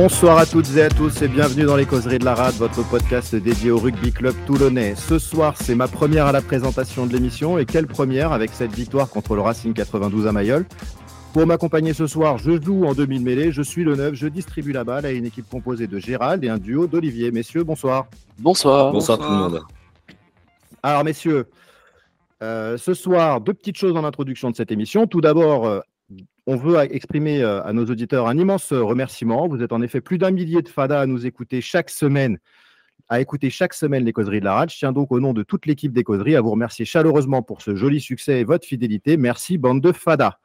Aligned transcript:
Bonsoir 0.00 0.38
à 0.38 0.46
toutes 0.46 0.76
et 0.76 0.82
à 0.82 0.90
tous 0.90 1.22
et 1.22 1.26
bienvenue 1.26 1.64
dans 1.64 1.74
les 1.74 1.84
causeries 1.84 2.20
de 2.20 2.24
la 2.24 2.36
rade, 2.36 2.54
votre 2.54 2.88
podcast 2.88 3.34
dédié 3.34 3.72
au 3.72 3.78
rugby 3.78 4.12
club 4.12 4.32
toulonnais. 4.46 4.94
Ce 4.94 5.18
soir, 5.18 5.56
c'est 5.60 5.74
ma 5.74 5.88
première 5.88 6.26
à 6.26 6.30
la 6.30 6.40
présentation 6.40 7.04
de 7.04 7.12
l'émission 7.12 7.58
et 7.58 7.66
quelle 7.66 7.88
première 7.88 8.30
avec 8.30 8.52
cette 8.52 8.72
victoire 8.72 9.10
contre 9.10 9.34
le 9.34 9.40
Racing 9.40 9.74
92 9.74 10.28
à 10.28 10.32
Mayol. 10.32 10.66
Pour 11.32 11.48
m'accompagner 11.48 11.94
ce 11.94 12.06
soir, 12.06 12.38
je 12.38 12.62
joue 12.62 12.84
en 12.84 12.94
demi-mêlée, 12.94 13.50
je 13.50 13.60
suis 13.60 13.82
le 13.82 13.96
neuf, 13.96 14.14
je 14.14 14.28
distribue 14.28 14.70
la 14.70 14.84
balle 14.84 15.04
à 15.04 15.10
une 15.10 15.26
équipe 15.26 15.48
composée 15.50 15.88
de 15.88 15.98
Gérald 15.98 16.44
et 16.44 16.48
un 16.48 16.58
duo 16.58 16.86
d'Olivier. 16.86 17.32
Messieurs, 17.32 17.64
bonsoir. 17.64 18.06
Bonsoir. 18.38 18.92
Bonsoir, 18.92 19.18
tout 19.18 19.24
le 19.24 19.36
monde. 19.36 19.62
Alors 20.80 21.02
messieurs, 21.02 21.48
euh, 22.40 22.78
ce 22.78 22.94
soir, 22.94 23.40
deux 23.40 23.52
petites 23.52 23.76
choses 23.76 23.96
en 23.96 24.04
introduction 24.04 24.48
de 24.48 24.54
cette 24.54 24.70
émission. 24.70 25.08
Tout 25.08 25.20
d'abord, 25.20 25.66
euh, 25.66 25.80
on 26.46 26.56
veut 26.56 26.78
exprimer 26.94 27.42
euh, 27.42 27.62
à 27.62 27.72
nos 27.72 27.84
auditeurs 27.84 28.26
un 28.26 28.38
immense 28.38 28.72
remerciement. 28.72 29.48
Vous 29.48 29.62
êtes 29.62 29.72
en 29.72 29.82
effet 29.82 30.00
plus 30.00 30.18
d'un 30.18 30.30
millier 30.30 30.62
de 30.62 30.68
FADA 30.68 31.00
à 31.00 31.06
nous 31.06 31.26
écouter 31.26 31.60
chaque 31.60 31.90
semaine, 31.90 32.38
à 33.08 33.20
écouter 33.20 33.50
chaque 33.50 33.74
semaine 33.74 34.04
les 34.04 34.12
causeries 34.12 34.40
de 34.40 34.46
la 34.46 34.54
rade. 34.54 34.70
Je 34.70 34.78
tiens 34.78 34.92
donc 34.92 35.12
au 35.12 35.20
nom 35.20 35.32
de 35.32 35.42
toute 35.42 35.66
l'équipe 35.66 35.92
des 35.92 36.04
causeries 36.04 36.36
à 36.36 36.40
vous 36.40 36.50
remercier 36.50 36.84
chaleureusement 36.84 37.42
pour 37.42 37.60
ce 37.60 37.74
joli 37.76 38.00
succès 38.00 38.40
et 38.40 38.44
votre 38.44 38.66
fidélité. 38.66 39.16
Merci, 39.16 39.58
bande 39.58 39.82
de 39.82 39.92
FADA. 39.92 40.38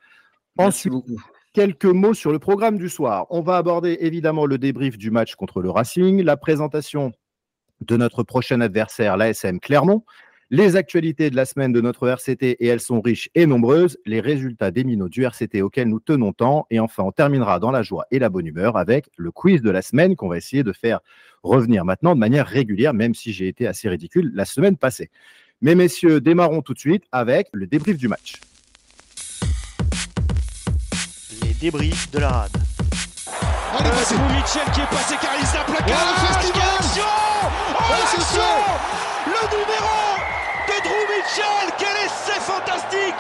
Merci 0.58 0.90
beaucoup. 0.90 1.22
Quelques 1.54 1.86
mots 1.86 2.14
sur 2.14 2.32
le 2.32 2.40
programme 2.40 2.78
du 2.78 2.90
soir. 2.90 3.28
On 3.30 3.42
va 3.42 3.58
aborder 3.58 3.98
évidemment 4.02 4.46
le 4.46 4.58
débrief 4.58 4.98
du 4.98 5.12
match 5.12 5.36
contre 5.36 5.62
le 5.62 5.70
Racing, 5.70 6.22
la 6.22 6.36
présentation 6.36 7.12
de 7.82 7.98
notre 7.98 8.24
prochain 8.24 8.60
adversaire, 8.62 9.18
l'ASM 9.18 9.60
Clermont, 9.60 10.04
les 10.54 10.76
actualités 10.76 11.32
de 11.32 11.36
la 11.36 11.46
semaine 11.46 11.74
de 11.74 11.82
notre 11.82 12.08
RCT, 12.08 12.58
et 12.60 12.68
elles 12.68 12.80
sont 12.80 13.02
riches 13.02 13.28
et 13.34 13.48
nombreuses, 13.48 13.98
les 14.06 14.20
résultats 14.20 14.70
des 14.70 14.84
minots 14.84 15.10
du 15.10 15.24
RCT 15.24 15.64
auxquels 15.64 15.88
nous 15.88 16.00
tenons 16.00 16.32
tant, 16.32 16.68
et 16.70 16.80
enfin 16.80 17.02
on 17.02 17.12
terminera 17.12 17.58
dans 17.58 17.72
la 17.72 17.82
joie 17.82 18.06
et 18.12 18.20
la 18.20 18.30
bonne 18.30 18.46
humeur 18.46 18.78
avec 18.78 19.10
le 19.18 19.32
quiz 19.32 19.64
de 19.64 19.72
la 19.72 19.82
semaine 19.82 20.16
qu'on 20.16 20.28
va 20.28 20.38
essayer 20.38 20.62
de 20.62 20.72
faire 20.72 21.00
revenir 21.42 21.86
maintenant 21.86 22.14
de 22.14 22.20
manière 22.20 22.46
régulière, 22.46 22.94
même 22.94 23.16
si 23.16 23.34
j'ai 23.34 23.48
été 23.48 23.66
assez 23.66 23.90
ridicule 23.90 24.32
la 24.36 24.46
semaine 24.46 24.78
passée. 24.78 25.10
Mais 25.62 25.74
messieurs, 25.74 26.22
démarrons 26.22 26.62
tout 26.62 26.76
de 26.76 26.80
suite 26.80 27.06
avec 27.12 27.48
le 27.52 27.66
débrief 27.66 27.98
du 27.98 28.08
match. 28.08 28.34
Les 31.42 31.54
débriefs 31.56 32.12
de 32.12 32.20
la 32.20 32.30
rade. 32.30 32.52
Euh, 32.56 33.90
c'est 34.04 34.14
Mitchell 34.14 34.72
qui 34.72 34.82
est 34.82 34.86
passé 34.86 35.16
car 35.20 35.34
il 35.36 35.48
s'est 35.48 35.66
plaqué. 35.66 35.94
Oh, 35.96 36.12
le 36.12 36.28
festival 36.28 36.64
Oh, 37.76 37.92
l'action 37.92 38.42
Le 39.26 39.50
numéro 39.50 40.33
de 40.84 40.90
Drew 40.90 41.06
Mitchell 41.10 41.74
Quel 41.78 42.06
essai 42.06 42.40
fantastique 42.40 43.16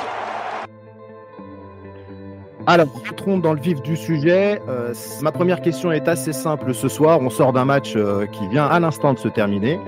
alors, 2.65 2.87
entrons 3.09 3.39
dans 3.39 3.51
le 3.51 3.59
vif 3.59 3.81
du 3.81 3.97
sujet. 3.97 4.61
Euh, 4.69 4.93
ma 5.21 5.33
première 5.33 5.61
question 5.61 5.91
est 5.91 6.07
assez 6.07 6.31
simple 6.31 6.73
ce 6.73 6.87
soir. 6.87 7.19
On 7.19 7.29
sort 7.29 7.51
d'un 7.51 7.65
match 7.65 7.91
euh, 7.97 8.25
qui 8.25 8.47
vient 8.47 8.65
à 8.65 8.79
l'instant 8.79 9.13
de 9.13 9.19
se 9.19 9.27
terminer. 9.27 9.81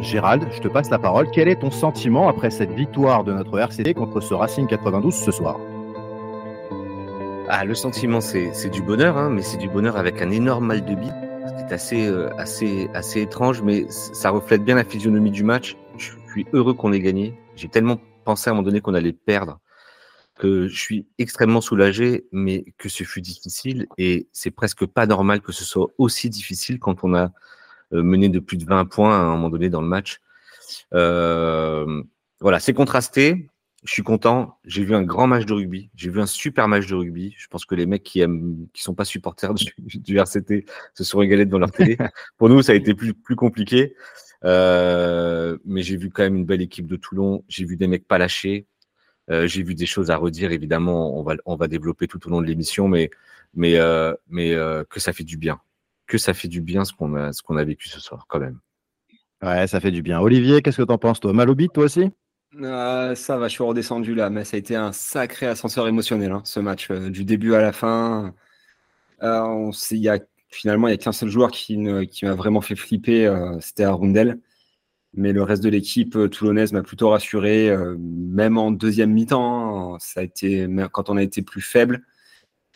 Gérald, 0.00 0.46
je 0.52 0.60
te 0.60 0.68
passe 0.68 0.90
la 0.90 1.00
parole. 1.00 1.28
Quel 1.32 1.48
est 1.48 1.56
ton 1.56 1.72
sentiment 1.72 2.28
après 2.28 2.50
cette 2.50 2.70
victoire 2.70 3.24
de 3.24 3.32
notre 3.32 3.58
RCD 3.58 3.94
contre 3.94 4.20
ce 4.20 4.32
Racing 4.32 4.68
92 4.68 5.12
ce 5.12 5.32
soir? 5.32 5.58
Ah, 7.48 7.64
Le 7.64 7.74
sentiment, 7.74 8.20
c'est 8.20 8.70
du 8.70 8.80
bonheur, 8.82 9.16
hein, 9.16 9.30
mais 9.30 9.42
c'est 9.42 9.56
du 9.58 9.68
bonheur 9.68 9.96
avec 9.96 10.22
un 10.22 10.30
énorme 10.30 10.66
mal 10.66 10.84
de 10.84 10.94
bite. 10.94 11.12
C'est 11.56 11.74
assez, 11.74 12.06
euh, 12.06 12.28
assez, 12.38 12.88
assez 12.94 13.22
étrange, 13.22 13.62
mais 13.62 13.86
ça 13.88 14.30
reflète 14.30 14.62
bien 14.62 14.76
la 14.76 14.84
physionomie 14.84 15.32
du 15.32 15.42
match. 15.42 15.76
Je 16.28 16.32
suis 16.32 16.46
heureux 16.52 16.74
qu'on 16.74 16.92
ait 16.92 17.00
gagné. 17.00 17.34
J'ai 17.56 17.68
tellement 17.68 17.98
pensé 18.24 18.50
à 18.50 18.52
un 18.52 18.54
moment 18.54 18.66
donné 18.66 18.82
qu'on 18.82 18.94
allait 18.94 19.14
perdre 19.14 19.58
que 20.38 20.68
je 20.68 20.78
suis 20.78 21.06
extrêmement 21.18 21.62
soulagé, 21.62 22.26
mais 22.32 22.64
que 22.76 22.88
ce 22.88 23.02
fut 23.02 23.22
difficile 23.22 23.86
et 23.96 24.28
c'est 24.32 24.50
presque 24.50 24.86
pas 24.86 25.06
normal 25.06 25.40
que 25.40 25.52
ce 25.52 25.64
soit 25.64 25.88
aussi 25.98 26.30
difficile 26.30 26.78
quand 26.78 27.02
on 27.02 27.14
a 27.14 27.32
euh, 27.92 28.02
mené 28.02 28.28
de 28.28 28.38
plus 28.38 28.56
de 28.58 28.66
20 28.66 28.84
points 28.84 29.18
à 29.18 29.22
un 29.22 29.30
moment 29.32 29.48
donné 29.48 29.70
dans 29.70 29.80
le 29.80 29.88
match. 29.88 30.20
Euh, 30.94 32.02
voilà, 32.40 32.60
c'est 32.60 32.74
contrasté. 32.74 33.48
Je 33.84 33.92
suis 33.92 34.02
content. 34.02 34.58
J'ai 34.64 34.84
vu 34.84 34.94
un 34.94 35.02
grand 35.02 35.26
match 35.26 35.46
de 35.46 35.54
rugby. 35.54 35.90
J'ai 35.96 36.10
vu 36.10 36.20
un 36.20 36.26
super 36.26 36.68
match 36.68 36.86
de 36.86 36.94
rugby. 36.94 37.34
Je 37.38 37.46
pense 37.48 37.64
que 37.64 37.74
les 37.74 37.86
mecs 37.86 38.02
qui 38.02 38.20
aiment, 38.20 38.66
qui 38.74 38.82
sont 38.82 38.94
pas 38.94 39.06
supporters 39.06 39.54
du, 39.78 39.98
du 39.98 40.18
RCT 40.18 40.66
se 40.94 41.04
sont 41.04 41.18
régalés 41.18 41.46
devant 41.46 41.58
leur 41.58 41.72
télé. 41.72 41.96
Pour 42.36 42.48
nous, 42.50 42.60
ça 42.60 42.72
a 42.72 42.74
été 42.74 42.94
plus, 42.94 43.14
plus 43.14 43.36
compliqué. 43.36 43.96
Euh, 44.44 45.58
mais 45.64 45.82
j'ai 45.82 45.96
vu 45.96 46.10
quand 46.10 46.22
même 46.22 46.36
une 46.36 46.44
belle 46.44 46.62
équipe 46.62 46.86
de 46.86 46.96
Toulon. 46.96 47.44
J'ai 47.48 47.64
vu 47.64 47.76
des 47.76 47.86
mecs 47.86 48.06
pas 48.06 48.18
lâchés. 48.18 48.66
Euh, 49.30 49.46
j'ai 49.46 49.62
vu 49.62 49.74
des 49.74 49.86
choses 49.86 50.10
à 50.10 50.16
redire. 50.16 50.52
Évidemment, 50.52 51.18
on 51.18 51.22
va, 51.22 51.34
on 51.44 51.56
va 51.56 51.68
développer 51.68 52.06
tout 52.06 52.24
au 52.26 52.30
long 52.30 52.40
de 52.40 52.46
l'émission, 52.46 52.88
mais, 52.88 53.10
mais, 53.54 53.76
euh, 53.76 54.14
mais 54.28 54.54
euh, 54.54 54.84
que 54.88 55.00
ça 55.00 55.12
fait 55.12 55.24
du 55.24 55.36
bien. 55.36 55.60
Que 56.06 56.18
ça 56.18 56.34
fait 56.34 56.48
du 56.48 56.60
bien 56.60 56.84
ce 56.84 56.92
qu'on 56.92 57.14
a, 57.14 57.32
ce 57.32 57.42
qu'on 57.42 57.56
a 57.56 57.64
vécu 57.64 57.88
ce 57.88 58.00
soir, 58.00 58.26
quand 58.28 58.38
même. 58.38 58.58
Ouais, 59.42 59.66
ça 59.66 59.80
fait 59.80 59.90
du 59.90 60.02
bien. 60.02 60.20
Olivier, 60.20 60.62
qu'est-ce 60.62 60.78
que 60.78 60.82
t'en 60.82 60.98
penses, 60.98 61.20
toi? 61.20 61.32
Mal 61.32 61.50
au 61.50 61.54
beat, 61.54 61.72
toi 61.72 61.84
aussi? 61.84 62.10
Euh, 62.60 63.14
Ça 63.14 63.36
va, 63.36 63.48
je 63.48 63.52
suis 63.52 63.62
redescendu 63.62 64.14
là, 64.14 64.30
mais 64.30 64.44
ça 64.44 64.56
a 64.56 64.58
été 64.58 64.74
un 64.74 64.92
sacré 64.92 65.46
ascenseur 65.46 65.86
émotionnel, 65.86 66.32
hein, 66.32 66.42
ce 66.44 66.60
match, 66.60 66.90
euh, 66.90 67.10
du 67.10 67.24
début 67.24 67.54
à 67.54 67.60
la 67.60 67.72
fin. 67.72 68.34
Euh, 69.22 69.40
on, 69.40 69.70
il 69.90 69.98
y 69.98 70.08
a, 70.08 70.18
finalement, 70.48 70.88
il 70.88 70.92
n'y 70.92 70.94
a 70.94 70.98
qu'un 70.98 71.12
seul 71.12 71.28
joueur 71.28 71.50
qui, 71.50 71.76
m'a 71.76 72.34
vraiment 72.34 72.60
fait 72.60 72.76
flipper, 72.76 73.32
c'était 73.60 73.84
Arundel. 73.84 74.40
Mais 75.14 75.32
le 75.32 75.42
reste 75.42 75.62
de 75.62 75.70
l'équipe 75.70 76.16
toulonnaise 76.30 76.72
m'a 76.72 76.82
plutôt 76.82 77.10
rassuré, 77.10 77.74
même 77.98 78.58
en 78.58 78.70
deuxième 78.70 79.12
mi-temps. 79.12 79.94
Hein, 79.94 79.98
ça 80.00 80.20
a 80.20 80.22
été, 80.22 80.66
quand 80.92 81.10
on 81.10 81.16
a 81.16 81.22
été 81.22 81.42
plus 81.42 81.62
faible, 81.62 82.04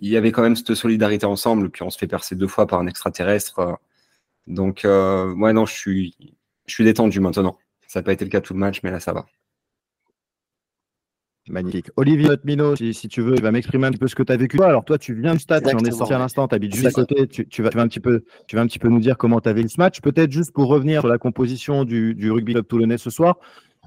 il 0.01 0.09
y 0.09 0.17
avait 0.17 0.33
quand 0.33 0.43
même 0.43 0.57
cette 0.57 0.75
solidarité 0.75 1.27
ensemble. 1.27 1.71
Puis 1.71 1.83
on 1.83 1.91
se 1.91 1.99
fait 1.99 2.07
percer 2.07 2.35
deux 2.37 2.49
fois 2.49 2.67
par 2.67 2.81
un 2.81 2.87
extraterrestre. 2.87 3.79
Donc, 4.47 4.85
euh, 4.85 5.33
ouais, 5.35 5.53
non, 5.53 5.67
je 5.67 5.75
suis 6.67 6.85
détendu 6.85 7.21
maintenant. 7.21 7.59
Ça 7.87 8.01
n'a 8.01 8.05
pas 8.05 8.13
été 8.13 8.25
le 8.25 8.31
cas 8.31 8.41
tout 8.41 8.55
le 8.55 8.61
match, 8.61 8.81
mais 8.83 8.91
là, 8.91 9.01
ça 9.01 9.13
va. 9.13 9.27
Magnifique. 11.49 11.91
Olivier 11.97 12.31
Mino, 12.45 12.77
si, 12.77 12.95
si, 12.95 13.09
tu 13.09 13.21
veux, 13.21 13.35
tu 13.35 13.43
vas 13.43 13.51
m'exprimer 13.51 13.87
un 13.87 13.91
petit 13.91 13.99
peu 13.99 14.07
ce 14.07 14.15
que 14.15 14.23
tu 14.23 14.33
as 14.33 14.37
vécu. 14.37 14.63
Alors, 14.63 14.85
toi, 14.85 14.97
tu 14.97 15.15
viens 15.15 15.33
du 15.33 15.41
stade, 15.41 15.67
tu 15.69 15.75
en 15.75 15.81
es 15.81 15.91
sorti 15.91 16.13
à 16.13 16.19
l'instant, 16.19 16.47
tu 16.47 16.55
habites 16.55 16.75
juste 16.75 16.87
à 16.87 16.93
côté. 16.93 17.27
Tu, 17.27 17.49
tu, 17.49 17.63
vas, 17.63 17.71
tu, 17.71 17.77
vas 17.77 17.83
un 17.83 17.89
petit 17.89 18.01
peu, 18.01 18.23
tu 18.47 18.55
vas 18.55 18.63
un 18.63 18.67
petit 18.67 18.79
peu 18.79 18.89
nous 18.89 19.01
dire 19.01 19.19
comment 19.19 19.41
tu 19.41 19.49
as 19.49 19.53
vécu 19.53 19.71
ce 19.71 19.81
match. 19.81 20.01
Peut-être 20.01 20.31
juste 20.31 20.53
pour 20.53 20.69
revenir 20.69 21.01
sur 21.01 21.09
la 21.09 21.19
composition 21.19 21.85
du, 21.85 22.15
du 22.15 22.31
rugby 22.31 22.53
club 22.53 22.67
toulonnais 22.67 22.99
ce 22.99 23.11
soir. 23.11 23.39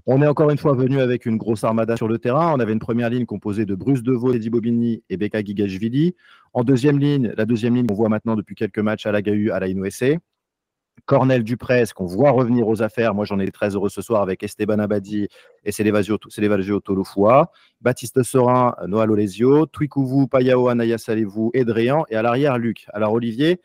On 0.05 0.21
est 0.21 0.27
encore 0.27 0.51
une 0.51 0.57
fois 0.57 0.73
venu 0.73 0.99
avec 0.99 1.25
une 1.25 1.38
grosse 1.38 1.63
armada 1.63 1.95
sur 1.97 2.07
le 2.07 2.19
terrain. 2.19 2.53
On 2.53 2.59
avait 2.59 2.73
une 2.73 2.79
première 2.79 3.09
ligne 3.09 3.25
composée 3.25 3.66
de 3.66 3.73
Bruce 3.73 4.03
Deveau, 4.03 4.33
Eddie 4.33 4.49
Bobigny 4.49 5.03
et 5.09 5.17
Beka 5.17 5.41
Gigashvili. 5.43 6.13
En 6.53 6.63
deuxième 6.63 6.99
ligne, 6.99 7.33
la 7.35 7.45
deuxième 7.45 7.75
ligne, 7.75 7.87
on 7.89 7.93
voit 7.95 8.09
maintenant 8.09 8.35
depuis 8.35 8.55
quelques 8.55 8.79
matchs 8.79 9.05
à 9.05 9.11
la 9.11 9.22
GAU, 9.22 9.51
à 9.51 9.59
la 9.59 9.67
INOSC. 9.67 10.19
Cornel 11.05 11.43
Duprez, 11.43 11.85
qu'on 11.95 12.05
voit 12.05 12.31
revenir 12.31 12.67
aux 12.67 12.81
affaires. 12.81 13.13
Moi, 13.13 13.25
j'en 13.25 13.39
ai 13.39 13.51
très 13.51 13.75
heureux 13.75 13.89
ce 13.89 14.01
soir 14.01 14.21
avec 14.21 14.41
Esteban 14.43 14.79
Abadi 14.79 15.27
et 15.63 15.71
Célevasio 15.71 16.17
Tolofua. 16.79 17.51
Baptiste 17.81 18.23
Sorin, 18.23 18.75
Noah 18.88 19.05
Lolesio, 19.05 19.67
Twikouvou, 19.67 20.27
Payao, 20.27 20.67
Anaya 20.67 20.97
Salevou 20.97 21.51
et 21.53 21.63
Dréan. 21.63 22.05
Et 22.09 22.16
à 22.16 22.21
l'arrière, 22.21 22.57
Luc. 22.57 22.88
Alors, 22.93 23.13
Olivier, 23.13 23.61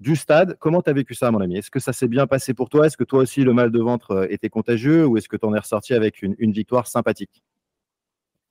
du 0.00 0.16
stade, 0.16 0.56
comment 0.58 0.82
tu 0.82 0.90
as 0.90 0.94
vécu 0.94 1.14
ça, 1.14 1.30
mon 1.30 1.40
ami? 1.40 1.58
Est-ce 1.58 1.70
que 1.70 1.78
ça 1.78 1.92
s'est 1.92 2.08
bien 2.08 2.26
passé 2.26 2.54
pour 2.54 2.70
toi? 2.70 2.86
Est-ce 2.86 2.96
que 2.96 3.04
toi 3.04 3.20
aussi, 3.20 3.44
le 3.44 3.52
mal 3.52 3.70
de 3.70 3.80
ventre 3.80 4.26
était 4.30 4.48
contagieux 4.48 5.06
ou 5.06 5.16
est-ce 5.16 5.28
que 5.28 5.36
tu 5.36 5.46
en 5.46 5.54
es 5.54 5.58
ressorti 5.58 5.94
avec 5.94 6.22
une, 6.22 6.52
victoire 6.52 6.86
sympathique? 6.86 7.44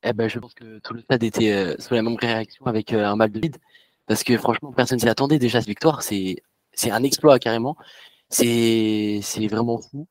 Eh 0.03 0.13
ben, 0.13 0.29
je 0.29 0.39
pense 0.39 0.53
que 0.53 0.79
tout 0.79 0.93
le 0.93 1.01
stade 1.01 1.23
était 1.23 1.51
euh, 1.51 1.75
sous 1.79 1.93
la 1.93 2.03
même 2.03 2.15
réaction 2.15 2.65
avec 2.67 2.93
euh, 2.93 3.05
un 3.05 3.15
mal 3.17 3.31
de 3.31 3.39
vide. 3.39 3.57
Parce 4.05 4.23
que 4.23 4.37
franchement, 4.37 4.71
personne 4.71 4.99
s'y 4.99 5.09
attendait 5.09 5.39
déjà 5.39 5.59
cette 5.59 5.67
victoire. 5.67 6.03
C'est 6.03 6.41
un 6.89 7.03
exploit 7.03 7.37
carrément. 7.37 7.75
C'est 8.29 9.47
vraiment 9.49 9.79
fou. 9.79 10.07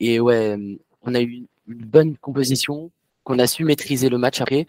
Et 0.00 0.20
ouais, 0.20 0.56
on 1.02 1.14
a 1.14 1.20
eu 1.20 1.46
une 1.68 1.84
bonne 1.84 2.16
composition, 2.16 2.90
qu'on 3.24 3.38
a 3.38 3.46
su 3.46 3.64
maîtriser 3.64 4.08
le 4.08 4.18
match 4.18 4.40
après, 4.40 4.66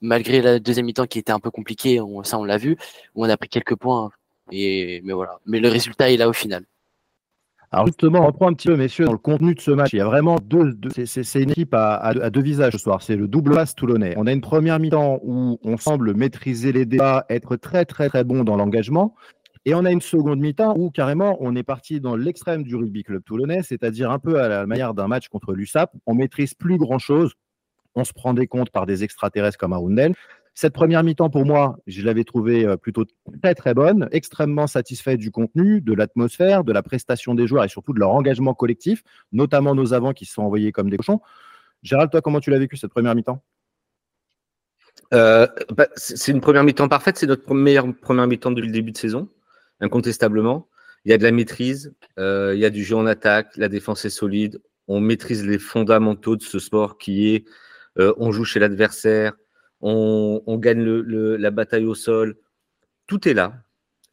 malgré 0.00 0.40
la 0.40 0.58
deuxième 0.58 0.86
mi-temps 0.86 1.06
qui 1.06 1.18
était 1.18 1.32
un 1.32 1.40
peu 1.40 1.50
compliquée, 1.50 2.00
on, 2.00 2.22
ça 2.22 2.38
on 2.38 2.44
l'a 2.44 2.58
vu, 2.58 2.76
où 3.14 3.24
on 3.24 3.28
a 3.28 3.36
pris 3.36 3.48
quelques 3.48 3.76
points. 3.76 4.10
Mais 4.50 5.02
voilà. 5.04 5.38
Mais 5.46 5.60
le 5.60 5.68
résultat 5.68 6.10
est 6.10 6.16
là 6.16 6.28
au 6.28 6.32
final. 6.32 6.64
Alors 7.70 7.86
justement, 7.86 8.20
on 8.20 8.26
reprend 8.26 8.48
un 8.48 8.54
petit 8.54 8.68
peu, 8.68 8.76
messieurs, 8.76 9.04
dans 9.04 9.12
le 9.12 9.18
contenu 9.18 9.54
de 9.54 9.60
ce 9.60 9.70
match. 9.70 9.92
Il 9.92 9.98
y 9.98 10.00
a 10.00 10.06
vraiment 10.06 10.36
deux, 10.42 10.72
deux 10.72 10.88
c'est 11.04 11.42
une 11.42 11.50
équipe 11.50 11.74
à, 11.74 11.96
à, 11.96 12.08
à, 12.18 12.30
deux 12.30 12.40
visages 12.40 12.72
ce 12.72 12.78
soir. 12.78 13.02
C'est 13.02 13.16
le 13.16 13.28
double 13.28 13.54
face 13.54 13.74
toulonnais. 13.74 14.14
On 14.16 14.26
a 14.26 14.32
une 14.32 14.40
première 14.40 14.78
mi-temps 14.78 15.20
où 15.22 15.58
on 15.62 15.76
semble 15.76 16.14
maîtriser 16.14 16.72
les 16.72 16.86
débats, 16.86 17.26
être 17.28 17.56
très 17.56 17.84
très 17.84 18.08
très 18.08 18.24
bon 18.24 18.42
dans 18.42 18.56
l'engagement. 18.56 19.14
Et 19.64 19.74
on 19.74 19.84
a 19.84 19.90
une 19.90 20.00
seconde 20.00 20.40
mi-temps 20.40 20.74
où 20.76 20.90
carrément 20.90 21.36
on 21.40 21.54
est 21.56 21.62
parti 21.62 22.00
dans 22.00 22.16
l'extrême 22.16 22.62
du 22.62 22.76
rugby 22.76 23.02
club 23.02 23.22
toulonnais, 23.24 23.62
c'est-à-dire 23.62 24.10
un 24.10 24.18
peu 24.18 24.40
à 24.40 24.48
la 24.48 24.66
manière 24.66 24.94
d'un 24.94 25.08
match 25.08 25.28
contre 25.28 25.52
l'USAP. 25.52 25.92
On 26.06 26.14
maîtrise 26.14 26.54
plus 26.54 26.78
grand-chose. 26.78 27.34
On 27.94 28.04
se 28.04 28.12
prend 28.12 28.34
des 28.34 28.46
comptes 28.46 28.70
par 28.70 28.86
des 28.86 29.04
extraterrestres 29.04 29.58
comme 29.58 29.72
Arundel. 29.72 30.14
Cette 30.54 30.72
première 30.72 31.04
mi-temps, 31.04 31.30
pour 31.30 31.44
moi, 31.44 31.78
je 31.86 32.02
l'avais 32.02 32.24
trouvée 32.24 32.76
plutôt 32.78 33.04
très 33.42 33.54
très 33.54 33.74
bonne, 33.74 34.08
extrêmement 34.10 34.66
satisfait 34.66 35.16
du 35.16 35.30
contenu, 35.30 35.80
de 35.80 35.92
l'atmosphère, 35.92 36.64
de 36.64 36.72
la 36.72 36.82
prestation 36.82 37.36
des 37.36 37.46
joueurs 37.46 37.62
et 37.62 37.68
surtout 37.68 37.92
de 37.92 38.00
leur 38.00 38.10
engagement 38.10 38.54
collectif, 38.54 39.04
notamment 39.30 39.76
nos 39.76 39.94
avants 39.94 40.12
qui 40.12 40.24
se 40.24 40.34
sont 40.34 40.42
envoyés 40.42 40.72
comme 40.72 40.90
des 40.90 40.96
cochons. 40.96 41.20
Gérald, 41.84 42.10
toi, 42.10 42.20
comment 42.22 42.40
tu 42.40 42.50
l'as 42.50 42.58
vécu 42.58 42.76
cette 42.76 42.90
première 42.90 43.14
mi-temps? 43.14 43.40
Euh, 45.14 45.46
bah, 45.70 45.86
C'est 45.94 46.32
une 46.32 46.40
première 46.40 46.64
mi-temps 46.64 46.88
parfaite, 46.88 47.18
c'est 47.18 47.26
notre 47.26 47.54
meilleure 47.54 47.86
première 47.94 48.26
mi-temps 48.26 48.50
depuis 48.50 48.66
le 48.66 48.72
début 48.72 48.90
de 48.90 48.98
saison. 48.98 49.28
Incontestablement. 49.80 50.68
Il 51.04 51.10
y 51.10 51.14
a 51.14 51.18
de 51.18 51.22
la 51.22 51.32
maîtrise, 51.32 51.94
euh, 52.18 52.52
il 52.54 52.60
y 52.60 52.64
a 52.64 52.70
du 52.70 52.84
jeu 52.84 52.96
en 52.96 53.06
attaque, 53.06 53.56
la 53.56 53.68
défense 53.68 54.04
est 54.04 54.10
solide, 54.10 54.60
on 54.88 55.00
maîtrise 55.00 55.46
les 55.46 55.58
fondamentaux 55.58 56.36
de 56.36 56.42
ce 56.42 56.58
sport 56.58 56.98
qui 56.98 57.34
est 57.34 57.44
euh, 57.98 58.12
on 58.18 58.32
joue 58.32 58.44
chez 58.44 58.60
l'adversaire, 58.60 59.34
on, 59.80 60.42
gagne 60.58 60.84
la 60.84 61.50
bataille 61.50 61.84
au 61.84 61.94
sol. 61.94 62.36
Tout 63.06 63.28
est 63.28 63.34
là. 63.34 63.54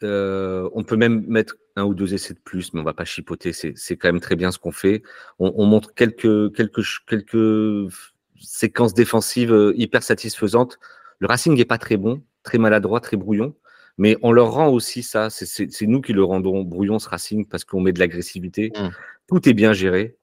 Euh, 0.03 0.69
on 0.73 0.83
peut 0.83 0.95
même 0.95 1.25
mettre 1.27 1.55
un 1.75 1.85
ou 1.85 1.93
deux 1.93 2.13
essais 2.13 2.33
de 2.33 2.39
plus, 2.39 2.73
mais 2.73 2.81
on 2.81 2.83
va 2.83 2.93
pas 2.93 3.05
chipoter. 3.05 3.51
C'est 3.53 3.97
quand 3.97 4.07
même 4.07 4.21
très 4.21 4.35
bien 4.35 4.51
ce 4.51 4.59
qu'on 4.59 4.71
fait. 4.71 5.03
On, 5.39 5.65
montre 5.65 5.93
quelques, 5.93 6.53
quelques, 6.55 6.83
quelques 7.07 7.91
séquences 8.39 8.93
défensives 8.93 9.73
hyper 9.75 10.03
satisfaisantes. 10.03 10.79
Le 11.19 11.27
Racing 11.27 11.55
n'est 11.55 11.65
pas 11.65 11.77
très 11.77 11.97
bon, 11.97 12.23
très 12.43 12.57
maladroit, 12.57 12.99
très 12.99 13.17
brouillon. 13.17 13.55
Mais 13.97 14.17
on 14.21 14.31
leur 14.31 14.51
rend 14.51 14.67
aussi 14.69 15.03
ça. 15.03 15.29
C'est 15.29 15.87
nous 15.87 16.01
qui 16.01 16.13
le 16.13 16.23
rendons 16.23 16.63
brouillon, 16.63 16.99
ce 16.99 17.07
Racing, 17.07 17.45
parce 17.45 17.63
qu'on 17.63 17.79
met 17.79 17.93
de 17.93 17.99
l'agressivité. 17.99 18.71
Mmh. 18.75 18.89
Tout 19.27 19.49
est 19.49 19.53
bien 19.53 19.73
géré. 19.73 20.17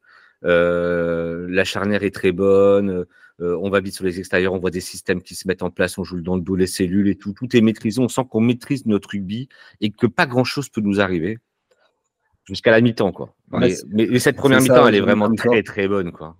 Euh, 0.44 1.46
la 1.48 1.64
charnière 1.64 2.02
est 2.02 2.14
très 2.14 2.32
bonne. 2.32 3.06
Euh, 3.40 3.56
on 3.60 3.70
va 3.70 3.80
vite 3.80 3.94
sur 3.94 4.04
les 4.04 4.18
extérieurs. 4.18 4.52
On 4.52 4.58
voit 4.58 4.70
des 4.70 4.80
systèmes 4.80 5.22
qui 5.22 5.34
se 5.34 5.48
mettent 5.48 5.62
en 5.62 5.70
place. 5.70 5.98
On 5.98 6.04
joue 6.04 6.20
dans 6.20 6.36
le 6.36 6.42
dos, 6.42 6.54
les 6.54 6.66
cellules 6.66 7.08
et 7.08 7.16
tout. 7.16 7.32
Tout 7.32 7.56
est 7.56 7.60
maîtrisé. 7.60 8.00
On 8.00 8.08
sent 8.08 8.22
qu'on 8.28 8.40
maîtrise 8.40 8.86
notre 8.86 9.10
rugby 9.10 9.48
et 9.80 9.90
que 9.90 10.06
pas 10.06 10.26
grand-chose 10.26 10.68
peut 10.68 10.80
nous 10.80 11.00
arriver 11.00 11.38
jusqu'à 12.44 12.70
la 12.70 12.80
mi-temps. 12.80 13.12
quoi. 13.12 13.34
mais, 13.50 13.74
cette 14.18 14.36
première 14.36 14.60
mi-temps, 14.60 14.86
elle 14.86 14.96
est 14.96 15.00
vraiment 15.00 15.32
très, 15.34 15.62
très 15.62 15.88
bonne. 15.88 16.12
quoi. 16.12 16.36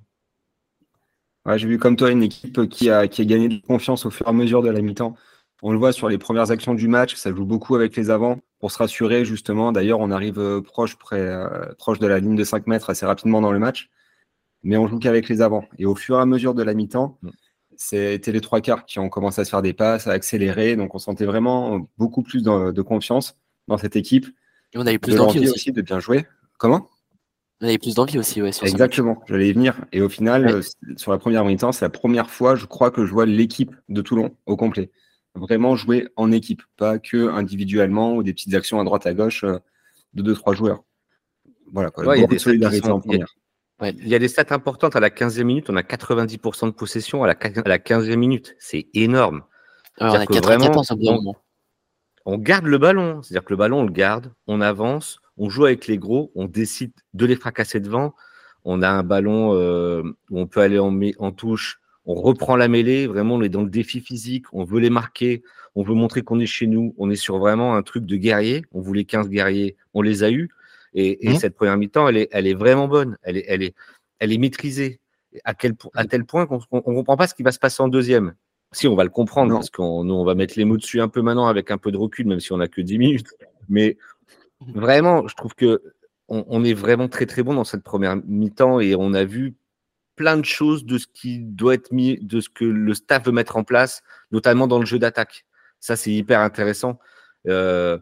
J'ai 1.56 1.66
vu 1.66 1.78
comme 1.78 1.96
toi 1.96 2.10
une 2.10 2.22
équipe 2.22 2.68
qui 2.68 2.90
a, 2.90 3.08
qui 3.08 3.22
a 3.22 3.24
gagné 3.24 3.48
de 3.48 3.60
confiance 3.66 4.06
au 4.06 4.10
fur 4.10 4.26
et 4.26 4.30
à 4.30 4.32
mesure 4.32 4.62
de 4.62 4.70
la 4.70 4.80
mi-temps. 4.80 5.16
On 5.64 5.70
le 5.70 5.78
voit 5.78 5.92
sur 5.92 6.08
les 6.08 6.18
premières 6.18 6.50
actions 6.50 6.74
du 6.74 6.88
match, 6.88 7.14
ça 7.14 7.32
joue 7.32 7.44
beaucoup 7.44 7.76
avec 7.76 7.94
les 7.96 8.10
avants 8.10 8.40
pour 8.58 8.72
se 8.72 8.78
rassurer 8.78 9.24
justement. 9.24 9.70
D'ailleurs, 9.70 10.00
on 10.00 10.10
arrive 10.10 10.40
euh, 10.40 10.60
proche, 10.60 10.96
près, 10.96 11.20
euh, 11.20 11.72
proche 11.78 12.00
de 12.00 12.06
la 12.08 12.18
ligne 12.18 12.34
de 12.34 12.42
5 12.42 12.66
mètres 12.66 12.90
assez 12.90 13.06
rapidement 13.06 13.40
dans 13.40 13.52
le 13.52 13.60
match, 13.60 13.88
mais 14.64 14.76
on 14.76 14.88
joue 14.88 14.98
qu'avec 14.98 15.28
les 15.28 15.40
avants. 15.40 15.64
Et 15.78 15.86
au 15.86 15.94
fur 15.94 16.18
et 16.18 16.20
à 16.20 16.26
mesure 16.26 16.54
de 16.54 16.64
la 16.64 16.74
mi-temps, 16.74 17.16
mm. 17.22 17.30
c'était 17.76 18.32
les 18.32 18.40
trois 18.40 18.60
quarts 18.60 18.84
qui 18.86 18.98
ont 18.98 19.08
commencé 19.08 19.40
à 19.40 19.44
se 19.44 19.50
faire 19.50 19.62
des 19.62 19.72
passes, 19.72 20.08
à 20.08 20.10
accélérer. 20.10 20.74
Donc 20.74 20.96
on 20.96 20.98
sentait 20.98 21.26
vraiment 21.26 21.88
beaucoup 21.96 22.22
plus 22.22 22.42
de, 22.42 22.82
confiance 22.82 23.38
dans 23.68 23.78
cette 23.78 23.94
équipe. 23.94 24.26
Et 24.72 24.78
on 24.78 24.86
avait 24.86 24.98
plus 24.98 25.14
d'envie 25.14 25.48
aussi. 25.48 25.70
de 25.70 25.80
bien 25.80 26.00
jouer. 26.00 26.26
Comment? 26.58 26.88
On 27.60 27.66
avait 27.66 27.78
plus 27.78 27.94
d'envie 27.94 28.18
aussi, 28.18 28.42
ouais. 28.42 28.50
Exactement, 28.62 29.22
j'allais 29.28 29.48
y 29.48 29.52
venir. 29.52 29.80
Et 29.92 30.02
au 30.02 30.08
final, 30.08 30.48
euh, 30.48 30.62
sur 30.96 31.12
la 31.12 31.18
première 31.18 31.44
mi-temps, 31.44 31.70
c'est 31.70 31.84
la 31.84 31.90
première 31.90 32.30
fois, 32.30 32.56
je 32.56 32.66
crois, 32.66 32.90
que 32.90 33.06
je 33.06 33.12
vois 33.12 33.26
l'équipe 33.26 33.76
de 33.88 34.02
Toulon 34.02 34.34
au 34.46 34.56
complet 34.56 34.90
vraiment 35.34 35.76
jouer 35.76 36.08
en 36.16 36.32
équipe, 36.32 36.62
pas 36.76 36.98
que 36.98 37.28
individuellement 37.28 38.14
ou 38.14 38.22
des 38.22 38.32
petites 38.32 38.54
actions 38.54 38.80
à 38.80 38.84
droite 38.84 39.06
à 39.06 39.14
gauche 39.14 39.44
euh, 39.44 39.58
de 40.14 40.22
deux 40.22 40.34
trois 40.34 40.54
joueurs. 40.54 40.84
Voilà, 41.72 41.90
il 42.14 42.20
y 42.20 42.24
a 42.24 42.26
des 42.26 42.38
solidarité 42.38 42.88
en 42.90 43.00
première. 43.00 43.34
Il 43.82 44.06
y 44.06 44.14
a 44.14 44.18
des 44.18 44.28
stats 44.28 44.54
importantes 44.54 44.94
à 44.94 45.00
la 45.00 45.10
15e 45.10 45.42
minute, 45.42 45.68
on 45.68 45.76
a 45.76 45.82
90% 45.82 46.66
de 46.66 46.70
possession 46.70 47.24
à 47.24 47.26
la, 47.26 47.32
à 47.32 47.68
la 47.68 47.78
15e 47.78 48.14
minute. 48.14 48.54
C'est 48.60 48.86
énorme. 48.94 49.42
Alors, 49.98 50.24
on, 50.30 50.40
vraiment, 50.40 50.82
on, 52.24 52.38
garde 52.38 52.66
le 52.66 52.78
ballon, 52.78 53.22
c'est-à-dire 53.22 53.44
que 53.44 53.52
le 53.52 53.56
ballon, 53.56 53.80
on 53.80 53.84
le 53.84 53.92
garde, 53.92 54.32
on 54.46 54.60
avance, 54.60 55.18
on 55.36 55.50
joue 55.50 55.64
avec 55.64 55.88
les 55.88 55.98
gros, 55.98 56.30
on 56.36 56.44
décide 56.44 56.92
de 57.14 57.26
les 57.26 57.34
fracasser 57.34 57.80
devant. 57.80 58.14
On 58.64 58.82
a 58.82 58.88
un 58.88 59.02
ballon 59.02 59.54
euh, 59.54 60.02
où 60.30 60.38
on 60.38 60.46
peut 60.46 60.60
aller 60.60 60.78
en, 60.78 60.98
en 61.18 61.32
touche 61.32 61.81
on 62.04 62.14
reprend 62.14 62.56
la 62.56 62.68
mêlée, 62.68 63.06
vraiment, 63.06 63.36
on 63.36 63.42
est 63.42 63.48
dans 63.48 63.62
le 63.62 63.70
défi 63.70 64.00
physique, 64.00 64.46
on 64.52 64.64
veut 64.64 64.80
les 64.80 64.90
marquer, 64.90 65.42
on 65.74 65.82
veut 65.82 65.94
montrer 65.94 66.22
qu'on 66.22 66.40
est 66.40 66.46
chez 66.46 66.66
nous, 66.66 66.94
on 66.98 67.10
est 67.10 67.16
sur 67.16 67.38
vraiment 67.38 67.74
un 67.74 67.82
truc 67.82 68.04
de 68.04 68.16
guerrier, 68.16 68.64
on 68.72 68.80
voulait 68.80 69.04
15 69.04 69.28
guerriers, 69.28 69.76
on 69.94 70.02
les 70.02 70.22
a 70.22 70.30
eus, 70.30 70.50
et, 70.94 71.18
mmh. 71.22 71.36
cette 71.36 71.54
première 71.54 71.76
mi-temps, 71.76 72.08
elle 72.08 72.18
est, 72.18 72.28
elle 72.32 72.46
est 72.46 72.54
vraiment 72.54 72.88
bonne, 72.88 73.16
elle 73.22 73.38
est, 73.38 73.44
elle 73.48 73.62
est, 73.62 73.74
elle 74.18 74.32
est 74.32 74.38
maîtrisée, 74.38 75.00
à, 75.44 75.54
quel, 75.54 75.74
à 75.94 76.04
tel 76.04 76.24
point 76.24 76.46
qu'on 76.46 76.60
ne 76.72 76.80
comprend 76.80 77.16
pas 77.16 77.26
ce 77.26 77.34
qui 77.34 77.42
va 77.42 77.52
se 77.52 77.58
passer 77.58 77.82
en 77.82 77.88
deuxième. 77.88 78.34
Si, 78.72 78.86
on 78.88 78.94
va 78.94 79.04
le 79.04 79.10
comprendre, 79.10 79.54
parce 79.54 79.70
qu'on 79.70 80.08
on 80.08 80.24
va 80.24 80.34
mettre 80.34 80.54
les 80.56 80.64
mots 80.64 80.76
dessus 80.76 81.00
un 81.00 81.08
peu 81.08 81.22
maintenant 81.22 81.46
avec 81.46 81.70
un 81.70 81.78
peu 81.78 81.92
de 81.92 81.96
recul, 81.96 82.26
même 82.26 82.40
si 82.40 82.52
on 82.52 82.58
n'a 82.58 82.68
que 82.68 82.80
10 82.80 82.98
minutes, 82.98 83.28
mais 83.68 83.96
vraiment, 84.60 85.26
je 85.28 85.34
trouve 85.34 85.54
que 85.54 85.82
on 86.28 86.64
est 86.64 86.72
vraiment 86.72 87.08
très 87.08 87.26
très 87.26 87.42
bon 87.42 87.52
dans 87.52 87.64
cette 87.64 87.82
première 87.82 88.16
mi-temps 88.16 88.80
et 88.80 88.94
on 88.94 89.12
a 89.12 89.22
vu 89.22 89.54
plein 90.16 90.36
de 90.36 90.44
choses 90.44 90.84
de 90.84 90.98
ce 90.98 91.06
qui 91.12 91.38
doit 91.38 91.74
être 91.74 91.92
mis, 91.92 92.18
de 92.20 92.40
ce 92.40 92.48
que 92.48 92.64
le 92.64 92.94
staff 92.94 93.26
veut 93.26 93.32
mettre 93.32 93.56
en 93.56 93.64
place, 93.64 94.02
notamment 94.30 94.66
dans 94.66 94.78
le 94.78 94.86
jeu 94.86 94.98
d'attaque. 94.98 95.44
Ça, 95.80 95.96
c'est 95.96 96.12
hyper 96.12 96.40
intéressant. 96.40 96.98
Euh, 97.48 97.98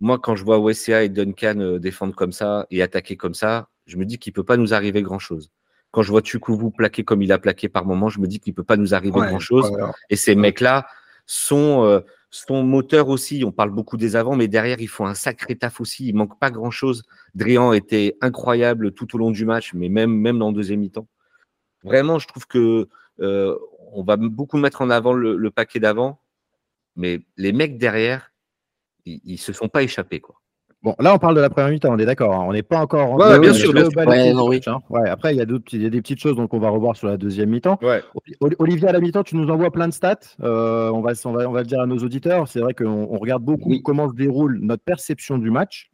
moi, 0.00 0.18
quand 0.18 0.36
je 0.36 0.44
vois 0.44 0.58
OSCA 0.58 1.02
et 1.04 1.08
Duncan 1.08 1.58
euh, 1.60 1.78
défendre 1.78 2.14
comme 2.14 2.32
ça 2.32 2.66
et 2.70 2.82
attaquer 2.82 3.16
comme 3.16 3.34
ça, 3.34 3.68
je 3.86 3.96
me 3.96 4.04
dis 4.04 4.18
qu'il 4.18 4.32
ne 4.32 4.34
peut 4.34 4.44
pas 4.44 4.56
nous 4.56 4.74
arriver 4.74 5.02
grand-chose. 5.02 5.50
Quand 5.90 6.02
je 6.02 6.10
vois 6.10 6.22
Tukuvu 6.22 6.70
plaquer 6.72 7.04
comme 7.04 7.22
il 7.22 7.32
a 7.32 7.38
plaqué 7.38 7.68
par 7.68 7.84
moment, 7.84 8.08
je 8.08 8.18
me 8.18 8.26
dis 8.26 8.40
qu'il 8.40 8.52
ne 8.52 8.56
peut 8.56 8.64
pas 8.64 8.76
nous 8.76 8.94
arriver 8.94 9.20
grand-chose. 9.20 9.70
Et 10.10 10.16
ces 10.16 10.34
mecs-là 10.34 10.86
sont, 11.26 11.84
euh, 11.84 12.00
sont 12.30 12.64
moteurs 12.64 13.08
aussi. 13.08 13.44
On 13.46 13.52
parle 13.52 13.70
beaucoup 13.70 13.96
des 13.96 14.16
avants, 14.16 14.34
mais 14.34 14.48
derrière, 14.48 14.80
ils 14.80 14.88
font 14.88 15.06
un 15.06 15.14
sacré 15.14 15.54
taf 15.54 15.80
aussi. 15.80 16.08
Il 16.08 16.16
manque 16.16 16.38
pas 16.40 16.50
grand-chose. 16.50 17.04
Drian 17.34 17.72
était 17.72 18.16
incroyable 18.20 18.92
tout 18.92 19.14
au 19.14 19.18
long 19.18 19.30
du 19.30 19.44
match, 19.44 19.72
mais 19.72 19.88
même, 19.88 20.12
même 20.12 20.38
dans 20.38 20.48
le 20.48 20.54
deuxième 20.54 20.80
mi-temps. 20.80 21.06
Vraiment, 21.84 22.18
je 22.18 22.26
trouve 22.26 22.46
que 22.46 22.88
euh, 23.20 23.56
on 23.92 24.02
va 24.02 24.16
beaucoup 24.16 24.56
mettre 24.56 24.82
en 24.82 24.90
avant 24.90 25.12
le, 25.12 25.50
paquet 25.50 25.80
d'avant, 25.80 26.18
mais 26.96 27.20
les 27.36 27.52
mecs 27.52 27.78
derrière, 27.78 28.32
ils, 29.04 29.20
ne 29.32 29.36
se 29.36 29.52
sont 29.52 29.68
pas 29.68 29.82
échappés, 29.82 30.20
quoi. 30.20 30.36
Bon, 30.82 30.94
là, 30.98 31.14
on 31.14 31.18
parle 31.18 31.34
de 31.34 31.40
la 31.40 31.48
première 31.48 31.70
mi-temps, 31.70 31.94
on 31.94 31.98
est 31.98 32.04
d'accord. 32.04 32.34
Hein. 32.34 32.44
On 32.46 32.52
n'est 32.52 32.62
pas 32.62 32.78
encore 32.78 33.12
en 33.12 33.16
ouais, 33.16 33.38
bien 33.38 33.54
sûr, 33.54 33.72
Ouais, 34.90 35.08
après, 35.08 35.34
il 35.34 35.38
y, 35.38 35.40
a 35.40 35.46
il 35.72 35.82
y 35.82 35.86
a 35.86 35.88
des 35.88 36.02
petites 36.02 36.20
choses 36.20 36.36
donc 36.36 36.52
on 36.52 36.58
va 36.58 36.68
revoir 36.68 36.94
sur 36.94 37.08
la 37.08 37.16
deuxième 37.16 37.48
mi-temps. 37.48 37.78
Olivier, 38.58 38.88
à 38.88 38.92
la 38.92 39.00
mi-temps, 39.00 39.22
tu 39.22 39.36
nous 39.36 39.48
envoies 39.50 39.70
plein 39.70 39.88
de 39.88 39.94
stats. 39.94 40.18
Euh, 40.42 40.90
on, 40.90 41.00
va, 41.00 41.12
on, 41.24 41.32
va, 41.32 41.48
on 41.48 41.52
va 41.52 41.60
le 41.60 41.66
dire 41.66 41.80
à 41.80 41.86
nos 41.86 41.96
auditeurs. 41.96 42.48
C'est 42.48 42.60
vrai 42.60 42.74
qu'on 42.74 43.16
regarde 43.16 43.42
beaucoup 43.42 43.72
comment 43.82 44.10
se 44.10 44.14
déroule 44.14 44.58
notre 44.60 44.84
perception 44.84 45.38
du 45.38 45.50
match. 45.50 45.90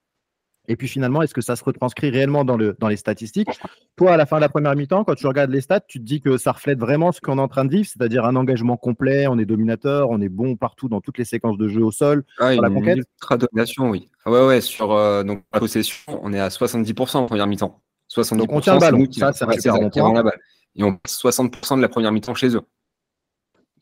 Et 0.70 0.76
puis 0.76 0.87
finalement, 0.87 1.20
est-ce 1.20 1.34
que 1.34 1.40
ça 1.40 1.56
se 1.56 1.64
retranscrit 1.64 2.11
réellement 2.11 2.44
dans, 2.44 2.56
le, 2.56 2.77
dans 2.79 2.86
les 2.86 2.96
statistiques? 2.96 3.48
Toi, 3.96 4.12
à 4.12 4.17
la 4.17 4.24
fin 4.24 4.36
de 4.36 4.43
la 4.43 4.48
première 4.48 4.77
mi-temps, 4.77 5.03
quand 5.03 5.17
tu 5.17 5.27
regardes 5.27 5.50
les 5.50 5.62
stats, 5.62 5.81
tu 5.81 5.98
te 5.98 6.05
dis 6.05 6.20
que 6.20 6.39
ça 6.39 6.53
reflète 6.53 6.79
vraiment 6.79 7.10
ce 7.10 7.20
qu'on 7.20 7.39
est 7.39 7.41
en 7.41 7.48
train 7.48 7.65
de 7.65 7.72
vivre, 7.72 7.89
c'est-à-dire 7.89 8.24
un 8.24 8.36
engagement 8.36 8.77
complet, 8.77 9.27
on 9.27 9.36
est 9.41 9.46
dominateur, 9.46 10.10
on 10.10 10.20
est 10.20 10.29
bon 10.29 10.55
partout 10.55 10.89
dans 10.89 11.00
toutes 11.00 11.19
les 11.19 11.24
séquences 11.24 11.58
de 11.58 11.67
jeu 11.67 11.82
au 11.82 11.91
sol, 11.91 12.22
ah, 12.39 12.55
la 12.55 12.70
conquête 12.70 12.98
ultra 12.98 13.36
domination, 13.36 13.91
oui. 13.91 14.08
Ah 14.24 14.31
ouais, 14.31 14.46
ouais, 14.46 14.60
sur 14.60 14.93
euh, 14.93 15.24
donc, 15.24 15.43
la 15.53 15.58
possession, 15.58 16.20
on 16.22 16.32
est 16.32 16.39
à 16.39 16.50
70% 16.50 17.17
en 17.17 17.27
première 17.27 17.48
mi-temps. 17.48 17.82
70%, 18.08 18.36
donc 18.36 18.53
on 18.53 18.60
tient 18.60 18.74
le 18.74 18.81
ballon, 18.81 19.06
ça, 19.10 19.32
ça, 19.32 19.50
ça 19.50 19.72
la 19.77 20.22
balle. 20.22 20.39
Et 20.77 20.84
on 20.84 20.94
passe 20.94 21.20
60% 21.20 21.79
de 21.79 21.82
la 21.82 21.89
première 21.89 22.12
mi-temps 22.12 22.34
chez 22.34 22.55
eux. 22.55 22.62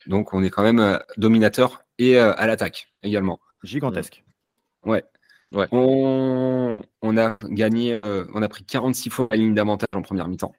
Donc 0.07 0.33
on 0.33 0.43
est 0.43 0.49
quand 0.49 0.63
même 0.63 0.79
euh, 0.79 0.97
dominateur 1.19 1.83
et 1.99 2.19
euh, 2.19 2.33
à 2.39 2.47
l'attaque 2.47 2.89
également. 3.03 3.41
Gigantesque. 3.63 4.25
Ouais. 4.87 5.05
On, 5.53 6.77
a 7.17 7.39
gagné, 7.45 8.01
euh, 8.05 8.27
on 8.35 8.43
a 8.43 8.49
pris 8.49 8.65
46 8.65 9.11
fois 9.11 9.29
la 9.31 9.37
ligne 9.37 9.55
d'avantage 9.55 9.89
en 9.95 10.03
première 10.03 10.29
mi-temps. 10.29 10.53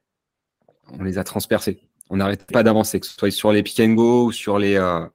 On 0.92 1.04
les 1.04 1.18
a 1.18 1.24
transpercés. 1.24 1.82
On 2.10 2.18
n'arrête 2.18 2.52
pas 2.52 2.64
d'avancer, 2.64 3.00
que 3.00 3.06
ce 3.06 3.14
soit 3.14 3.32
sur 3.32 3.52
les 3.52 3.62
pick 3.62 3.80
and 3.80 3.94
go 3.94 4.26
ou 4.26 4.32
sur 4.32 4.58
les, 4.58 4.78
euh, 4.78 5.06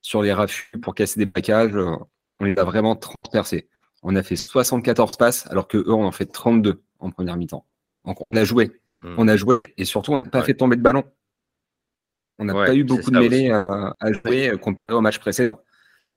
sur 0.00 0.22
les 0.22 0.32
raffus 0.32 0.78
pour 0.78 0.94
casser 0.94 1.18
des 1.18 1.26
packages. 1.26 1.74
Euh, 1.74 1.96
on 2.38 2.44
les 2.44 2.56
a 2.56 2.64
vraiment 2.64 2.94
transpercés. 2.94 3.68
On 4.02 4.14
a 4.14 4.22
fait 4.22 4.36
74 4.36 5.16
passes 5.16 5.46
alors 5.48 5.66
que 5.66 5.78
eux, 5.78 5.92
on 5.92 6.04
en 6.04 6.12
fait 6.12 6.26
32 6.26 6.82
en 7.00 7.10
première 7.10 7.36
mi-temps. 7.36 7.66
Donc 8.04 8.18
on 8.30 8.36
a 8.36 8.44
joué. 8.44 8.70
Hmm. 9.02 9.14
On 9.18 9.28
a 9.28 9.36
joué 9.36 9.56
et 9.76 9.84
surtout, 9.84 10.12
on 10.12 10.22
n'a 10.22 10.30
pas 10.30 10.42
fait 10.42 10.54
tomber 10.54 10.76
de 10.76 10.82
ballon. 10.82 11.02
On 12.38 12.44
n'a 12.44 12.52
pas 12.52 12.74
eu 12.74 12.84
beaucoup 12.84 13.10
de 13.10 13.18
mêlées 13.18 13.50
à, 13.50 13.94
à, 13.98 14.12
jouer 14.12 14.52
comparé 14.60 14.96
au 14.96 15.00
match 15.00 15.18
précédent. 15.18 15.58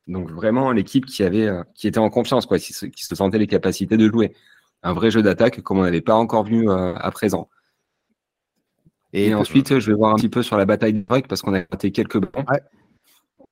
Donc 0.10 0.32
vraiment 0.32 0.72
l'équipe 0.72 1.06
qui 1.06 1.24
avait, 1.24 1.48
euh, 1.48 1.64
qui 1.76 1.88
était 1.88 2.00
en 2.00 2.10
confiance, 2.10 2.48
quoi, 2.48 2.58
qui 2.58 2.74
se, 2.74 3.16
sentait 3.16 3.38
les 3.38 3.46
capacités 3.46 3.96
de 3.96 4.10
jouer. 4.10 4.36
Un 4.82 4.94
vrai 4.94 5.12
jeu 5.12 5.22
d'attaque 5.22 5.62
comme 5.62 5.78
on 5.78 5.84
n'avait 5.84 6.02
pas 6.02 6.16
encore 6.16 6.44
vu 6.46 6.68
euh, 6.68 6.96
à 6.96 7.12
présent. 7.12 7.48
Et 9.14 9.36
ensuite, 9.36 9.80
je 9.80 9.92
vais 9.92 9.98
voir 9.98 10.14
un 10.14 10.16
petit 10.16 10.30
peu 10.30 10.42
sur 10.42 10.58
la 10.58 10.66
bataille 10.66 10.94
de 10.94 11.02
break 11.02 11.28
parce 11.28 11.42
qu'on 11.42 11.54
a 11.54 11.60
raté 11.60 11.92
quelques 11.92 12.20
ballons. 12.20 12.46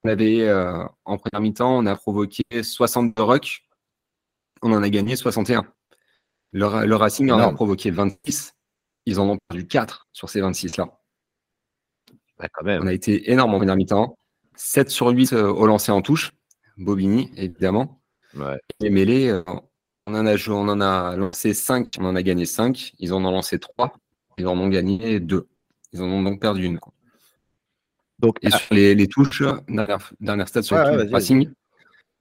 On 0.03 0.09
avait, 0.09 0.47
euh, 0.47 0.83
en 1.05 1.17
première 1.17 1.41
mi-temps, 1.41 1.77
on 1.77 1.85
a 1.85 1.95
provoqué 1.95 2.43
62 2.61 3.21
rucks. 3.23 3.63
On 4.63 4.71
en 4.71 4.81
a 4.81 4.89
gagné 4.89 5.15
61. 5.15 5.63
Le, 6.53 6.85
le 6.85 6.95
Racing 6.95 7.29
en 7.31 7.39
a 7.39 7.51
provoqué 7.53 7.91
26. 7.91 8.53
Ils 9.05 9.19
en 9.19 9.29
ont 9.29 9.37
perdu 9.47 9.67
4 9.67 10.07
sur 10.11 10.29
ces 10.29 10.41
26-là. 10.41 10.87
On 12.61 12.87
a 12.87 12.93
été 12.93 13.31
énorme 13.31 13.53
en 13.53 13.57
première 13.57 13.75
mi-temps. 13.75 14.17
7 14.55 14.89
sur 14.89 15.09
8 15.09 15.33
au 15.33 15.67
lancer 15.67 15.91
en 15.91 16.01
touche. 16.01 16.31
Bobigny, 16.77 17.31
évidemment. 17.35 18.01
Ouais. 18.35 18.59
Les 18.79 18.89
mêlées, 18.89 19.29
euh, 19.29 19.43
on 20.05 20.13
en, 20.13 20.25
a 20.25 20.35
on 20.49 20.69
en 20.69 20.81
a 20.81 21.15
lancé 21.15 21.53
5, 21.53 21.95
on 21.99 22.05
en 22.05 22.15
a 22.15 22.21
gagné 22.23 22.45
5. 22.45 22.93
Ils 22.99 23.13
en 23.13 23.23
ont 23.25 23.31
lancé 23.31 23.59
3, 23.59 23.93
ils 24.37 24.47
en 24.47 24.57
ont 24.57 24.67
gagné 24.69 25.19
2. 25.19 25.47
Ils 25.93 26.01
en 26.01 26.05
ont 26.05 26.23
donc 26.23 26.39
perdu 26.41 26.65
une. 26.65 26.79
Donc, 28.19 28.37
et 28.41 28.49
sur 28.49 28.73
les, 28.73 29.07
touches, 29.07 29.43
dernière, 29.67 30.11
dernière 30.19 30.47
stat 30.47 30.63
sur 30.63 30.75
le 30.75 31.11
Racing, 31.11 31.51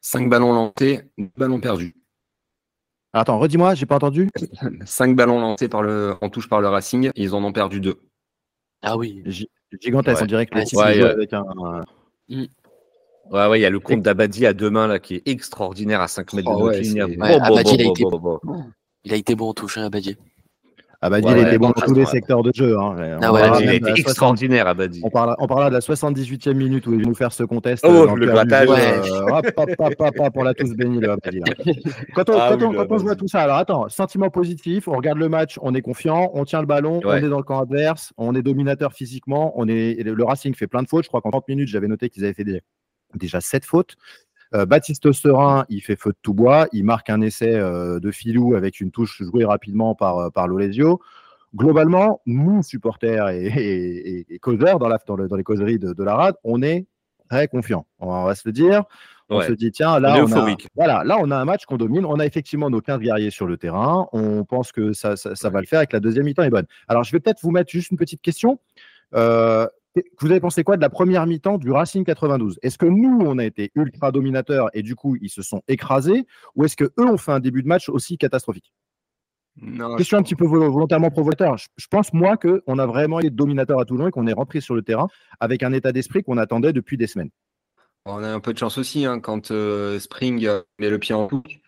5 0.00 0.28
ballons 0.28 0.52
lancés, 0.52 1.02
2 1.18 1.30
ballons 1.36 1.60
perdus. 1.60 1.94
attends, 3.12 3.38
redis-moi, 3.38 3.74
j'ai 3.74 3.86
pas 3.86 3.96
entendu. 3.96 4.28
5 4.84 5.16
ballons 5.16 5.40
lancés 5.40 5.68
par 5.68 5.82
le, 5.82 6.14
en 6.20 6.28
touche 6.28 6.48
par 6.48 6.60
le 6.60 6.68
Racing, 6.68 7.10
ils 7.14 7.34
en 7.34 7.42
ont 7.44 7.52
perdu 7.52 7.80
deux. 7.80 7.98
Ah 8.82 8.96
oui. 8.96 9.22
Gigantesque, 9.80 10.18
Ouais. 10.18 10.22
on 10.22 10.26
dirait 10.26 10.46
que 10.46 10.54
le 10.54 10.60
Ouais, 10.60 10.66
type, 10.66 10.78
ouais, 10.78 11.00
euh, 11.02 11.12
avec 11.12 11.32
un. 11.32 11.44
Ouais, 13.32 13.46
ouais, 13.48 13.58
il 13.58 13.62
y 13.62 13.66
a 13.66 13.70
le 13.70 13.80
compte 13.80 14.02
d'Abadi 14.02 14.46
à 14.46 14.52
deux 14.52 14.70
mains 14.70 14.86
là 14.86 14.98
qui 14.98 15.16
est 15.16 15.22
extraordinaire 15.28 16.00
à 16.00 16.08
5 16.08 16.32
mètres 16.32 16.48
de 16.50 16.62
Oh, 16.62 16.70
ligne. 16.70 16.84
c'est- 16.84 17.16
Bon, 17.16 17.24
Ouais, 17.24 17.38
bon, 17.38 17.44
Abadi, 17.44 17.64
bon, 17.64 17.74
il 17.74 17.86
a 17.86 17.90
été- 17.90 18.02
bon, 18.04 18.18
bon. 18.42 18.64
Il 19.04 19.12
a 19.12 19.16
été 19.16 19.34
bon 19.34 19.48
en 19.48 19.54
touche, 19.54 19.78
hein, 19.78 19.84
Abadi. 19.86 20.16
Bah, 21.02 21.10
Ouais, 21.10 21.20
il 21.20 21.46
était 21.46 21.58
bon 21.58 21.68
dans 21.68 21.72
tous 21.74 21.94
les 21.94 22.06
secteurs 22.06 22.42
de 22.42 22.50
jeu. 22.54 22.76
hein. 22.78 23.18
Ah 23.22 23.32
ouais, 23.32 23.42
Abadi, 23.42 23.62
il 23.64 23.68
a 23.68 23.74
été 23.74 23.84
la 23.84 23.94
60 23.96 23.98
extraordinaire, 24.08 24.66
Abadi. 24.66 25.00
On 25.04 25.10
parlera, 25.10 25.36
on 25.38 25.46
de 25.68 25.72
la 25.74 25.80
78e 25.80 26.56
minute 26.56 26.86
où 26.86 26.94
il 26.94 27.02
va 27.02 27.06
nous 27.08 27.14
faire 27.14 27.32
ce 27.32 27.44
contest. 27.44 27.84
Oh, 27.86 27.90
euh, 27.92 28.06
dans 28.06 28.14
le 28.16 28.26
grattage. 28.26 28.68
Ouais. 28.68 29.10
euh, 29.12 30.30
on 30.34 30.42
l'a 30.42 30.54
tous 30.54 30.74
béni, 30.74 30.98
le 30.98 31.10
Abadi, 31.10 31.40
là. 31.40 31.44
Quand 32.14 32.30
on, 32.30 32.38
Ah 32.38 32.48
quand 32.50 32.56
oui, 32.58 32.64
on- 32.64 32.72
le 32.72 32.78
quand 32.78 32.84
on 32.90 32.96
voit 32.96 33.10
Abadi. 33.12 33.16
tout 33.18 33.28
ça, 33.28 33.42
alors 33.42 33.56
attends, 33.58 33.88
sentiment 33.88 34.30
positif, 34.30 34.88
on 34.88 34.96
regarde 34.96 35.18
le 35.18 35.28
match, 35.28 35.58
on 35.62 35.74
est 35.74 35.82
confiant, 35.82 36.30
on 36.34 36.44
tient 36.44 36.60
le 36.60 36.66
ballon, 36.66 37.00
on 37.04 37.14
est 37.14 37.28
dans 37.28 37.36
le 37.38 37.42
camp 37.44 37.60
adverse, 37.60 38.12
on 38.16 38.34
est 38.34 38.42
dominateur 38.42 38.92
physiquement, 38.94 39.52
on 39.56 39.68
est, 39.68 40.02
le 40.02 40.24
Racing 40.24 40.54
fait 40.54 40.66
plein 40.66 40.82
de 40.82 40.88
fautes. 40.88 41.04
Je 41.04 41.08
crois 41.08 41.20
qu'en 41.20 41.30
30 41.30 41.46
minutes, 41.48 41.68
j'avais 41.68 41.88
noté 41.88 42.08
qu'ils 42.08 42.24
avaient 42.24 42.34
fait 42.34 42.44
des- 42.44 42.62
déjà 43.14 43.40
7 43.40 43.64
fautes. 43.64 43.96
Euh, 44.54 44.64
Baptiste 44.66 45.10
Serin, 45.12 45.64
il 45.68 45.80
fait 45.80 45.96
feu 45.96 46.10
de 46.10 46.16
tout 46.22 46.34
bois, 46.34 46.68
il 46.72 46.84
marque 46.84 47.10
un 47.10 47.20
essai 47.20 47.54
euh, 47.54 47.98
de 47.98 48.10
filou 48.10 48.54
avec 48.54 48.80
une 48.80 48.90
touche 48.92 49.22
jouée 49.22 49.44
rapidement 49.44 49.94
par, 49.94 50.18
euh, 50.18 50.30
par 50.30 50.46
Lolesio. 50.48 51.00
Globalement, 51.54 52.20
nous, 52.26 52.62
supporters 52.62 53.28
et, 53.30 53.46
et- 53.46 54.18
et- 54.20 54.26
et 54.34 54.38
causeurs 54.38 54.78
dans, 54.78 54.88
la, 54.88 54.98
dans, 55.06 55.16
le- 55.16 55.26
dans 55.28 55.36
les 55.36 55.42
causeries 55.44 55.78
de, 55.78 55.92
de 55.92 56.04
la 56.04 56.14
RAD, 56.14 56.36
on 56.44 56.62
est 56.62 56.86
très 57.30 57.48
confiants. 57.48 57.86
On 57.98 58.24
va 58.24 58.34
se 58.34 58.42
le 58.46 58.52
dire. 58.52 58.84
On 59.28 59.38
Ouais. 59.38 59.48
se 59.48 59.52
dit, 59.54 59.72
tiens, 59.72 59.98
là, 59.98 60.14
On 60.22 60.26
a, 60.32 60.56
voilà, 60.76 61.02
là, 61.02 61.16
on 61.20 61.30
a 61.32 61.36
un 61.36 61.44
match 61.44 61.64
qu'on 61.64 61.76
domine. 61.76 62.04
On 62.04 62.20
a 62.20 62.26
effectivement 62.26 62.70
nos 62.70 62.80
15 62.80 63.00
guerriers 63.00 63.30
sur 63.32 63.46
le 63.48 63.56
terrain. 63.56 64.06
On 64.12 64.44
pense 64.44 64.70
que 64.70 64.92
ça, 64.92 65.16
ça, 65.16 65.34
ça 65.34 65.50
va 65.50 65.60
le 65.60 65.66
faire 65.66 65.80
et 65.80 65.86
que 65.88 65.96
la 65.96 66.00
deuxième 66.00 66.26
mi-temps 66.26 66.44
est 66.44 66.50
bonne. 66.50 66.66
Alors, 66.86 67.02
je 67.02 67.10
vais 67.10 67.18
peut-être 67.18 67.40
vous 67.42 67.50
mettre 67.50 67.70
juste 67.72 67.90
une 67.90 67.96
petite 67.96 68.22
question. 68.22 68.60
Euh, 69.16 69.66
vous 70.20 70.30
avez 70.30 70.40
pensé 70.40 70.64
quoi 70.64 70.76
de 70.76 70.82
la 70.82 70.90
première 70.90 71.26
mi-temps 71.26 71.58
du 71.58 71.70
Racing 71.70 72.04
92 72.04 72.58
Est-ce 72.62 72.78
que 72.78 72.86
nous, 72.86 73.18
on 73.20 73.38
a 73.38 73.44
été 73.44 73.70
ultra 73.74 74.12
dominateurs 74.12 74.68
et 74.74 74.82
du 74.82 74.94
coup, 74.94 75.16
ils 75.20 75.30
se 75.30 75.42
sont 75.42 75.62
écrasés? 75.68 76.26
Ou 76.54 76.64
est-ce 76.64 76.76
que 76.76 76.84
eux 76.84 77.06
ont 77.06 77.16
fait 77.16 77.32
un 77.32 77.40
début 77.40 77.62
de 77.62 77.68
match 77.68 77.88
aussi 77.88 78.18
catastrophique? 78.18 78.72
Non, 79.58 79.96
Question 79.96 80.18
un 80.18 80.22
petit 80.22 80.34
peu 80.34 80.44
vol- 80.44 80.68
volontairement 80.70 81.10
provocateur. 81.10 81.56
Je, 81.56 81.68
je 81.76 81.86
pense, 81.88 82.12
moi, 82.12 82.36
qu'on 82.36 82.78
a 82.78 82.86
vraiment 82.86 83.20
été 83.20 83.30
dominateur 83.30 83.80
à 83.80 83.86
Toulon 83.86 84.08
et 84.08 84.10
qu'on 84.10 84.26
est 84.26 84.32
rentré 84.34 84.60
sur 84.60 84.74
le 84.74 84.82
terrain 84.82 85.08
avec 85.40 85.62
un 85.62 85.72
état 85.72 85.92
d'esprit 85.92 86.22
qu'on 86.22 86.36
attendait 86.36 86.74
depuis 86.74 86.98
des 86.98 87.06
semaines. 87.06 87.30
On 88.04 88.22
a 88.22 88.28
un 88.28 88.40
peu 88.40 88.52
de 88.52 88.58
chance 88.58 88.78
aussi 88.78 89.06
hein, 89.06 89.18
quand 89.18 89.50
euh, 89.50 89.98
Spring 89.98 90.46
euh, 90.46 90.60
met 90.78 90.90
le 90.90 90.98
pied 90.98 91.14
en 91.14 91.26
touche. 91.26 91.60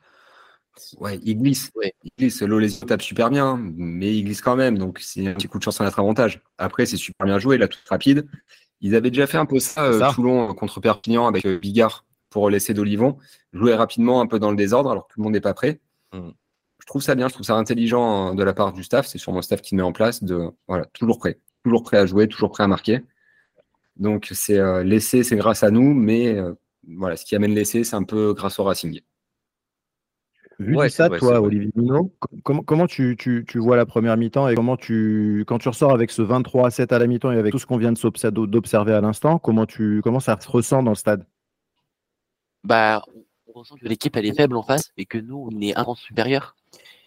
Ouais, 0.98 1.18
il 1.22 1.36
glisse. 1.38 1.70
Ouais. 1.74 1.94
Il 2.04 2.10
glisse. 2.18 2.42
Lolesio 2.42 2.86
tape 2.86 3.02
super 3.02 3.30
bien, 3.30 3.58
mais 3.76 4.16
il 4.16 4.24
glisse 4.24 4.40
quand 4.40 4.56
même. 4.56 4.78
Donc 4.78 4.98
c'est 5.00 5.26
un 5.26 5.34
petit 5.34 5.48
coup 5.48 5.58
de 5.58 5.64
chance 5.64 5.80
à 5.80 5.84
notre 5.84 5.98
avantage. 5.98 6.42
Après, 6.58 6.86
c'est 6.86 6.96
super 6.96 7.26
bien 7.26 7.38
joué, 7.38 7.58
la 7.58 7.68
toute 7.68 7.88
rapide. 7.88 8.26
Ils 8.80 8.94
avaient 8.94 9.10
déjà 9.10 9.26
fait 9.26 9.38
un 9.38 9.46
peu 9.46 9.58
ça, 9.58 9.84
euh, 9.84 9.98
Ça. 9.98 10.12
Toulon 10.14 10.50
euh, 10.50 10.54
contre 10.54 10.80
Perpignan 10.80 11.26
avec 11.26 11.44
euh, 11.44 11.58
Bigard 11.58 12.04
pour 12.30 12.48
laisser 12.50 12.74
d'Olivon. 12.74 13.18
Jouer 13.52 13.74
rapidement 13.74 14.20
un 14.20 14.26
peu 14.26 14.38
dans 14.38 14.50
le 14.50 14.56
désordre 14.56 14.90
alors 14.90 15.08
que 15.08 15.14
tout 15.14 15.20
le 15.20 15.24
monde 15.24 15.32
n'est 15.32 15.40
pas 15.40 15.54
prêt. 15.54 15.80
Mm. 16.12 16.30
Je 16.80 16.86
trouve 16.86 17.02
ça 17.02 17.14
bien, 17.14 17.28
je 17.28 17.34
trouve 17.34 17.44
ça 17.44 17.54
intelligent 17.54 18.30
euh, 18.30 18.34
de 18.34 18.42
la 18.42 18.54
part 18.54 18.72
du 18.72 18.82
staff. 18.82 19.06
C'est 19.06 19.18
sûrement 19.18 19.40
le 19.40 19.42
staff 19.42 19.60
qui 19.60 19.74
met 19.74 19.82
en 19.82 19.92
place 19.92 20.22
de 20.22 20.50
voilà, 20.68 20.86
toujours 20.94 21.18
prêt. 21.18 21.38
Toujours 21.64 21.82
prêt 21.82 21.98
à 21.98 22.06
jouer, 22.06 22.28
toujours 22.28 22.50
prêt 22.50 22.64
à 22.64 22.68
marquer. 22.68 23.02
Donc 23.96 24.28
c'est 24.32 24.58
euh, 24.58 24.82
l'essai, 24.84 25.24
c'est 25.24 25.36
grâce 25.36 25.62
à 25.62 25.70
nous, 25.70 25.92
mais 25.92 26.28
euh, 26.28 26.54
voilà, 26.96 27.16
ce 27.16 27.24
qui 27.24 27.34
amène 27.36 27.52
l'essai, 27.52 27.84
c'est 27.84 27.96
un 27.96 28.04
peu 28.04 28.32
grâce 28.32 28.58
au 28.58 28.64
Racing. 28.64 29.00
Vu 30.58 30.74
Ouais, 30.74 30.86
du 30.86 30.90
c'est 30.90 30.94
stade, 30.94 31.10
vrai, 31.10 31.18
toi. 31.20 31.40
Olivier 31.40 31.70
Minot, 31.76 32.12
com- 32.18 32.40
comment, 32.42 32.62
comment 32.62 32.86
tu, 32.88 33.16
tu- 33.16 33.44
tu 33.46 33.58
vois 33.60 33.76
la 33.76 33.86
première 33.86 34.16
mi-temps 34.16 34.48
et 34.48 34.56
comment 34.56 34.76
tu, 34.76 35.44
quand 35.46 35.58
tu 35.58 35.68
ressors 35.68 35.92
avec 35.92 36.10
ce 36.10 36.20
23 36.20 36.66
à 36.66 36.70
7 36.70 36.92
à 36.92 36.98
la 36.98 37.06
mi-temps 37.06 37.30
et 37.30 37.38
avec 37.38 37.52
tout 37.52 37.60
ce 37.60 37.66
qu'on 37.66 37.76
vient 37.76 37.92
d'observer 37.92 38.92
à 38.92 39.00
l'instant, 39.00 39.38
comment, 39.38 39.66
tu, 39.66 40.00
comment 40.02 40.18
ça 40.18 40.36
se 40.40 40.48
ressent 40.50 40.82
dans 40.82 40.90
le 40.90 40.96
stade? 40.96 41.24
Bah, 42.64 43.02
on 43.46 43.52
ressent 43.60 43.76
que 43.76 43.86
l'équipe 43.86 44.16
elle 44.16 44.26
est 44.26 44.34
faible 44.34 44.56
en 44.56 44.62
face 44.64 44.90
et 44.96 45.06
que 45.06 45.18
nous 45.18 45.48
on 45.50 45.60
est 45.60 45.76
un 45.76 45.82
rang 45.82 45.94
supérieur. 45.94 46.56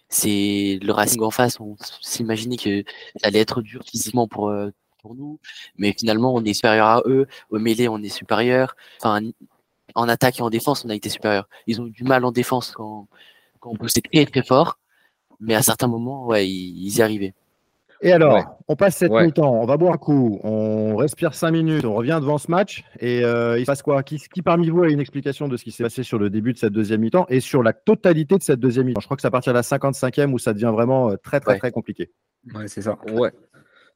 C'est 0.07 0.79
le 0.81 0.91
Racing 0.91 1.21
en 1.21 1.31
face, 1.31 1.59
on 1.59 1.75
s'imaginait 2.01 2.57
que 2.57 2.83
ça 3.17 3.27
allait 3.27 3.39
être 3.39 3.61
dur 3.61 3.81
physiquement 3.85 4.27
pour, 4.27 4.49
euh, 4.49 4.69
pour 5.01 5.15
nous, 5.15 5.39
mais 5.77 5.93
finalement 5.97 6.33
on 6.33 6.43
est 6.45 6.53
supérieur 6.53 6.87
à 6.87 7.01
eux. 7.05 7.27
Au 7.49 7.59
mêlée 7.59 7.87
on 7.89 7.97
est 8.01 8.09
supérieur. 8.09 8.75
Enfin, 9.01 9.21
en 9.95 10.07
attaque 10.07 10.39
et 10.39 10.41
en 10.41 10.49
défense 10.49 10.85
on 10.85 10.89
a 10.89 10.95
été 10.95 11.09
supérieur. 11.09 11.47
Ils 11.67 11.81
ont 11.81 11.87
eu 11.87 11.91
du 11.91 12.03
mal 12.05 12.23
en 12.25 12.31
défense 12.31 12.71
quand, 12.71 13.07
quand 13.61 13.69
on 13.71 13.75
poussait 13.75 14.01
très 14.01 14.25
très 14.25 14.43
fort, 14.43 14.77
mais 15.39 15.55
à 15.55 15.61
certains 15.61 15.87
moments 15.87 16.27
ouais 16.27 16.45
ils, 16.47 16.85
ils 16.87 16.97
y 16.97 17.01
arrivaient. 17.01 17.33
Et 18.03 18.11
alors, 18.11 18.33
Ouais. 18.33 18.43
on 18.67 18.75
passe 18.75 18.97
cette 18.97 19.11
Ouais. 19.11 19.23
mi-temps, 19.27 19.53
on 19.61 19.65
va 19.67 19.77
boire 19.77 19.93
un 19.93 19.97
coup, 19.97 20.39
on 20.43 20.95
respire 20.95 21.35
5 21.35 21.51
minutes, 21.51 21.85
on 21.85 21.93
revient 21.93 22.17
devant 22.19 22.39
ce 22.39 22.49
match 22.49 22.83
et 22.99 23.23
euh, 23.23 23.59
il 23.59 23.61
se 23.61 23.65
passe 23.67 23.83
quoi? 23.83 24.01
Qui, 24.01 24.17
qui 24.17 24.41
parmi 24.41 24.69
vous 24.71 24.81
a 24.81 24.89
une 24.89 24.99
explication 24.99 25.47
de 25.47 25.55
ce 25.55 25.63
qui 25.63 25.71
s'est 25.71 25.83
passé 25.83 26.01
sur 26.01 26.17
le 26.17 26.31
début 26.31 26.51
de 26.51 26.57
cette 26.57 26.73
deuxième 26.73 27.01
mi-temps 27.01 27.27
et 27.29 27.39
sur 27.39 27.61
la 27.61 27.73
totalité 27.73 28.35
de 28.39 28.41
cette 28.41 28.59
deuxième 28.59 28.87
mi-temps? 28.87 29.01
Je 29.01 29.05
crois 29.05 29.17
que 29.17 29.21
c'est 29.21 29.27
à 29.27 29.31
partir 29.31 29.53
de 29.53 29.57
la 29.57 29.61
55e 29.61 30.33
où 30.33 30.39
ça 30.39 30.53
devient 30.53 30.71
vraiment 30.73 31.11
euh, 31.11 31.15
très 31.23 31.39
très 31.39 31.51
Ouais. 31.53 31.59
très 31.59 31.71
compliqué. 31.71 32.09
Ouais, 32.55 32.67
c'est 32.67 32.81
ça. 32.81 32.97
Ouais. 33.13 33.31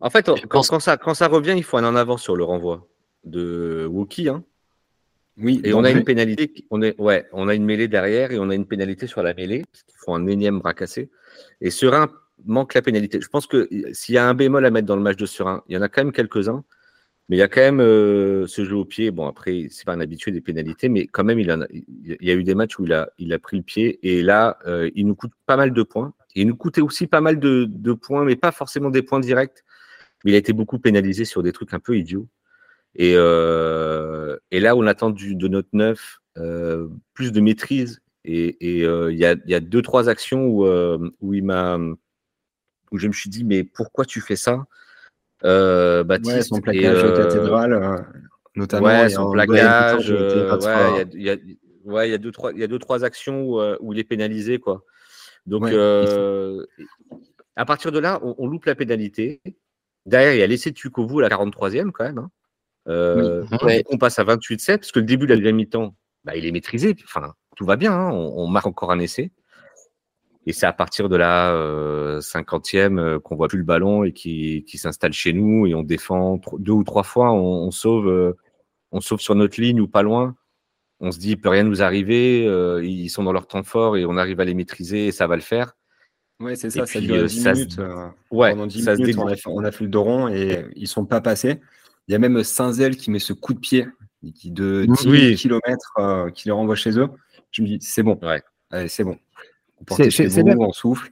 En 0.01 0.11
fait, 0.11 0.27
Je 0.27 0.41
quand, 0.45 0.59
pense- 0.59 0.69
quand 0.69 0.79
ça, 0.79 0.97
quand 0.97 1.15
ça 1.15 1.27
revient, 1.27 1.55
il 1.57 1.63
faut 1.63 1.77
un 1.77 1.83
en 1.83 1.95
avant 1.95 2.17
sur 2.17 2.35
le 2.35 2.43
renvoi 2.43 2.85
de 3.23 3.87
Wookie. 3.89 4.29
Hein. 4.29 4.43
Oui, 5.37 5.59
Et 5.63 5.73
on 5.73 5.83
a 5.83 5.91
une 5.91 6.03
pénalité. 6.03 6.65
On, 6.69 6.81
est, 6.81 6.99
ouais, 6.99 7.25
on 7.33 7.47
a 7.47 7.55
une 7.55 7.65
mêlée 7.65 7.87
derrière 7.87 8.31
et 8.31 8.39
on 8.39 8.49
a 8.49 8.55
une 8.55 8.65
pénalité 8.65 9.05
sur 9.05 9.21
la 9.21 9.33
mêlée, 9.33 9.63
parce 9.71 9.83
qu'ils 9.83 9.97
font 9.97 10.15
un 10.15 10.27
énième 10.27 10.59
bras 10.59 10.73
cassé. 10.73 11.09
Et 11.59 11.71
Serein 11.71 12.09
manque 12.45 12.73
la 12.73 12.81
pénalité. 12.81 13.19
Je 13.21 13.27
pense 13.27 13.47
que 13.47 13.69
s'il 13.91 14.15
y 14.15 14.17
a 14.17 14.27
un 14.27 14.33
bémol 14.33 14.65
à 14.65 14.71
mettre 14.71 14.87
dans 14.87 14.95
le 14.95 15.01
match 15.01 15.17
de 15.17 15.25
Serein, 15.25 15.63
il 15.67 15.75
y 15.75 15.77
en 15.77 15.81
a 15.81 15.89
quand 15.89 16.03
même 16.03 16.13
quelques-uns. 16.13 16.63
Mais 17.27 17.37
il 17.37 17.39
y 17.39 17.43
a 17.43 17.47
quand 17.47 17.61
même 17.61 17.79
euh, 17.79 18.45
ce 18.45 18.63
jeu 18.65 18.75
au 18.75 18.85
pied. 18.85 19.09
Bon, 19.09 19.27
après, 19.27 19.67
c'est 19.71 19.83
pas 19.83 19.93
un 19.93 19.99
habitué 19.99 20.31
des 20.31 20.41
pénalités, 20.41 20.89
mais 20.89 21.07
quand 21.07 21.23
même, 21.23 21.39
il, 21.39 21.51
en 21.51 21.61
a, 21.61 21.67
il 21.71 22.17
y 22.21 22.29
a 22.29 22.35
eu 22.35 22.43
des 22.43 22.53
matchs 22.53 22.77
où 22.77 22.85
il 22.85 22.93
a, 22.93 23.09
il 23.17 23.33
a 23.33 23.39
pris 23.39 23.57
le 23.57 23.63
pied. 23.63 23.99
Et 24.03 24.21
là, 24.21 24.59
euh, 24.67 24.91
il 24.93 25.07
nous 25.07 25.15
coûte 25.15 25.31
pas 25.47 25.57
mal 25.57 25.73
de 25.73 25.83
points. 25.83 26.13
Et 26.35 26.41
il 26.41 26.47
nous 26.47 26.55
coûtait 26.55 26.81
aussi 26.81 27.07
pas 27.07 27.21
mal 27.21 27.39
de, 27.39 27.65
de 27.67 27.93
points, 27.93 28.25
mais 28.25 28.35
pas 28.35 28.51
forcément 28.51 28.91
des 28.91 29.01
points 29.01 29.19
directs. 29.19 29.63
Mais 30.23 30.31
il 30.31 30.35
a 30.35 30.37
été 30.37 30.53
beaucoup 30.53 30.77
pénalisé 30.77 31.25
sur 31.25 31.41
des 31.41 31.51
trucs 31.51 31.73
un 31.73 31.79
peu 31.79 31.97
idiots. 31.97 32.27
Et, 32.95 33.13
euh, 33.15 34.37
et 34.51 34.59
là, 34.59 34.75
on 34.75 34.87
attend 34.87 35.09
du, 35.09 35.35
de 35.35 35.47
notre 35.47 35.69
neuf 35.73 36.19
euh, 36.37 36.87
plus 37.13 37.31
de 37.31 37.41
maîtrise. 37.41 38.01
Et 38.23 38.79
et, 38.79 38.85
euh, 38.85 39.11
il 39.11 39.19
y, 39.19 39.25
a, 39.25 39.35
y 39.45 39.53
a 39.53 39.59
deux, 39.59 39.81
trois 39.81 40.09
actions 40.09 40.45
où, 40.47 40.65
euh, 40.65 40.97
où, 41.21 41.33
il 41.33 41.43
m'a, 41.43 41.77
où 42.91 42.97
je 42.97 43.07
me 43.07 43.13
suis 43.13 43.29
dit, 43.29 43.43
mais 43.43 43.63
pourquoi 43.63 44.05
tu 44.05 44.21
fais 44.21 44.35
ça, 44.35 44.65
Baptiste 45.43 46.35
Ouais, 46.35 46.41
son 46.43 46.57
Et, 46.57 46.61
plaquage 46.61 47.03
euh, 47.03 47.15
cathédrale, 47.15 48.07
notamment. 48.55 48.85
Ouais, 48.87 49.05
et 49.05 49.09
son 49.09 49.31
plaquage. 49.31 50.07
de 50.07 50.49
ouais, 50.63 51.05
il 51.13 51.21
y 51.23 51.29
a- 51.29 51.35
il 51.35 51.43
y, 51.45 51.51
a, 51.51 51.91
ouais, 51.91 52.07
il 52.09 52.11
y 52.11 52.15
a 52.15 52.17
deux, 52.17 52.31
trois, 52.31 52.51
il 52.53 52.59
y 52.59 52.63
a 52.63 52.67
deux, 52.67 52.79
trois 52.79 53.03
actions 53.03 53.43
où, 53.43 53.61
où 53.79 53.93
il 53.93 53.99
est 53.99 54.03
pénalisé, 54.03 54.57
quoi. 54.59 54.83
Donc, 55.45 55.63
Ouais, 55.63 55.71
euh, 55.73 56.65
à 57.55 57.65
partir 57.65 57.91
de 57.91 57.99
là, 57.99 58.19
on, 58.23 58.33
on 58.39 58.47
loupe 58.47 58.65
la 58.65 58.75
pénalité. 58.75 59.41
Derrière, 60.07 60.33
il 60.33 60.39
y 60.39 60.43
a 60.43 60.47
laissé 60.47 60.71
Tukovu 60.73 61.19
à 61.19 61.21
la 61.21 61.29
43e, 61.29 61.91
quand 61.91 62.03
même. 62.03 62.17
hein. 62.17 62.31
Euh. 62.87 63.43
Ouais. 63.63 63.83
On 63.89 63.97
passe 63.97 64.19
à 64.19 64.23
28-7, 64.23 64.77
parce 64.79 64.91
que 64.91 64.99
le 64.99 65.05
début 65.05 65.25
de 65.25 65.31
la 65.31 65.37
deuxième 65.37 65.55
mi-temps, 65.55 65.95
bah, 66.23 66.35
il 66.35 66.45
est 66.45 66.51
maîtrisé. 66.51 66.95
Enfin, 67.03 67.33
tout 67.55 67.65
va 67.65 67.75
bien. 67.75 67.93
hein, 67.93 68.11
On, 68.11 68.43
on 68.43 68.47
marque 68.47 68.67
encore 68.67 68.91
un 68.91 68.99
essai. 68.99 69.31
Et 70.47 70.53
c'est 70.53 70.67
à 70.67 70.73
partir 70.73 71.09
de 71.09 71.15
la 71.15 71.51
euh, 71.53 72.19
50e 72.19 72.99
euh, 72.99 73.19
qu'on 73.19 73.35
voit 73.35 73.47
plus 73.47 73.57
le 73.57 73.63
ballon 73.63 74.03
et 74.03 74.11
qui, 74.13 74.63
qui 74.67 74.77
s'installe 74.77 75.11
chez 75.13 75.33
nous 75.33 75.65
et 75.65 75.73
on 75.73 75.81
défend 75.81 76.39
deux 76.59 76.71
ou 76.73 76.83
trois 76.83 77.01
fois, 77.01 77.31
on, 77.31 77.65
on 77.65 77.71
sauve, 77.71 78.07
euh, 78.07 78.33
on 78.91 79.01
sauve 79.01 79.19
sur 79.19 79.33
notre 79.33 79.59
ligne 79.59 79.81
ou 79.81 79.87
pas 79.87 80.03
loin. 80.03 80.35
On 80.99 81.11
se 81.11 81.17
dit, 81.17 81.31
il 81.31 81.37
peut 81.41 81.49
rien 81.49 81.63
nous 81.63 81.81
arriver, 81.81 82.45
euh, 82.47 82.85
ils 82.85 83.09
sont 83.09 83.23
dans 83.23 83.33
leur 83.33 83.47
temps 83.47 83.63
fort 83.63 83.97
et 83.97 84.05
on 84.05 84.17
arrive 84.17 84.39
à 84.39 84.45
les 84.45 84.53
maîtriser 84.53 85.07
et 85.07 85.11
ça 85.11 85.25
va 85.25 85.35
le 85.35 85.41
faire. 85.41 85.73
Ouais, 86.39 86.55
c'est 86.55 86.67
Et 86.67 86.69
ça, 86.69 86.85
ça 86.85 86.99
puis, 86.99 87.07
dure 87.07 87.15
euh, 87.15 87.25
10 87.25 87.41
ça 87.41 87.55
se- 87.55 87.59
minutes. 87.61 87.79
euh, 87.79 88.07
Ouais, 88.29 88.51
pendant 88.51 88.67
10 88.67 88.83
ça 88.83 88.95
se 88.95 89.01
minutes, 89.01 89.17
on 89.17 89.25
a, 89.27 89.35
fait, 89.35 89.41
on 89.47 89.63
a 89.63 89.71
fait 89.71 89.83
le 89.83 89.89
dos 89.89 90.03
rond 90.03 90.27
et 90.27 90.63
ils 90.75 90.87
sont 90.87 91.05
pas 91.05 91.21
passés. 91.21 91.59
Il 92.07 92.11
y 92.11 92.15
a 92.15 92.19
même 92.19 92.43
Saint-Zel 92.43 92.97
qui 92.97 93.09
met 93.11 93.19
ce 93.19 93.33
coup 93.33 93.53
de 93.53 93.59
pied 93.59 93.87
qui 94.33 94.49
de 94.51 94.85
10 94.87 95.05
Oui. 95.07 95.35
km 95.35 96.31
qui 96.33 96.47
les 96.47 96.51
renvoie 96.51 96.75
chez 96.75 96.97
eux. 96.97 97.07
Je 97.51 97.61
me 97.61 97.67
dis, 97.67 97.77
c'est 97.81 98.01
bon. 98.03 98.17
Ouais. 98.23 98.41
Allez, 98.71 98.87
c'est 98.87 99.03
bon. 99.03 99.17
C'est- 100.09 100.43
même- 100.43 100.59
on 100.59 100.71
souffle. 100.71 101.11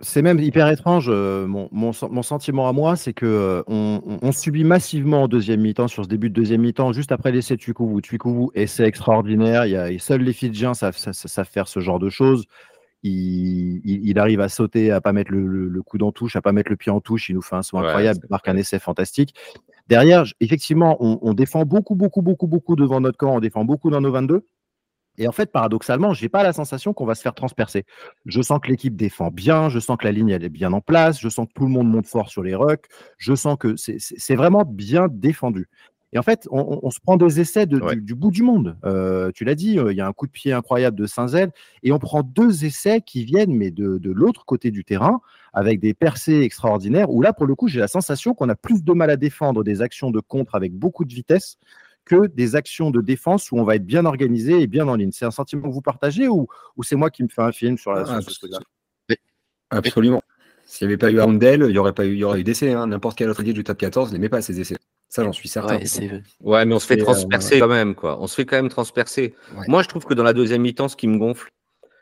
C'est 0.00 0.20
même 0.20 0.38
hyper 0.40 0.68
étrange. 0.68 1.06
euh, 1.08 1.46
mon, 1.46 1.68
mon 1.70 1.92
sen- 1.92 2.08
mon 2.10 2.22
sentiment 2.22 2.68
à 2.68 2.72
moi, 2.72 2.96
c'est 2.96 3.12
que 3.12 3.24
euh, 3.24 3.62
on, 3.68 4.32
subit 4.32 4.64
massivement 4.64 5.22
en 5.22 5.28
deuxième 5.28 5.60
mi-temps, 5.60 5.86
sur 5.88 6.02
ce 6.04 6.08
début 6.08 6.28
de 6.28 6.34
deuxième 6.34 6.60
mi-temps, 6.60 6.92
juste 6.92 7.12
après 7.12 7.30
l'essai 7.30 7.54
de 7.56 7.60
Tukovu. 7.62 8.02
Tukovu, 8.02 8.48
essai 8.54 8.82
extraordinaire. 8.84 9.64
Il 9.66 9.70
y 9.70 9.76
a, 9.76 9.96
seuls 10.00 10.22
les 10.22 10.32
Fidjiens 10.32 10.74
savent, 10.74 10.96
savent- 10.96 11.14
savent 11.14 11.48
faire 11.48 11.68
ce 11.68 11.78
genre 11.80 12.00
de 12.00 12.10
choses. 12.10 12.44
Il, 13.04 13.80
il- 13.84 14.08
il 14.08 14.18
arrive 14.18 14.40
à 14.40 14.48
sauter, 14.48 14.90
à 14.90 15.00
pas 15.00 15.12
mettre 15.12 15.30
le, 15.32 15.46
le, 15.46 15.68
le 15.68 15.82
coude 15.82 16.02
en 16.02 16.10
touche, 16.12 16.34
à 16.36 16.42
pas 16.42 16.52
mettre 16.52 16.70
le 16.70 16.76
pied 16.76 16.90
en 16.92 17.00
touche. 17.00 17.28
Il 17.28 17.34
nous 17.36 17.42
fait 17.42 17.56
un 17.56 17.62
saut 17.62 17.78
Ouais, 17.78 17.84
incroyable, 17.86 18.20
marque 18.28 18.48
un 18.48 18.56
essai 18.56 18.78
fantastique. 18.80 19.34
Derrière, 19.88 20.24
effectivement, 20.40 20.96
on, 21.00 21.34
défend 21.34 21.64
beaucoup, 21.64 21.94
beaucoup, 21.94 22.22
beaucoup, 22.22 22.46
beaucoup 22.46 22.76
devant 22.76 23.00
notre 23.00 23.18
camp. 23.18 23.36
On 23.36 23.40
défend 23.40 23.64
beaucoup 23.64 23.90
dans 23.90 24.00
nos 24.00 24.12
22. 24.12 24.46
Et 25.18 25.28
en 25.28 25.32
fait, 25.32 25.52
paradoxalement, 25.52 26.14
j'ai 26.14 26.30
pas 26.30 26.42
la 26.42 26.54
sensation 26.54 26.94
qu'on 26.94 27.04
va 27.04 27.14
se 27.14 27.20
faire 27.20 27.34
transpercer. 27.34 27.84
Je 28.24 28.40
sens 28.40 28.60
que 28.60 28.68
l'équipe 28.68 28.96
défend 28.96 29.30
bien, 29.30 29.68
je 29.68 29.78
sens 29.78 29.98
que 29.98 30.06
la 30.06 30.12
ligne 30.12 30.30
elle 30.30 30.44
est 30.44 30.48
bien 30.48 30.72
en 30.72 30.80
place, 30.80 31.20
je 31.20 31.28
sens 31.28 31.46
que 31.46 31.52
tout 31.54 31.64
le 31.64 31.70
monde 31.70 31.90
monte 31.90 32.06
fort 32.06 32.30
sur 32.30 32.42
les 32.42 32.54
rucks, 32.54 32.86
je 33.18 33.34
sens 33.34 33.58
que 33.58 33.74
c'est 33.76 34.34
vraiment 34.34 34.64
bien 34.64 35.08
défendu. 35.10 35.68
Et 36.14 36.18
en 36.18 36.22
fait, 36.22 36.46
on, 36.50 36.90
se 36.90 37.00
prend 37.00 37.16
des 37.16 37.40
essais 37.40 37.64
du, 37.64 38.14
bout 38.14 38.30
du 38.30 38.42
monde. 38.42 38.76
Euh, 38.84 39.30
tu 39.34 39.44
l'as 39.44 39.54
dit, 39.54 39.78
euh, 39.78 39.92
il 39.92 39.96
y 39.96 40.02
a 40.02 40.06
un 40.06 40.12
coup 40.12 40.26
de 40.26 40.30
pied 40.30 40.52
incroyable 40.52 40.96
de 40.96 41.06
Saint-Zel, 41.06 41.52
et 41.82 41.90
on 41.90 41.98
prend 41.98 42.22
deux 42.22 42.66
essais 42.66 43.00
qui 43.00 43.24
viennent, 43.24 43.56
mais 43.56 43.70
de, 43.70 43.98
l'autre 44.10 44.44
côté 44.44 44.70
du 44.70 44.84
terrain, 44.84 45.22
avec 45.54 45.80
des 45.80 45.94
percées 45.94 46.40
extraordinaires, 46.40 47.10
où 47.10 47.22
là, 47.22 47.32
pour 47.32 47.46
le 47.46 47.54
coup, 47.54 47.66
j'ai 47.68 47.80
la 47.80 47.88
sensation 47.88 48.34
qu'on 48.34 48.50
a 48.50 48.54
plus 48.54 48.84
de 48.84 48.92
mal 48.92 49.08
à 49.08 49.16
défendre 49.16 49.64
des 49.64 49.80
actions 49.80 50.10
de 50.10 50.20
contre 50.20 50.54
avec 50.54 50.74
beaucoup 50.74 51.06
de 51.06 51.14
vitesse 51.14 51.56
que 52.04 52.26
des 52.26 52.56
actions 52.56 52.90
de 52.90 53.00
défense 53.00 53.50
où 53.50 53.58
on 53.58 53.64
va 53.64 53.76
être 53.76 53.86
bien 53.86 54.04
organisé 54.04 54.60
et 54.60 54.66
bien 54.66 54.88
en 54.88 54.96
ligne. 54.96 55.12
C'est 55.12 55.24
un 55.24 55.30
sentiment 55.30 55.68
que 55.68 55.74
vous 55.74 55.82
partagez 55.82 56.28
ou, 56.28 56.48
c'est 56.82 56.96
moi 56.96 57.10
qui 57.10 57.22
me 57.22 57.28
fais 57.28 57.42
un 57.42 57.52
film 57.52 57.78
sur, 57.78 57.92
la, 57.92 58.04
ah, 58.06 58.20
ce 58.20 58.46
Absolument. 59.70 60.20
S'il 60.66 60.86
n'y 60.86 60.92
avait 60.92 60.98
pas 60.98 61.10
eu 61.10 61.20
Arundel, 61.20 61.62
il 61.62 61.72
n'y 61.72 61.78
aurait 61.78 61.94
pas 61.94 62.04
eu, 62.04 62.12
il 62.12 62.18
y 62.18 62.24
aurait 62.24 62.40
eu 62.40 62.44
d'essais. 62.44 62.72
Hein. 62.72 62.88
N'importe 62.88 63.16
quel 63.16 63.30
autre 63.30 63.40
équipe 63.40 63.54
du 63.54 63.64
top 63.64 63.78
14 63.78 64.12
n'aimait 64.12 64.28
pas 64.28 64.42
ces 64.42 64.60
essais. 64.60 64.76
Ça, 65.12 65.24
j'en 65.24 65.32
suis 65.32 65.50
certain. 65.50 65.78
Ouais, 66.40 66.64
mais 66.64 66.74
on 66.74 66.78
se 66.78 66.86
fait 66.86 66.98
euh, 66.98 67.04
transpercer 67.04 67.58
quand 67.58 67.68
même, 67.68 67.94
quoi. 67.94 68.18
On 68.22 68.26
se 68.26 68.34
fait 68.34 68.46
quand 68.46 68.56
même 68.56 68.70
transpercer. 68.70 69.34
Moi, 69.68 69.82
je 69.82 69.88
trouve 69.88 70.06
que 70.06 70.14
dans 70.14 70.22
la 70.22 70.32
deuxième 70.32 70.62
mi-temps, 70.62 70.88
ce 70.88 70.96
qui 70.96 71.06
me 71.06 71.18
gonfle, 71.18 71.50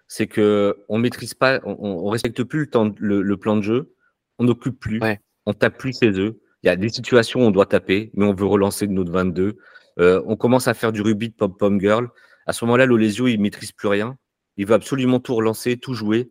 c'est 0.06 0.28
que 0.28 0.76
on 0.88 0.96
maîtrise 0.96 1.34
pas, 1.34 1.58
on, 1.64 2.08
respecte 2.08 2.44
plus 2.44 2.60
le, 2.60 2.66
temps, 2.68 2.94
le, 3.00 3.36
plan 3.36 3.56
de 3.56 3.62
jeu, 3.62 3.96
on 4.38 4.44
n'occupe 4.44 4.78
plus, 4.78 5.00
on 5.44 5.52
tape 5.52 5.76
plus 5.76 5.92
ses 5.92 6.20
œufs. 6.20 6.34
Il 6.62 6.68
y 6.68 6.70
a 6.70 6.76
des 6.76 6.88
situations 6.88 7.40
où 7.40 7.42
on 7.42 7.50
doit 7.50 7.66
taper, 7.66 8.12
mais 8.14 8.24
on 8.26 8.32
veut 8.32 8.46
relancer 8.46 8.86
de 8.86 8.92
notre 8.92 9.10
22. 9.10 9.56
Euh, 9.98 10.22
on 10.26 10.36
commence 10.36 10.68
à 10.68 10.74
faire 10.74 10.92
du 10.92 11.02
rugby 11.02 11.30
de 11.30 11.34
pom-pom 11.34 11.80
girl. 11.80 12.10
À 12.46 12.52
ce 12.52 12.64
moment-là, 12.64 12.86
l'Olesio, 12.86 13.26
il 13.26 13.40
maîtrise 13.40 13.72
plus 13.72 13.88
rien. 13.88 14.16
Il 14.56 14.66
veut 14.66 14.74
absolument 14.74 15.18
tout 15.18 15.34
relancer, 15.34 15.78
tout 15.78 15.94
jouer. 15.94 16.30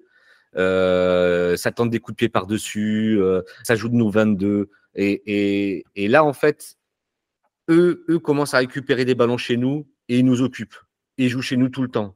Euh, 0.56 1.58
ça 1.58 1.74
tente 1.74 1.90
des 1.90 2.00
coups 2.00 2.16
de 2.16 2.20
pied 2.20 2.30
par-dessus, 2.30 3.20
ça 3.64 3.76
joue 3.76 3.90
de 3.90 3.96
nos 3.96 4.10
22. 4.10 4.70
Et, 4.96 5.84
là, 5.96 6.24
en 6.24 6.34
fait, 6.34 6.76
eux, 7.70 8.06
eux 8.10 8.20
commencent 8.20 8.54
à 8.54 8.60
récupérer 8.60 9.06
des 9.06 9.16
ballons 9.16 9.38
chez 9.38 9.58
nous 9.58 9.88
et 10.08 10.20
ils 10.20 10.26
nous 10.26 10.42
occupent. 10.42 10.78
Et 11.18 11.26
ils 11.26 11.30
jouent 11.30 11.42
chez 11.42 11.58
nous 11.58 11.70
tout 11.70 11.82
le 11.82 11.90
temps. 11.90 12.16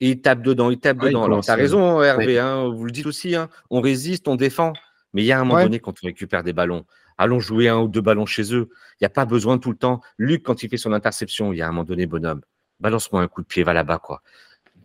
Et 0.00 0.10
ils 0.10 0.20
tapent 0.20 0.42
dedans, 0.42 0.70
ils 0.70 0.78
tapent 0.78 0.98
dedans. 0.98 1.24
Alors, 1.24 1.44
tu 1.44 1.50
as 1.50 1.54
raison, 1.54 2.02
Hervé, 2.02 2.38
hein, 2.38 2.68
vous 2.68 2.84
le 2.84 2.90
dites 2.90 3.06
aussi, 3.06 3.36
hein, 3.36 3.48
on 3.70 3.80
résiste, 3.80 4.26
on 4.28 4.36
défend. 4.36 4.72
Mais 5.12 5.22
il 5.22 5.26
y 5.26 5.32
a 5.32 5.40
un 5.40 5.44
moment 5.44 5.62
donné, 5.62 5.78
quand 5.78 5.94
on 6.02 6.06
récupère 6.06 6.42
des 6.42 6.52
ballons, 6.52 6.84
allons 7.18 7.38
jouer 7.38 7.68
un 7.68 7.78
ou 7.78 7.88
deux 7.88 8.00
ballons 8.00 8.26
chez 8.26 8.54
eux. 8.54 8.68
Il 8.94 9.04
n'y 9.04 9.06
a 9.06 9.10
pas 9.10 9.24
besoin 9.24 9.58
tout 9.58 9.70
le 9.70 9.76
temps. 9.76 10.00
Luc, 10.18 10.42
quand 10.42 10.62
il 10.62 10.68
fait 10.68 10.76
son 10.76 10.92
interception, 10.92 11.52
il 11.52 11.58
y 11.58 11.62
a 11.62 11.68
un 11.68 11.70
moment 11.70 11.84
donné, 11.84 12.06
bonhomme, 12.06 12.40
balance-moi 12.80 13.22
un 13.22 13.28
coup 13.28 13.42
de 13.42 13.46
pied, 13.46 13.62
va 13.62 13.72
là-bas, 13.72 13.98
quoi 13.98 14.22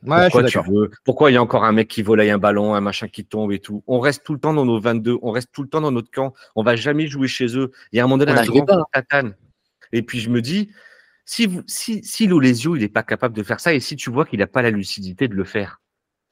pourquoi 0.06 0.44
tu 0.44 0.60
veux 0.60 0.92
Pourquoi 1.04 1.32
il 1.32 1.34
y 1.34 1.38
a 1.38 1.42
encore 1.42 1.64
un 1.64 1.72
mec 1.72 1.88
qui 1.88 2.02
volaille 2.02 2.30
un 2.30 2.38
ballon, 2.38 2.74
un 2.74 2.82
machin 2.82 3.08
qui 3.08 3.26
tombe 3.26 3.52
et 3.52 3.60
tout? 3.60 3.84
On 3.88 4.00
reste 4.00 4.24
tout 4.24 4.34
le 4.34 4.40
temps 4.40 4.54
dans 4.54 4.66
nos 4.66 4.80
22, 4.80 5.18
on 5.22 5.32
reste 5.32 5.50
tout 5.52 5.64
le 5.64 5.70
temps 5.70 5.82
dans 5.82 5.92
notre 5.92 6.12
camp, 6.12 6.34
on 6.56 6.64
va 6.64 6.76
jamais 6.76 7.08
jouer 7.08 7.28
chez 7.28 7.58
eux. 7.58 7.72
Il 7.92 7.98
y 7.98 8.00
a 8.00 8.04
un 8.04 8.08
moment 8.08 8.18
donné 8.18 8.32
un 8.32 8.46
grand 8.46 8.86
tatane. 8.94 9.36
Et 9.92 10.02
puis 10.02 10.20
je 10.20 10.30
me 10.30 10.42
dis, 10.42 10.72
si, 11.26 11.46
vous, 11.46 11.62
si, 11.68 12.04
si 12.04 12.24
il 12.26 12.72
n'est 12.80 12.88
pas 12.88 13.04
capable 13.04 13.36
de 13.36 13.44
faire 13.44 13.60
ça, 13.60 13.74
et 13.74 13.80
si 13.80 13.96
tu 13.96 14.10
vois 14.10 14.26
qu'il 14.26 14.40
n'a 14.40 14.48
pas 14.48 14.62
la 14.62 14.72
lucidité 14.72 15.28
de 15.28 15.36
le 15.36 15.44
faire, 15.44 15.82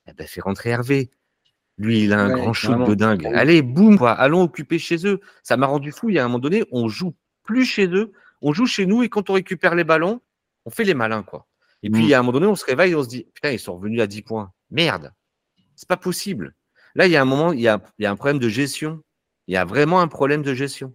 eh 0.07 0.13
ben 0.13 0.25
fais 0.25 0.41
rentrer 0.41 0.69
Hervé. 0.69 1.11
Lui, 1.77 2.05
il 2.05 2.13
a 2.13 2.19
un 2.19 2.29
grand 2.29 2.53
shoot 2.53 2.87
de 2.87 2.95
dingue. 2.95 3.27
Allez, 3.27 3.61
boum, 3.61 3.99
quoi. 3.99 4.11
allons 4.11 4.41
occuper 4.41 4.79
chez 4.79 5.05
eux. 5.05 5.19
Ça 5.43 5.57
m'a 5.57 5.67
rendu 5.67 5.91
fou. 5.91 6.09
Il 6.09 6.15
y 6.15 6.19
a 6.19 6.25
un 6.25 6.27
moment 6.27 6.39
donné, 6.39 6.63
on 6.71 6.87
joue 6.87 7.13
plus 7.43 7.65
chez 7.65 7.87
eux, 7.87 8.11
on 8.41 8.53
joue 8.53 8.65
chez 8.65 8.87
nous, 8.87 9.03
et 9.03 9.09
quand 9.09 9.29
on 9.29 9.33
récupère 9.33 9.75
les 9.75 9.83
ballons, 9.83 10.21
on 10.65 10.71
fait 10.71 10.83
les 10.83 10.95
malins, 10.95 11.21
quoi. 11.21 11.45
Et 11.83 11.89
puis, 11.89 12.07
mmh. 12.07 12.13
à 12.13 12.19
un 12.19 12.21
moment 12.21 12.39
donné, 12.39 12.47
on 12.47 12.55
se 12.55 12.65
réveille 12.65 12.91
et 12.91 12.95
on 12.95 13.03
se 13.03 13.09
dit, 13.09 13.27
putain, 13.33 13.51
ils 13.51 13.59
sont 13.59 13.75
revenus 13.75 14.01
à 14.01 14.07
10 14.07 14.23
points. 14.23 14.51
Merde, 14.71 15.13
c'est 15.75 15.87
pas 15.87 15.97
possible. 15.97 16.55
Là, 16.95 17.05
il 17.05 17.11
y 17.11 17.15
a 17.15 17.21
un 17.21 17.25
moment, 17.25 17.53
il 17.53 17.61
y 17.61 17.67
a, 17.67 17.81
un 18.01 18.15
problème 18.15 18.39
de 18.39 18.49
gestion. 18.49 19.01
Il 19.47 19.53
y 19.53 19.57
a 19.57 19.65
vraiment 19.65 20.01
un 20.01 20.07
problème 20.07 20.41
de 20.41 20.53
gestion. 20.53 20.93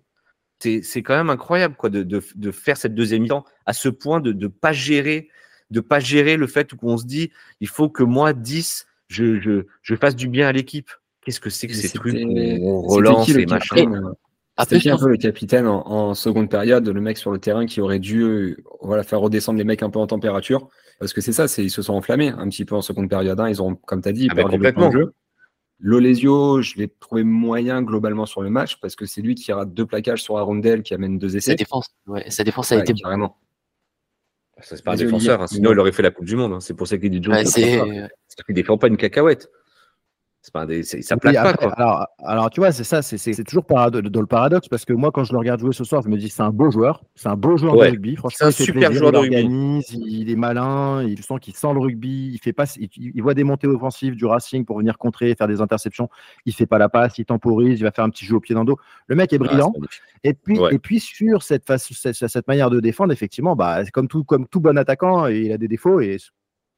C'est 0.59 1.03
quand 1.03 1.17
même 1.17 1.31
incroyable 1.31 1.75
quoi, 1.77 1.91
de, 1.91 2.21
faire 2.51 2.77
cette 2.77 2.95
deuxième 2.95 3.23
mi-temps 3.23 3.45
à 3.67 3.73
ce 3.73 3.89
point 3.89 4.21
de 4.21 4.33
ne 4.33 4.47
pas 4.47 4.73
gérer 4.73 5.29
de 5.71 5.81
pas 5.81 6.01
gérer 6.01 6.37
le 6.37 6.47
fait 6.47 6.75
qu'on 6.75 6.99
se 6.99 7.07
dit, 7.07 7.31
il 7.61 7.69
faut 7.69 7.89
que 7.89 8.03
moi, 8.03 8.35
10, 8.35 8.87
je, 9.09 9.65
je, 9.83 9.95
fasse 9.97 10.15
du 10.15 10.29
bien 10.29 10.47
à 10.47 10.53
l'équipe. 10.53 10.91
Qu'est-ce 11.25 11.41
que 11.41 11.49
c'est 11.49 11.67
que 11.67 11.73
ces 11.73 11.89
trucs 11.89 12.15
on 12.15 12.83
relance 12.83 13.31
et 13.31 13.47
machin 13.47 14.13
c'était 14.69 14.91
un 14.91 14.99
peu 14.99 15.09
le 15.09 15.17
capitaine 15.17 15.67
en, 15.67 16.15
seconde 16.15 16.51
période, 16.51 16.87
le 16.87 17.01
mec 17.01 17.19
sur 17.19 17.31
le 17.31 17.39
terrain 17.39 17.67
qui 17.67 17.81
aurait 17.81 17.99
dû 17.99 18.23
euh, 18.23 18.57
voilà, 18.83 19.03
faire 19.03 19.21
redescendre 19.21 19.59
les 19.59 19.65
mecs 19.65 19.83
un 19.83 19.91
peu 19.91 19.99
en 19.99 20.07
température. 20.07 20.69
Parce 20.99 21.13
que 21.13 21.21
c'est 21.21 21.33
ça, 21.33 21.47
ils 21.59 21.71
se 21.71 21.83
sont 21.83 21.95
enflammés 21.95 22.29
un 22.29 22.49
petit 22.49 22.65
peu 22.65 22.75
en 22.75 22.83
seconde 22.83 23.09
période. 23.09 23.41
Hein. 23.41 23.49
Ils 23.49 23.63
ont, 23.63 23.75
comme 23.75 24.03
tu 24.03 24.09
as 24.09 24.13
dit, 24.13 24.29
ah 24.31 24.35
perdu 24.35 24.59
le 24.59 24.91
jeu. 24.91 25.15
L'Olesio, 25.85 26.63
je 26.63 26.77
l'ai 26.77 26.89
trouvé 26.89 27.25
moyen 27.25 27.83
globalement 27.83 28.25
sur 28.25 28.41
le 28.43 28.51
match 28.51 28.79
parce 28.81 28.95
que 28.95 29.05
c'est 29.05 29.21
lui 29.21 29.35
qui 29.35 29.53
rate 29.53 29.75
deux 29.75 29.85
plaquages 29.85 30.23
sur 30.23 30.39
Arundel 30.39 30.83
qui 30.83 30.95
amène 30.95 31.19
deux 31.19 31.37
essais. 31.37 31.53
Sa 31.53 31.57
défense, 31.57 31.89
ouais, 32.07 32.31
sa 32.31 32.45
défense 32.45 32.71
a 32.71 32.77
été 32.77 32.95
carrément. 32.95 33.37
Ça, 34.61 34.77
c'est 34.77 34.85
pas 34.85 34.93
un 34.93 34.97
défenseur, 34.97 35.43
hein. 35.43 35.49
sinon 35.49 35.73
il 35.73 35.79
aurait 35.81 35.91
fait 35.91 36.03
la 36.03 36.13
Coupe 36.13 36.27
du 36.27 36.37
Monde. 36.37 36.53
Hein. 36.53 36.61
C'est 36.61 36.75
pour 36.75 36.87
ça 36.87 36.99
qu'il 36.99 37.11
dit 37.11 37.21
Joe. 37.21 37.35
Ouais, 37.35 37.45
c'est... 37.45 37.81
Il 38.49 38.55
défend 38.55 38.79
pas 38.79 38.87
une 38.87 38.97
cacahuète. 38.97 39.51
C'est 40.45 40.53
pas 40.53 40.67
des, 40.67 40.83
ça 40.83 41.17
plaque 41.17 41.37
pas. 41.37 41.53
Quoi. 41.53 41.71
Alors, 41.75 42.09
alors, 42.19 42.51
tu 42.51 42.59
vois, 42.59 42.73
c'est 42.73 42.83
ça, 42.83 43.01
c'est 43.01 43.45
toujours 43.45 43.63
dans 43.63 44.21
le 44.21 44.27
paradoxe 44.27 44.67
parce 44.67 44.85
que 44.85 44.93
moi, 44.93 45.13
quand 45.13 45.23
je 45.23 45.33
le 45.33 45.39
regarde 45.39 45.61
jouer 45.61 45.73
ce 45.73 45.85
soir, 45.85 46.03
je 46.03 46.09
me 46.09 46.17
dis 46.17 46.29
c'est 46.31 46.43
un 46.43 46.51
beau 46.51 46.69
joueur, 46.73 47.05
c'est 47.15 47.29
un 47.29 47.37
beau 47.37 47.57
joueur 47.57 47.77
de 47.77 47.83
rugby. 47.83 48.17
Franchement, 48.17 48.51
c'est 48.51 48.63
un 48.63 48.65
super 48.65 48.93
joueur 48.93 49.13
de 49.13 49.19
organise, 49.19 49.93
Il 49.93 50.29
est 50.29 50.35
malin, 50.35 51.05
il, 51.05 51.15
tu 51.15 51.23
sens 51.23 51.39
qu'il 51.39 51.55
sent 51.55 51.73
le 51.73 51.79
rugby, 51.79 52.33
il 52.33 52.39
fait 52.39 52.53
pas, 52.53 52.65
il, 52.77 53.23
voit 53.23 53.35
des 53.35 53.45
montées 53.45 53.69
offensives 53.69 54.17
du 54.17 54.25
Racing 54.25 54.65
pour 54.65 54.79
venir 54.79 54.99
contrer, 54.99 55.33
faire 55.37 55.47
des 55.47 55.61
interceptions. 55.61 56.11
Il 56.45 56.53
fait 56.53 56.67
pas 56.67 56.79
la 56.79 56.89
passe, 56.89 57.19
il 57.19 57.25
temporise, 57.25 57.79
il 57.79 57.85
va 57.85 57.93
faire 57.93 58.05
un 58.05 58.11
petit 58.11 58.27
jeu 58.27 58.35
au 58.35 58.41
pied 58.41 58.57
d'un 58.57 58.65
dos. 58.65 58.79
Le 59.07 59.15
mec 59.15 59.33
est 59.33 59.39
brillant. 59.39 59.73
et 60.25 60.35
puis, 60.35 60.59
et 60.73 60.79
puis 60.81 60.99
sur 60.99 61.45
cette, 61.45 61.65
face, 61.65 61.89
cette, 61.93 62.17
cette, 62.17 62.49
manière 62.49 62.69
de 62.69 62.81
défendre, 62.81 63.13
effectivement, 63.13 63.55
bah, 63.55 63.85
comme 63.93 64.09
tout, 64.09 64.25
comme 64.25 64.49
tout 64.49 64.61
bon 64.61 64.77
attaquant, 64.77 65.29
il 65.29 65.53
a 65.53 65.59
des 65.59 65.69
défauts 65.69 66.01
et 66.01 66.17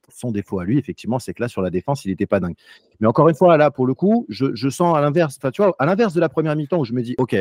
son 0.08 0.30
défaut 0.30 0.58
à 0.58 0.64
lui, 0.64 0.78
effectivement, 0.78 1.18
c'est 1.18 1.34
que 1.34 1.42
là, 1.42 1.48
sur 1.48 1.62
la 1.62 1.70
défense, 1.70 2.04
il 2.04 2.08
n'était 2.08 2.26
pas 2.26 2.40
dingue. 2.40 2.54
Mais 3.00 3.06
encore 3.06 3.28
une 3.28 3.34
fois, 3.34 3.56
là, 3.56 3.70
pour 3.70 3.86
le 3.86 3.94
coup, 3.94 4.26
je, 4.28 4.68
sens 4.68 4.96
à 4.96 5.00
l'inverse, 5.00 5.38
tu 5.52 5.62
vois, 5.62 5.74
à 5.78 5.86
l'inverse 5.86 6.14
de 6.14 6.20
la 6.20 6.28
première 6.28 6.56
mi-temps 6.56 6.78
où 6.78 6.84
je 6.84 6.92
me 6.92 7.02
dis, 7.02 7.14
OK, 7.18 7.36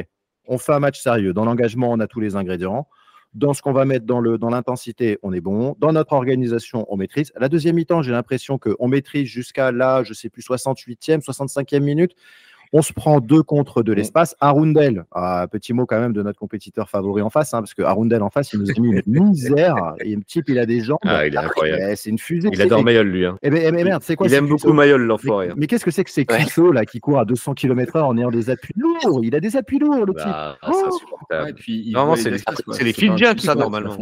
on 0.47 0.58
fait 0.58 0.73
un 0.73 0.80
match 0.80 0.99
sérieux. 0.99 1.34
Dans 1.34 1.45
l'engagement, 1.45 1.91
on 1.91 1.99
a 1.99 2.08
tous 2.08 2.19
les 2.19 2.36
ingrédients. 2.36 2.88
Dans 3.34 3.54
ce 3.54 3.62
qu'on 3.63 3.73
va 3.73 3.86
mettre 3.86 4.06
dans, 4.06 4.19
le, 4.19 4.38
dans 4.38 4.49
l'intensité, 4.49 5.17
on 5.23 5.34
est 5.34 5.41
bon. 5.41 5.76
Dans 5.80 5.91
notre 5.91 6.13
organisation, 6.13 6.86
on 6.89 6.97
maîtrise. 6.97 7.32
La 7.36 7.49
deuxième 7.49 7.76
mi-temps, 7.76 8.04
j'ai 8.04 8.12
l'impression 8.12 8.60
qu'on 8.60 8.88
maîtrise 8.88 9.28
jusqu'à 9.28 9.71
là, 9.71 10.04
je 10.04 10.10
ne 10.10 10.13
sais 10.13 10.30
plus, 10.30 10.43
68e, 10.43 11.23
65e 11.23 11.80
minute. 11.80 12.15
On 12.74 12.82
se 12.82 12.92
prend 12.92 13.20
deux 13.20 13.44
contre 13.44 13.84
de 13.84 13.92
mm. 13.92 13.96
l'espace. 13.96 14.36
Arundel, 14.40 15.06
ah, 15.12 15.48
petit 15.50 15.74
mot 15.74 15.86
quand 15.86 16.00
même 16.00 16.12
de 16.12 16.22
notre 16.24 16.40
compétiteur 16.40 16.90
favori 16.90 17.22
en 17.22 17.30
face, 17.30 17.54
hein, 17.54 17.62
parce 17.62 17.74
que 17.74 17.84
Arundel 17.84 18.24
en 18.24 18.30
face, 18.30 18.52
il 18.54 18.60
nous 18.60 18.70
a 18.70 18.80
mis 18.80 18.90
une 18.90 19.02
misère. 19.30 19.96
Et 20.04 20.16
un 20.16 20.20
type, 20.20 20.50
il 20.50 20.58
a 20.60 20.66
des 20.66 20.82
jambes. 20.82 20.98
Ah, 21.06 21.26
il 21.28 21.36
est 21.36 21.38
incroyable. 21.38 21.84
Eh, 21.92 21.96
c'est 21.96 22.10
une 22.10 22.20
fusée. 22.20 22.50
Il 22.52 22.62
adore 22.62 22.84
Mayol, 22.84 23.08
lui. 23.08 23.26
Hein. 23.26 23.38
Eh, 23.44 23.50
ben, 23.50 23.62
eh 23.64 23.72
ben, 23.72 23.86
merde, 23.86 24.04
c'est 24.04 24.16
quoi 24.16 24.28
Il 24.28 24.34
aime 24.34 24.48
beaucoup 24.48 24.74
Mayol, 24.74 25.02
l'enfoiré. 25.04 25.50
Mais, 25.50 25.54
mais 25.58 25.68
qu'est-ce 25.68 25.86
que 25.86 25.92
c'est 25.92 26.04
que 26.04 26.12
ces 26.12 26.26
cuisseaux 26.26 26.72
là 26.72 26.86
qui 26.86 27.00
courent 27.00 27.20
à 27.20 27.26
200 27.26 27.54
km/h 27.54 28.02
en 28.02 28.18
ayant 28.18 28.32
des 28.32 28.50
appuis 28.50 28.74
lourds 28.76 29.22
Il 29.24 29.36
a 29.36 29.40
des 29.40 29.56
appuis 29.56 29.80
lourds, 29.80 30.06
le 30.06 30.14
bah, 30.14 30.58
type. 30.60 30.70
Oh 30.72 31.00
Normalement, 31.92 32.16
c'est 32.16 32.84
les 32.84 32.94
Fidjiens, 32.94 33.38
ça, 33.38 33.56
normalement. 33.56 33.98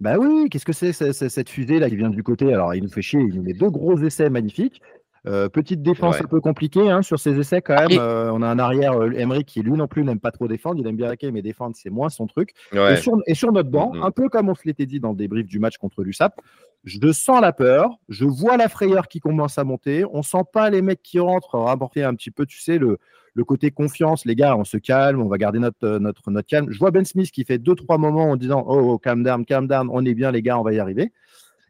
Bah 0.00 0.16
oui, 0.18 0.48
qu'est-ce 0.50 0.64
que 0.64 0.72
c'est 0.72 0.92
cette 0.92 1.50
fusée 1.50 1.78
là 1.78 1.90
qui 1.90 1.96
vient 1.96 2.08
du 2.08 2.22
côté? 2.22 2.52
Alors, 2.52 2.74
il 2.74 2.82
nous 2.82 2.88
fait 2.88 3.02
chier, 3.02 3.20
il 3.20 3.34
nous 3.34 3.42
met 3.42 3.52
deux 3.52 3.68
gros 3.68 3.98
essais 3.98 4.30
magnifiques. 4.30 4.80
Euh, 5.26 5.48
petite 5.50 5.82
défense 5.82 6.20
un 6.20 6.24
peu 6.24 6.40
compliquée 6.40 6.90
hein, 6.90 7.02
sur 7.02 7.18
ses 7.18 7.38
essais 7.38 7.60
quand 7.60 7.74
même. 7.74 7.98
Euh, 7.98 8.32
on 8.32 8.40
a 8.40 8.46
un 8.46 8.58
arrière 8.58 8.94
euh, 8.94 9.10
Emery 9.10 9.44
qui 9.44 9.60
lui 9.62 9.72
non 9.72 9.86
plus 9.86 10.02
n'aime 10.02 10.20
pas 10.20 10.30
trop 10.30 10.48
défendre. 10.48 10.80
Il 10.80 10.86
aime 10.86 10.96
bien 10.96 11.10
hacker, 11.10 11.30
mais 11.32 11.42
défendre 11.42 11.76
c'est 11.76 11.90
moins 11.90 12.08
son 12.08 12.26
truc. 12.26 12.54
Et, 12.72 12.96
sur, 12.96 13.52
notre 13.52 13.68
banc, 13.68 13.92
un 14.02 14.10
peu 14.10 14.28
comme 14.28 14.48
on 14.48 14.54
se 14.54 14.62
l'était 14.64 14.86
dit 14.86 15.00
dans 15.00 15.10
le 15.10 15.16
débrief 15.16 15.46
du 15.46 15.58
match 15.58 15.76
contre 15.76 16.02
l'USAP, 16.02 16.40
je 16.84 17.12
sens 17.12 17.42
la 17.42 17.52
peur, 17.52 17.98
je 18.08 18.24
vois 18.24 18.56
la 18.56 18.70
frayeur 18.70 19.08
qui 19.08 19.20
commence 19.20 19.58
à 19.58 19.64
monter. 19.64 20.04
On 20.10 20.22
sent 20.22 20.44
pas 20.52 20.70
les 20.70 20.80
mecs 20.80 21.02
qui 21.02 21.18
rentrent 21.18 21.58
rapporter 21.58 22.02
un 22.02 22.14
petit 22.14 22.30
peu, 22.30 22.46
tu 22.46 22.60
sais, 22.60 22.78
le, 22.78 22.98
le 23.34 23.44
côté 23.44 23.70
confiance. 23.70 24.24
Les 24.24 24.34
gars, 24.34 24.56
on 24.56 24.64
se 24.64 24.78
calme, 24.78 25.20
on 25.20 25.28
va 25.28 25.36
garder 25.36 25.58
notre, 25.58 25.98
notre, 25.98 26.30
notre 26.30 26.48
calme. 26.48 26.70
Je 26.70 26.78
vois 26.78 26.90
Ben 26.90 27.04
Smith 27.04 27.30
qui 27.30 27.44
fait 27.44 27.58
deux 27.58 27.74
trois 27.74 27.98
moments 27.98 28.30
en 28.30 28.36
disant 28.36 28.64
oh, 28.66 28.92
oh 28.92 28.98
calm 28.98 29.22
down, 29.22 29.44
calm 29.44 29.66
down, 29.66 29.88
on 29.92 30.04
est 30.06 30.14
bien 30.14 30.30
les 30.30 30.40
gars, 30.40 30.58
on 30.58 30.62
va 30.62 30.72
y 30.72 30.78
arriver. 30.78 31.12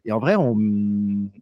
Et 0.05 0.11
en 0.11 0.19
vrai, 0.19 0.35
on, 0.35 0.57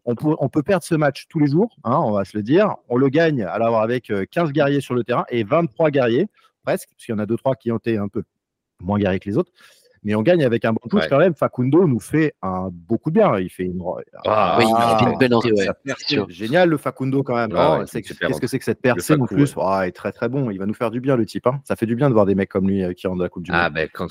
on, 0.05 0.15
peut, 0.15 0.35
on 0.39 0.49
peut 0.49 0.63
perdre 0.63 0.83
ce 0.83 0.95
match 0.95 1.27
tous 1.29 1.39
les 1.39 1.47
jours, 1.47 1.77
hein, 1.83 1.97
on 2.03 2.11
va 2.11 2.25
se 2.25 2.35
le 2.35 2.43
dire. 2.43 2.75
On 2.89 2.97
le 2.97 3.09
gagne 3.09 3.43
alors 3.43 3.79
avec 3.81 4.11
15 4.31 4.49
euh, 4.49 4.51
guerriers 4.51 4.81
sur 4.81 4.93
le 4.93 5.03
terrain 5.03 5.25
et 5.29 5.43
23 5.43 5.91
guerriers, 5.91 6.27
presque, 6.63 6.89
parce 6.89 7.05
qu'il 7.05 7.13
y 7.13 7.15
en 7.15 7.19
a 7.19 7.25
2-3 7.25 7.57
qui 7.57 7.71
ont 7.71 7.77
été 7.77 7.97
un 7.97 8.09
peu 8.09 8.23
moins 8.81 8.99
guerriers 8.99 9.19
que 9.19 9.29
les 9.29 9.37
autres. 9.37 9.51
Mais 10.03 10.15
on 10.15 10.21
gagne 10.21 10.45
avec 10.45 10.63
un 10.63 10.71
bon 10.71 10.79
touche 10.89 11.07
quand 11.09 11.17
même. 11.17 11.35
Facundo 11.35 11.85
nous 11.85 11.99
fait 11.99 12.33
un 12.41 12.69
beaucoup 12.71 13.09
de 13.09 13.15
bien. 13.15 13.37
Il 13.37 13.49
fait 13.49 13.63
une, 13.63 13.81
ah, 14.25 14.57
oui, 14.57 14.65
une 14.65 15.17
belle 15.17 15.33
entrée. 15.33 15.51
Génial 16.29 16.69
le 16.69 16.77
Facundo 16.77 17.21
quand 17.23 17.35
même. 17.35 17.51
Qu'est-ce 17.85 18.39
que 18.39 18.47
c'est 18.47 18.59
que 18.59 18.65
cette 18.65 18.81
percée 18.81 19.15
en 19.15 19.25
plus? 19.25 19.55
Il 19.57 19.87
est 19.87 19.91
très 19.91 20.11
très 20.13 20.29
bon. 20.29 20.51
Il 20.51 20.57
va 20.57 20.65
nous 20.65 20.73
faire 20.73 20.91
du 20.91 21.01
bien 21.01 21.17
le 21.17 21.25
type. 21.25 21.47
Hein. 21.47 21.59
Ça 21.65 21.75
fait 21.75 21.85
du 21.85 21.95
bien 21.95 22.07
de 22.07 22.13
voir 22.13 22.25
des 22.25 22.35
mecs 22.35 22.49
comme 22.49 22.69
lui 22.69 22.83
euh, 22.83 22.93
qui 22.93 23.07
rentrent 23.07 23.19
de 23.19 23.23
la 23.23 23.29
Coupe 23.29 23.43
du 23.43 23.51
ah, 23.53 23.65
Monde. 23.65 23.73
Ben, 23.73 23.89
quand, 23.93 24.07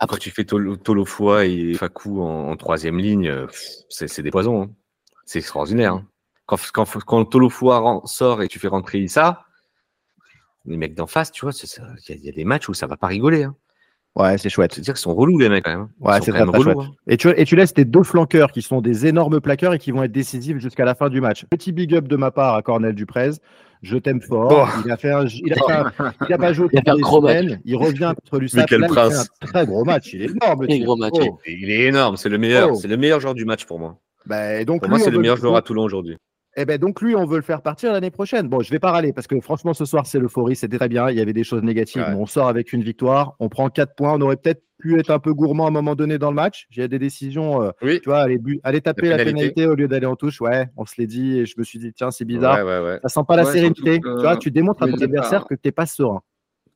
après, 0.00 0.18
tu 0.18 0.30
fais 0.30 0.44
Tolofoy 0.44 1.70
et 1.70 1.74
Fakou 1.74 2.22
en, 2.22 2.56
troisième 2.56 2.98
ligne, 2.98 3.46
c'est 3.88 4.22
des 4.22 4.30
poisons. 4.30 4.62
Hein. 4.62 4.70
C'est 5.26 5.40
extraordinaire. 5.40 5.94
hein. 5.94 6.06
Quand, 6.46 6.56
quand, 6.72 6.86
quand 7.04 7.24
sort 8.06 8.42
et 8.42 8.48
tu 8.48 8.58
fais 8.58 8.68
rentrer 8.68 9.00
Issa, 9.00 9.44
les 10.64 10.76
mecs 10.76 10.94
d'en 10.94 11.06
face, 11.06 11.30
tu 11.32 11.44
vois, 11.44 11.52
ça- 11.66 11.82
il 12.08 12.10
y, 12.10 12.12
a- 12.12 12.16
il 12.20 12.24
y 12.24 12.28
a 12.28 12.32
des 12.32 12.44
matchs 12.44 12.68
où 12.68 12.74
ça 12.74 12.86
va 12.86 12.96
pas 12.96 13.06
rigoler. 13.06 13.44
Hein. 13.44 13.54
Ouais, 14.16 14.36
c'est 14.38 14.48
chouette. 14.50 14.72
C'est-à-dire 14.74 14.94
qu'ils 14.94 15.00
sont 15.02 15.14
relous, 15.14 15.38
les 15.38 15.48
mecs, 15.48 15.64
quand 15.64 15.70
même. 15.70 15.88
Ouais, 16.00 16.20
c'est 16.22 16.32
quand 16.32 16.46
très, 16.48 16.58
relous, 16.58 16.62
chouette. 16.72 16.78
hein. 16.78 16.94
Et 17.06 17.16
tu, 17.16 17.28
et 17.28 17.44
tu 17.44 17.54
laisses 17.56 17.74
tes 17.74 17.84
deux 17.84 18.02
flanqueurs 18.02 18.50
qui 18.52 18.62
sont 18.62 18.80
des 18.80 19.06
énormes 19.06 19.40
plaqueurs 19.40 19.74
et 19.74 19.78
qui 19.78 19.92
vont 19.92 20.02
être 20.02 20.12
décisifs 20.12 20.58
jusqu'à 20.58 20.84
la 20.84 20.94
fin 20.94 21.08
du 21.08 21.20
match. 21.20 21.44
Petit 21.50 21.72
big 21.72 21.94
up 21.94 22.08
de 22.08 22.16
ma 22.16 22.30
part 22.30 22.54
à 22.54 22.62
Cornel 22.62 22.94
Duprez. 22.94 23.32
Je 23.82 23.96
t'aime 23.96 24.20
fort. 24.20 24.68
Il 24.84 24.90
a 24.90 24.96
fait 24.96 25.10
un, 25.12 25.24
il 25.26 25.52
a 25.52 25.56
il 26.28 26.36
pas 26.36 26.52
joué 26.52 26.68
Il 26.72 26.78
a 26.78 26.82
fait 26.82 26.90
un 26.90 27.20
match. 27.20 27.58
Il 27.64 27.76
revient 27.76 28.12
contre 28.16 28.38
l'USAP. 28.40 28.66
quel 28.68 28.80
Là, 28.80 28.86
il 28.88 28.92
prince. 28.92 29.14
fait 29.14 29.44
un 29.44 29.46
très 29.46 29.66
gros 29.66 29.84
match. 29.84 30.12
Il 30.12 30.22
est 30.22 30.26
énorme. 30.26 30.66
Très 30.66 30.78
le 30.78 30.84
gros 30.84 30.94
type. 30.94 31.00
match, 31.02 31.12
Oh. 31.28 31.38
Il 31.46 31.70
est 31.70 31.84
énorme, 31.86 32.16
c'est 32.16 32.28
le 32.28 32.38
meilleur. 32.38 32.70
Oh. 32.72 32.74
C'est 32.74 32.88
le 32.88 32.96
meilleur 32.96 33.20
joueur 33.20 33.34
du 33.34 33.44
match 33.44 33.64
pour 33.66 33.78
moi. 33.78 33.98
Bah, 34.26 34.64
donc, 34.64 34.80
Pour 34.80 34.90
moi, 34.90 34.98
c'est 34.98 35.10
le 35.10 35.18
meilleur 35.18 35.36
joueur 35.36 35.56
à 35.56 35.62
Toulon 35.62 35.82
aujourd'hui. 35.84 36.16
Eh 36.60 36.64
ben 36.64 36.76
donc 36.76 37.00
lui, 37.00 37.14
on 37.14 37.24
veut 37.24 37.36
le 37.36 37.42
faire 37.42 37.62
partir 37.62 37.92
l'année 37.92 38.10
prochaine. 38.10 38.48
Bon, 38.48 38.60
je 38.60 38.70
vais 38.70 38.80
pas 38.80 38.90
râler 38.90 39.12
parce 39.12 39.28
que 39.28 39.40
franchement, 39.40 39.74
ce 39.74 39.84
soir, 39.84 40.06
c'est 40.06 40.18
l'euphorie, 40.18 40.56
c'était 40.56 40.76
très 40.76 40.88
bien. 40.88 41.08
Il 41.08 41.16
y 41.16 41.20
avait 41.20 41.32
des 41.32 41.44
choses 41.44 41.62
négatives, 41.62 42.02
Ouais. 42.02 42.08
mais 42.10 42.16
on 42.16 42.26
sort 42.26 42.48
avec 42.48 42.72
une 42.72 42.82
victoire. 42.82 43.36
On 43.38 43.48
prend 43.48 43.68
quatre 43.68 43.94
points. 43.94 44.12
On 44.14 44.20
aurait 44.22 44.36
peut-être 44.36 44.62
pu 44.78 44.98
être 44.98 45.10
un 45.10 45.18
peu 45.18 45.34
gourmand 45.34 45.64
à 45.66 45.68
un 45.68 45.72
moment 45.72 45.94
donné 45.94 46.18
dans 46.18 46.30
le 46.30 46.36
match. 46.36 46.66
J'ai 46.70 46.86
des 46.88 46.98
décisions, 46.98 47.62
euh, 47.62 47.70
Oui. 47.82 48.00
tu 48.00 48.08
vois, 48.08 48.20
aller, 48.20 48.38
bu- 48.38 48.60
aller 48.62 48.80
taper 48.80 49.08
la, 49.08 49.16
pénalité. 49.16 49.34
pénalité 49.34 49.66
au 49.66 49.74
lieu 49.74 49.88
d'aller 49.88 50.06
en 50.06 50.16
touche. 50.16 50.40
Ouais, 50.40 50.68
on 50.76 50.86
se 50.86 50.94
l'est 50.98 51.06
dit 51.06 51.38
et 51.38 51.46
je 51.46 51.54
me 51.58 51.64
suis 51.64 51.78
dit, 51.78 51.92
tiens, 51.92 52.10
c'est 52.10 52.24
bizarre. 52.24 52.56
Ouais, 52.56 52.62
ouais, 52.62 52.84
ouais. 52.84 52.98
Ça 53.02 53.08
sent 53.08 53.20
pas 53.26 53.36
la 53.36 53.44
Ouais, 53.44 53.52
sérénité. 53.52 54.00
que 54.00 54.14
Tu 54.16 54.20
vois, 54.22 54.36
tu 54.36 54.50
démontres 54.50 54.82
à 54.82 54.86
ton 54.88 54.94
adversaire 54.94 55.44
que 55.46 55.54
t'es 55.54 55.72
pas 55.72 55.86
serein. 55.86 56.22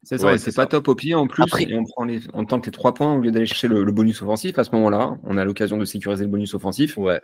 C'est 0.04 0.18
ça, 0.18 0.32
c'est 0.32 0.50
c'est 0.50 0.56
pas 0.56 0.62
ça. 0.62 0.66
top 0.66 0.88
au 0.88 0.94
pied 0.96 1.14
en 1.14 1.28
plus. 1.28 1.44
Après- 1.44 1.62
Et 1.62 1.76
on 1.78 1.84
prend 1.84 2.04
les, 2.04 2.18
on 2.34 2.44
tente 2.44 2.66
les 2.66 2.72
trois 2.72 2.92
points 2.92 3.14
au 3.14 3.20
lieu 3.20 3.30
d'aller 3.30 3.46
chercher 3.46 3.68
le, 3.68 3.84
le 3.84 3.92
bonus 3.92 4.20
offensif. 4.20 4.58
À 4.58 4.64
ce 4.64 4.72
moment-là, 4.72 5.16
on 5.22 5.38
a 5.38 5.44
l'occasion 5.44 5.78
de 5.78 5.84
sécuriser 5.84 6.24
le 6.24 6.30
bonus 6.30 6.54
offensif. 6.54 6.98
Ouais. 6.98 7.20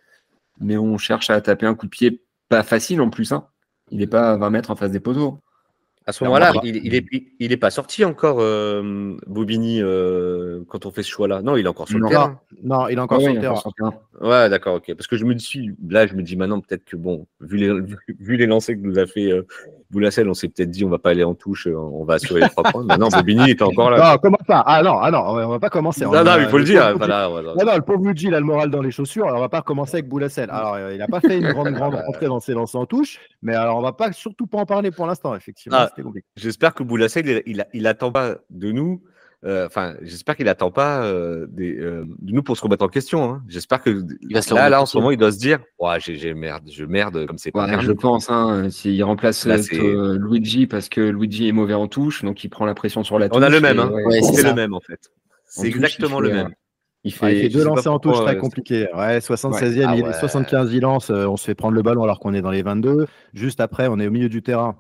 Mais 0.60 0.76
on 0.76 0.96
cherche 0.96 1.28
à 1.30 1.40
taper 1.40 1.66
un 1.66 1.74
coup 1.74 1.86
de 1.86 1.90
pied 1.90 2.22
pas 2.48 2.62
facile 2.62 3.00
en 3.00 3.10
plus. 3.10 3.32
Hein. 3.32 3.46
Il 3.90 3.98
n'est 3.98 4.06
pas 4.06 4.30
à 4.32 4.36
20 4.36 4.50
mètres 4.50 4.70
en 4.70 4.76
face 4.76 4.92
des 4.92 5.00
poteaux. 5.00 5.40
À 6.08 6.12
ce 6.12 6.24
moment-là, 6.24 6.52
il, 6.62 6.76
il 6.86 6.94
est, 6.94 7.04
il, 7.12 7.26
il 7.38 7.52
est 7.52 7.58
pas 7.58 7.68
sorti 7.68 8.02
encore, 8.02 8.38
euh, 8.40 9.14
Bobigny, 9.26 9.82
euh, 9.82 10.60
quand 10.66 10.86
on 10.86 10.90
fait 10.90 11.02
ce 11.02 11.10
choix-là. 11.10 11.42
Non, 11.42 11.58
il 11.58 11.66
est 11.66 11.68
encore 11.68 11.86
sur 11.86 11.98
le 11.98 12.08
terrain. 12.08 12.40
Non, 12.64 12.88
il 12.88 12.96
est 12.96 13.00
encore 13.00 13.18
Ouais, 13.18 13.24
sur 13.24 13.32
il 13.32 13.34
le 13.34 13.38
est 13.40 13.42
terrain. 13.42 13.52
encore 13.56 13.60
sur 13.60 13.72
le 13.76 13.90
terrain. 13.90 14.02
Ouais, 14.22 14.48
d'accord, 14.48 14.76
ok. 14.76 14.94
Parce 14.94 15.06
que 15.06 15.18
je 15.18 15.26
me 15.26 15.34
dis, 15.34 15.70
là, 15.86 16.06
je 16.06 16.14
me 16.14 16.22
dis 16.22 16.34
maintenant, 16.36 16.60
peut-être 16.60 16.86
que, 16.86 16.96
bon, 16.96 17.26
vu 17.42 17.58
les, 17.58 17.78
vu, 17.78 17.96
vu 18.18 18.36
les 18.38 18.46
lancers 18.46 18.74
que 18.74 18.80
nous 18.80 18.98
a 18.98 19.06
fait 19.06 19.30
euh, 19.30 19.46
Boulassel, 19.90 20.28
on 20.30 20.34
s'est 20.34 20.48
peut-être 20.48 20.70
dit, 20.70 20.82
on 20.84 20.88
va 20.88 20.98
pas 20.98 21.10
aller 21.10 21.24
en 21.24 21.34
touche, 21.34 21.66
euh, 21.66 21.76
on 21.76 22.04
va 22.04 22.14
assurer 22.14 22.40
les 22.40 22.48
trois 22.48 22.64
points. 22.64 22.84
Maintenant, 22.86 23.08
Bobigny 23.10 23.50
était 23.50 23.62
encore 23.62 23.90
là. 23.90 24.12
Non, 24.12 24.18
comment 24.18 24.38
ça? 24.46 24.62
Ah 24.66 24.82
non, 24.82 24.98
ah 25.00 25.10
non, 25.10 25.18
on 25.20 25.48
va 25.48 25.58
pas 25.60 25.68
commencer. 25.70 26.04
Non, 26.06 26.12
On 26.14 26.24
non, 26.24 26.32
il 26.38 26.48
faut 26.48 26.58
le 26.58 26.64
dire. 26.64 26.84
pauvre 26.86 26.98
Voilà, 26.98 27.28
voilà. 27.28 27.54
Non, 27.54 27.64
non, 27.66 27.76
le 27.76 27.82
pauvre 27.82 28.04
Luigi, 28.04 28.28
il 28.28 28.34
a 28.34 28.40
le 28.40 28.46
moral 28.46 28.70
dans 28.70 28.80
les 28.82 28.90
chaussures. 28.90 29.26
Alors, 29.26 29.38
on 29.38 29.42
va 29.42 29.48
pas 29.50 29.58
recommencer 29.60 29.96
avec 29.96 30.08
Boulassel. 30.08 30.48
Alors, 30.50 30.74
euh, 30.74 30.92
il 30.94 30.98
n'a 30.98 31.06
pas 31.06 31.20
fait 31.20 31.36
une 31.38 31.52
grande, 31.52 31.68
grande 31.74 31.94
rentrée 32.06 32.26
dans 32.26 32.40
ses 32.40 32.54
lancers 32.54 32.80
en 32.80 32.86
touche. 32.86 33.20
Mais 33.42 33.54
alors, 33.54 33.76
on 33.76 33.82
va 33.82 33.92
pas 33.92 34.10
surtout 34.12 34.46
pas 34.46 34.58
en 34.58 34.66
parler 34.66 34.90
pour 34.90 35.06
l'instant, 35.06 35.36
effectivement. 35.36 35.78
Ah. 35.80 35.90
C'était 35.98 36.04
compliqué. 36.04 36.26
J'espère 36.36 36.74
que 36.74 36.82
Boulassel, 36.82 37.26
il, 37.28 37.42
il, 37.46 37.66
il 37.74 37.86
attend 37.86 38.12
pas 38.12 38.36
de 38.50 38.70
nous. 38.72 39.02
euh, 39.44 39.66
Enfin, 39.66 39.94
j'espère 40.02 40.36
qu'il 40.36 40.48
attend 40.48 40.70
pas 40.70 41.02
euh, 41.04 41.46
des, 41.50 41.76
euh, 41.76 42.04
de 42.20 42.32
nous 42.32 42.42
pour 42.42 42.56
se 42.56 42.62
remettre 42.62 42.84
en 42.84 42.88
question. 42.88 43.24
hein. 43.24 43.42
J'espère 43.48 43.82
que 43.82 43.90
va 44.32 44.42
se 44.42 44.50
le 44.50 44.56
là, 44.56 44.68
là, 44.68 44.82
en 44.82 44.86
ce 44.86 44.96
moment, 44.96 45.10
il 45.10 45.16
doit 45.16 45.32
se 45.32 45.38
dire, 45.38 45.58
ouais, 45.78 45.98
j'ai, 46.00 46.16
j'ai 46.16 46.34
merde, 46.34 46.64
je 46.70 46.84
merde 46.84 47.26
comme 47.26 47.38
c'est 47.38 47.50
pas 47.50 47.66
Ouais, 47.66 47.80
je 47.80 47.92
pense, 47.92 48.30
hein, 48.30 48.70
s'il 48.70 49.02
remplace 49.02 49.44
Là, 49.46 49.56
Luigi 50.18 50.66
parce 50.66 50.88
que 50.88 51.00
Luigi 51.00 51.48
est 51.48 51.52
mauvais 51.52 51.74
en 51.74 51.88
touche, 51.88 52.24
donc 52.24 52.44
il 52.44 52.48
prend 52.48 52.64
la 52.66 52.74
pression 52.74 53.02
sur 53.04 53.18
la 53.18 53.28
touche. 53.28 53.38
On 53.38 53.42
a 53.42 53.48
le 53.48 53.60
même, 53.60 53.78
et, 53.78 53.80
hein. 53.80 53.90
ouais, 53.90 54.04
Ouais, 54.04 54.22
c'est 54.22 54.42
le 54.42 54.54
même 54.54 54.74
en 54.74 54.80
fait. 54.80 55.10
C'est 55.46 55.66
exactement 55.66 56.20
le 56.20 56.30
même. 56.30 56.50
Il 57.04 57.12
fait, 57.12 57.26
Ouais, 57.26 57.36
il 57.36 57.40
fait 57.42 57.50
je 57.50 57.58
deux 57.58 57.64
lancers 57.64 57.92
en 57.92 58.00
touche 58.00 58.20
très 58.22 58.36
euh, 58.36 58.40
compliqués. 58.40 58.88
Ouais, 58.92 59.20
76e, 59.20 59.84
Ah 59.86 59.94
il 59.94 60.00
est 60.00 60.02
ouais. 60.02 60.12
75 60.12 60.72
il 60.74 60.80
lance, 60.80 61.10
euh, 61.10 61.26
on 61.26 61.36
se 61.36 61.44
fait 61.44 61.54
prendre 61.54 61.74
le 61.74 61.82
ballon 61.82 62.02
alors 62.02 62.18
qu'on 62.18 62.34
est 62.34 62.42
dans 62.42 62.50
les 62.50 62.62
22. 62.62 63.06
Juste 63.34 63.60
après, 63.60 63.86
on 63.88 64.00
est 64.00 64.08
au 64.08 64.10
milieu 64.10 64.28
du 64.28 64.42
terrain. 64.42 64.76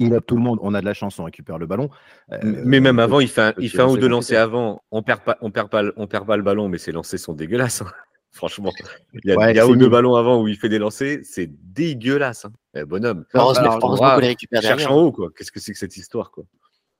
Il 0.00 0.12
a 0.14 0.20
tout 0.20 0.36
le 0.36 0.42
monde, 0.42 0.58
on 0.62 0.74
a 0.74 0.80
de 0.80 0.84
la 0.86 0.94
chance, 0.94 1.18
on 1.18 1.24
récupère 1.24 1.58
le 1.58 1.66
ballon. 1.66 1.88
Euh, 2.32 2.38
Mais 2.42 2.80
même 2.80 2.98
avant, 2.98 3.20
il 3.20 3.28
fait 3.28 3.42
un, 3.42 3.52
petit 3.52 3.66
il 3.66 3.70
fait 3.70 3.80
un 3.80 3.86
ou 3.88 3.96
deux 3.96 4.08
lancers 4.08 4.40
avant. 4.42 4.82
On 4.90 5.02
perd 5.02 5.20
pas, 5.22 5.38
on 5.40 5.50
perd 5.50 5.68
pas, 5.70 5.82
le- 5.82 5.92
on 5.96 6.06
perd 6.06 6.26
pas 6.26 6.36
le 6.36 6.42
ballon, 6.42 6.68
mais 6.68 6.78
ses 6.78 6.90
lancers 6.92 7.18
sont 7.20 7.32
dégueulasses. 7.34 7.82
hein. 7.82 7.86
Franchement, 8.32 8.72
il 9.12 9.20
y 9.24 9.32
a, 9.32 9.36
Ouais, 9.36 9.52
il 9.52 9.56
y 9.56 9.60
a 9.60 9.62
c'est 9.62 9.68
un 9.68 9.72
ou 9.72 9.76
deux 9.76 9.88
ballons 9.88 10.16
avant 10.16 10.42
où 10.42 10.48
il 10.48 10.56
fait 10.56 10.68
des 10.68 10.78
lancers, 10.80 11.20
c'est 11.22 11.48
dégueulasse. 11.72 12.44
Hein. 12.46 12.52
Eh, 12.74 12.84
bonhomme. 12.84 13.24
Heureusement, 13.32 13.74
ouais, 13.74 13.98
qu'on 13.98 14.18
les 14.18 14.26
récupère 14.28 14.60
Cherche 14.60 14.78
derrière. 14.78 14.92
en 14.92 15.00
haut, 15.02 15.12
quoi. 15.12 15.30
Qu'est-ce 15.36 15.52
que 15.52 15.60
c'est 15.60 15.72
que 15.72 15.78
cette 15.78 15.96
histoire, 15.96 16.32
quoi? 16.32 16.42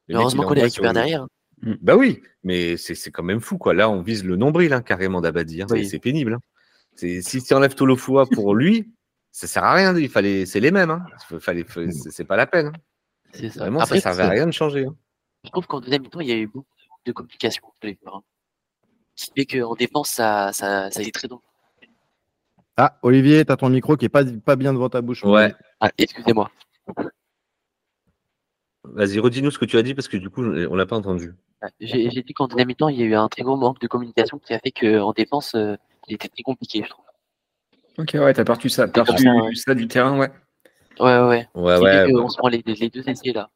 Les 0.07 0.15
Heureusement 0.15 0.45
qu'on 0.45 0.55
les 0.55 0.63
récupère 0.63 0.93
derrière. 0.93 1.27
Bah 1.81 1.97
oui, 1.97 2.23
mais 2.45 2.77
c'est 2.77 3.11
quand 3.11 3.23
même 3.25 3.41
fou, 3.41 3.59
quoi. 3.59 3.75
Là, 3.75 3.91
on 3.91 4.03
vise 4.03 4.23
le 4.25 4.37
nombril, 4.37 4.73
hein, 4.73 4.83
carrément, 4.83 5.21
d'Abadi. 5.21 5.63
hein. 5.63 5.67
C'est- 5.69 5.75
Oui. 5.75 5.87
C'est 5.89 5.99
pénible. 5.99 6.35
hein. 6.35 6.41
C'est- 6.95 7.21
Si 7.23 7.43
tu 7.43 7.53
enlèves 7.55 7.75
Tolofua 7.75 8.27
pour 8.27 8.55
lui, 8.55 8.93
ça 9.37 9.47
sert 9.49 9.64
à 9.64 9.75
rien. 9.75 9.97
Il 9.99 10.09
fallait, 10.09 10.47
c'est 10.47 10.61
les 10.61 10.70
mêmes. 10.70 10.90
Hein. 10.90 11.05
Il 11.33 11.40
fallait, 11.40 11.64
c'est 11.68 12.11
c'est 12.11 12.25
pas 12.25 12.37
la 12.37 12.47
peine. 12.47 12.68
hein. 12.68 13.49
Ça. 13.51 13.61
Vraiment, 13.61 13.81
Après, 13.81 13.97
ça 14.01 14.12
servait 14.12 14.23
à 14.23 14.29
rien 14.31 14.47
de 14.47 14.53
changer. 14.53 14.87
hein. 14.87 14.94
je 15.44 15.51
trouve 15.51 15.66
qu'en 15.66 15.81
deuxième 15.81 16.03
mi-temps, 16.03 16.20
il 16.20 16.29
y 16.29 16.33
a 16.33 16.37
eu 16.37 16.47
beaucoup 16.47 16.66
de 17.05 17.11
complications 17.12 17.66
entre 17.66 17.77
les 17.83 17.99
joueurs. 18.01 18.16
hein. 18.16 18.23
Ce 19.16 19.27
qui 19.27 19.33
fait 19.44 19.59
qu'en 19.61 19.75
défense, 19.75 20.11
ça, 20.11 20.53
ça, 20.53 20.88
ça 20.92 21.03
est 21.03 21.12
très 21.12 21.27
dangereux. 21.27 21.42
Ah, 22.77 22.99
Olivier, 23.03 23.44
tu 23.44 23.51
as 23.53 23.57
ton 23.57 23.68
micro 23.70 23.97
qui 23.97 24.05
est 24.05 24.09
pas, 24.09 24.25
pas 24.25 24.55
bien 24.57 24.73
devant 24.73 24.88
ta 24.88 25.01
bouche. 25.01 25.25
Ouais. 25.25 25.53
Ah, 25.81 25.90
excusez-moi. 25.99 26.51
Vas-y, 28.85 29.18
redis-nous 29.18 29.51
ce 29.51 29.59
que 29.59 29.64
tu 29.64 29.77
as 29.79 29.83
dit 29.83 29.94
parce 29.94 30.09
que 30.09 30.16
du 30.16 30.31
coup, 30.31 30.44
on 30.44 30.75
l'a 30.77 30.87
pas 30.87 30.97
entendu. 30.97 31.35
Ah, 31.61 31.68
J'ai 31.81 32.11
j'ai 32.11 32.23
dit 32.23 32.35
qu'en 32.35 32.47
deuxième 32.47 32.68
mi-temps, 32.68 32.88
il 32.88 32.99
y 33.01 33.03
a 33.03 33.07
eu 33.07 33.14
un 33.14 33.29
très 33.29 33.42
gros 33.42 33.57
manque 33.57 33.81
de 33.81 33.87
communication 33.87 34.38
qui 34.38 34.53
a 34.55 34.59
fait 34.61 34.70
qu'en 34.73 35.12
défense, 35.12 35.55
euh, 35.55 35.77
il 36.09 36.14
était 36.14 36.29
très 36.29 36.42
compliqué, 36.42 36.83
je 36.85 36.90
trouve. 36.90 37.05
Ok, 37.99 38.11
ouais, 38.15 38.35
t'as 38.35 38.45
perdu 38.45 38.69
ça, 38.69 38.89
perdu 38.89 39.23
ça, 39.23 39.31
ouais. 39.35 39.55
ça 39.55 39.75
du 39.75 39.87
terrain, 39.87 40.19
ouais. 40.19 40.31
Ouais, 40.99 41.19
ouais, 41.55 41.79
ouais. 41.79 42.13
Qu'on 42.13 42.29
se 42.29 42.37
prend 42.37 42.49
les, 42.49 42.63
les 42.67 42.89
deux 42.89 43.09
essais 43.09 43.33
là. 43.33 43.51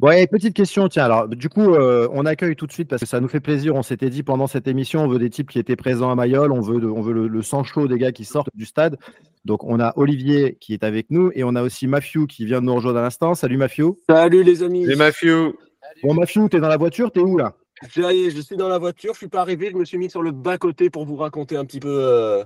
Ouais, 0.00 0.26
petite 0.26 0.54
question, 0.54 0.88
tiens. 0.88 1.04
Alors, 1.04 1.28
du 1.28 1.48
coup, 1.48 1.72
euh, 1.74 2.08
on 2.12 2.26
accueille 2.26 2.56
tout 2.56 2.66
de 2.66 2.72
suite 2.72 2.88
parce 2.88 3.00
que 3.00 3.06
ça 3.08 3.20
nous 3.20 3.28
fait 3.28 3.38
plaisir. 3.38 3.76
On 3.76 3.82
s'était 3.84 4.10
dit 4.10 4.24
pendant 4.24 4.48
cette 4.48 4.66
émission, 4.66 5.04
on 5.04 5.08
veut 5.08 5.20
des 5.20 5.30
types 5.30 5.48
qui 5.48 5.60
étaient 5.60 5.76
présents 5.76 6.10
à 6.10 6.16
Mayol, 6.16 6.50
on 6.50 6.60
veut, 6.60 6.80
de- 6.80 6.88
on 6.88 7.00
veut 7.00 7.12
le, 7.12 7.28
le 7.28 7.42
sang 7.42 7.62
chaud 7.62 7.86
des 7.86 7.96
gars 7.96 8.10
qui 8.10 8.24
sortent 8.24 8.50
du 8.54 8.66
stade. 8.66 8.98
Donc, 9.44 9.62
on 9.62 9.78
a 9.78 9.92
Olivier 9.96 10.56
qui 10.60 10.74
est 10.74 10.82
avec 10.82 11.10
nous 11.10 11.30
et 11.34 11.44
on 11.44 11.54
a 11.54 11.62
aussi 11.62 11.86
Mafiou 11.86 12.26
qui 12.26 12.44
vient 12.44 12.60
de 12.60 12.66
nous 12.66 12.74
rejoindre 12.74 12.98
à 12.98 13.02
l'instant. 13.02 13.34
Salut 13.36 13.56
Mafiou. 13.56 14.00
Salut 14.08 14.42
les 14.42 14.64
amis. 14.64 14.84
Les 14.84 14.96
mafieux. 14.96 15.54
Bon, 16.02 16.12
Mafiou, 16.14 16.48
t'es 16.48 16.58
dans 16.58 16.68
la 16.68 16.76
voiture, 16.76 17.12
t'es 17.12 17.20
où 17.20 17.38
là? 17.38 17.54
J'ai- 17.94 18.30
Je 18.30 18.40
suis 18.40 18.56
dans 18.56 18.68
la 18.68 18.78
voiture, 18.78 19.12
je 19.12 19.18
suis 19.18 19.28
pas 19.28 19.42
arrivé, 19.42 19.70
je 19.70 19.76
me 19.76 19.84
suis 19.84 19.98
mis 19.98 20.10
sur 20.10 20.22
le 20.22 20.32
bas 20.32 20.58
côté 20.58 20.90
pour 20.90 21.04
vous 21.06 21.16
raconter 21.16 21.56
un 21.56 21.64
petit 21.64 21.80
peu 21.80 21.88
euh, 22.00 22.42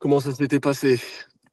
comment 0.00 0.20
ça 0.20 0.34
s'était 0.34 0.60
passé? 0.60 1.00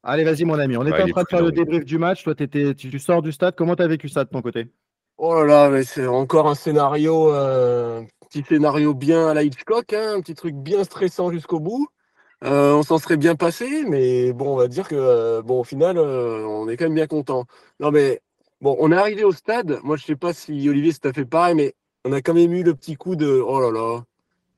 Allez, 0.02 0.24
vas-y, 0.24 0.44
mon 0.44 0.58
ami. 0.58 0.76
On 0.76 0.86
Ouais, 0.90 0.90
était 0.92 1.02
en 1.02 1.06
il 1.06 1.10
est 1.10 1.12
train 1.12 1.22
de 1.22 1.28
faire 1.28 1.42
le 1.42 1.52
débrief 1.52 1.84
du 1.84 1.98
match. 1.98 2.24
Toi, 2.24 2.34
tu, 2.34 2.74
tu 2.76 2.98
sors 2.98 3.22
du 3.22 3.32
stade. 3.32 3.54
Comment 3.56 3.76
t'as 3.76 3.86
vécu 3.86 4.08
ça 4.08 4.24
de 4.24 4.30
ton 4.30 4.42
côté? 4.42 4.68
Oh 5.16 5.34
là 5.34 5.44
là, 5.46 5.70
mais 5.70 5.84
c'est 5.84 6.06
encore 6.06 6.48
un 6.48 6.54
scénario, 6.54 7.32
euh, 7.34 8.02
petit 8.30 8.44
scénario 8.44 8.94
bien 8.94 9.28
à 9.28 9.34
la 9.34 9.42
Hitchcock, 9.42 9.92
hein, 9.92 10.14
un 10.16 10.20
petit 10.20 10.34
truc 10.34 10.54
bien 10.54 10.84
stressant 10.84 11.30
jusqu'au 11.32 11.58
bout. 11.60 11.88
Euh, 12.44 12.74
on 12.74 12.82
s'en 12.84 12.98
serait 12.98 13.16
bien 13.16 13.34
passé, 13.36 13.84
mais 13.88 14.32
bon, 14.32 14.54
on 14.54 14.56
va 14.56 14.68
dire 14.68 14.88
que 14.88 14.94
euh, 14.96 15.42
bon, 15.42 15.60
au 15.60 15.64
final, 15.64 15.98
euh, 15.98 16.44
on 16.46 16.68
est 16.68 16.76
quand 16.76 16.84
même 16.86 16.94
bien 16.94 17.08
content. 17.08 17.46
Non 17.80 17.90
mais 17.90 18.20
bon, 18.60 18.76
on 18.80 18.92
est 18.92 18.96
arrivé 18.96 19.24
au 19.24 19.32
stade. 19.32 19.80
Moi, 19.84 19.96
je 19.96 20.04
sais 20.04 20.16
pas 20.16 20.32
si 20.32 20.68
Olivier, 20.68 20.92
ça 20.92 21.00
t'a 21.00 21.12
fait 21.12 21.24
pareil, 21.26 21.54
mais 21.56 21.74
on 22.04 22.12
a 22.12 22.22
quand 22.22 22.34
même 22.34 22.52
eu 22.52 22.62
le 22.62 22.74
petit 22.74 22.96
coup 22.96 23.16
de 23.16 23.26
oh 23.44 23.60
là 23.60 23.72
là, 23.72 24.04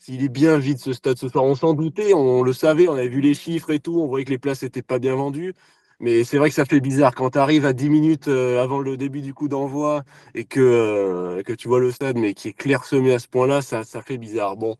s'il 0.00 0.24
est 0.24 0.28
bien 0.28 0.58
vide 0.58 0.78
ce 0.78 0.92
stade 0.92 1.18
ce 1.18 1.28
soir. 1.28 1.44
On 1.44 1.54
s'en 1.54 1.74
doutait, 1.74 2.14
on 2.14 2.42
le 2.42 2.52
savait, 2.52 2.88
on 2.88 2.94
avait 2.94 3.08
vu 3.08 3.20
les 3.20 3.34
chiffres 3.34 3.70
et 3.70 3.80
tout, 3.80 4.00
on 4.00 4.06
voyait 4.08 4.24
que 4.24 4.30
les 4.30 4.38
places 4.38 4.62
n'étaient 4.62 4.82
pas 4.82 4.98
bien 4.98 5.14
vendues. 5.14 5.54
Mais 6.00 6.24
c'est 6.24 6.38
vrai 6.38 6.48
que 6.48 6.54
ça 6.54 6.64
fait 6.64 6.80
bizarre 6.80 7.14
quand 7.14 7.30
tu 7.30 7.38
arrives 7.38 7.66
à 7.66 7.74
10 7.74 7.90
minutes 7.90 8.28
euh, 8.28 8.62
avant 8.62 8.80
le 8.80 8.96
début 8.96 9.20
du 9.20 9.34
coup 9.34 9.48
d'envoi 9.48 10.02
et 10.34 10.44
que, 10.46 10.60
euh, 10.60 11.42
que 11.42 11.52
tu 11.52 11.68
vois 11.68 11.78
le 11.80 11.92
stade, 11.92 12.16
mais 12.16 12.32
qui 12.34 12.48
est 12.48 12.52
clairsemé 12.54 13.12
à 13.12 13.18
ce 13.18 13.28
point-là, 13.28 13.60
ça, 13.62 13.84
ça 13.84 14.00
fait 14.02 14.16
bizarre. 14.18 14.56
Bon, 14.56 14.76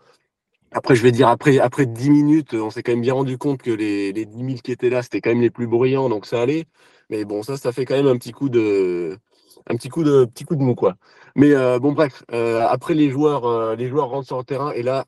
après, 0.73 0.97
je 0.97 1.03
vais 1.03 1.13
dire, 1.13 1.29
après, 1.29 1.59
après 1.59 1.87
10 1.87 2.11
minutes, 2.11 2.55
on 2.55 2.71
s'est 2.71 2.83
quand 2.83 2.93
même 2.93 3.03
bien 3.03 3.15
rendu 3.15 3.39
compte 3.39 3.63
que 3.63 3.71
les, 3.71 4.13
les 4.13 4.25
10 4.27 4.39
000 4.45 4.59
qui 4.63 4.73
étaient 4.73 4.91
là, 4.91 5.03
c'était 5.03 5.21
quand 5.21 5.31
même 5.31 5.41
les 5.43 5.51
plus 5.51 5.67
bruyants, 5.67 6.09
donc 6.09 6.27
ça 6.27 6.41
allait. 6.43 6.67
Mais 7.11 7.25
bon, 7.25 7.43
ça, 7.43 7.57
ça 7.57 7.73
fait 7.73 7.85
quand 7.85 7.97
même 7.97 8.07
un 8.07 8.17
petit 8.17 8.33
coup 8.33 8.49
de, 8.49 9.19
un 9.67 9.77
petit 9.77 9.89
coup 9.89 10.05
de, 10.05 10.25
petit 10.27 10.45
coup 10.45 10.57
de 10.57 10.63
mou, 10.63 10.75
quoi. 10.75 10.97
Mais 11.37 11.53
euh, 11.55 11.79
bon, 11.79 11.93
bref, 11.93 12.23
euh, 12.33 12.67
après, 12.69 12.95
les 12.95 13.11
joueurs, 13.11 13.45
euh, 13.47 13.77
les 13.77 13.89
joueurs 13.89 14.09
rentrent 14.09 14.27
sur 14.27 14.39
le 14.39 14.45
terrain 14.45 14.73
et 14.73 14.83
là, 14.83 15.05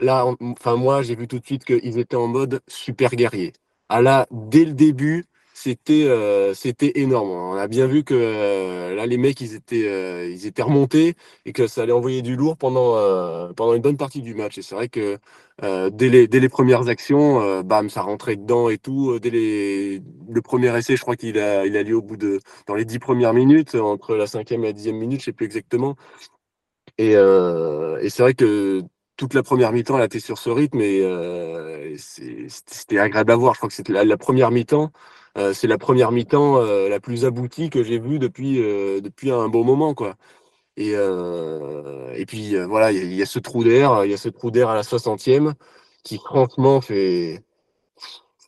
là, 0.00 0.26
enfin, 0.40 0.76
moi, 0.76 1.02
j'ai 1.02 1.16
vu 1.16 1.28
tout 1.28 1.38
de 1.38 1.46
suite 1.46 1.64
qu'ils 1.64 1.98
étaient 1.98 2.16
en 2.16 2.28
mode 2.28 2.60
super 2.68 3.10
guerrier. 3.12 3.52
Ah 3.88 4.02
là, 4.02 4.26
dès 4.30 4.64
le 4.64 4.72
début, 4.74 5.26
c'était 5.62 6.04
euh, 6.06 6.54
c'était 6.54 6.92
énorme. 7.00 7.30
On 7.30 7.54
a 7.54 7.68
bien 7.68 7.86
vu 7.86 8.02
que 8.02 8.14
euh, 8.14 8.94
là, 8.96 9.06
les 9.06 9.16
mecs, 9.16 9.40
ils 9.40 9.54
étaient, 9.54 9.86
euh, 9.86 10.28
ils 10.28 10.46
étaient 10.46 10.62
remontés 10.62 11.14
et 11.46 11.52
que 11.52 11.66
ça 11.68 11.82
allait 11.82 11.92
envoyer 11.92 12.20
du 12.22 12.34
lourd 12.36 12.56
pendant, 12.56 12.94
pendant 13.54 13.74
une 13.74 13.82
bonne 13.82 13.96
partie 13.96 14.22
du 14.22 14.34
match. 14.34 14.58
Et 14.58 14.62
c'est 14.62 14.74
vrai 14.74 14.88
que 14.88 15.18
dès, 15.90 16.08
les, 16.08 16.26
dès 16.26 16.40
les 16.40 16.48
premières 16.48 16.88
actions, 16.88 17.62
bam, 17.62 17.90
ça 17.90 18.02
rentrait 18.02 18.36
dedans 18.36 18.68
et 18.70 18.78
tout. 18.78 19.18
Dès 19.20 19.30
les, 19.30 20.02
le 20.28 20.42
premier 20.42 20.76
essai, 20.76 20.96
je 20.96 21.02
crois 21.02 21.16
qu'il 21.16 21.38
a, 21.38 21.64
il 21.66 21.76
a 21.76 21.82
lieu 21.84 21.96
au 21.96 22.02
bout 22.02 22.16
de, 22.16 22.40
dans 22.66 22.74
les 22.74 22.84
dix 22.84 22.98
premières 22.98 23.34
minutes, 23.34 23.74
entre 23.76 24.16
la 24.16 24.26
cinquième 24.26 24.64
et 24.64 24.68
la 24.68 24.72
dixième 24.72 24.96
minute, 24.96 25.20
je 25.20 25.26
sais 25.26 25.32
plus 25.32 25.46
exactement. 25.46 25.96
Et, 26.98 27.12
et 27.12 28.10
c'est 28.10 28.22
vrai 28.22 28.34
que 28.34 28.82
toute 29.16 29.34
la 29.34 29.42
première 29.44 29.72
mi-temps, 29.72 29.98
elle 29.98 30.04
été 30.06 30.18
sur 30.20 30.38
ce 30.38 30.50
rythme 30.50 30.80
et 30.80 31.96
c'était 31.98 32.98
agréable 32.98 33.30
à 33.32 33.36
voir. 33.36 33.54
Je 33.54 33.58
crois 33.60 33.68
que 33.68 33.74
c'était 33.74 34.04
la 34.04 34.16
première 34.16 34.50
mi-temps. 34.50 34.90
Euh, 35.38 35.52
c'est 35.54 35.66
la 35.66 35.78
première 35.78 36.12
mi-temps 36.12 36.56
euh, 36.58 36.88
la 36.88 37.00
plus 37.00 37.24
aboutie 37.24 37.70
que 37.70 37.82
j'ai 37.82 37.98
vue 37.98 38.18
depuis, 38.18 38.60
euh, 38.62 39.00
depuis 39.00 39.30
un 39.30 39.48
bon 39.48 39.64
moment, 39.64 39.94
quoi. 39.94 40.16
Et, 40.76 40.92
et 40.92 42.26
puis 42.26 42.56
voilà, 42.64 42.92
il 42.92 42.98
y, 42.98 43.00
a- 43.00 43.04
il 43.04 43.14
y 43.14 43.22
a 43.22 43.26
ce 43.26 43.38
trou 43.38 43.64
d'air, 43.64 44.04
il 44.04 44.10
y 44.10 44.14
a 44.14 44.16
ce 44.16 44.28
trou 44.28 44.50
d'air 44.50 44.68
à 44.70 44.74
la 44.74 44.82
60e 44.82 45.54
qui 46.02 46.16
franchement 46.18 46.80
fait, 46.80 47.42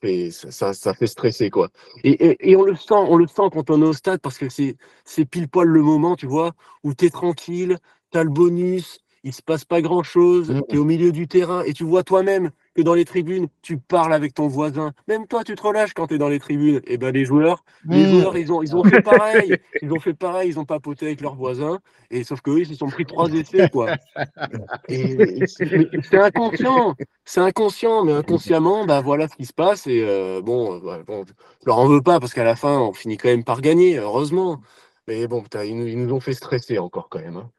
fait 0.00 0.30
ça, 0.30 0.72
ça, 0.74 0.94
fait 0.94 1.06
stresser 1.06 1.50
quoi. 1.50 1.68
Et, 2.02 2.10
et, 2.12 2.50
et 2.50 2.56
on 2.56 2.62
le 2.62 2.76
sent, 2.76 2.94
on 2.94 3.16
le 3.16 3.26
sent 3.26 3.48
quand 3.52 3.70
on 3.70 3.82
est 3.82 3.86
au 3.86 3.92
stade 3.92 4.20
parce 4.20 4.38
que 4.38 4.48
c'est 4.48 4.76
c'est 5.04 5.24
pile 5.24 5.48
poil 5.48 5.68
le 5.68 5.82
moment, 5.82 6.16
tu 6.16 6.26
vois, 6.26 6.52
où 6.82 6.94
tu 6.94 7.06
es 7.06 7.10
tranquille, 7.10 7.78
tu 8.12 8.18
as 8.18 8.24
le 8.24 8.30
bonus, 8.30 9.00
il 9.22 9.32
se 9.32 9.42
passe 9.42 9.64
pas 9.64 9.80
grand 9.82 10.02
chose, 10.02 10.50
Mhm. 10.50 10.62
tu 10.68 10.76
es 10.76 10.78
au 10.78 10.84
milieu 10.84 11.12
du 11.12 11.28
terrain 11.28 11.62
et 11.64 11.72
tu 11.72 11.84
vois 11.84 12.02
toi-même 12.04 12.50
que 12.74 12.82
dans 12.82 12.94
les 12.94 13.04
tribunes, 13.04 13.48
tu 13.62 13.78
parles 13.78 14.12
avec 14.14 14.34
ton 14.34 14.48
voisin. 14.48 14.92
Même 15.08 15.26
toi, 15.26 15.44
tu 15.44 15.54
te 15.54 15.62
relâches 15.62 15.94
quand 15.94 16.08
tu 16.08 16.14
es 16.14 16.18
dans 16.18 16.28
les 16.28 16.40
tribunes. 16.40 16.80
Et 16.86 16.98
ben 16.98 17.12
les 17.12 17.24
joueurs, 17.24 17.64
les 17.90 18.06
Mmh. 18.06 18.10
joueurs, 18.10 18.36
ils 18.36 18.52
ont, 18.52 18.62
ils 18.62 18.76
ont 18.76 18.84
fait 18.84 19.00
pareil. 19.00 19.58
Ils 19.82 19.92
ont 19.92 20.00
fait 20.00 20.14
pareil, 20.14 20.48
ils 20.50 20.58
ont 20.58 20.64
papoté 20.64 21.06
avec 21.06 21.20
leurs 21.20 21.34
voisins. 21.36 21.78
Et 22.10 22.24
sauf 22.24 22.40
qu'eux, 22.40 22.60
ils 22.60 22.66
se 22.66 22.74
sont 22.74 22.88
pris 22.88 23.04
trois 23.06 23.30
essais, 23.32 23.68
quoi. 23.68 23.94
C'est 24.88 26.18
inconscient. 26.18 26.94
C'est 27.24 27.40
inconscient, 27.40 28.04
mais 28.04 28.12
inconsciemment, 28.12 28.84
bah 28.86 29.00
voilà 29.02 29.28
ce 29.28 29.36
qui 29.36 29.46
se 29.46 29.52
passe. 29.52 29.86
Et 29.86 30.02
euh, 30.04 30.40
bon, 30.42 30.74
euh, 30.74 30.80
ouais, 30.80 31.04
bon, 31.04 31.24
je 31.26 31.66
leur 31.66 31.78
en 31.78 31.86
veux 31.88 32.02
pas 32.02 32.20
parce 32.20 32.34
qu'à 32.34 32.44
la 32.44 32.56
fin, 32.56 32.78
on 32.78 32.92
finit 32.92 33.16
quand 33.18 33.28
même 33.28 33.44
par 33.44 33.60
gagner, 33.60 33.98
heureusement. 33.98 34.60
Mais 35.08 35.26
bon, 35.28 35.42
putain, 35.42 35.64
ils, 35.64 35.76
nous, 35.78 35.86
ils 35.86 35.98
nous 35.98 36.12
ont 36.14 36.20
fait 36.20 36.34
stresser 36.34 36.78
encore 36.78 37.08
quand 37.10 37.20
même. 37.20 37.36
hein. 37.36 37.50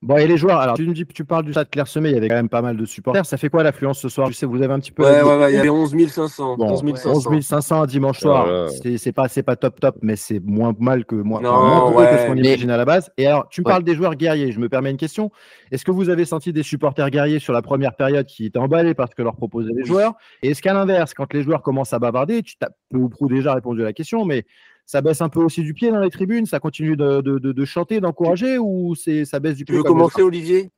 Bon, 0.00 0.16
et 0.16 0.28
les 0.28 0.36
joueurs, 0.36 0.60
alors 0.60 0.76
tu 0.76 0.86
me 0.86 0.94
dis 0.94 1.04
tu 1.06 1.24
parles 1.24 1.44
du 1.44 1.50
stade 1.50 1.70
clairsemé, 1.70 2.10
il 2.10 2.14
y 2.14 2.18
avait 2.18 2.28
quand 2.28 2.36
même 2.36 2.48
pas 2.48 2.62
mal 2.62 2.76
de 2.76 2.84
supporters. 2.84 3.26
Ça 3.26 3.36
fait 3.36 3.48
quoi 3.48 3.64
l'affluence 3.64 3.98
ce 3.98 4.08
soir? 4.08 4.28
Je 4.28 4.32
sais, 4.34 4.46
vous 4.46 4.62
avez 4.62 4.72
un 4.72 4.78
petit 4.78 4.92
peu. 4.92 5.02
Ouais, 5.02 5.22
ouais, 5.22 5.36
ouais, 5.38 5.52
il 5.52 5.56
y 5.56 5.58
avait 5.58 5.68
11 5.70 5.92
500. 6.08 6.56
Bon, 6.56 6.70
11 6.70 6.94
500. 7.00 7.30
11 7.32 7.40
500 7.44 7.86
dimanche 7.86 8.20
soir, 8.20 8.44
Voilà. 8.46 8.68
c'est 8.96 9.10
pas, 9.12 9.26
c'est 9.26 9.42
pas 9.42 9.56
top 9.56 9.80
top, 9.80 9.96
mais 10.00 10.14
c'est 10.14 10.38
moins 10.38 10.72
mal 10.78 11.04
que 11.04 11.16
moins, 11.16 11.40
Non, 11.40 11.50
enfin, 11.50 11.90
moins 11.90 12.06
que 12.06 12.16
ce 12.18 12.26
qu'on 12.28 12.34
mais- 12.36 12.40
imagine 12.46 12.70
à 12.70 12.76
la 12.76 12.84
base. 12.84 13.10
Et 13.18 13.26
alors, 13.26 13.48
tu 13.48 13.60
me 13.60 13.66
Ouais. 13.66 13.72
parles 13.72 13.82
des 13.82 13.96
joueurs 13.96 14.14
guerriers. 14.14 14.52
Je 14.52 14.60
me 14.60 14.68
permets 14.68 14.92
une 14.92 14.96
question. 14.98 15.32
Est-ce 15.72 15.84
que 15.84 15.90
vous 15.90 16.10
avez 16.10 16.24
senti 16.24 16.52
des 16.52 16.62
supporters 16.62 17.10
guerriers 17.10 17.40
sur 17.40 17.52
la 17.52 17.60
première 17.62 17.96
période 17.96 18.26
qui 18.26 18.46
étaient 18.46 18.58
emballés 18.60 18.94
parce 18.94 19.14
que 19.14 19.22
leur 19.22 19.34
proposaient 19.34 19.72
les 19.74 19.84
joueurs? 19.84 20.14
Et 20.44 20.50
est-ce 20.50 20.62
qu'à 20.62 20.74
l'inverse, 20.74 21.12
quand 21.12 21.32
les 21.34 21.42
joueurs 21.42 21.62
commencent 21.62 21.92
à 21.92 21.98
bavarder, 21.98 22.44
tu 22.44 22.54
as 22.62 22.68
peu 22.90 22.98
ou 22.98 23.08
prou 23.08 23.26
déjà 23.26 23.52
répondu 23.52 23.82
à 23.82 23.86
la 23.86 23.92
question, 23.92 24.24
mais 24.24 24.44
ça 24.88 25.02
baisse 25.02 25.20
un 25.20 25.28
peu 25.28 25.40
aussi 25.44 25.60
du 25.62 25.74
pied 25.74 25.90
dans 25.90 26.00
les 26.00 26.08
tribunes, 26.08 26.46
ça 26.46 26.60
continue 26.60 26.96
de, 26.96 27.20
de, 27.20 27.38
de- 27.38 27.52
de 27.52 27.64
chanter, 27.66 28.00
d'encourager, 28.00 28.56
ou 28.56 28.94
c'est 28.94 29.26
ça 29.26 29.38
baisse 29.38 29.56
du 29.56 29.64
Tu 29.66 29.72
pied 29.72 29.76
veux 29.76 29.82
comme- 29.82 29.98
commencer, 29.98 30.22
Olivier? 30.22 30.70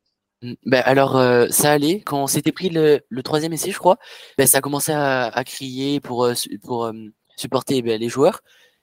Ben 0.67 0.83
alors, 0.85 1.17
euh, 1.17 1.47
ça 1.51 1.71
allait. 1.71 2.01
Quand 2.01 2.23
on 2.25 2.27
s'était 2.27 2.51
pris 2.51 2.71
le, 2.71 3.01
le 3.09 3.23
troisième 3.23 3.53
essai, 3.53 3.71
je 3.71 3.79
crois, 3.79 3.99
ben, 4.37 4.47
ça 4.49 4.59
a 4.59 4.61
commencé 4.61 4.91
à, 4.91 5.27
à 5.29 5.45
crier 5.45 6.01
pour, 6.01 6.25
euh, 6.25 6.33
pour 6.65 6.87
euh, 6.87 6.93
supporter 7.37 7.83
ben, 7.83 8.01
les 8.01 8.09
joueurs. 8.09 8.41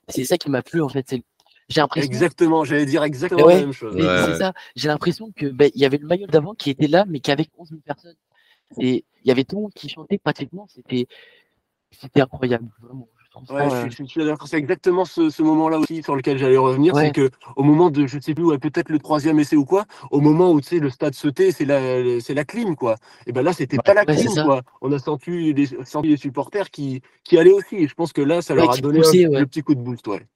C'est 0.08 0.24
ça 0.24 0.38
qui 0.38 0.48
m'a 0.50 0.62
plu, 0.62 0.80
en 0.80 0.88
fait. 0.88 1.14
J'ai 1.68 1.80
l'impression 1.82 2.08
Exactement, 2.10 2.64
j'allais 2.64 2.86
dire 2.86 3.02
exactement 3.02 3.42
Ouais. 3.44 3.56
la 3.56 3.60
même 3.60 3.72
chose. 3.72 3.94
Ouais, 3.94 4.02
c'est 4.26 4.38
ça. 4.38 4.54
J'ai 4.76 4.88
l'impression 4.88 5.30
que 5.36 5.46
ben, 5.46 5.70
il 5.74 5.80
y 5.82 5.84
avait 5.84 5.98
le 5.98 6.06
maillot 6.06 6.26
d'avant 6.28 6.54
qui 6.54 6.70
était 6.70 6.86
là, 6.86 7.04
mais 7.06 7.20
qu'avec 7.20 7.50
11 7.58 7.68
000 7.68 7.80
personnes. 7.84 8.14
Et 8.80 9.04
il 9.24 9.28
y 9.28 9.30
avait 9.30 9.44
tout 9.44 9.56
le 9.56 9.62
monde 9.62 9.74
qui 9.74 9.88
chantait 9.90 10.16
pratiquement. 10.16 10.66
C'était, 10.74 11.06
c'était 11.90 12.22
incroyable. 12.22 12.68
Vraiment. 12.80 13.08
Ouais, 13.50 13.68
ça, 13.68 13.68
je 13.68 13.74
euh, 13.86 13.90
suis, 13.90 14.04
je 14.06 14.10
suis 14.10 14.24
d'accord. 14.24 14.46
C'est 14.48 14.56
exactement 14.58 15.04
ce, 15.04 15.30
ce 15.30 15.42
moment-là 15.42 15.78
aussi 15.78 16.02
sur 16.02 16.16
lequel 16.16 16.38
j'allais 16.38 16.56
revenir. 16.56 16.94
Ouais. 16.94 17.06
C'est 17.06 17.12
que 17.12 17.30
au 17.56 17.62
moment 17.62 17.90
de, 17.90 18.06
je 18.06 18.18
sais 18.20 18.34
plus, 18.34 18.44
ouais, 18.44 18.58
peut-être 18.58 18.88
le 18.88 18.98
troisième 18.98 19.38
essai 19.38 19.56
ou 19.56 19.64
quoi, 19.64 19.84
au 20.10 20.20
moment 20.20 20.50
où 20.52 20.60
tu 20.60 20.68
sais 20.68 20.78
le 20.78 20.90
stade 20.90 21.14
se 21.14 21.28
tait, 21.28 21.52
c'est 21.52 21.64
la, 21.64 22.20
c'est 22.20 22.34
la 22.34 22.44
clim 22.44 22.76
quoi. 22.76 22.96
Et 23.26 23.32
ben 23.32 23.42
là, 23.42 23.52
c'était 23.52 23.78
pas 23.78 23.94
la 23.94 24.04
Ouais, 24.04 24.16
c'est 24.16 24.26
clim 24.26 24.44
quoi. 24.44 24.62
On 24.80 24.90
a 24.92 24.98
senti 24.98 25.52
les, 25.52 25.66
senti 25.84 26.08
les 26.08 26.16
supporters 26.16 26.70
qui, 26.70 27.02
qui 27.24 27.38
allaient 27.38 27.52
aussi. 27.52 27.76
Et 27.76 27.88
je 27.88 27.94
pense 27.94 28.12
que 28.12 28.22
là, 28.22 28.42
ça 28.42 28.54
Ouais, 28.54 28.60
leur 28.60 28.72
a 28.72 28.76
donné 28.78 28.98
un- 29.00 29.02
ouais. 29.30 29.40
le 29.40 29.46
petit 29.46 29.62
coup 29.62 29.74
de 29.74 29.80
boost. 29.80 30.06
Ouais. 30.06 30.26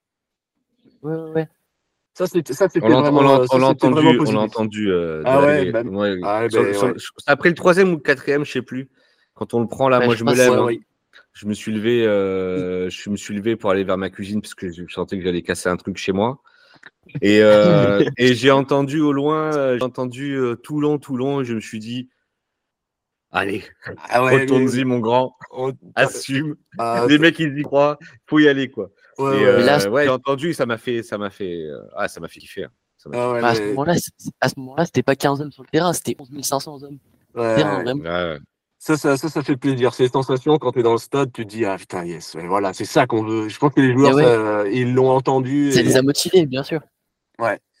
ouais, 1.03 1.13
ouais, 1.15 1.31
ouais. 1.31 1.47
Ça, 2.15 2.27
c'était, 2.27 2.53
ça, 2.53 2.69
c'était 2.69 2.85
On 2.85 2.89
l'a 2.89 3.01
vraiment, 3.01 3.19
on 3.19 3.23
l'a- 3.57 3.67
entendu, 3.69 3.97
on 4.19 4.31
l'a 4.31 4.39
entendu. 4.41 4.91
euh, 4.91 5.23
Ah 5.25 5.37
de 5.41 5.45
ouais, 5.45 5.47
l'arrivée. 5.65 5.71
bah, 5.71 5.81
Ouais, 6.43 6.49
sur- 6.49 6.75
sur- 6.75 6.83
ouais. 6.89 6.93
sur- 6.99 7.13
Après 7.25 7.49
le 7.49 7.55
troisième 7.55 7.89
ou 7.89 7.95
le 7.95 8.01
quatrième, 8.01 8.45
je 8.45 8.51
sais 8.51 8.61
plus. 8.61 8.87
Quand 9.33 9.55
on 9.55 9.61
le 9.61 9.67
prend 9.67 9.89
là, 9.89 9.97
Ouais, 9.97 10.05
moi 10.05 10.13
je 10.13 10.19
je 10.19 10.23
me 10.25 10.35
lève. 10.35 10.79
Je 11.33 11.47
me 11.47 11.53
suis 11.53 11.71
levé, 11.73 12.05
euh, 12.05 12.89
je 12.89 13.09
me 13.09 13.15
suis 13.17 13.35
levé 13.35 13.55
pour 13.55 13.69
aller 13.71 13.83
vers 13.83 13.97
ma 13.97 14.09
cuisine 14.09 14.41
parce 14.41 14.55
que 14.55 14.71
je 14.71 14.83
sentais 14.87 15.17
que 15.17 15.23
j'allais 15.23 15.41
casser 15.41 15.69
un 15.69 15.77
truc 15.77 15.97
chez 15.97 16.11
moi. 16.11 16.41
Et, 17.21 17.41
euh, 17.41 18.03
et 18.17 18.33
j'ai 18.33 18.51
entendu 18.51 18.99
au 18.99 19.11
loin, 19.11 19.55
euh, 19.55 19.77
j'ai 19.77 19.83
entendu 19.83 20.33
euh, 20.35 20.55
Toulon, 20.55 20.97
Toulon, 20.99 21.41
et 21.41 21.45
je 21.45 21.53
me 21.55 21.59
suis 21.59 21.79
dit, 21.79 22.09
allez, 23.31 23.63
Ah 24.09 24.23
ouais, 24.23 24.41
retourne-y 24.41 24.77
mais- 24.79 24.83
mon 24.85 24.99
grand, 24.99 25.35
assume. 25.95 26.55
ah, 26.77 27.05
Les 27.09 27.17
mecs 27.17 27.39
ils 27.39 27.57
y 27.57 27.61
croient, 27.63 27.97
faut 28.27 28.39
y 28.39 28.47
aller 28.47 28.69
quoi. 28.69 28.91
ouais, 29.17 29.25
et 29.25 29.27
ouais. 29.29 29.45
euh, 29.45 29.57
Mais 29.57 29.63
là, 29.63 29.89
ouais, 29.89 30.03
j'ai 30.05 30.09
entendu, 30.09 30.49
et 30.49 30.53
ça 30.53 30.65
m'a 30.65 30.77
fait, 30.77 31.03
ça 31.03 31.17
m'a 31.17 31.29
fait, 31.29 31.65
euh, 31.65 31.81
ah, 31.95 32.07
ça 32.07 32.19
m'a 32.19 32.27
fait 32.27 32.39
kiffer. 32.39 32.65
hein. 32.65 32.71
Ça 32.97 33.09
m'a 33.09 33.17
Ah 33.17 33.33
ouais, 33.33 33.41
Bah, 33.41 33.49
à 33.49 33.55
ce 33.55 33.61
moment-là, 33.61 33.93
à 34.41 34.49
ce 34.49 34.53
moment-là, 34.59 34.85
c'était 34.85 35.03
pas 35.03 35.15
15 35.15 35.41
hommes 35.41 35.51
sur 35.51 35.63
le 35.63 35.69
terrain, 35.69 35.93
c'était 35.93 36.15
11 36.19 36.29
500 36.41 36.83
hommes. 36.83 36.99
ouais, 37.35 37.63
ouais, 37.63 37.93
ouais. 38.01 38.39
Ça, 38.85 38.97
ça, 38.97 39.15
ça, 39.15 39.29
ça 39.29 39.41
fait 39.43 39.55
plaisir. 39.55 39.93
Ces 39.93 40.09
sensations 40.09 40.57
quand 40.57 40.73
tu 40.73 40.79
es 40.79 40.83
dans 40.83 40.91
le 40.91 40.97
stade, 40.97 41.31
tu 41.31 41.45
te 41.45 41.49
dis 41.49 41.63
ah 41.63 41.77
putain 41.77 42.03
yes, 42.03 42.33
ouais, 42.35 42.47
voilà, 42.47 42.73
c'est 42.73 42.83
ça 42.83 43.07
qu'on 43.07 43.23
veut. 43.23 43.47
Je 43.47 43.57
pense 43.57 43.71
que 43.73 43.79
les 43.79 43.93
joueurs, 43.93 44.13
ouais. 44.13 44.23
ça, 44.25 44.67
ils 44.67 44.93
l'ont 44.93 45.09
entendu. 45.09 45.71
Ça 45.71 45.79
et- 45.79 45.83
les 45.83 45.95
a 45.95 46.01
motivés, 46.01 46.45
bien 46.45 46.63
sûr. 46.63 46.81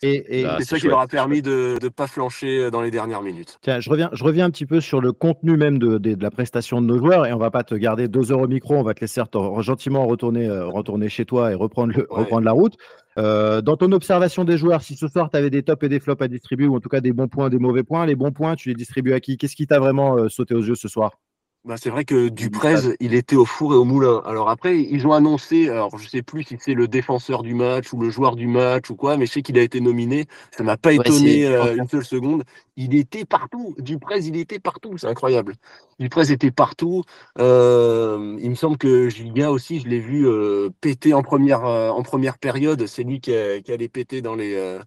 Et, 0.01 0.39
et- 0.39 0.43
Bah, 0.43 0.55
c'est 0.59 0.63
c'est 0.63 0.69
ça 0.75 0.79
qui 0.79 0.87
leur 0.87 0.99
a 0.99 1.03
c'est 1.03 1.09
permis 1.17 1.41
de 1.41 1.77
ne 1.81 1.89
pas 1.89 2.07
flancher 2.07 2.71
dans 2.71 2.81
les 2.81 2.89
dernières 2.91 3.21
minutes. 3.21 3.57
Tiens, 3.61 3.81
je 3.81 3.89
reviens, 3.89 4.09
je 4.13 4.23
reviens 4.23 4.45
un 4.45 4.49
petit 4.49 4.65
peu 4.65 4.79
sur 4.79 5.01
le 5.01 5.11
contenu 5.11 5.57
même 5.57 5.77
de, 5.77 5.97
de- 5.97 6.15
de 6.15 6.23
la 6.23 6.31
prestation 6.31 6.81
de 6.81 6.87
nos 6.87 6.97
joueurs 6.99 7.25
et 7.25 7.33
on 7.33 7.37
va 7.37 7.51
pas 7.51 7.63
te 7.63 7.75
garder 7.75 8.07
deux 8.07 8.31
heures 8.31 8.41
au 8.41 8.47
micro, 8.47 8.75
on 8.75 8.83
va 8.83 8.93
te 8.93 9.01
laisser 9.01 9.21
gentiment 9.59 10.05
retourner, 10.07 10.47
euh, 10.47 10.67
retourner 10.67 11.09
chez 11.09 11.25
toi 11.25 11.51
et 11.51 11.55
reprendre, 11.55 11.93
le, 11.95 12.01
Ouais. 12.11 12.19
reprendre 12.21 12.43
la 12.45 12.51
route. 12.53 12.75
Euh, 13.17 13.61
dans 13.61 13.77
ton 13.77 13.91
observation 13.91 14.43
des 14.43 14.57
joueurs, 14.57 14.81
si 14.81 14.95
ce 14.95 15.07
soir 15.07 15.29
tu 15.29 15.37
avais 15.37 15.49
des 15.49 15.63
tops 15.63 15.83
et 15.83 15.89
des 15.89 15.99
flops 15.99 16.21
à 16.21 16.27
distribuer 16.27 16.67
ou 16.67 16.75
en 16.75 16.79
tout 16.79 16.89
cas 16.89 17.01
des 17.01 17.13
bons 17.13 17.27
points, 17.27 17.49
des 17.49 17.59
mauvais 17.59 17.83
points, 17.83 18.05
les 18.05 18.15
bons 18.15 18.31
points, 18.31 18.55
tu 18.55 18.69
les 18.69 18.75
distribues 18.75 19.13
à 19.13 19.19
qui? 19.19 19.37
Qu'est-ce 19.37 19.55
qui 19.55 19.67
t'a 19.67 19.79
vraiment 19.79 20.17
euh, 20.17 20.29
sauté 20.29 20.55
aux 20.55 20.63
yeux 20.63 20.75
ce 20.75 20.87
soir? 20.87 21.19
Bah, 21.65 21.75
c'est 21.81 21.89
vrai 21.89 22.03
que 22.03 22.27
Duprez, 22.27 22.75
il 22.99 23.13
était 23.13 23.37
au 23.37 23.45
four 23.45 23.73
et 23.73 23.77
au 23.77 23.85
moulin. 23.85 24.21
Alors 24.25 24.49
après, 24.49 24.81
ils 24.81 25.07
ont 25.07 25.13
annoncé, 25.13 25.69
alors 25.69 25.97
je 25.97 26.09
sais 26.09 26.21
plus 26.21 26.43
si 26.43 26.57
c'est 26.59 26.73
le 26.73 26.89
défenseur 26.89 27.41
du 27.41 27.53
match 27.53 27.93
ou 27.93 28.01
le 28.01 28.09
joueur 28.09 28.35
du 28.35 28.47
match 28.47 28.89
ou 28.89 28.97
quoi, 28.97 29.15
mais 29.15 29.25
je 29.25 29.31
sais 29.31 29.41
qu'il 29.41 29.57
a 29.57 29.61
été 29.61 29.79
nominé. 29.79 30.25
Ça 30.51 30.63
m'a 30.63 30.75
pas 30.75 30.91
Ouais, 30.91 31.03
étonné 31.05 31.45
euh, 31.47 31.77
une 31.77 31.87
seule 31.87 32.03
seconde. 32.03 32.43
Il 32.75 32.93
était 32.95 33.23
partout. 33.23 33.75
Duprez, 33.79 34.19
il 34.25 34.35
était 34.35 34.59
partout. 34.59 34.97
C'est 34.97 35.07
incroyable. 35.07 35.55
Duprez 35.99 36.33
était 36.33 36.51
partout. 36.51 37.03
Euh, 37.39 38.37
il 38.41 38.49
me 38.49 38.55
semble 38.55 38.77
que 38.77 39.07
Giga 39.07 39.49
aussi, 39.49 39.79
je 39.79 39.87
l'ai 39.87 39.99
vu 39.99 40.27
euh, 40.27 40.69
péter 40.81 41.13
en 41.13 41.23
première, 41.23 41.63
en 41.63 42.03
première 42.03 42.37
période. 42.39 42.87
C'est 42.87 43.03
lui 43.03 43.21
qui, 43.21 43.33
a- 43.33 43.61
qui 43.61 43.71
allait 43.71 43.87
péter 43.87 44.21
dans 44.21 44.35
les. 44.35 44.79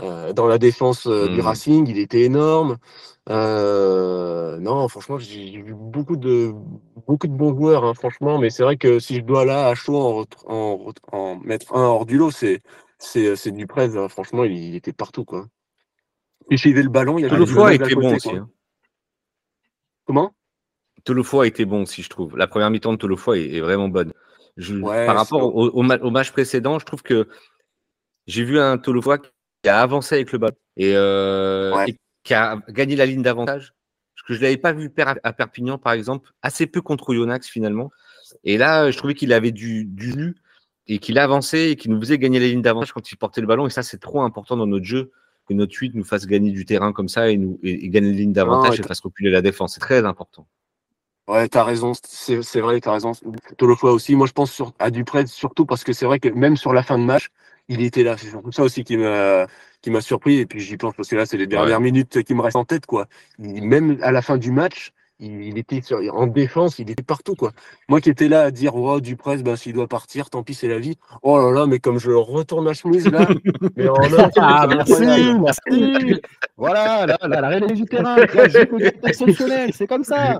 Euh, 0.00 0.32
dans 0.32 0.46
la 0.46 0.58
défense 0.58 1.06
euh, 1.06 1.28
du 1.28 1.40
Mhm. 1.40 1.46
Racing, 1.46 1.88
il 1.88 1.98
était 1.98 2.22
énorme. 2.22 2.76
Euh, 3.28 4.58
non, 4.58 4.86
franchement, 4.88 5.18
j'ai 5.18 5.62
vu 5.62 5.74
beaucoup 5.74 6.16
de 6.16 6.52
beaucoup 7.06 7.26
de 7.26 7.32
bons 7.32 7.54
joueurs, 7.54 7.84
hein, 7.84 7.94
franchement. 7.94 8.38
Mais 8.38 8.50
c'est 8.50 8.62
vrai 8.62 8.76
que 8.76 8.98
si 8.98 9.16
je 9.16 9.20
dois 9.22 9.44
là 9.44 9.68
à 9.68 9.74
chaud 9.74 10.24
en, 10.46 11.36
mettre 11.36 11.74
un 11.74 11.82
hors 11.82 12.06
du 12.06 12.18
lot, 12.18 12.30
c'est 12.30 12.60
c'est 12.98 13.36
c'est 13.36 13.50
Duprez. 13.50 13.96
hein. 13.96 14.08
Franchement, 14.08 14.44
il, 14.44 14.52
il 14.52 14.74
était 14.76 14.92
partout, 14.92 15.24
quoi. 15.24 15.46
Il 16.50 16.58
suivait 16.58 16.82
le 16.82 16.88
ballon, 16.88 17.18
il 17.18 17.22
y 17.22 17.24
avait 17.24 17.36
le 17.36 17.44
côté, 17.46 17.94
bon 17.94 18.14
aussi. 18.14 18.30
Hein. 18.30 18.48
Comment? 20.06 20.32
Tolofo 21.04 21.40
a 21.40 21.46
été 21.46 21.64
bon 21.64 21.82
aussi, 21.82 22.02
je 22.02 22.08
trouve. 22.08 22.36
La 22.36 22.46
première 22.46 22.70
mi-temps 22.70 22.92
de 22.92 22.98
Tolofo 22.98 23.34
est, 23.34 23.54
est 23.54 23.60
vraiment 23.60 23.88
bonne. 23.88 24.12
Je- 24.56 24.76
Ouais, 24.76 25.06
par 25.06 25.16
rapport 25.16 25.54
au, 25.54 25.68
au 25.68 25.82
ma- 25.82 25.98
au 25.98 26.10
match 26.10 26.30
précédent, 26.32 26.78
je 26.78 26.86
trouve 26.86 27.02
que 27.02 27.28
j'ai 28.26 28.44
vu 28.44 28.58
un 28.58 28.78
Tolofo 28.78 29.12
qui 29.66 29.70
a 29.70 29.80
avancé 29.80 30.14
avec 30.14 30.30
le 30.30 30.38
ballon 30.38 30.54
et, 30.76 30.92
euh, 30.94 31.74
Ouais. 31.74 31.90
et 31.90 31.96
qui 32.22 32.34
a 32.34 32.60
gagné 32.68 32.94
la 32.94 33.04
ligne 33.04 33.22
d'avantage. 33.22 33.74
Parce 34.14 34.28
que 34.28 34.34
je 34.34 34.38
ne 34.38 34.44
l'avais 34.44 34.56
pas 34.58 34.72
vu 34.72 34.92
à, 34.98 35.32
Perpignan, 35.32 35.76
par 35.76 35.92
exemple, 35.92 36.30
assez 36.40 36.68
peu 36.68 36.80
contre 36.80 37.12
Yonax 37.12 37.48
finalement. 37.48 37.90
Et 38.44 38.58
là, 38.58 38.92
je 38.92 38.96
trouvais 38.96 39.14
qu'il 39.14 39.32
avait 39.32 39.50
du, 39.50 39.84
du 39.84 40.12
jus 40.12 40.36
et 40.86 40.98
qu'il 41.00 41.18
avançait 41.18 41.72
et 41.72 41.76
qu'il 41.76 41.90
nous 41.90 42.00
faisait 42.00 42.16
gagner 42.16 42.38
la 42.38 42.46
ligne 42.46 42.62
d'avantage 42.62 42.92
quand 42.92 43.10
il 43.10 43.16
portait 43.16 43.40
le 43.40 43.48
ballon. 43.48 43.66
Et 43.66 43.70
ça, 43.70 43.82
c'est 43.82 43.98
trop 43.98 44.22
important 44.22 44.56
dans 44.56 44.68
notre 44.68 44.84
jeu 44.84 45.10
que 45.48 45.54
notre 45.54 45.74
8 45.74 45.96
nous 45.96 46.04
fasse 46.04 46.26
gagner 46.26 46.52
du 46.52 46.64
terrain 46.64 46.92
comme 46.92 47.08
ça 47.08 47.28
et, 47.28 47.36
nous, 47.36 47.58
et, 47.64 47.86
et 47.86 47.88
gagne 47.88 48.06
la 48.06 48.12
ligne 48.12 48.32
d'avantage 48.32 48.78
et 48.78 48.84
fasse 48.84 49.00
reculer 49.00 49.30
la 49.30 49.42
défense. 49.42 49.74
C'est 49.74 49.80
très 49.80 50.04
important. 50.04 50.46
Ouais, 51.26 51.48
t'as 51.48 51.64
raison, 51.64 51.90
c'est 52.04 52.60
vrai, 52.60 52.80
t'as 52.80 52.92
raison. 52.92 53.10
Tolofoa 53.58 53.90
aussi. 53.90 54.14
Moi, 54.14 54.28
je 54.28 54.32
pense 54.32 54.52
sur, 54.52 54.72
à 54.78 54.92
Duprez 54.92 55.26
surtout 55.26 55.66
parce 55.66 55.82
que 55.82 55.92
c'est 55.92 56.06
vrai 56.06 56.20
que 56.20 56.28
même 56.28 56.56
sur 56.56 56.72
la 56.72 56.84
fin 56.84 56.98
de 56.98 57.04
match, 57.04 57.30
il 57.68 57.82
était 57.82 58.02
là. 58.02 58.16
C'est 58.16 58.28
surtout 58.28 58.52
ça 58.52 58.62
aussi 58.62 58.84
qui 58.84 58.96
m'a 58.96 59.46
qui 59.82 59.90
m'a 59.90 60.00
surpris. 60.00 60.38
Et 60.38 60.46
puis 60.46 60.60
j'y 60.60 60.76
pense 60.76 60.94
parce 60.94 61.08
que 61.08 61.16
là, 61.16 61.26
c'est 61.26 61.36
les 61.36 61.46
dernières 61.46 61.80
minutes 61.80 62.22
qui 62.24 62.34
me 62.34 62.40
restent 62.42 62.56
en 62.56 62.64
tête, 62.64 62.86
quoi. 62.86 63.06
Il- 63.38 63.62
même 63.62 63.98
à 64.02 64.10
la 64.12 64.22
fin 64.22 64.36
du 64.38 64.50
match, 64.50 64.92
il, 65.18 65.42
il 65.42 65.56
était 65.58 65.80
sur, 65.80 65.98
en 66.14 66.26
défense, 66.26 66.78
il 66.78 66.90
était 66.90 67.02
partout, 67.02 67.34
quoi. 67.34 67.52
Moi 67.88 68.00
qui 68.02 68.10
étais 68.10 68.28
là 68.28 68.42
à 68.42 68.50
dire, 68.50 68.74
oh, 68.76 69.00
Duprez, 69.00 69.38
ben, 69.38 69.56
s'il 69.56 69.72
doit 69.72 69.86
partir, 69.86 70.28
tant 70.28 70.42
pis, 70.42 70.52
c'est 70.54 70.68
la 70.68 70.78
vie. 70.78 70.98
Oh 71.22 71.38
là 71.38 71.50
là, 71.60 71.66
mais 71.66 71.78
comme 71.78 71.98
je 71.98 72.10
retourne 72.10 72.64
ma 72.64 72.74
chemise, 72.74 73.06
là. 73.08 73.26
mais 73.76 73.88
en 73.88 73.94
Ah, 74.36 74.66
merci, 74.68 74.92
merci. 75.40 76.20
Voilà, 76.58 77.06
là, 77.06 77.16
là, 77.22 77.40
la 77.40 77.48
réalité 77.48 77.74
du 77.74 77.84
terrain. 77.84 78.16
Exceptionnel, 79.06 79.70
c'est 79.72 79.86
comme 79.86 80.04
ça. 80.04 80.38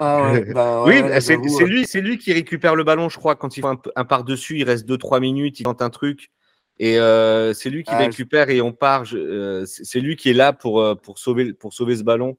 Ah 0.00 0.32
ouais, 0.32 0.52
bah, 0.52 0.84
ouais, 0.84 0.88
Oui, 0.88 1.02
ouais, 1.02 1.08
bah, 1.08 1.20
c'est 1.20 1.36
lui, 1.64 1.84
c'est 1.86 2.00
lui 2.00 2.18
qui 2.18 2.32
récupère 2.32 2.76
le 2.76 2.84
ballon, 2.84 3.08
je 3.08 3.18
crois, 3.18 3.34
quand 3.36 3.56
il 3.56 3.60
fait 3.60 3.66
un, 3.66 3.78
un 3.96 4.04
par-dessus, 4.04 4.58
il 4.58 4.64
reste 4.64 4.86
2-3 4.88 5.20
minutes, 5.20 5.60
il 5.60 5.64
tente 5.64 5.82
un 5.82 5.90
truc. 5.90 6.30
Et 6.78 6.98
euh, 6.98 7.52
c'est 7.54 7.70
lui 7.70 7.82
qui 7.84 7.90
Ah, 7.92 7.98
récupère 7.98 8.50
et 8.50 8.60
on 8.60 8.72
part. 8.72 9.04
euh, 9.14 9.64
c'est 9.66 9.84
c'est 9.84 10.00
lui 10.00 10.16
qui 10.16 10.30
est 10.30 10.34
là 10.34 10.52
pour, 10.52 10.80
euh, 10.80 10.94
pour, 10.94 11.18
sauver, 11.18 11.52
pour 11.52 11.72
sauver 11.72 11.96
ce 11.96 12.02
ballon. 12.02 12.36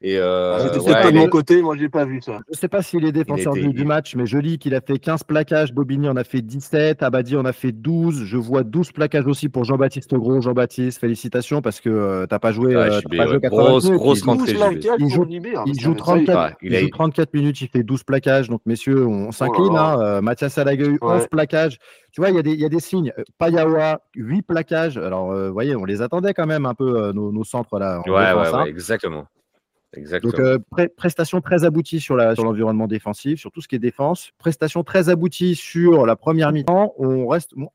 Et 0.00 0.18
euh, 0.18 0.58
J'étais 0.64 0.78
ouais, 0.80 0.84
peut-être 0.84 0.92
pas 1.02 1.10
de 1.10 1.14
il 1.14 1.18
mon 1.18 1.24
est- 1.26 1.30
côté, 1.30 1.62
moi 1.62 1.76
j'ai 1.78 1.88
pas 1.88 2.04
vu 2.04 2.20
ça. 2.20 2.32
Je 2.48 2.52
ne 2.52 2.56
sais 2.56 2.68
pas 2.68 2.82
s'il 2.82 3.06
est 3.06 3.12
défenseur 3.12 3.54
du, 3.54 3.68
du 3.72 3.84
match, 3.86 4.14
mais 4.16 4.26
je 4.26 4.36
lis 4.36 4.58
qu'il 4.58 4.74
a 4.74 4.82
fait 4.82 4.98
15 4.98 5.22
plaquages. 5.24 5.72
Bobigny 5.72 6.10
en 6.10 6.16
a 6.16 6.24
fait 6.24 6.42
17. 6.42 7.02
Abadi 7.02 7.36
en 7.36 7.44
a 7.46 7.52
fait 7.54 7.72
12. 7.72 8.24
Je 8.24 8.36
vois 8.36 8.64
12 8.64 8.92
plaquages 8.92 9.26
aussi 9.26 9.48
pour 9.48 9.64
Jean-Baptiste 9.64 10.12
Gros. 10.14 10.42
Jean-Baptiste, 10.42 11.00
félicitations 11.00 11.62
parce 11.62 11.80
que 11.80 11.88
euh, 11.88 12.26
t'as 12.26 12.38
pas 12.38 12.52
joué. 12.52 12.76
Ouais, 12.76 12.82
euh, 12.82 13.00
JB, 13.00 13.10
t'as 13.12 13.16
pas 13.16 13.24
joué 13.26 13.34
ouais, 13.36 13.40
80 13.40 13.62
grosse- 13.64 13.84
minutes. 13.84 13.98
grosse 13.98 14.18
Il- 14.20 14.24
rentrée. 14.26 14.52
12 14.52 14.54
JB. 14.54 14.58
plaquages 14.80 14.96
Il 14.98 15.08
joue- 15.10 15.24
JB, 15.24 15.46
ah, 15.56 15.62
Il 15.66 15.72
mais 15.74 15.80
joue, 15.80 15.92
ça- 15.92 15.96
34, 15.98 16.36
Ouais, 16.50 16.56
il 16.60 16.72
il 16.72 16.76
a- 16.76 16.80
joue 16.80 16.88
34 16.90 17.32
minutes, 17.34 17.60
il 17.62 17.68
fait 17.68 17.82
12 17.82 18.02
plaquages. 18.04 18.48
Donc, 18.50 18.60
messieurs, 18.66 19.06
on 19.06 19.32
s'incline. 19.32 19.72
là. 19.72 19.94
hein. 19.94 20.00
Euh, 20.02 20.20
Mathias 20.20 20.58
Alague 20.58 20.82
a 20.82 20.86
eu 20.86 20.98
11 21.00 21.22
Ouais. 21.22 21.28
plaquages. 21.28 21.78
Tu 22.12 22.20
vois, 22.20 22.28
il 22.28 22.36
y, 22.36 22.38
a 22.38 22.42
des- 22.42 22.52
il 22.52 22.60
y 22.60 22.64
a 22.66 22.68
des 22.68 22.80
signes. 22.80 23.10
Euh, 23.18 23.22
Payawa, 23.38 24.00
8 24.16 24.42
plaquages. 24.42 24.98
Alors, 24.98 25.32
euh, 25.32 25.46
vous 25.48 25.54
voyez, 25.54 25.74
on 25.76 25.84
les 25.86 26.02
attendait 26.02 26.34
quand 26.34 26.46
même 26.46 26.66
un 26.66 26.74
peu, 26.74 26.96
euh, 27.04 27.12
nos, 27.14 27.32
nos 27.32 27.44
centres 27.44 27.78
là. 27.78 28.02
en 28.06 28.10
Ouais, 28.12 28.20
défense, 28.26 28.48
ouais, 28.48 28.54
hein. 28.54 28.62
ouais, 28.64 28.68
exactement. 28.68 29.24
Exactement. 29.96 30.32
Donc, 30.32 30.40
euh, 30.40 30.58
pré- 30.70 30.88
prestation 30.88 31.40
très 31.40 31.64
aboutie 31.64 32.00
sur 32.00 32.16
l'environnement 32.16 32.86
défensif, 32.86 33.40
sur 33.40 33.50
tout 33.52 33.60
ce 33.60 33.68
qui 33.68 33.76
est 33.76 33.78
défense. 33.80 34.30
Prestation 34.38 34.82
très 34.84 35.08
aboutie 35.08 35.54
sur 35.54 36.06
la 36.06 36.16
première 36.16 36.52
mi-temps. 36.52 36.94
On 36.98 37.26
reste. 37.26 37.52
bon, 37.56 37.68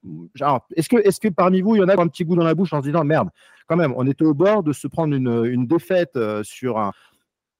Est-ce 0.75 0.89
que, 0.89 0.97
est 0.97 1.19
que 1.19 1.27
parmi 1.29 1.61
vous, 1.61 1.75
il 1.75 1.79
y 1.79 1.83
en 1.83 1.87
a 1.87 1.93
qui 1.93 1.99
ont 1.99 2.03
un 2.03 2.07
petit 2.07 2.25
goût 2.25 2.35
dans 2.35 2.43
la 2.43 2.55
bouche 2.55 2.73
en 2.73 2.81
se 2.81 2.87
disant 2.87 3.03
merde, 3.03 3.29
quand 3.67 3.77
même, 3.77 3.93
on 3.97 4.07
était 4.07 4.25
au 4.25 4.33
bord 4.33 4.63
de 4.63 4.73
se 4.73 4.87
prendre 4.87 5.15
une, 5.15 5.45
une 5.45 5.67
défaite 5.67 6.15
euh, 6.15 6.43
sur 6.43 6.77
un. 6.79 6.91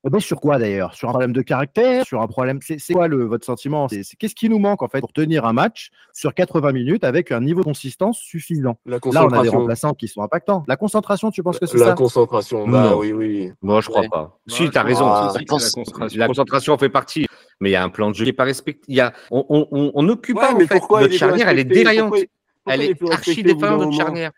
Eh 0.05 0.09
ben, 0.09 0.19
sur 0.21 0.39
quoi 0.39 0.57
d'ailleurs? 0.57 0.93
Sur 0.93 1.09
un 1.09 1.11
problème 1.11 1.33
de 1.33 1.41
caractère? 1.41 2.05
Sur 2.05 2.21
un 2.21 2.27
problème. 2.27 2.59
C'est 2.61 2.93
quoi 2.93 3.09
le, 3.09 3.25
votre 3.25 3.45
sentiment? 3.45 3.87
Qu'est-ce 3.87 4.33
qui 4.35 4.47
nous 4.47 4.57
manque 4.59 4.81
en 4.81 4.87
fait 4.87 5.01
pour 5.01 5.11
tenir 5.11 5.43
un 5.45 5.51
match 5.51 5.89
sur 6.13 6.33
80 6.33 6.71
minutes 6.71 7.03
avec 7.03 7.33
un 7.33 7.41
niveau 7.41 7.59
de 7.59 7.65
consistance 7.65 8.17
suffisant? 8.17 8.79
La 8.85 8.95
Là, 8.95 8.99
on 9.03 9.09
a 9.09 9.11
des 9.11 9.19
concentration. 9.19 9.59
remplaçants 9.59 9.93
qui 9.93 10.07
sont 10.07 10.21
impactants. 10.21 10.63
La 10.69 10.77
concentration, 10.77 11.31
tu 11.31 11.43
penses 11.43 11.59
que 11.59 11.65
c'est 11.65 11.77
La 11.77 11.87
ça? 11.87 11.93
concentration, 11.95 12.65
bah 12.65 12.91
Non. 12.91 12.99
oui, 12.99 13.11
oui. 13.11 13.51
Moi, 13.61 13.81
je 13.81 13.89
crois 13.89 14.01
Ouais. 14.03 14.09
pas. 14.09 14.39
Ouais, 14.47 14.53
si, 14.55 14.69
tu 14.69 14.77
as 14.77 14.83
raison. 14.83 15.05
Ah, 15.05 15.21
pense- 15.25 15.33
c'est 15.33 15.39
la 15.39 15.45
concentration. 15.81 16.19
La 16.19 16.27
concentration 16.27 16.77
fait 16.77 16.89
partie. 16.89 17.25
Mais 17.59 17.69
il 17.71 17.73
y 17.73 17.75
a 17.75 17.83
un 17.83 17.89
plan 17.89 18.09
de 18.09 18.15
jeu 18.15 18.23
qui 18.23 18.29
n'est 18.29 18.33
pas 18.37 18.45
respecté. 18.45 18.81
Il 18.87 18.95
y 18.95 19.01
a, 19.01 19.11
on, 19.31 19.45
on, 19.49 19.67
on, 19.71 19.91
on 19.93 20.07
occupe 20.07 20.37
Ouais, 20.37 20.43
pas, 20.47 20.53
en 20.55 20.59
fait. 20.59 20.67
pourquoi 20.67 21.01
Notre 21.01 21.13
charnière, 21.13 21.49
elle 21.49 21.59
est 21.59 21.63
respecté 21.63 21.79
défaillante. 21.79 22.09
Pourquoi- 22.09 22.25
pourquoi 22.63 22.73
Elle 22.73 22.81
est 22.83 23.11
archi 23.11 23.43
défaillante, 23.43 23.81
notre 23.81 23.97
charnière. 23.97 24.31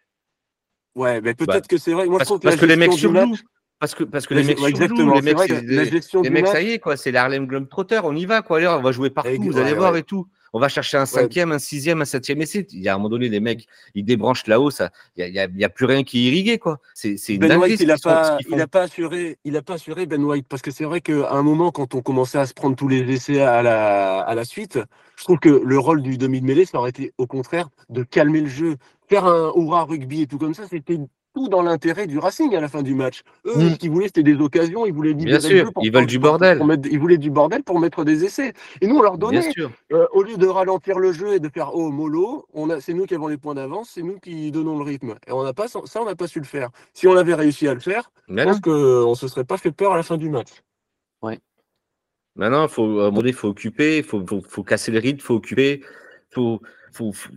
Ouais, 0.95 1.21
mais 1.21 1.33
Bah, 1.35 1.45
peut-être 1.45 1.67
que 1.67 1.77
c'est 1.77 1.93
vrai. 1.93 2.05
Moi, 2.07 2.15
je 2.15 2.17
Parce, 2.17 2.27
trouve 2.27 2.39
que 2.39 2.43
parce 2.45 2.55
la 2.55 2.61
que 2.61 2.65
les 2.65 2.75
mecs 2.75 2.93
surjouent. 2.93 3.11
match, 3.27 3.39
Parce 3.81 3.95
que, 3.95 4.03
parce 4.03 4.27
que 4.27 4.35
les 4.35 4.43
mecs 4.43 4.59
ouais, 4.59 4.69
exactement, 4.69 5.15
Les 5.15 5.21
mecs, 5.33 5.49
la 5.49 5.85
gestion 5.85 6.21
les 6.21 6.29
mecs, 6.29 6.43
match- 6.43 6.53
ça 6.53 6.61
y 6.61 6.73
est, 6.73 6.77
quoi. 6.77 6.95
C'est 6.97 7.11
l'Harlem 7.11 7.47
Globetrotter. 7.47 8.01
On 8.03 8.15
y 8.15 8.27
va, 8.27 8.43
quoi. 8.43 8.57
Allez, 8.57 8.67
on 8.67 8.79
va 8.79 8.91
jouer 8.91 9.09
partout. 9.09 9.41
Vous 9.41 9.57
allez 9.57 9.71
ouais, 9.71 9.77
voir 9.77 9.93
ouais. 9.93 10.01
et 10.01 10.03
tout. 10.03 10.27
On 10.53 10.59
va 10.59 10.69
chercher 10.69 10.97
un 10.97 11.07
cinquième, 11.07 11.51
un 11.51 11.57
sixième, 11.57 11.99
un 11.99 12.05
septième 12.05 12.39
essai. 12.43 12.67
Il 12.73 12.81
y 12.81 12.89
a 12.89 12.93
un 12.93 12.97
moment 12.97 13.09
donné, 13.09 13.27
les 13.27 13.39
mecs, 13.39 13.65
ils 13.95 14.05
débranchent 14.05 14.45
là-haut. 14.45 14.69
Ça, 14.69 14.91
il 15.17 15.33
y 15.33 15.63
a, 15.63 15.69
plus 15.69 15.85
rien 15.85 16.03
qui 16.03 16.19
est 16.19 16.31
irrigué, 16.31 16.59
quoi. 16.59 16.77
C'est, 16.93 17.15
Ben 17.39 17.57
White, 17.57 17.79
il 17.79 17.89
a 17.89 17.95
qu'ils 17.95 18.03
font- 18.03 18.09
ce 18.09 18.23
pas, 18.23 18.37
il 18.51 18.61
a 18.61 18.67
pas 18.67 18.81
assuré, 18.83 19.39
il 19.45 19.57
a 19.57 19.63
pas 19.63 19.73
assuré 19.73 20.05
Ben 20.05 20.23
White 20.23 20.45
parce 20.47 20.61
que 20.61 20.69
c'est 20.69 20.83
vrai 20.83 21.01
qu'à 21.01 21.31
un 21.31 21.41
moment, 21.41 21.71
quand 21.71 21.95
on 21.95 22.01
commençait 22.01 22.37
à 22.37 22.45
se 22.45 22.53
prendre 22.53 22.75
tous 22.75 22.87
les 22.87 22.99
essais 23.11 23.41
à 23.41 23.63
la, 23.63 24.19
à 24.19 24.35
la 24.35 24.45
suite, 24.45 24.77
je 25.15 25.23
trouve 25.23 25.39
que 25.39 25.49
le 25.65 25.79
rôle 25.79 26.03
du 26.03 26.19
demi 26.19 26.39
de 26.39 26.45
mêlée, 26.45 26.65
ça 26.65 26.77
aurait 26.77 26.91
été 26.91 27.13
au 27.17 27.25
contraire 27.25 27.69
de 27.89 28.03
calmer 28.03 28.41
le 28.41 28.49
jeu, 28.49 28.75
faire 29.09 29.25
un 29.25 29.51
hurrah 29.55 29.85
rugby 29.85 30.21
et 30.21 30.27
tout 30.27 30.37
comme 30.37 30.53
ça, 30.53 30.67
c'était 30.69 30.99
tout 31.33 31.47
dans 31.47 31.61
l'intérêt 31.61 32.07
du 32.07 32.17
Racing 32.19 32.55
à 32.55 32.59
la 32.61 32.67
fin 32.67 32.81
du 32.83 32.93
match. 32.93 33.21
Eux, 33.45 33.55
Mm. 33.55 33.69
ce 33.71 33.75
qu'ils 33.75 33.89
voulaient, 33.91 34.07
c'était 34.07 34.23
des 34.23 34.35
occasions, 34.35 34.85
ils 34.85 34.93
voulaient 34.93 35.13
libérer 35.13 35.37
Bien 35.39 35.49
le 35.49 35.55
sûr, 35.55 35.65
jeu 35.67 35.71
pour- 35.71 35.83
ils 35.83 35.91
veulent 35.91 36.01
pour- 36.03 36.07
du 36.07 36.19
bordel. 36.19 36.57
pour 36.57 36.67
mettre- 36.67 36.89
ils 36.91 36.99
voulaient 36.99 37.17
du 37.17 37.29
bordel 37.31 37.63
pour 37.63 37.79
mettre 37.79 38.03
des 38.03 38.25
essais. 38.25 38.53
Et 38.81 38.87
nous, 38.87 38.97
on 38.97 39.01
leur 39.01 39.17
Bien 39.17 39.29
donnait. 39.29 39.51
sûr. 39.51 39.71
Euh, 39.93 40.07
au 40.11 40.23
lieu 40.23 40.35
de 40.37 40.47
ralentir 40.47 40.99
le 40.99 41.13
jeu 41.13 41.33
et 41.33 41.39
de 41.39 41.47
faire 41.49 41.73
oh 41.73 41.89
mollo, 41.91 42.45
on 42.53 42.69
a, 42.69 42.81
c'est 42.81 42.93
nous 42.93 43.05
qui 43.05 43.15
avons 43.15 43.27
les 43.27 43.37
points 43.37 43.55
d'avance, 43.55 43.91
c'est 43.93 44.01
nous 44.03 44.19
qui 44.19 44.51
donnons 44.51 44.77
le 44.77 44.83
rythme. 44.83 45.15
Et 45.27 45.31
on 45.31 45.43
n'a 45.43 45.53
pas 45.53 45.67
ça, 45.67 45.79
on 45.99 46.05
n'a 46.05 46.15
pas 46.15 46.27
su 46.27 46.39
le 46.39 46.45
faire. 46.45 46.69
Si 46.93 47.07
on 47.07 47.15
avait 47.15 47.33
réussi 47.35 47.67
à 47.67 47.73
le 47.73 47.79
faire, 47.79 48.11
Mais 48.27 48.41
je 48.43 48.47
pense 48.47 48.59
qu'on 48.61 49.15
se 49.15 49.27
serait 49.27 49.45
pas 49.45 49.57
fait 49.57 49.71
peur 49.71 49.93
à 49.93 49.97
la 49.97 50.03
fin 50.03 50.17
du 50.17 50.29
match. 50.29 50.49
Maintenant, 52.35 52.63
il 52.63 52.69
faut, 52.69 52.83
à 52.83 52.85
un 52.85 53.05
moment 53.07 53.17
donné, 53.17 53.29
il 53.29 53.35
faut 53.35 53.49
occuper, 53.49 53.97
il 53.97 54.03
faut, 54.03 54.25
faut, 54.25 54.41
faut 54.47 54.63
casser 54.63 54.89
le 54.91 54.99
rythme, 54.99 55.17
il 55.19 55.21
faut 55.21 55.35
occuper, 55.35 55.81
faut, 56.29 56.61
faut, 56.93 57.11
faut- 57.11 57.29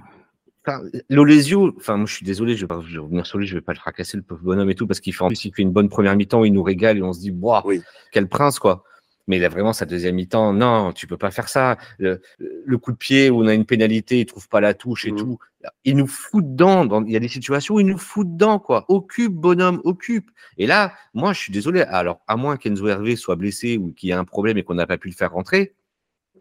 Enfin, 0.66 0.82
L'Olesio, 1.10 1.74
enfin, 1.76 1.96
moi, 1.98 2.06
je 2.06 2.14
suis 2.14 2.24
désolé, 2.24 2.56
je 2.56 2.62
vais, 2.62 2.66
pas, 2.66 2.80
je 2.86 2.92
vais 2.94 2.98
revenir 2.98 3.26
sur 3.26 3.36
lui, 3.38 3.46
je 3.46 3.54
vais 3.54 3.60
pas 3.60 3.72
le 3.74 3.78
fracasser, 3.78 4.16
le 4.16 4.22
pauvre 4.22 4.42
bonhomme 4.42 4.70
et 4.70 4.74
tout, 4.74 4.86
parce 4.86 5.00
qu'il 5.00 5.14
fait, 5.14 5.22
en 5.22 5.28
plus, 5.28 5.44
il 5.44 5.52
fait 5.54 5.62
une 5.62 5.72
bonne 5.72 5.88
première 5.90 6.16
mi-temps 6.16 6.40
où 6.40 6.44
il 6.46 6.52
nous 6.54 6.62
régale 6.62 6.96
et 6.98 7.02
on 7.02 7.12
se 7.12 7.20
dit, 7.20 7.34
Oui. 7.64 7.82
quel 8.12 8.28
prince, 8.28 8.58
quoi. 8.58 8.82
Mais 9.26 9.36
il 9.38 9.44
a 9.44 9.48
vraiment 9.48 9.72
sa 9.72 9.86
deuxième 9.86 10.16
mi-temps, 10.16 10.52
non, 10.52 10.92
tu 10.92 11.06
peux 11.06 11.16
pas 11.16 11.30
faire 11.30 11.48
ça. 11.48 11.78
Le, 11.98 12.20
le 12.38 12.78
coup 12.78 12.92
de 12.92 12.96
pied 12.96 13.30
où 13.30 13.42
on 13.42 13.46
a 13.46 13.54
une 13.54 13.64
pénalité, 13.64 14.20
il 14.20 14.26
trouve 14.26 14.48
pas 14.50 14.60
la 14.60 14.74
touche 14.74 15.06
et 15.06 15.12
Mhm. 15.12 15.18
tout. 15.18 15.38
Il 15.84 15.96
nous 15.96 16.06
fout 16.06 16.44
dedans. 16.46 16.84
dans- 16.84 17.02
il 17.04 17.12
y 17.12 17.16
a 17.16 17.20
des 17.20 17.28
situations 17.28 17.76
où 17.76 17.80
il 17.80 17.86
nous 17.86 17.96
fout 17.98 18.26
dedans, 18.30 18.58
quoi. 18.58 18.84
Occupe, 18.88 19.32
bonhomme, 19.32 19.80
occupe. 19.84 20.30
Et 20.58 20.66
là, 20.66 20.92
moi, 21.14 21.32
je 21.32 21.40
suis 21.40 21.52
désolé. 21.52 21.80
Alors, 21.82 22.20
à 22.26 22.36
moins 22.36 22.58
qu'Enzo 22.58 22.86
Hervé 22.86 23.16
soit 23.16 23.36
blessé 23.36 23.78
ou 23.78 23.92
qu'il 23.92 24.10
y 24.10 24.12
ait 24.12 24.14
un 24.14 24.24
problème 24.26 24.58
et 24.58 24.62
qu'on 24.62 24.74
n'a 24.74 24.86
pas 24.86 24.98
pu 24.98 25.08
le 25.08 25.14
faire 25.14 25.32
rentrer. 25.32 25.74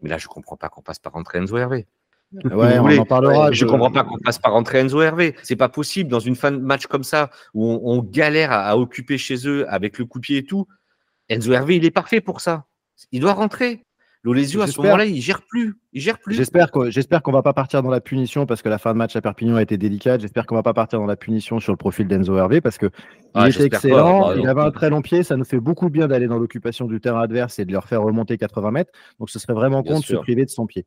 Mais 0.02 0.10
là, 0.10 0.18
je 0.18 0.28
comprends 0.28 0.56
pas 0.58 0.68
qu'on 0.68 0.82
passe 0.82 0.98
par 0.98 1.12
rentrer 1.14 1.38
Enzo 1.38 1.56
Hervé. 1.56 1.86
Ouais, 2.44 2.78
on 2.78 2.98
en 2.98 3.04
parlera. 3.04 3.52
Je 3.52 3.64
comprends 3.64 3.90
pas 3.90 4.04
qu'on 4.04 4.18
passe 4.18 4.38
par 4.38 4.52
rentrer 4.52 4.78
Enzo 4.78 5.00
Hervé. 5.00 5.34
C'est 5.42 5.56
pas 5.56 5.68
possible 5.68 6.10
dans 6.10 6.20
une 6.20 6.36
fin 6.36 6.50
de 6.50 6.58
match 6.58 6.86
comme 6.86 7.04
ça 7.04 7.30
où 7.52 7.66
on, 7.66 7.80
on 7.84 8.02
galère 8.02 8.52
à, 8.52 8.64
à 8.68 8.76
occuper 8.76 9.18
chez 9.18 9.46
eux 9.46 9.70
avec 9.72 9.98
le 9.98 10.04
coup 10.04 10.18
de 10.18 10.24
pied 10.24 10.38
et 10.38 10.44
tout. 10.44 10.66
Enzo 11.28 11.52
Hervé, 11.52 11.76
il 11.76 11.84
est 11.84 11.90
parfait 11.90 12.20
pour 12.20 12.40
ça. 12.40 12.64
Il 13.12 13.20
doit 13.20 13.32
rentrer. 13.34 13.84
L'Olesio, 14.24 14.62
à 14.62 14.66
ce 14.66 14.80
moment-là, 14.80 15.04
il 15.04 15.20
gère 15.20 15.42
plus. 15.42 15.76
Il 15.92 16.00
gère 16.00 16.18
plus. 16.18 16.34
J'espère 16.34 16.70
qu'on 16.70 16.88
j'espère 16.88 17.22
qu'on 17.22 17.30
va 17.30 17.42
pas 17.42 17.52
partir 17.52 17.82
dans 17.82 17.90
la 17.90 18.00
punition 18.00 18.46
parce 18.46 18.62
que 18.62 18.70
la 18.70 18.78
fin 18.78 18.92
de 18.94 18.96
match 18.98 19.14
à 19.16 19.20
Perpignan 19.20 19.56
a 19.56 19.62
été 19.62 19.76
délicate. 19.76 20.22
J'espère 20.22 20.46
qu'on 20.46 20.54
va 20.54 20.62
pas 20.62 20.72
partir 20.72 20.98
dans 20.98 21.04
la 21.06 21.16
punition 21.16 21.60
sur 21.60 21.72
le 21.72 21.76
profil 21.76 22.08
d'Enzo 22.08 22.34
Hervé 22.36 22.62
parce 22.62 22.78
que 22.78 22.86
Ah, 23.34 23.48
il 23.48 23.54
était 23.54 23.68
pas. 23.68 23.76
excellent. 23.76 24.28
Bah, 24.28 24.34
il 24.38 24.48
avait 24.48 24.62
un 24.62 24.70
très 24.70 24.88
long 24.88 25.02
pied. 25.02 25.22
Ça 25.24 25.36
nous 25.36 25.44
fait 25.44 25.60
beaucoup 25.60 25.86
de 25.86 25.92
bien 25.92 26.08
d'aller 26.08 26.26
dans 26.26 26.38
l'occupation 26.38 26.86
du 26.86 27.00
terrain 27.02 27.20
adverse 27.20 27.58
et 27.58 27.66
de 27.66 27.72
leur 27.72 27.86
faire 27.86 28.00
remonter 28.02 28.38
80 28.38 28.70
mètres. 28.70 28.92
Donc 29.20 29.28
ce 29.28 29.38
serait 29.38 29.52
vraiment 29.52 29.82
Bien 29.82 29.92
con 29.94 30.00
de 30.00 30.04
se 30.06 30.16
priver 30.16 30.46
de 30.46 30.50
son 30.50 30.66
pied. 30.66 30.86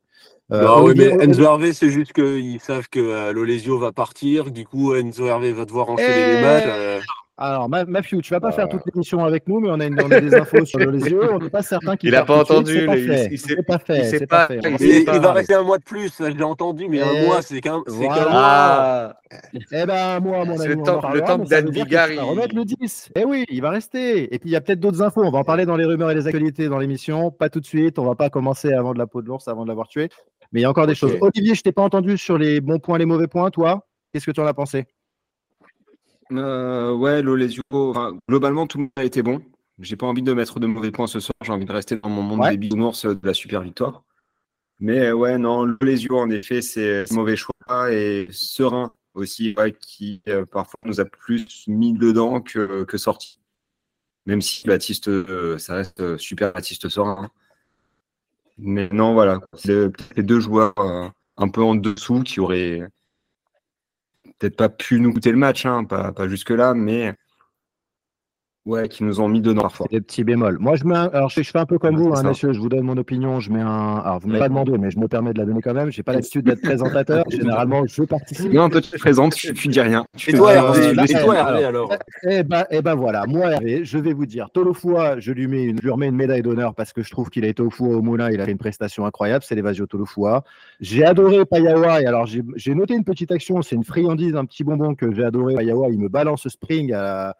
Euh, 0.52 0.64
non, 0.64 0.82
oui, 0.84 0.94
mais 0.96 1.06
Enzo 1.24 1.42
Hervé, 1.44 1.72
c'est 1.72 1.90
juste 1.90 2.12
qu'ils 2.12 2.58
savent 2.60 2.88
que 2.90 2.98
euh, 2.98 3.32
l'Olesio 3.32 3.78
va 3.78 3.92
partir. 3.92 4.50
Du 4.50 4.64
coup, 4.64 4.94
Enzo 4.96 5.26
Hervé 5.26 5.52
va 5.52 5.64
devoir 5.64 5.88
enchaîner 5.90 6.10
Eh 6.12 6.34
les 6.36 6.42
matchs. 6.42 6.64
euh, 6.66 7.00
Alors, 7.40 7.68
Ma- 7.68 7.84
Mathieu, 7.84 8.20
tu 8.20 8.34
vas 8.34 8.40
pas 8.40 8.48
Ah. 8.48 8.52
faire 8.52 8.68
toute 8.68 8.82
l'émission 8.92 9.24
avec 9.24 9.46
nous, 9.46 9.60
mais 9.60 9.68
on 9.70 9.78
a, 9.78 9.86
une, 9.86 10.00
on 10.02 10.10
a 10.10 10.20
des 10.20 10.34
infos 10.34 10.64
sur 10.64 10.80
les 10.80 10.86
yeux. 11.10 11.32
On 11.32 11.38
n'est 11.38 11.48
pas 11.50 11.62
certain 11.62 11.96
qu'il 11.96 12.08
Il 12.08 12.16
a 12.16 12.24
parte 12.24 12.48
pas 12.48 12.54
entendu, 12.54 12.84
pas 12.84 12.96
il- 12.96 13.06
fait. 13.06 13.28
il 13.30 13.64
pas 13.64 13.78
fait. 13.78 14.26
pas, 14.26 14.48
pas 14.48 14.48
fait. 14.48 14.56
il 14.80 15.04
va 15.06 15.14
il, 15.14 15.20
va 15.22 15.32
rester 15.34 15.54
un 15.54 15.62
mois 15.62 15.78
de 15.78 15.84
plus, 15.84 16.18
l'ai 16.18 16.42
entendu, 16.42 16.88
mais 16.88 17.00
un 17.00 17.24
mois, 17.26 17.40
c'est 17.40 17.60
qu'un 17.60 17.80
voilà. 17.86 19.14
mois. 19.30 19.40
Eh 19.70 19.86
ben, 19.86 20.18
moi, 20.20 20.44
mon 20.44 20.58
ami, 20.58 20.66
le 20.66 20.78
on 20.78 20.82
temps- 20.82 21.10
le 21.12 21.20
temps 21.20 21.38
que 21.38 21.48
Dan 21.48 21.70
Bigard, 21.70 22.10
il- 22.10 22.18
remettre 22.18 22.56
le 22.56 22.64
10. 22.64 23.10
Eh 23.14 23.24
oui, 23.24 23.44
il 23.48 23.62
va 23.62 23.70
rester. 23.70 24.34
Et 24.34 24.38
puis, 24.40 24.50
il 24.50 24.52
y 24.52 24.56
a 24.56 24.60
peut-être 24.60 24.80
d'autres 24.80 25.02
infos. 25.02 25.22
On 25.22 25.30
va 25.30 25.38
en 25.38 25.44
parler 25.44 25.64
dans 25.64 25.76
les 25.76 25.84
rumeurs 25.84 26.10
et 26.10 26.16
les 26.16 26.26
actualités 26.26 26.68
dans 26.68 26.78
l'émission. 26.78 27.30
Pas 27.30 27.48
tout 27.50 27.60
de 27.60 27.66
suite. 27.66 28.00
On 28.00 28.04
va 28.04 28.16
pas 28.16 28.30
commencer 28.30 28.72
avant 28.72 28.94
de 28.94 28.98
la 28.98 29.06
peau 29.06 29.22
de 29.22 29.28
l'ours, 29.28 29.46
avant 29.46 29.62
de 29.62 29.68
l'avoir 29.68 29.86
tué. 29.86 30.08
Mais 30.52 30.58
il 30.60 30.62
y 30.64 30.66
a 30.66 30.70
encore 30.70 30.88
des 30.88 30.96
choses. 30.96 31.14
Olivier, 31.20 31.54
je 31.54 31.62
t'ai 31.62 31.72
pas 31.72 31.82
entendu 31.82 32.18
sur 32.18 32.36
les 32.36 32.60
bons 32.60 32.80
points, 32.80 32.98
les 32.98 33.06
mauvais 33.06 33.28
points. 33.28 33.50
Toi, 33.50 33.86
qu'est-ce 34.12 34.26
que 34.26 34.32
tu 34.32 34.40
en 34.40 34.46
as 34.46 34.54
pensé? 34.54 34.86
Euh, 36.32 36.92
ouais, 36.94 37.22
l'Olesio, 37.22 37.62
enfin, 37.70 38.18
globalement, 38.28 38.66
tout 38.66 38.78
le 38.78 38.82
monde 38.84 38.92
a 38.96 39.04
été 39.04 39.22
bon. 39.22 39.40
J'ai 39.80 39.96
pas 39.96 40.06
envie 40.06 40.22
de 40.22 40.32
mettre 40.32 40.60
de 40.60 40.66
mauvais 40.66 40.90
points 40.90 41.06
ce 41.06 41.20
soir. 41.20 41.34
J'ai 41.42 41.52
envie 41.52 41.64
de 41.64 41.72
rester 41.72 41.96
dans 41.96 42.08
mon 42.10 42.22
monde 42.22 42.40
Ouais. 42.40 42.50
des 42.52 42.56
bisounours 42.56 43.04
de 43.06 43.18
la 43.22 43.34
super 43.34 43.62
victoire. 43.62 44.02
Mais 44.80 45.08
euh, 45.08 45.12
ouais, 45.14 45.38
non, 45.38 45.64
l'Olesio, 45.64 46.18
en 46.18 46.30
effet, 46.30 46.62
c'est 46.62 47.10
mauvais 47.12 47.36
choix. 47.36 47.54
Et 47.92 48.28
Serein 48.30 48.92
aussi, 49.14 49.54
ouais, 49.56 49.72
qui 49.72 50.22
euh, 50.28 50.44
parfois 50.46 50.78
nous 50.84 51.00
a 51.00 51.04
plus 51.04 51.64
mis 51.66 51.92
dedans 51.92 52.40
que, 52.40 52.84
que 52.84 52.98
sorti. 52.98 53.40
Même 54.26 54.42
si 54.42 54.66
Baptiste, 54.66 55.08
euh, 55.08 55.58
ça 55.58 55.74
reste 55.74 56.16
super 56.18 56.52
Baptiste 56.52 56.88
Serein. 56.88 57.16
hein. 57.24 57.30
Mais 58.58 58.88
non, 58.92 59.14
voilà. 59.14 59.40
C'est 59.54 59.90
les 60.16 60.22
deux 60.22 60.40
joueurs 60.40 60.74
un 61.36 61.48
peu 61.48 61.62
en 61.62 61.74
dessous 61.76 62.22
qui 62.22 62.40
auraient 62.40 62.82
peut-être 64.38 64.56
pas 64.56 64.68
pu 64.68 65.00
nous 65.00 65.12
coûter 65.12 65.30
le 65.32 65.38
match, 65.38 65.66
hein, 65.66 65.84
pas, 65.84 66.12
pas 66.12 66.28
jusque-là, 66.28 66.74
mais 66.74 67.14
Ouais, 68.68 68.86
qui 68.88 69.02
nous 69.02 69.20
ont 69.20 69.28
mis 69.28 69.40
dedans 69.40 69.62
parfois. 69.62 69.86
Des 69.90 70.00
petits 70.02 70.24
bémols. 70.24 70.58
Moi, 70.60 70.76
je 70.76 70.84
mets 70.84 70.94
un- 70.94 71.08
alors 71.14 71.30
je, 71.30 71.40
je 71.42 71.50
fais 71.50 71.58
un 71.58 71.64
peu 71.64 71.78
comme 71.78 71.96
Ouais, 71.96 72.02
vous, 72.02 72.14
hein, 72.14 72.22
messieurs. 72.22 72.52
Je 72.52 72.60
vous 72.60 72.68
donne 72.68 72.82
mon 72.82 72.98
opinion. 72.98 73.40
Je 73.40 73.50
mets 73.50 73.62
un. 73.62 73.96
Alors, 73.96 74.18
vous 74.20 74.28
m'avez 74.28 74.40
pas 74.40 74.48
demandé, 74.50 74.76
mais 74.78 74.90
je 74.90 74.98
me 74.98 75.08
permets 75.08 75.32
de 75.32 75.38
la 75.38 75.46
donner 75.46 75.62
quand 75.62 75.72
même. 75.72 75.90
J'ai 75.90 76.02
pas 76.02 76.12
l'habitude 76.12 76.44
d'être 76.44 76.60
présentateur. 76.60 77.24
Généralement, 77.30 77.84
je 77.86 78.02
participe. 78.02 78.52
Non, 78.52 78.68
toi, 78.68 78.80
tu 78.82 78.90
te 78.90 78.98
présentes, 78.98 79.34
tu, 79.34 79.54
tu 79.54 79.68
dis 79.68 79.80
rien. 79.80 80.04
Tu 80.16 80.28
Et 80.28 80.32
fais 80.32 80.38
toi. 80.38 80.52
Hervé, 80.52 81.64
alors, 81.64 81.94
Eh 82.28 82.42
ben, 82.42 82.64
eh 82.70 82.82
ben 82.82 82.94
voilà, 82.94 83.24
moi 83.26 83.52
Hervé, 83.52 83.84
je 83.84 83.96
vais 83.98 84.12
vous 84.12 84.26
dire, 84.26 84.50
Tolofua, 84.52 85.18
je 85.18 85.32
lui 85.32 85.46
mets 85.46 85.64
une, 85.64 85.78
je 85.78 85.82
lui 85.82 85.90
remets 85.90 86.08
une 86.08 86.16
médaille 86.16 86.42
d'honneur 86.42 86.74
parce 86.74 86.92
que 86.92 87.02
je 87.02 87.10
trouve 87.10 87.30
qu'il 87.30 87.44
a 87.44 87.48
été 87.48 87.62
au 87.62 87.70
four 87.70 87.90
au 87.90 88.02
moulin, 88.02 88.30
il 88.30 88.40
a 88.40 88.44
fait 88.44 88.52
une 88.52 88.58
prestation 88.58 89.06
incroyable, 89.06 89.44
c'est 89.46 89.54
l'évasion 89.54 89.86
Tolofua. 89.86 90.44
J'ai 90.80 91.04
adoré 91.04 91.44
Payawa 91.46 92.02
et 92.02 92.06
alors 92.06 92.26
j'ai 92.26 92.74
noté 92.74 92.94
une 92.94 93.04
petite 93.04 93.32
action, 93.32 93.62
c'est 93.62 93.76
une 93.76 93.84
friandise, 93.84 94.36
un 94.36 94.44
petit 94.44 94.62
bonbon 94.64 94.94
que 94.94 95.10
j'ai 95.14 95.24
adoré. 95.24 95.54
Payawa, 95.54 95.88
il 95.90 95.98
me 95.98 96.08
balance 96.08 96.42
ce 96.42 96.48
spring 96.50 96.92
à- 96.92 97.28
euh, 97.28 97.32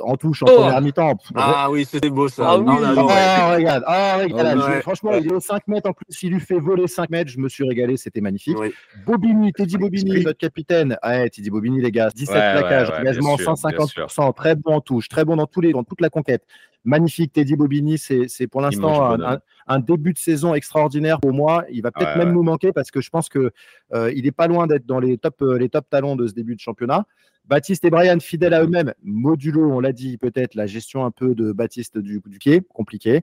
en 0.00 0.16
touche 0.16 0.42
en 0.42 0.46
Oh 0.48 0.54
première 0.56 0.80
mi-temps. 0.80 1.14
Ah 1.34 1.68
oui, 1.70 1.84
c'était 1.84 2.10
beau 2.10 2.28
ça. 2.28 2.44
Ah 2.50 2.58
oui. 2.58 2.64
On 2.68 2.82
a 2.82 2.88
adoré. 2.90 3.14
Ah, 3.16 3.54
regarde, 3.56 3.84
ah, 3.86 4.16
regarde, 4.22 4.58
Ouais. 4.58 4.76
je- 4.76 4.80
franchement, 4.82 5.12
il 5.14 5.26
est 5.26 5.32
au 5.32 5.40
5 5.40 5.66
mètres 5.68 5.88
en 5.88 5.92
plus, 5.92 6.06
il 6.22 6.32
lui 6.32 6.40
fait 6.40 6.58
voler 6.58 6.86
5 6.86 7.10
mètres, 7.10 7.30
je 7.30 7.38
me 7.38 7.48
suis 7.48 7.66
régalé, 7.66 7.96
c'était 7.96 8.20
magnifique. 8.20 8.58
Oui. 8.58 8.72
Bobigny, 9.06 9.52
Teddy 9.52 9.76
Bobigny, 9.78 10.22
notre 10.24 10.38
capitaine. 10.38 10.96
Ouais, 11.04 11.28
Teddy 11.30 11.50
Bobigny, 11.50 11.80
les 11.80 11.90
gars. 11.90 12.10
17 12.14 12.34
Ouais, 12.34 12.52
plaquages, 12.60 12.88
ouais, 12.88 12.94
ouais, 12.94 13.00
engagement 13.00 13.36
bien 13.36 13.44
sûr, 13.44 13.52
150%, 13.56 14.32
très 14.32 14.54
bon 14.56 14.74
en 14.74 14.80
touche, 14.80 15.08
très 15.08 15.24
bon 15.24 15.36
dans, 15.36 15.46
tous 15.46 15.60
les, 15.60 15.72
dans 15.72 15.84
toute 15.84 16.00
la 16.00 16.10
conquête. 16.10 16.44
Magnifique, 16.84 17.32
Teddy 17.34 17.56
Bobigny. 17.56 17.98
C'est 17.98 18.26
c'est 18.28 18.46
pour 18.46 18.62
l'instant 18.62 19.04
un, 19.04 19.16
bonhomme. 19.16 19.32
un- 19.32 19.38
un 19.74 19.78
début 19.80 20.12
de 20.14 20.18
saison 20.18 20.54
extraordinaire 20.54 21.20
pour 21.20 21.32
moi. 21.32 21.64
Il 21.70 21.82
va 21.82 21.90
peut-être 21.90 22.12
Ouais, 22.12 22.18
même 22.18 22.28
ouais. 22.28 22.34
nous 22.34 22.42
manquer 22.42 22.72
parce 22.72 22.90
que 22.90 23.00
je 23.02 23.10
pense 23.10 23.28
que 23.28 23.52
euh, 23.94 24.10
il 24.16 24.26
est 24.26 24.32
pas 24.32 24.46
loin 24.48 24.66
d'être 24.66 24.86
dans 24.86 24.98
les 24.98 25.18
top, 25.18 25.42
euh, 25.42 25.58
les 25.58 25.68
top 25.68 25.84
talons 25.90 26.16
de 26.16 26.26
ce 26.26 26.32
début 26.32 26.54
de 26.54 26.60
championnat. 26.60 27.04
Baptiste 27.44 27.84
et 27.84 27.90
Brian, 27.90 28.18
fidèles 28.20 28.54
à 28.54 28.62
eux-mêmes, 28.62 28.94
modulo, 29.02 29.72
on 29.72 29.80
l'a 29.80 29.92
dit, 29.92 30.18
peut-être 30.18 30.54
la 30.54 30.66
gestion 30.66 31.04
un 31.04 31.10
peu 31.10 31.34
de 31.34 31.52
Baptiste 31.52 31.98
du, 31.98 32.20
du 32.24 32.38
quai, 32.38 32.60
compliqué. 32.60 33.22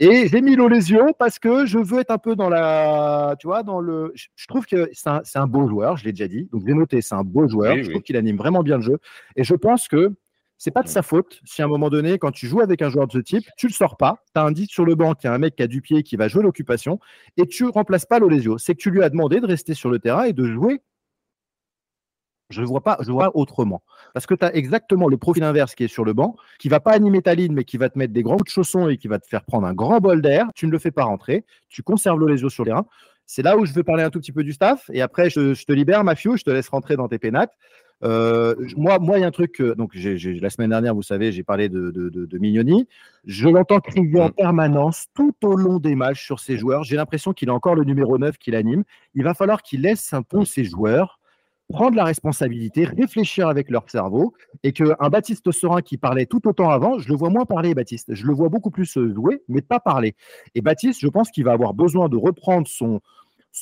Et 0.00 0.28
j'ai 0.28 0.40
mis 0.40 0.56
l'Olesio 0.56 1.12
parce 1.18 1.38
que 1.38 1.66
je 1.66 1.78
veux 1.78 2.00
être 2.00 2.10
un 2.10 2.18
peu 2.18 2.34
dans 2.34 2.48
la. 2.48 3.36
Tu 3.38 3.46
vois, 3.46 3.62
dans 3.62 3.80
le. 3.80 4.12
Je, 4.14 4.26
je 4.34 4.46
trouve 4.46 4.66
que 4.66 4.90
c'est 4.92 5.38
un, 5.38 5.46
beau 5.46 5.68
joueur, 5.68 5.96
je 5.96 6.04
l'ai 6.04 6.12
déjà 6.12 6.26
dit. 6.26 6.48
Donc 6.52 6.62
j'ai 6.66 6.74
noté, 6.74 7.00
c'est 7.00 7.14
un 7.14 7.22
beau 7.22 7.46
joueur. 7.46 7.74
Oui, 7.74 7.82
je 7.82 7.86
oui. 7.86 7.92
trouve 7.92 8.02
qu'il 8.02 8.16
anime 8.16 8.36
vraiment 8.36 8.62
bien 8.62 8.76
le 8.76 8.82
jeu. 8.82 8.98
Et 9.36 9.44
je 9.44 9.54
pense 9.54 9.86
que 9.86 10.12
c'est 10.58 10.70
pas 10.70 10.82
de 10.82 10.88
sa 10.88 11.02
faute 11.02 11.40
si 11.44 11.62
à 11.62 11.66
un 11.66 11.68
moment 11.68 11.90
donné, 11.90 12.18
quand 12.18 12.32
tu 12.32 12.46
joues 12.46 12.60
avec 12.60 12.82
un 12.82 12.88
joueur 12.88 13.06
de 13.06 13.12
ce 13.12 13.18
type, 13.18 13.44
tu 13.56 13.68
le 13.68 13.72
sors 13.72 13.96
pas. 13.96 14.24
Tu 14.34 14.40
as 14.40 14.44
un 14.44 14.50
10 14.50 14.66
sur 14.66 14.84
le 14.84 14.94
banc 14.94 15.14
qui 15.14 15.26
a 15.26 15.32
un 15.32 15.38
mec 15.38 15.56
qui 15.56 15.62
a 15.62 15.66
du 15.66 15.80
pied 15.80 16.02
qui 16.02 16.16
va 16.16 16.26
jouer 16.26 16.42
l'occupation 16.42 16.98
et 17.36 17.46
tu 17.46 17.64
remplaces 17.66 18.06
pas 18.06 18.18
l'Olesio. 18.18 18.58
C'est 18.58 18.74
que 18.74 18.80
tu 18.80 18.90
lui 18.90 19.02
as 19.02 19.10
demandé 19.10 19.40
de 19.40 19.46
rester 19.46 19.74
sur 19.74 19.90
le 19.90 19.98
terrain 19.98 20.24
et 20.24 20.32
de 20.32 20.44
jouer. 20.44 20.80
Je 22.50 22.60
ne 22.60 22.66
vois 22.66 22.82
pas, 22.82 22.98
je 23.00 23.10
vois 23.10 23.24
pas 23.24 23.30
autrement. 23.34 23.82
Parce 24.12 24.26
que 24.26 24.34
tu 24.34 24.44
as 24.44 24.54
exactement 24.54 25.08
le 25.08 25.16
profil 25.16 25.42
inverse 25.44 25.74
qui 25.74 25.84
est 25.84 25.88
sur 25.88 26.04
le 26.04 26.12
banc, 26.12 26.36
qui 26.58 26.68
va 26.68 26.78
pas 26.80 26.92
animer 26.92 27.22
ta 27.22 27.34
ligne, 27.34 27.52
mais 27.54 27.64
qui 27.64 27.78
va 27.78 27.88
te 27.88 27.98
mettre 27.98 28.12
des 28.12 28.22
grands 28.22 28.36
coups 28.36 28.50
de 28.50 28.54
chaussons 28.54 28.88
et 28.88 28.96
qui 28.98 29.08
va 29.08 29.18
te 29.18 29.26
faire 29.26 29.44
prendre 29.44 29.66
un 29.66 29.72
grand 29.74 29.98
bol 29.98 30.20
d'air. 30.22 30.46
Tu 30.54 30.66
ne 30.66 30.70
le 30.72 30.78
fais 30.78 30.90
pas 30.90 31.04
rentrer. 31.04 31.44
Tu 31.68 31.82
conserves 31.82 32.18
l'Olesio 32.18 32.48
sur 32.50 32.64
le 32.64 32.70
terrain. 32.70 32.86
C'est 33.26 33.42
là 33.42 33.56
où 33.56 33.64
je 33.64 33.72
veux 33.72 33.82
parler 33.82 34.02
un 34.02 34.10
tout 34.10 34.20
petit 34.20 34.32
peu 34.32 34.44
du 34.44 34.52
staff. 34.52 34.90
Et 34.92 35.00
après, 35.00 35.30
je, 35.30 35.54
je 35.54 35.64
te 35.64 35.72
libère, 35.72 36.04
Mafio, 36.04 36.36
je 36.36 36.44
te 36.44 36.50
laisse 36.50 36.68
rentrer 36.68 36.96
dans 36.96 37.08
tes 37.08 37.18
pénates. 37.18 37.52
Euh, 38.02 38.54
moi, 38.76 38.98
moi, 38.98 39.16
il 39.18 39.22
y 39.22 39.24
a 39.24 39.26
un 39.26 39.30
truc. 39.30 39.52
que- 39.52 39.72
donc, 39.74 39.92
la 39.94 40.50
semaine 40.50 40.68
dernière, 40.70 40.94
vous 40.94 41.02
savez, 41.02 41.32
j'ai 41.32 41.42
parlé 41.42 41.70
de, 41.70 41.90
de, 41.90 42.10
de- 42.10 42.26
de 42.26 42.38
Mignoni. 42.38 42.86
Je 43.24 43.48
l'entends 43.48 43.80
crier 43.80 44.20
en 44.20 44.28
permanence 44.28 45.06
tout 45.14 45.34
au 45.42 45.56
long 45.56 45.78
des 45.78 45.94
matchs 45.94 46.22
sur 46.22 46.40
ses 46.40 46.58
joueurs. 46.58 46.84
J'ai 46.84 46.96
l'impression 46.96 47.32
qu'il 47.32 47.48
a 47.48 47.54
encore 47.54 47.74
le 47.76 47.84
numéro 47.84 48.18
9 48.18 48.36
qui 48.36 48.50
l'anime. 48.50 48.84
Il 49.14 49.24
va 49.24 49.32
falloir 49.32 49.62
qu'il 49.62 49.80
laisse 49.80 50.12
un 50.12 50.22
peu 50.22 50.44
ses 50.44 50.64
joueurs 50.64 51.18
prendre 51.72 51.96
la 51.96 52.04
responsabilité, 52.04 52.84
réfléchir 52.84 53.48
avec 53.48 53.70
leur 53.70 53.88
cerveau, 53.90 54.34
et 54.62 54.72
qu'un 54.72 55.08
Baptiste 55.10 55.50
Serin 55.50 55.80
qui 55.82 55.96
parlait 55.96 56.26
tout 56.26 56.46
autant 56.46 56.70
avant, 56.70 56.98
je 56.98 57.08
le 57.08 57.16
vois 57.16 57.30
moins 57.30 57.46
parler, 57.46 57.74
Baptiste. 57.74 58.14
Je 58.14 58.26
le 58.26 58.32
vois 58.34 58.48
beaucoup 58.48 58.70
plus 58.70 58.96
euh, 58.96 59.12
jouer, 59.14 59.42
mais 59.48 59.62
pas 59.62 59.80
parler. 59.80 60.14
Et 60.54 60.60
Baptiste, 60.60 61.00
je 61.00 61.08
pense 61.08 61.30
qu'il 61.30 61.44
va 61.44 61.52
avoir 61.52 61.74
besoin 61.74 62.08
de 62.08 62.16
reprendre 62.16 62.66
son, 62.68 63.00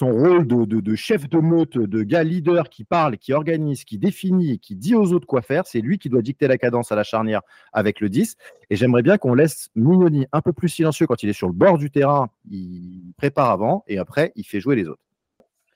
rôle 0.01 0.47
de, 0.47 0.65
de- 0.65 0.81
de 0.81 0.95
chef 0.95 1.29
de 1.29 1.39
meute, 1.39 1.77
de 1.79 2.03
gars 2.03 2.25
leader 2.25 2.69
qui 2.71 2.83
parle, 2.85 3.19
qui 3.19 3.33
organise, 3.33 3.85
qui 3.85 3.99
définit, 3.99 4.59
qui 4.59 4.75
dit 4.75 4.95
aux 4.95 5.13
autres 5.13 5.27
quoi 5.27 5.43
faire. 5.43 5.67
C'est 5.67 5.81
lui 5.81 5.99
qui 5.99 6.09
doit 6.09 6.23
dicter 6.23 6.49
la 6.49 6.59
cadence 6.59 6.91
à 6.93 6.97
la 6.97 7.05
charnière 7.05 7.43
avec 7.73 8.01
le 8.01 8.09
10. 8.09 8.37
Et 8.71 8.77
j'aimerais 8.77 9.03
bien 9.03 9.19
qu'on 9.19 9.35
laisse 9.35 9.69
Mignoni 9.77 10.27
un 10.33 10.41
peu 10.41 10.53
plus 10.53 10.69
silencieux 10.71 11.07
quand 11.07 11.23
il 11.23 11.29
est 11.29 11.35
sur 11.35 11.47
le 11.47 11.53
bord 11.53 11.79
du 11.79 11.91
terrain. 11.91 12.31
Il 12.51 13.13
prépare 13.17 13.51
avant 13.51 13.85
et 13.87 13.99
après, 13.99 14.33
il 14.35 14.45
fait 14.45 14.61
jouer 14.61 14.77
les 14.77 14.89
autres. 14.89 15.01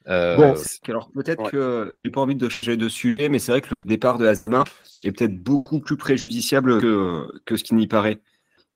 Euh, 0.08 0.36
Bon, 0.36 0.54
Alors 0.88 1.10
peut-être 1.10 1.44
Ouais. 1.44 1.50
que 1.50 1.94
j'ai 2.04 2.10
pas 2.10 2.20
envie 2.20 2.36
de 2.36 2.48
changer 2.48 2.76
de 2.76 2.88
sujet, 2.88 3.28
mais 3.28 3.38
c'est 3.38 3.52
vrai 3.52 3.60
que 3.60 3.68
le 3.68 3.88
départ 3.88 4.18
de 4.18 4.26
Azema 4.26 4.64
est 5.02 5.12
peut-être 5.12 5.42
beaucoup 5.42 5.80
plus 5.80 5.96
préjudiciable 5.96 6.80
que, 6.80 7.26
que 7.44 7.56
ce 7.56 7.64
qui 7.64 7.74
n'y 7.74 7.86
paraît. 7.88 8.20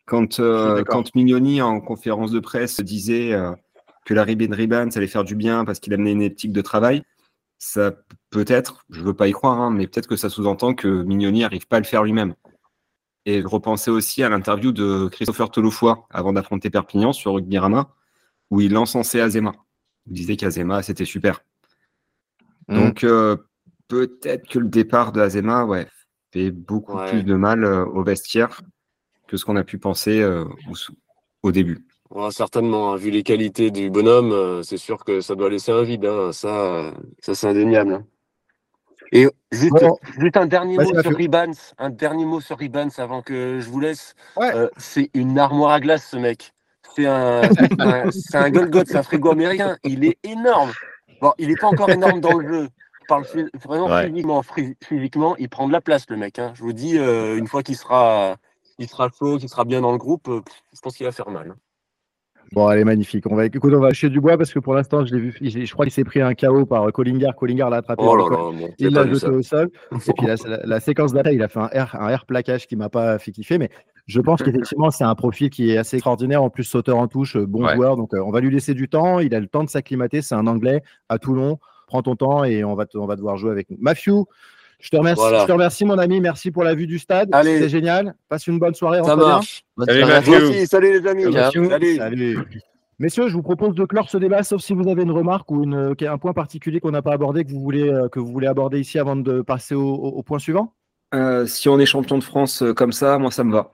Quand, 0.07 0.41
euh, 0.41 0.83
quand 0.83 1.15
Mignoni 1.15 1.63
en 1.63 1.81
conférence 1.81 2.33
de 2.33 2.41
presse 2.41 2.81
disait 2.81 3.33
euh, 3.33 3.53
que 4.05 4.13
la 4.13 4.25
Ribben 4.25 4.53
Ribban, 4.53 4.91
ça 4.91 4.99
allait 4.99 5.07
faire 5.07 5.23
du 5.23 5.37
bien 5.37 5.65
parce 5.65 5.79
qu'il 5.79 5.95
amenait 5.95 6.13
une 6.13 6.23
éthique 6.23 6.53
de 6.53 6.63
travail, 6.63 7.05
ça 7.59 7.93
peut-être, 8.31 8.85
je 8.91 9.03
veux 9.03 9.15
pas 9.15 9.29
y 9.29 9.33
croire, 9.33 9.61
hein, 9.61 9.71
mais 9.71 9.87
peut-être 9.87 10.09
que 10.09 10.17
ça 10.17 10.29
sous-entend 10.29 10.75
que 10.75 10.89
Mignoni 11.05 11.41
n'arrive 11.41 11.69
pas 11.69 11.77
à 11.77 11.81
le 11.81 11.87
faire 11.87 12.03
lui-même. 12.03 12.35
Et 13.25 13.43
je 13.43 13.47
repensais 13.47 13.91
aussi 13.91 14.25
à 14.25 14.29
l'interview 14.29 14.73
de 14.73 15.09
Christopher 15.13 15.51
Tolofoy 15.51 15.95
avant 16.11 16.33
d'affronter 16.33 16.71
Perpignan 16.71 17.13
sur 17.13 17.35
Rugby 17.35 17.59
Rama, 17.59 17.95
où 18.51 18.61
il 18.61 18.77
encensait 18.77 19.21
Azema. 19.21 19.53
Il 20.07 20.13
disait 20.15 20.37
qu'Azema, 20.37 20.83
c'était 20.83 21.05
super. 21.05 21.43
Mm. 22.69 22.75
Donc, 22.79 23.05
euh, 23.05 23.37
peut-être 23.89 24.49
que 24.49 24.59
le 24.59 24.69
départ 24.69 25.13
de 25.13 25.21
Azema 25.21 25.65
ouais, 25.65 25.87
fait 26.33 26.51
beaucoup 26.51 26.97
Ouais. 26.97 27.11
plus 27.11 27.23
de 27.25 27.35
mal 27.35 27.65
euh, 27.65 27.85
au 27.87 28.03
vestiaire 28.03 28.61
que 29.27 29.37
ce 29.37 29.45
qu'on 29.45 29.57
a 29.57 29.65
pu 29.65 29.79
penser 29.79 30.21
euh, 30.21 30.45
au, 30.45 30.75
au 31.49 31.53
début. 31.53 31.85
Ouais, 32.11 32.31
certainement, 32.33 32.93
hein. 32.93 32.97
vu 32.97 33.11
les 33.11 33.23
qualités 33.23 33.71
du 33.71 33.89
bonhomme, 33.91 34.33
euh, 34.33 34.63
c'est 34.65 34.77
sûr 34.79 35.05
que 35.05 35.21
ça 35.21 35.37
doit 35.37 35.49
laisser 35.49 35.71
un 35.71 35.83
vide. 35.83 36.05
hein. 36.05 36.33
Ça, 36.33 36.49
euh, 36.49 36.93
ça 37.21 37.35
c'est 37.37 37.47
indéniable. 37.49 37.95
hein. 37.95 38.07
Et 39.13 39.29
juste, 39.51 39.73
Bon. 39.81 39.97
juste 40.19 40.37
un 40.37 40.47
dernier 40.47 40.77
Vas-y, 40.77 40.93
mot 40.93 41.03
sur 41.03 41.17
Ribans, 41.17 41.55
un 41.79 41.91
dernier 41.91 42.25
mot 42.25 42.41
sur 42.41 42.57
Ribans 42.59 42.91
avant 42.99 43.23
que 43.23 43.59
je 43.61 43.69
vous 43.69 43.81
laisse. 43.81 44.15
Ouais. 44.37 44.55
Euh, 44.55 44.69
c'est 44.77 45.11
une 45.15 45.37
armoire 45.39 45.73
à 45.73 45.81
glace, 45.81 46.09
ce 46.11 46.17
mec. 46.17 46.53
C'est 47.03 47.81
un, 47.81 48.07
un, 48.07 48.11
c'est 48.11 48.37
un 48.37 48.51
Golgoth, 48.51 48.87
c'est 48.89 48.97
un 48.97 49.03
frigo 49.03 49.31
américain. 49.31 49.77
Il 49.85 50.05
est 50.05 50.19
énorme. 50.25 50.71
Bon, 51.21 51.33
il 51.39 51.49
n'est 51.49 51.57
pas 51.57 51.67
encore 51.69 51.91
énorme 51.91 52.21
dans 52.21 52.39
le 52.39 52.49
jeu. 52.49 52.69
Je 53.03 53.07
parle 53.09 53.25
vraiment 53.65 53.87
Ouais. 53.89 54.09
physiquement, 54.09 54.43
phy- 54.43 54.77
physiquement, 54.83 55.37
il 55.37 55.49
prend 55.49 55.67
de 55.67 55.73
la 55.73 55.81
place, 55.81 56.07
le 56.09 56.17
mec. 56.17 56.39
hein. 56.39 56.53
Je 56.55 56.63
vous 56.63 56.73
dis, 56.73 56.97
euh, 56.99 57.37
une 57.37 57.47
fois 57.49 57.63
qu'il 57.63 57.77
sera, 57.77 58.37
il 58.79 58.89
sera 58.89 59.09
chaud, 59.19 59.37
qu'il 59.39 59.49
sera 59.49 59.65
bien 59.65 59.81
dans 59.81 59.93
le 59.93 59.99
groupe, 59.99 60.29
euh, 60.29 60.41
je 60.75 60.81
pense 60.81 60.97
qu'il 60.97 61.05
va 61.07 61.13
faire 61.13 61.29
mal. 61.31 61.55
Bon, 62.53 62.69
elle 62.69 62.81
est 62.81 62.85
magnifique. 62.85 63.25
On 63.31 63.37
va, 63.37 63.47
écoute, 63.47 63.73
on 63.73 63.79
va 63.79 63.89
lâcher 63.89 64.09
du 64.09 64.21
bois 64.21 64.37
parce 64.37 64.53
que 64.53 64.59
pour 64.59 64.75
l'instant, 64.75 65.05
je 65.07 65.15
l'ai 65.15 65.21
vu. 65.21 65.37
Je 65.41 65.73
crois 65.73 65.85
qu'il 65.85 65.93
s'est 65.93 66.03
pris 66.03 66.21
un 66.21 66.35
KO 66.35 66.67
par 66.67 66.91
Collinger. 66.93 67.31
Collinger 67.39 67.69
l'a 67.71 67.77
attrapé. 67.77 68.03
Oh 68.05 68.17
là 68.17 68.25
là, 68.29 68.37
bon, 68.37 68.71
Il 68.79 68.89
l'a 68.93 69.07
jeté 69.07 69.29
au 69.29 69.43
sol. 69.43 69.71
Et 69.93 70.13
puis 70.13 70.27
la, 70.27 70.35
la- 70.47 70.67
la 70.67 70.81
séquence 70.81 71.13
d'attaque, 71.13 71.35
il 71.35 71.43
a 71.45 71.49
fait 71.49 71.61
un 71.61 71.69
air, 71.71 71.95
un 72.01 72.09
air 72.09 72.27
plaquage 72.27 72.67
qui 72.67 72.75
m'a 72.75 72.89
pas 72.89 73.21
fait 73.21 73.31
kiffer. 73.31 73.59
Mais 73.59 73.71
je 74.11 74.21
pense 74.21 74.43
qu'effectivement, 74.43 74.91
c'est 74.91 75.05
un 75.05 75.15
profil 75.15 75.49
qui 75.51 75.71
est 75.71 75.77
assez 75.79 75.97
extraordinaire. 75.97 76.43
En 76.43 76.51
plus, 76.51 76.65
sauteur 76.65 76.99
en 76.99 77.07
touche, 77.09 77.37
euh, 77.37 77.47
bon 77.47 77.65
Ouais. 77.65 77.75
joueur. 77.77 77.97
Donc, 77.97 78.13
euh, 78.15 78.21
on 78.25 78.31
va 78.31 78.41
lui 78.41 78.51
laisser 78.51 78.75
du 78.75 78.89
temps. 78.89 79.21
Il 79.21 79.35
a 79.35 79.41
le 79.41 79.47
temps 79.47 79.65
de 79.65 79.69
s'acclimater. 79.71 80.21
C'est 80.23 80.35
un 80.35 80.47
Anglais 80.47 80.83
à 81.09 81.19
Toulon. 81.19 81.59
Prends 81.87 82.03
ton 82.03 82.17
temps 82.17 82.45
et 82.45 82.63
on 82.65 82.75
va, 82.75 82.87
te- 82.87 82.99
on 82.99 83.07
va 83.07 83.17
devoir 83.17 83.37
jouer 83.37 83.51
avec 83.51 83.69
nous. 83.71 83.77
Mafiou, 83.81 84.27
je 84.81 84.91
te 84.91 84.97
remercie, 84.97 85.21
Voilà. 85.21 85.41
je 85.43 85.47
te 85.47 85.53
remercie, 85.53 85.85
mon 85.85 85.99
ami. 85.99 86.21
Merci 86.21 86.51
pour 86.51 86.63
la 86.65 86.75
vue 86.75 86.87
du 86.87 86.99
stade. 86.99 87.31
C'était 87.43 87.69
génial. 87.69 88.15
Passe 88.29 88.47
une 88.47 88.59
bonne 88.59 88.75
soirée. 88.75 89.03
Ça 89.05 89.17
marche. 89.17 89.65
Bonne 89.77 89.87
Salut. 89.89 90.05
Merci, 90.07 90.67
salut 90.67 91.01
les 91.01 91.07
amis. 91.09 91.25
Salut. 91.33 91.97
Salut. 91.97 92.39
Messieurs, 92.99 93.29
je 93.29 93.35
vous 93.35 93.43
propose 93.43 93.75
de 93.75 93.85
clore 93.87 94.11
ce 94.11 94.19
débat, 94.19 94.43
sauf 94.43 94.61
si 94.61 94.75
vous 94.75 94.87
avez 94.87 95.03
une 95.05 95.11
remarque 95.11 95.51
ou 95.51 95.65
une, 95.65 95.95
un 96.03 96.19
point 96.19 96.35
particulier 96.35 96.81
qu'on 96.81 96.91
n'a 96.91 97.01
pas 97.01 97.13
abordé, 97.15 97.45
que 97.47 97.51
vous 97.51 97.61
voulez, 97.61 97.89
euh, 97.89 98.09
que 98.11 98.21
vous 98.21 98.31
voulez 98.31 98.47
aborder 98.47 98.79
ici 98.79 98.99
avant 98.99 99.17
de 99.17 99.41
passer 99.41 99.75
au, 99.75 99.83
au- 99.95 100.09
au 100.19 100.23
point 100.23 100.39
suivant. 100.39 100.75
Euh, 101.15 101.47
si 101.47 101.71
on 101.71 101.79
est 101.81 101.87
champion 101.87 102.19
de 102.19 102.23
France 102.25 102.63
euh, 102.63 102.75
comme 102.75 102.93
ça, 102.93 103.19
moi 103.19 103.31
ça 103.31 103.43
me 103.43 103.53
va. 103.53 103.73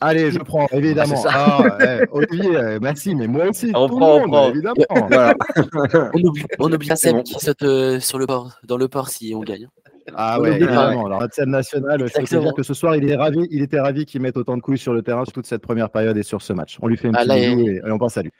Allez, 0.00 0.30
je 0.30 0.38
prends, 0.38 0.66
évidemment. 0.72 1.22
Ah, 1.28 1.78
eh, 1.80 2.04
Olivier, 2.12 2.56
euh, 2.56 2.78
merci, 2.80 3.14
mais 3.14 3.26
moi 3.26 3.48
aussi. 3.48 3.72
On 3.74 3.88
tout 3.88 3.96
prend, 3.96 4.18
le 4.18 4.24
on 4.24 4.28
monde, 4.28 4.30
prend. 4.30 4.48
évidemment. 4.50 5.08
Voilà. 5.08 5.34
On 6.14 6.20
oublie, 6.22 6.44
on 6.58 6.72
oublie 6.72 6.88
qui 7.24 7.34
saute 7.38 7.62
euh, 7.62 8.00
sur 8.00 8.18
le 8.18 8.26
port, 8.26 8.58
dans 8.64 8.76
le 8.76 8.88
port 8.88 9.08
si 9.08 9.32
on 9.34 9.40
gagne. 9.40 9.68
Ah 10.14 10.36
On 10.38 10.42
ouais, 10.42 10.52
évidemment. 10.56 11.06
Alors, 11.06 11.22
scène 11.30 11.50
nationale, 11.50 12.06
je 12.06 12.12
peux 12.20 12.40
dire 12.40 12.54
que 12.54 12.62
ce 12.62 12.74
soir, 12.74 12.96
il 12.96 13.08
est 13.08 13.16
ravi, 13.16 13.46
il 13.50 13.62
était 13.62 13.80
ravi 13.80 14.04
qu'il 14.06 14.20
mette 14.22 14.36
autant 14.36 14.56
de 14.56 14.62
couilles 14.62 14.78
sur 14.78 14.92
le 14.92 15.02
terrain 15.02 15.24
sur 15.24 15.32
toute 15.32 15.46
cette 15.46 15.62
première 15.62 15.90
période 15.90 16.16
et 16.16 16.22
sur 16.22 16.42
ce 16.42 16.52
match. 16.52 16.78
On 16.82 16.88
lui 16.88 16.96
fait 16.96 17.08
une 17.08 17.14
Ah, 17.16 17.18
petite 17.24 17.28
là, 17.28 17.38
et 17.38 17.82
on 17.92 17.98
pense 17.98 18.16
à 18.16 18.22
lui. 18.22 18.30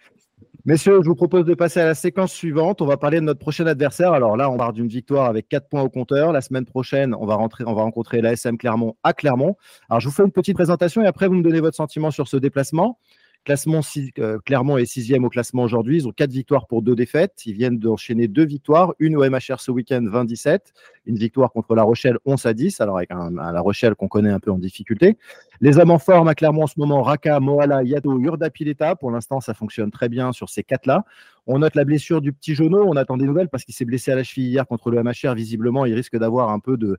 Messieurs, 0.67 1.01
je 1.03 1.09
vous 1.09 1.15
propose 1.15 1.47
de 1.47 1.55
passer 1.55 1.81
à 1.81 1.87
la 1.87 1.95
séquence 1.95 2.33
suivante. 2.33 2.83
On 2.83 2.87
va 2.87 2.99
parler 2.99 3.19
de 3.19 3.25
notre 3.25 3.41
prochain 3.41 3.67
adversaire. 3.67 4.13
Alors 4.13 4.37
là, 4.37 4.51
on 4.51 4.59
part 4.59 4.75
d'une 4.75 4.89
victoire 4.89 5.25
avec 5.25 5.49
4 5.49 5.71
points 5.71 5.81
au 5.81 5.89
compteur. 5.89 6.33
La 6.33 6.43
semaine 6.43 6.67
prochaine, 6.67 7.15
on 7.19 7.25
va, 7.25 7.37
rentrer, 7.37 7.65
on 7.67 7.73
va 7.73 7.81
rencontrer 7.83 8.21
l'ASM 8.21 8.59
Clermont 8.59 8.95
à 9.03 9.15
Clermont. 9.15 9.57
Alors, 9.89 10.01
je 10.01 10.09
vous 10.09 10.15
fais 10.15 10.23
une 10.23 10.33
petite 10.33 10.57
présentation 10.57 11.03
et 11.03 11.07
après, 11.07 11.29
vous 11.29 11.35
me 11.35 11.43
donnez 11.43 11.61
votre 11.61 11.77
sentiment 11.77 12.11
sur 12.11 12.29
ce 12.29 12.37
déplacement. 12.37 12.99
Classement, 13.47 13.81
euh, 14.19 14.39
Clermont 14.45 14.77
est 14.77 14.85
sixième 14.85 15.25
au 15.25 15.31
classement 15.31 15.63
aujourd'hui. 15.63 15.97
Ils 15.97 16.07
ont 16.07 16.13
quatre 16.13 16.31
victoires 16.31 16.67
pour 16.67 16.83
deux 16.83 16.95
défaites. 16.95 17.47
Ils 17.47 17.55
viennent 17.55 17.79
d'enchaîner 17.79 18.29
deux 18.29 18.45
victoires. 18.45 18.93
Une 18.99 19.17
au 19.17 19.29
MHR 19.29 19.61
ce 19.61 19.71
week-end, 19.71 20.03
20-17. 20.03 20.59
Une 21.07 21.17
victoire 21.17 21.51
contre 21.51 21.75
La 21.75 21.83
Rochelle, 21.83 22.19
11 22.27 22.45
à 22.45 22.53
10. 22.53 22.83
Alors 22.83 22.99
avec 22.99 23.11
un, 23.11 23.31
La 23.31 23.61
Rochelle 23.63 23.95
qu'on 23.95 24.09
connaît 24.09 24.31
un 24.31 24.41
peu 24.41 24.51
en 24.51 24.59
difficulté. 24.59 25.17
Les 25.63 25.79
hommes 25.79 25.91
en 25.91 25.99
forme 25.99 26.29
à 26.29 26.35
Clermont 26.35 26.65
en 26.65 26.67
ce 26.67 26.79
moment, 26.79 27.03
Raka, 27.03 27.41
Moala, 27.41 27.83
Yado, 27.83 28.19
Urda 28.21 28.51
Pileta. 28.51 28.95
Pour 28.95 29.11
l'instant, 29.11 29.41
ça 29.41 29.55
fonctionne 29.55 29.91
très 29.91 30.11
bien 30.11 30.33
sur 30.33 30.51
ces 30.51 30.63
quatre-là. 30.63 31.05
On 31.47 31.61
note 31.61 31.75
la 31.77 31.85
blessure 31.85 32.21
du 32.21 32.35
petit 32.35 32.55
Jono. 32.55 32.85
On 32.87 32.97
attend 32.97 33.17
des 33.17 33.25
nouvelles 33.25 33.49
parce 33.49 33.65
qu'il 33.65 33.75
s'est 33.75 33.87
blessé 33.87 34.13
à 34.13 34.17
la 34.17 34.23
cheville 34.23 34.49
hier 34.49 34.67
contre 34.67 34.91
le 34.91 35.03
MHR. 35.03 35.35
Visiblement, 35.35 35.87
il 35.87 35.95
risque 35.95 36.17
d'avoir 36.19 36.51
un 36.51 36.59
peu 36.59 36.77
de, 36.77 36.99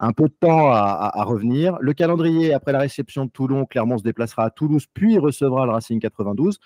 un 0.00 0.12
peu 0.12 0.24
de 0.24 0.34
temps 0.38 0.70
à, 0.70 1.24
revenir. 1.24 1.76
Le 1.80 1.92
calendrier, 1.92 2.52
après 2.52 2.72
la 2.72 2.80
réception 2.80 3.24
de 3.24 3.30
Toulon, 3.30 3.64
Clermont 3.66 3.98
se 3.98 4.04
déplacera 4.04 4.44
à 4.44 4.50
Toulouse, 4.50 4.86
puis 4.92 5.18
recevra 5.18 5.66
le 5.66 5.72
Racing 5.72 6.00
92. 6.00 6.60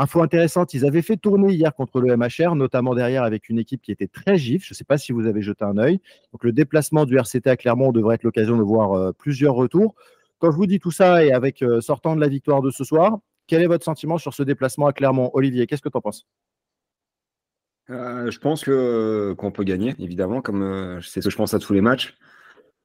Info 0.00 0.22
intéressante, 0.22 0.74
ils 0.74 0.86
avaient 0.86 1.02
fait 1.02 1.16
tourner 1.16 1.52
hier 1.52 1.74
contre 1.74 2.00
le 2.00 2.16
MHR, 2.16 2.54
notamment 2.54 2.94
derrière 2.94 3.24
avec 3.24 3.48
une 3.48 3.58
équipe 3.58 3.82
qui 3.82 3.90
était 3.90 4.06
très 4.06 4.38
gif. 4.38 4.64
Je 4.64 4.72
ne 4.72 4.76
sais 4.76 4.84
pas 4.84 4.96
si 4.96 5.10
vous 5.10 5.26
avez 5.26 5.42
jeté 5.42 5.64
un 5.64 5.76
œil. 5.76 6.00
Donc 6.32 6.44
le 6.44 6.52
déplacement 6.52 7.04
du 7.04 7.16
RCT 7.16 7.48
à 7.48 7.56
Clermont 7.56 7.90
devrait 7.90 8.14
être 8.14 8.22
l'occasion 8.22 8.56
de 8.56 8.62
voir 8.62 8.92
euh, 8.92 9.12
plusieurs 9.12 9.54
retours. 9.54 9.96
Quand 10.38 10.52
je 10.52 10.56
vous 10.56 10.66
dis 10.66 10.78
tout 10.78 10.92
ça 10.92 11.24
et 11.24 11.32
avec 11.32 11.62
euh, 11.62 11.80
sortant 11.80 12.14
de 12.14 12.20
la 12.20 12.28
victoire 12.28 12.62
de 12.62 12.70
ce 12.70 12.84
soir, 12.84 13.18
quel 13.48 13.60
est 13.60 13.66
votre 13.66 13.84
sentiment 13.84 14.18
sur 14.18 14.34
ce 14.34 14.44
déplacement 14.44 14.86
à 14.86 14.92
Clermont? 14.92 15.30
Olivier, 15.32 15.66
qu'est-ce 15.66 15.82
que 15.82 15.88
tu 15.88 15.96
en 15.96 16.00
penses? 16.00 16.28
Euh, 17.90 18.30
Je 18.30 18.38
pense 18.38 18.62
qu'on 18.62 19.50
peut 19.50 19.64
gagner, 19.64 19.96
évidemment, 19.98 20.42
comme 20.42 21.00
c'est 21.02 21.22
ce 21.22 21.26
que 21.26 21.32
je 21.32 21.36
pense 21.36 21.54
à 21.54 21.58
tous 21.58 21.72
les 21.72 21.80
matchs. 21.80 22.14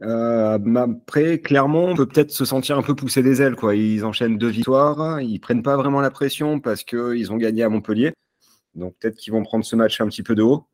Euh, 0.03 0.59
après, 0.75 1.39
clairement, 1.39 1.85
on 1.85 1.95
peut 1.95 2.05
peut-être 2.05 2.31
se 2.31 2.45
sentir 2.45 2.77
un 2.77 2.81
peu 2.81 2.95
poussé 2.95 3.23
des 3.23 3.41
ailes. 3.41 3.55
Quoi. 3.55 3.75
Ils 3.75 4.03
enchaînent 4.03 4.37
deux 4.37 4.49
victoires, 4.49 5.21
ils 5.21 5.39
prennent 5.39 5.63
pas 5.63 5.77
vraiment 5.77 6.01
la 6.01 6.11
pression 6.11 6.59
parce 6.59 6.83
qu'ils 6.83 7.31
ont 7.31 7.37
gagné 7.37 7.63
à 7.63 7.69
Montpellier. 7.69 8.13
Donc 8.75 8.95
peut-être 8.99 9.15
qu'ils 9.15 9.33
vont 9.33 9.43
prendre 9.43 9.63
ce 9.63 9.75
match 9.75 10.01
un 10.01 10.07
petit 10.07 10.23
peu 10.23 10.35
de 10.35 10.43
haut. 10.43 10.67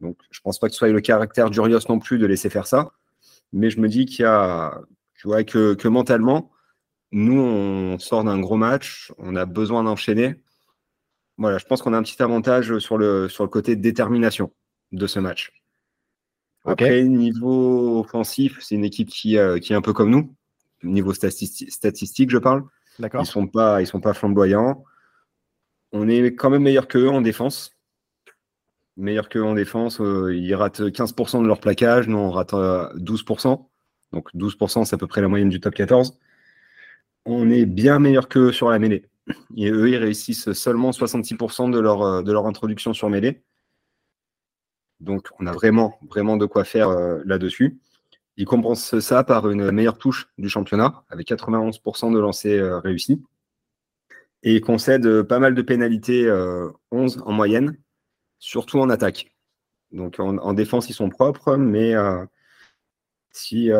Donc 0.00 0.16
je 0.30 0.40
pense 0.40 0.58
pas 0.58 0.68
que 0.68 0.74
ce 0.74 0.78
soit 0.78 0.88
le 0.88 1.00
caractère 1.00 1.50
d'Urios 1.50 1.80
non 1.88 1.98
plus 1.98 2.18
de 2.18 2.26
laisser 2.26 2.50
faire 2.50 2.66
ça. 2.66 2.92
Mais 3.52 3.70
je 3.70 3.80
me 3.80 3.88
dis 3.88 4.06
qu'il 4.06 4.22
y 4.22 4.26
a, 4.26 4.80
tu 5.14 5.28
que, 5.44 5.74
que 5.74 5.88
mentalement, 5.88 6.52
nous, 7.10 7.40
on 7.40 7.98
sort 7.98 8.24
d'un 8.24 8.38
gros 8.38 8.56
match, 8.56 9.12
on 9.18 9.34
a 9.34 9.46
besoin 9.46 9.82
d'enchaîner. 9.82 10.36
Voilà, 11.38 11.58
je 11.58 11.64
pense 11.64 11.82
qu'on 11.82 11.94
a 11.94 11.98
un 11.98 12.02
petit 12.02 12.22
avantage 12.22 12.78
sur 12.78 12.98
le, 12.98 13.28
sur 13.28 13.44
le 13.44 13.50
côté 13.50 13.76
détermination 13.76 14.52
de 14.92 15.06
ce 15.06 15.18
match. 15.18 15.52
Après, 16.68 17.02
niveau 17.04 18.00
offensif, 18.00 18.58
c'est 18.60 18.74
une 18.74 18.84
équipe 18.84 19.08
qui, 19.08 19.38
euh, 19.38 19.58
qui 19.58 19.72
est 19.72 19.76
un 19.76 19.80
peu 19.80 19.92
comme 19.92 20.10
nous. 20.10 20.34
Niveau 20.82 21.12
statistique, 21.12 22.30
je 22.30 22.38
parle. 22.38 22.64
Ils 22.98 23.26
sont 23.26 23.46
pas, 23.46 23.80
ils 23.80 23.86
sont 23.86 24.00
pas 24.00 24.14
flamboyants. 24.14 24.84
On 25.92 26.08
est 26.08 26.34
quand 26.34 26.50
même 26.50 26.62
meilleur 26.62 26.88
qu'eux 26.88 27.08
en 27.08 27.20
défense. 27.20 27.76
Meilleur 28.96 29.28
qu'eux 29.28 29.42
en 29.42 29.54
défense. 29.54 30.00
Euh, 30.00 30.34
ils 30.34 30.54
ratent 30.54 30.80
15% 30.80 31.42
de 31.42 31.46
leur 31.46 31.60
plaquage. 31.60 32.08
Nous, 32.08 32.18
on 32.18 32.30
rate 32.30 32.52
12%. 32.52 33.52
Euh, 33.52 33.56
Donc 34.12 34.28
12%, 34.34 34.84
c'est 34.84 34.94
à 34.94 34.98
peu 34.98 35.06
près 35.06 35.20
la 35.20 35.28
moyenne 35.28 35.48
du 35.48 35.60
top 35.60 35.74
14. 35.74 36.18
On 37.24 37.50
est 37.50 37.66
bien 37.66 37.98
meilleur 37.98 38.28
qu'eux 38.28 38.52
sur 38.52 38.70
la 38.70 38.78
mêlée. 38.78 39.04
Et 39.56 39.70
eux, 39.70 39.88
ils 39.88 39.96
réussissent 39.96 40.52
seulement 40.52 40.90
66% 40.90 41.70
de 41.70 41.78
leur, 41.78 42.22
de 42.22 42.32
leur 42.32 42.46
introduction 42.46 42.92
sur 42.92 43.08
mêlée. 43.08 43.42
Donc, 45.00 45.28
on 45.38 45.46
a 45.46 45.52
vraiment, 45.52 45.98
vraiment 46.08 46.36
de 46.36 46.46
quoi 46.46 46.64
faire 46.64 46.88
euh, 46.88 47.20
là-dessus. 47.24 47.78
Il 48.36 48.46
compense 48.46 48.98
ça 49.00 49.24
par 49.24 49.48
une 49.50 49.70
meilleure 49.70 49.98
touche 49.98 50.28
du 50.38 50.48
championnat, 50.48 51.04
avec 51.08 51.28
91% 51.28 52.12
de 52.12 52.18
lancers 52.18 52.62
euh, 52.62 52.78
réussis. 52.80 53.22
Et 54.42 54.56
il 54.56 54.60
concède 54.60 55.06
euh, 55.06 55.24
pas 55.24 55.38
mal 55.38 55.54
de 55.54 55.62
pénalités, 55.62 56.30
11 56.90 57.22
en 57.24 57.32
moyenne, 57.32 57.76
surtout 58.38 58.78
en 58.78 58.90
attaque. 58.90 59.32
Donc, 59.92 60.20
en, 60.20 60.52
défense, 60.52 60.90
ils 60.90 60.94
sont 60.94 61.08
propres, 61.08 61.56
mais 61.56 61.94
si, 63.30 63.70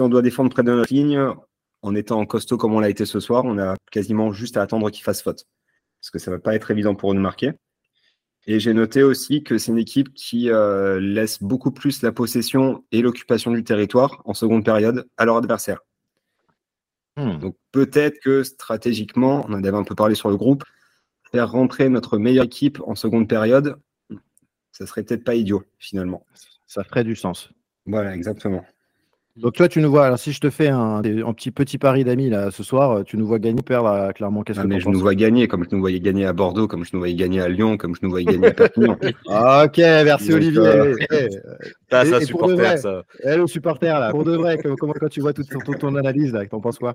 on 0.00 0.08
doit 0.08 0.22
défendre 0.22 0.50
près 0.50 0.62
de 0.62 0.72
notre 0.72 0.92
ligne, 0.92 1.20
en 1.82 1.94
étant 1.94 2.24
costaud 2.24 2.56
comme 2.56 2.74
on 2.74 2.80
l'a 2.80 2.88
été 2.88 3.04
ce 3.04 3.20
soir, 3.20 3.44
on 3.44 3.58
a 3.58 3.76
quasiment 3.92 4.32
juste 4.32 4.56
à 4.56 4.62
attendre 4.62 4.90
qu'il 4.90 5.04
fasse 5.04 5.22
faute. 5.22 5.44
Parce 6.00 6.10
que 6.10 6.18
ça 6.18 6.30
ne 6.30 6.36
va 6.36 6.40
pas 6.40 6.54
être 6.54 6.70
évident 6.70 6.94
pour 6.94 7.12
nous 7.14 7.20
marquer. 7.20 7.52
Et 8.46 8.60
j'ai 8.60 8.72
noté 8.74 9.02
aussi 9.02 9.42
que 9.42 9.58
c'est 9.58 9.72
une 9.72 9.78
équipe 9.78 10.14
qui 10.14 10.50
euh, 10.50 11.00
laisse 11.00 11.42
beaucoup 11.42 11.72
plus 11.72 12.02
la 12.02 12.12
possession 12.12 12.84
et 12.92 13.02
l'occupation 13.02 13.50
du 13.50 13.64
territoire 13.64 14.22
en 14.24 14.34
seconde 14.34 14.64
période 14.64 15.08
à 15.16 15.24
leur 15.24 15.36
adversaire. 15.36 15.80
Hmm. 17.16 17.38
Donc 17.38 17.56
peut-être 17.72 18.20
que 18.20 18.44
stratégiquement, 18.44 19.44
on 19.48 19.54
en 19.54 19.64
avait 19.64 19.76
un 19.76 19.84
peu 19.84 19.94
parlé 19.94 20.14
sur 20.14 20.28
le 20.28 20.36
groupe, 20.36 20.64
faire 21.32 21.50
rentrer 21.50 21.88
notre 21.88 22.18
meilleure 22.18 22.44
équipe 22.44 22.80
en 22.86 22.94
seconde 22.94 23.28
période, 23.28 23.80
ça 24.70 24.86
serait 24.86 25.02
peut-être 25.02 25.24
pas 25.24 25.34
idiot 25.34 25.64
finalement. 25.78 26.24
Ça 26.66 26.84
ferait 26.84 27.04
du 27.04 27.16
sens. 27.16 27.50
Voilà, 27.86 28.14
exactement. 28.14 28.64
Donc 29.36 29.52
toi, 29.52 29.68
tu 29.68 29.80
nous 29.82 29.90
vois, 29.90 30.06
alors 30.06 30.18
si 30.18 30.32
je 30.32 30.40
te 30.40 30.48
fais 30.48 30.68
un, 30.68 31.02
petit 31.02 31.50
petit 31.50 31.76
pari 31.76 32.04
d'amis 32.04 32.30
là 32.30 32.50
ce 32.50 32.62
soir, 32.62 33.04
tu 33.04 33.18
nous 33.18 33.26
vois 33.26 33.38
gagner 33.38 33.60
ou 33.60 33.62
perdre 33.62 34.12
clairement 34.14 34.42
Qu'est-ce 34.42 34.60
ah, 34.60 34.62
que 34.62 34.68
mais 34.68 34.80
je 34.80 34.88
nous 34.88 34.98
vois 34.98 35.14
gagner, 35.14 35.46
comme 35.46 35.62
je 35.64 35.74
nous 35.74 35.80
voyais 35.80 36.00
gagner 36.00 36.24
à 36.24 36.32
Bordeaux, 36.32 36.66
comme 36.66 36.86
je 36.86 36.90
nous 36.94 37.00
voyais 37.00 37.14
gagner 37.14 37.42
à 37.42 37.48
Lyon, 37.48 37.76
comme 37.76 37.94
je 37.94 38.00
nous 38.02 38.08
voyais 38.08 38.24
gagner 38.24 38.46
à 38.46 38.52
Perpignan. 38.52 38.92
ok, 39.26 39.76
merci 39.76 40.32
Olivier. 40.32 40.60
Euh, 40.60 40.96
eh, 41.10 41.28
ça, 41.90 42.06
ça 42.06 42.20
supporter, 42.22 42.78
ça. 42.78 43.02
Eh, 43.24 43.36
le 43.36 43.46
supporter 43.46 44.00
là, 44.00 44.10
pour 44.10 44.24
de 44.24 44.36
vrai, 44.36 44.58
comment 44.78 44.94
quand 44.94 45.08
tu 45.08 45.20
vois 45.20 45.34
toute, 45.34 45.48
toute 45.48 45.78
ton 45.78 45.94
analyse 45.96 46.32
là, 46.32 46.46
t'en 46.46 46.60
penses 46.60 46.78
quoi? 46.78 46.94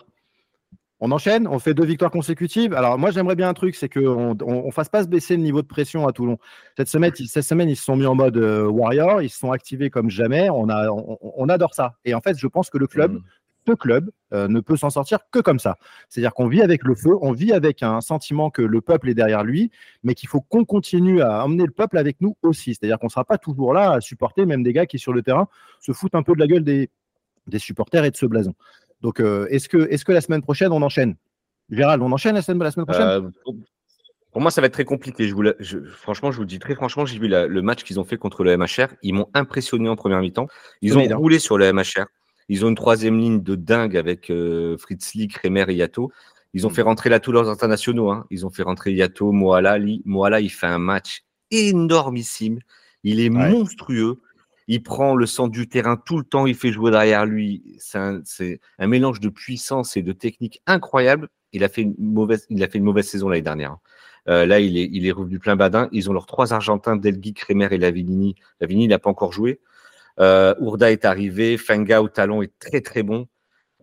On 1.02 1.12
enchaîne, 1.12 1.48
on 1.48 1.58
fait 1.58 1.74
deux 1.74 1.84
victoires 1.84 2.12
consécutives. 2.12 2.74
Alors 2.74 2.98
moi 3.00 3.10
j'aimerais 3.10 3.36
bien 3.36 3.50
un 3.50 3.56
truc, 3.56 3.76
c'est 3.76 3.90
qu'on 3.90 4.36
ne 4.36 4.72
fasse 4.72 4.88
pas 4.88 5.02
se 5.02 5.08
baisser 5.08 5.36
le 5.36 5.42
niveau 5.42 5.64
de 5.64 5.68
pression 5.68 6.08
à 6.08 6.14
Toulon. 6.14 6.38
Cette 6.78 6.88
semaine, 6.88 7.12
cette 7.16 7.44
semaine 7.44 7.70
ils 7.70 7.76
se 7.76 7.84
sont 7.84 7.96
mis 7.96 8.06
en 8.06 8.14
mode 8.14 8.38
euh, 8.38 8.68
warrior, 8.68 9.24
ils 9.24 9.30
se 9.30 9.40
sont 9.40 9.52
activés 9.52 9.90
comme 9.90 10.12
jamais. 10.12 10.50
On, 10.52 10.70
a, 10.70 10.90
on, 10.90 11.50
adore 11.50 11.74
ça. 11.74 11.96
Et 12.06 12.14
en 12.14 12.22
fait, 12.22 12.38
je 12.38 12.46
pense 12.46 12.70
que 12.70 12.78
le 12.78 12.86
club, 12.86 13.14
mm. 13.14 13.22
ce 13.68 13.74
club, 13.74 14.12
euh, 14.32 14.48
ne 14.48 14.60
peut 14.60 14.78
s'en 14.78 14.92
sortir 14.92 15.18
que 15.32 15.40
comme 15.40 15.58
ça. 15.58 15.78
C'est-à-dire 16.08 16.36
qu'on 16.36 16.48
vit 16.48 16.62
avec 16.62 16.84
le 16.84 16.94
feu, 16.94 17.18
on 17.22 17.32
vit 17.32 17.52
avec 17.52 17.82
un 17.82 18.00
sentiment 18.00 18.52
que 18.52 18.62
le 18.62 18.80
peuple 18.80 19.10
est 19.10 19.16
derrière 19.16 19.44
lui, 19.44 19.72
mais 20.04 20.14
qu'il 20.14 20.30
faut 20.30 20.42
qu'on 20.42 20.66
continue 20.66 21.24
à 21.24 21.44
emmener 21.44 21.66
le 21.66 21.72
peuple 21.72 21.98
avec 21.98 22.22
nous 22.22 22.38
aussi. 22.44 22.76
C'est-à-dire 22.76 23.00
qu'on 23.00 23.08
ne 23.08 23.12
sera 23.12 23.26
pas 23.26 23.40
toujours 23.40 23.74
là 23.74 23.94
à 23.94 24.02
supporter 24.02 24.46
même 24.46 24.62
des 24.62 24.72
gars 24.72 24.86
qui 24.86 25.00
sur 25.00 25.14
le 25.14 25.24
terrain 25.24 25.48
se 25.80 25.94
foutent 25.94 26.16
un 26.16 26.22
peu 26.22 26.36
de 26.36 26.40
la 26.40 26.46
gueule 26.46 26.64
des, 26.64 26.92
des 27.48 27.60
supporters 27.60 28.06
et 28.06 28.12
de 28.12 28.18
ce 28.18 28.26
blason. 28.26 28.54
Donc, 29.02 29.20
euh, 29.20 29.48
est-ce 29.50 29.68
que, 29.68 29.90
est 29.90 30.04
que 30.04 30.12
la 30.12 30.22
semaine 30.22 30.42
prochaine, 30.42 30.72
on 30.72 30.82
enchaîne? 30.82 31.16
Gérald, 31.70 32.02
on 32.02 32.12
enchaîne 32.12 32.36
la 32.36 32.42
semaine, 32.42 32.62
la 32.62 32.72
semaine 32.72 32.86
prochaine? 32.86 33.08
Euh, 33.08 33.30
Pour 34.32 34.42
moi, 34.42 34.52
ça 34.52 34.62
va 34.62 34.68
être 34.68 34.74
très 34.74 34.86
compliqué. 34.86 35.28
Je 35.28 35.78
franchement, 35.94 36.32
je 36.32 36.38
vous 36.38 36.46
dis 36.46 36.60
très 36.60 36.76
franchement, 36.76 37.06
j'ai 37.06 37.18
vu 37.18 37.28
le 37.28 37.62
match 37.62 37.84
qu'ils 37.84 38.00
ont 38.00 38.04
fait 38.04 38.18
contre 38.18 38.44
le 38.44 38.56
MHR. 38.58 38.94
Ils 39.04 39.14
m'ont 39.14 39.30
impressionné 39.34 39.90
en 39.90 39.96
première 39.96 40.20
mi-temps. 40.20 40.48
Ils 40.82 40.98
ont 40.98 41.18
roulé 41.18 41.40
sur 41.40 41.58
le 41.58 41.72
MHR. 41.72 42.06
Ils 42.50 42.66
ont 42.66 42.70
une 42.70 42.76
troisième 42.76 43.18
ligne 43.18 43.42
de 43.42 43.56
dingue 43.56 43.96
avec 43.96 44.30
euh, 44.30 44.78
Fritz 44.78 45.14
Lee, 45.14 45.30
Kremer 45.30 45.66
et 45.70 45.76
Yato. 45.76 46.12
Ils 46.54 46.68
ont 46.68 46.70
fait 46.70 46.82
rentrer 46.82 47.10
là 47.10 47.22
tous 47.22 47.32
leurs 47.32 47.50
internationaux. 47.50 48.12
Hein. 48.12 48.26
Ils 48.30 48.46
ont 48.46 48.50
fait 48.50 48.64
rentrer 48.64 48.92
Yato, 48.92 49.32
Moala. 49.32 49.78
Moala, 50.04 50.42
il 50.42 50.50
fait 50.50 50.68
un 50.68 50.80
match 50.80 51.24
énormissime. 51.50 52.60
Il 53.04 53.22
est 53.22 53.30
monstrueux. 53.30 54.20
Il 54.74 54.82
prend 54.84 55.18
le 55.18 55.26
centre 55.26 55.52
du 55.52 55.68
terrain 55.68 55.98
tout 55.98 56.18
le 56.18 56.24
temps, 56.24 56.46
il 56.46 56.56
fait 56.56 56.72
jouer 56.72 56.92
derrière 56.92 57.26
lui. 57.26 57.76
C'est 57.78 58.00
un, 58.80 58.88
mélange 58.88 59.20
de 59.20 59.28
puissance 59.28 59.98
et 59.98 60.02
de 60.02 60.14
technique 60.14 60.62
incroyable. 60.66 61.28
Il 61.52 61.66
a 61.66 61.68
fait 61.68 61.82
une 61.82 61.94
mauvaise, 62.00 62.48
saison 63.06 63.28
l'année 63.28 63.42
dernière. 63.42 63.76
Euh, 64.30 64.46
là, 64.46 64.62
il 64.62 64.78
est, 64.78 64.88
il 64.90 65.12
revenu 65.12 65.40
plein 65.40 65.58
badin. 65.58 65.90
Ils 65.92 66.10
ont 66.10 66.14
leurs 66.14 66.26
trois 66.26 66.54
Argentins, 66.54 66.96
Delgui, 66.96 67.34
Kremer 67.34 67.68
et 67.72 67.78
Lavinini. 67.78 68.36
Lavinini 68.62 68.88
n'a 68.88 68.98
pas 68.98 69.10
encore 69.10 69.34
joué. 69.34 69.60
Euh, 70.22 70.56
Ourda 70.62 70.90
est 70.90 71.04
arrivé. 71.04 71.58
Fenga 71.58 72.02
au 72.02 72.08
talon 72.08 72.42
est 72.42 72.58
très 72.58 72.80
très 72.80 73.04
bon. 73.04 73.28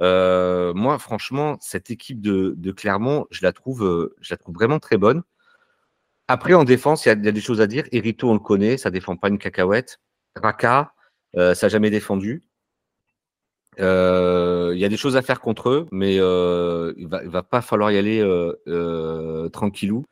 Euh, 0.01 0.73
moi, 0.73 0.99
franchement, 0.99 1.59
cette 1.61 1.91
équipe 1.91 2.23
de, 2.23 2.73
Clermont, 2.73 3.27
je 3.31 3.43
la 3.43 3.53
trouve, 3.53 4.11
vraiment 4.47 4.79
très 4.79 4.97
bonne. 4.97 5.23
Après, 6.29 6.55
en 6.55 6.65
défense, 6.65 7.05
il 7.05 7.11
y, 7.11 7.13
a, 7.13 7.15
des 7.15 7.41
choses 7.43 7.61
à 7.61 7.67
dire. 7.67 7.85
Erito, 7.93 8.31
on 8.31 8.33
le 8.33 8.41
connaît, 8.41 8.79
ça 8.79 8.91
défend 8.91 9.17
pas 9.17 9.29
une 9.29 9.37
cacahuète. 9.37 10.01
Raka, 10.43 10.95
euh, 11.37 11.55
ça 11.55 11.67
n'a 11.67 11.71
jamais 11.71 11.91
défendu. 11.91 12.45
Euh, 13.81 14.73
il 14.75 14.81
y 14.81 14.85
a 14.85 14.89
des 14.89 14.97
choses 14.97 15.17
à 15.17 15.23
faire 15.23 15.41
contre 15.41 15.71
eux, 15.71 15.87
mais 15.93 16.19
euh, 16.19 16.93
il 16.97 17.07
va, 17.07 17.23
va 17.25 17.43
pas 17.43 17.61
falloir 17.61 17.93
y 17.93 17.99
aller 17.99 18.23
tranquillou. 19.53 20.05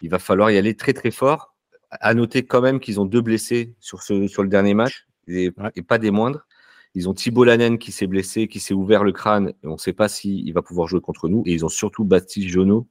Il 0.00 0.10
va 0.10 0.18
falloir 0.18 0.50
y 0.50 0.56
aller 0.56 0.76
très 0.76 0.92
très 0.92 1.10
fort. 1.10 1.54
À 1.90 2.12
noter 2.14 2.44
quand 2.44 2.60
même 2.60 2.80
qu'ils 2.80 3.00
ont 3.00 3.06
deux 3.06 3.22
blessés 3.22 3.74
sur, 3.80 4.02
ce, 4.02 4.28
sur 4.28 4.42
le 4.42 4.48
dernier 4.48 4.74
match, 4.74 5.06
et, 5.26 5.50
pas 5.50 5.98
des 5.98 6.10
moindres. 6.10 6.46
Ils 6.94 7.08
ont 7.08 7.14
Thibault 7.14 7.44
Lanen 7.44 7.78
qui 7.78 7.92
s'est 7.92 8.06
blessé, 8.06 8.46
qui 8.46 8.60
s'est 8.60 8.74
ouvert 8.74 9.04
le 9.04 9.12
crâne, 9.12 9.52
et 9.62 9.66
on 9.66 9.72
ne 9.72 9.78
sait 9.78 9.92
pas 9.92 10.08
s'il 10.08 10.52
va 10.52 10.62
pouvoir 10.62 10.86
jouer 10.86 11.00
contre 11.00 11.28
nous. 11.28 11.42
Et 11.46 11.52
ils 11.52 11.64
ont 11.64 11.70
surtout 11.70 12.04
Baptiste 12.04 12.48
Jonot, 12.48 12.86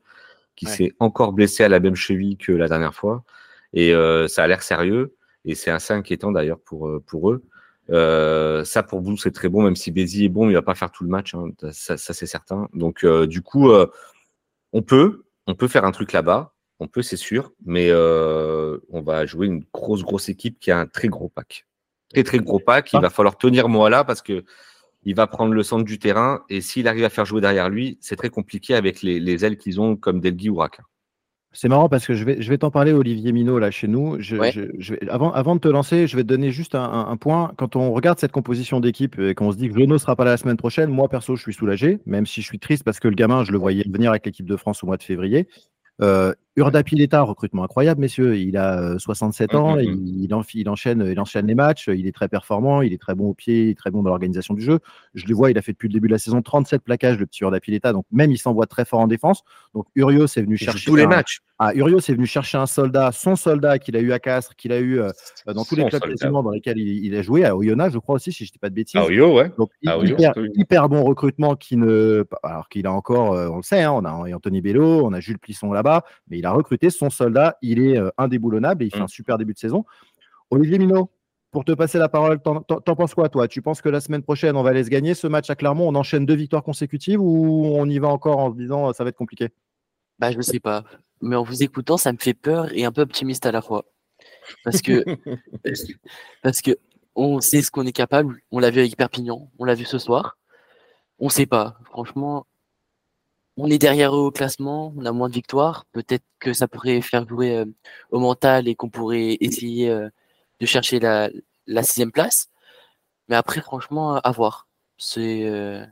qui 0.56 0.66
s'est 0.66 0.94
encore 1.00 1.34
blessé 1.34 1.64
à 1.64 1.70
la 1.70 1.80
même 1.80 1.96
cheville 1.96 2.38
que 2.38 2.52
la 2.52 2.68
dernière 2.68 2.96
fois. 2.96 3.24
Et 3.74 3.94
ça 4.28 4.44
a 4.44 4.48
l'air 4.48 4.64
sérieux. 4.64 5.17
Et 5.48 5.56
c'est 5.56 5.72
assez 5.72 5.94
inquiétant 5.94 6.32
d'ailleurs 6.32 6.60
pour, 6.60 6.88
euh, 6.88 7.02
pour 7.06 7.32
eux. 7.32 7.44
Euh, 7.90 8.66
ça 8.66 8.84
pour 8.84 9.00
vous 9.00 9.16
c'est 9.16 9.32
très 9.32 9.48
bon, 9.48 9.64
même 9.64 9.78
si 9.78 9.92
Bézi 9.92 10.26
est 10.26 10.30
bon, 10.30 10.50
il 10.50 10.54
va 10.54 10.62
pas 10.62 10.76
faire 10.76 10.92
tout 10.92 11.06
le 11.06 11.10
match, 11.10 11.34
hein. 11.34 11.52
ça, 11.72 11.98
c'est 11.98 12.26
certain. 12.26 12.68
Donc 12.74 13.06
euh, 13.06 13.26
du 13.26 13.42
coup, 13.42 13.72
on 14.74 14.82
peut, 14.82 15.24
faire 15.70 15.86
un 15.86 15.92
truc 15.92 16.12
là-bas, 16.12 16.54
on 16.80 16.88
peut, 16.90 17.02
c'est 17.02 17.16
sûr, 17.16 17.54
mais 17.66 17.90
on 17.94 19.02
va 19.02 19.26
jouer 19.26 19.48
une 19.48 19.64
grosse, 19.74 20.04
grosse 20.04 20.28
équipe 20.28 20.60
qui 20.60 20.70
a 20.70 20.80
un 20.80 20.86
très 20.86 21.08
gros 21.08 21.30
pack. 21.30 21.66
Très, 22.14 22.24
très 22.24 22.40
gros 22.40 22.60
pack. 22.60 22.92
Il 22.94 23.00
va 23.00 23.10
falloir 23.10 23.38
tenir 23.38 23.70
moi 23.70 23.90
là 23.90 24.04
parce 24.04 24.22
que 24.22 24.44
il 25.04 25.16
va 25.16 25.26
prendre 25.26 25.54
le 25.54 25.64
centre 25.64 25.86
du 25.86 26.00
terrain 26.00 26.44
et 26.50 26.60
s'il 26.60 26.90
arrive 26.90 27.06
à 27.06 27.10
faire 27.10 27.24
jouer 27.24 27.40
derrière 27.40 27.70
lui, 27.70 27.98
c'est 28.02 28.18
très 28.18 28.30
compliqué 28.30 28.76
avec 28.76 29.02
les, 29.02 29.22
les 29.22 29.46
ailes 29.46 29.58
qu'ils 29.58 29.80
ont 29.80 29.96
comme 29.96 30.20
Delgui 30.20 30.50
ou 30.50 30.56
Raka. 30.58 30.84
C'est 31.54 31.70
marrant 31.70 31.90
parce 31.90 32.06
que 32.06 32.14
je 32.14 32.24
vais, 32.24 32.42
je 32.42 32.50
vais 32.50 32.58
t'en 32.60 32.70
parler, 32.70 32.94
Olivier 32.94 33.32
Minot, 33.32 33.58
là, 33.58 33.72
chez 33.72 33.88
nous. 33.88 34.18
Je, 34.20 34.36
Ouais. 34.36 34.52
je- 34.52 34.62
je 34.78 34.94
vais- 34.94 35.10
avant, 35.10 35.32
avant 35.32 35.56
de 35.56 35.60
te 35.60 35.68
lancer, 35.68 36.06
je 36.06 36.16
vais 36.16 36.22
te 36.24 36.28
donner 36.28 36.52
juste 36.52 36.76
un, 36.76 36.84
un- 36.84 37.08
un 37.08 37.18
point. 37.18 37.52
Quand 37.58 37.76
on 37.76 37.92
regarde 37.94 38.20
cette 38.20 38.32
composition 38.32 38.80
d'équipe 38.80 39.18
et 39.18 39.34
qu'on 39.34 39.52
se 39.52 39.58
dit 39.58 39.70
que 39.70 39.80
Jono 39.80 39.98
sera 39.98 40.16
pas 40.16 40.24
là 40.26 40.32
la 40.32 40.38
semaine 40.38 40.58
prochaine, 40.58 40.90
moi, 40.92 41.08
perso, 41.10 41.36
je 41.36 41.42
suis 41.42 41.54
soulagé, 41.54 42.00
même 42.06 42.26
si 42.28 42.42
je 42.42 42.46
suis 42.48 42.60
triste 42.60 42.84
parce 42.84 43.00
que 43.00 43.08
le 43.08 43.16
gamin, 43.16 43.44
je 43.44 43.52
le 43.52 43.58
voyais 43.58 43.84
venir 43.90 44.12
avec 44.12 44.26
l'équipe 44.26 44.46
de 44.46 44.56
France 44.56 44.84
au 44.84 44.88
mois 44.88 44.98
de 44.98 45.04
février. 45.04 45.48
Euh, 46.02 46.34
Urda 46.58 46.82
Pileta, 46.84 47.22
recrutement 47.22 47.64
incroyable, 47.64 48.02
messieurs. 48.02 48.36
Il 48.38 48.58
a 48.58 48.80
euh, 48.82 48.98
67 48.98 49.54
ans, 49.56 49.76
Mhm. 49.76 49.82
il, 49.84 50.24
il, 50.26 50.34
en- 50.34 50.42
il 50.56 50.68
enchaîne, 50.70 51.06
il 51.08 51.20
enchaîne 51.20 51.46
les 51.48 51.56
matchs, 51.56 51.88
il 51.88 52.08
est 52.08 52.12
très 52.12 52.28
performant, 52.28 52.82
il 52.82 52.92
est 52.94 52.98
très 53.02 53.14
bon 53.16 53.30
au 53.30 53.34
pied, 53.36 53.66
il 53.66 53.70
est 53.70 53.78
très 53.78 53.92
bon 53.92 54.02
dans 54.04 54.10
l'organisation 54.10 54.54
du 54.56 54.62
jeu. 54.62 54.80
Je 55.14 55.26
le 55.28 55.36
vois, 55.36 55.52
il 55.52 55.58
a 55.58 55.62
fait 55.62 55.72
depuis 55.74 55.88
le 55.88 55.94
début 55.94 56.08
de 56.08 56.14
la 56.14 56.18
saison 56.20 56.42
37 56.42 56.82
plaquages, 56.84 57.18
le 57.20 57.26
petit 57.28 57.44
Urda 57.44 57.60
Pileta, 57.60 57.94
donc 57.94 58.06
même 58.12 58.32
il 58.32 58.38
s'envoie 58.40 58.66
très 58.66 58.86
fort 58.86 59.00
en 59.02 59.08
défense. 59.08 59.44
Donc 59.76 59.86
Urios 59.96 60.26
est 60.26 60.42
venu 60.42 60.56
Il 60.56 60.66
chercher 60.66 60.86
tous 60.90 60.96
les 60.96 61.04
un- 61.04 61.08
matchs. 61.10 61.42
ah, 61.60 61.76
Urios 61.76 62.00
est 62.00 62.14
venu 62.14 62.26
chercher 62.26 62.58
un 62.58 62.66
soldat, 62.66 63.12
son 63.12 63.36
soldat 63.36 63.78
qu'il 63.78 63.96
a 63.96 64.00
eu 64.00 64.12
à 64.12 64.18
Castres, 64.20 64.56
qu'il 64.56 64.72
a 64.72 64.80
eu 64.80 65.00
euh, 65.00 65.12
dans 65.46 65.64
tous 65.64 65.76
les 65.76 65.86
clubs 65.86 66.02
quasiment 66.02 66.42
dans 66.42 66.50
lesquels 66.52 66.80
il, 66.80 67.06
il 67.06 67.16
a 67.16 67.22
joué, 67.22 67.46
à 67.46 67.56
Oyonnax, 67.56 67.94
je 67.94 68.00
crois 68.00 68.16
aussi, 68.16 68.32
si 68.32 68.46
je 68.46 68.50
ne 68.50 68.54
dis 68.54 68.60
pas 68.60 68.70
de 68.70 68.76
bêtises. 68.76 69.00
Oh, 69.00 69.08
ouais. 69.36 69.52
Donc 69.60 69.70
hyper, 69.84 70.34
hyper 70.56 70.90
bon 70.90 71.04
recrutement 71.04 71.56
qui 71.56 71.78
ne, 71.78 72.24
alors 72.42 72.68
qu'il 72.70 72.88
a 72.88 72.92
encore, 72.92 73.34
euh, 73.34 73.48
on 73.50 73.58
le 73.58 73.64
sait, 73.64 73.84
hein, 73.84 73.92
on 73.92 74.04
a 74.06 74.34
Anthony 74.34 74.62
Bello, 74.62 75.06
on 75.06 75.14
a 75.14 75.20
Jules 75.20 75.38
Plisson 75.38 75.72
là-bas, 75.72 76.04
mais 76.30 76.40
il 76.40 76.47
a 76.48 76.52
recruté 76.52 76.90
son 76.90 77.10
soldat, 77.10 77.58
il 77.62 77.80
est 77.80 77.98
euh, 77.98 78.10
indéboulonnable 78.18 78.84
et 78.84 78.88
il 78.88 78.92
fait 78.92 79.00
Mm. 79.00 79.04
un 79.04 79.08
super 79.08 79.38
début 79.38 79.54
de 79.54 79.60
saison. 79.60 79.86
Olivier 80.50 80.80
Minot, 80.80 81.12
pour 81.52 81.64
te 81.66 81.72
passer 81.72 81.98
la 81.98 82.10
parole, 82.10 82.40
t'en 82.42 82.62
penses 82.96 83.14
quoi 83.14 83.30
toi? 83.30 83.48
Tu 83.48 83.62
penses 83.62 83.82
que 83.82 83.90
la 83.90 84.00
semaine 84.02 84.22
prochaine 84.24 84.56
on 84.58 84.64
va 84.64 84.72
aller 84.72 84.84
se 84.84 84.90
gagner 84.90 85.14
ce 85.14 85.28
match 85.28 85.50
à 85.50 85.56
Clermont? 85.56 85.88
On 85.88 85.96
enchaîne 85.96 86.26
deux 86.26 86.36
victoires 86.36 86.64
consécutives 86.64 87.22
ou 87.22 87.66
on 87.66 87.88
y 87.90 88.00
va 88.00 88.08
encore 88.10 88.40
en 88.40 88.52
se 88.52 88.58
disant 88.58 88.90
euh, 88.90 88.94
ça 88.94 89.04
va 89.04 89.10
être 89.10 89.18
compliqué? 89.18 89.50
Bah, 90.20 90.32
je 90.32 90.42
sais 90.42 90.60
pas. 90.60 90.84
Mais 91.22 91.36
en 91.36 91.44
vous 91.44 91.64
écoutant, 91.64 91.98
ça 91.98 92.12
me 92.12 92.18
fait 92.18 92.34
peur 92.34 92.72
et 92.74 92.86
un 92.86 92.92
peu 92.92 93.02
optimiste 93.02 93.46
à 93.46 93.52
la 93.52 93.62
fois. 93.62 93.86
Parce 94.64 94.82
que, 94.82 95.04
parce 96.44 96.62
que 96.62 96.72
on 97.16 97.42
sait 97.42 97.62
ce 97.62 97.72
qu'on 97.72 97.86
est 97.86 97.92
capable. 97.92 98.40
On 98.52 98.60
l'a 98.60 98.70
vu 98.70 98.80
avec 98.80 98.96
Perpignan, 98.96 99.50
on 99.58 99.64
l'a 99.64 99.74
vu 99.74 99.86
ce 99.86 99.98
soir. 99.98 100.38
On 101.20 101.30
sait 101.30 101.48
pas. 101.48 101.78
Franchement, 101.86 102.46
on 103.58 103.70
est 103.70 103.78
derrière 103.80 104.16
eux 104.16 104.20
au 104.20 104.32
classement, 104.32 104.94
on 104.98 105.06
a 105.06 105.12
moins 105.12 105.30
de 105.30 105.34
victoires. 105.34 105.86
Peut-être 105.92 106.24
que 106.40 106.54
ça 106.54 106.68
pourrait 106.68 107.02
faire 107.02 107.28
jouer 107.28 107.58
euh, 107.58 107.66
au 108.12 108.20
mental 108.20 108.68
et 108.68 108.76
qu'on 108.76 108.90
pourrait 108.90 109.38
essayer 109.42 109.90
euh, 109.90 110.10
de 110.60 110.66
chercher 110.66 111.00
la, 111.00 111.30
la 111.66 111.84
sixième 111.84 112.12
place. 112.12 112.50
Mais 113.30 113.36
après, 113.36 113.62
franchement, 113.62 114.16
à 114.16 114.32
voir. 114.32 114.68
C'est 114.98 115.46
euh, 115.46 115.86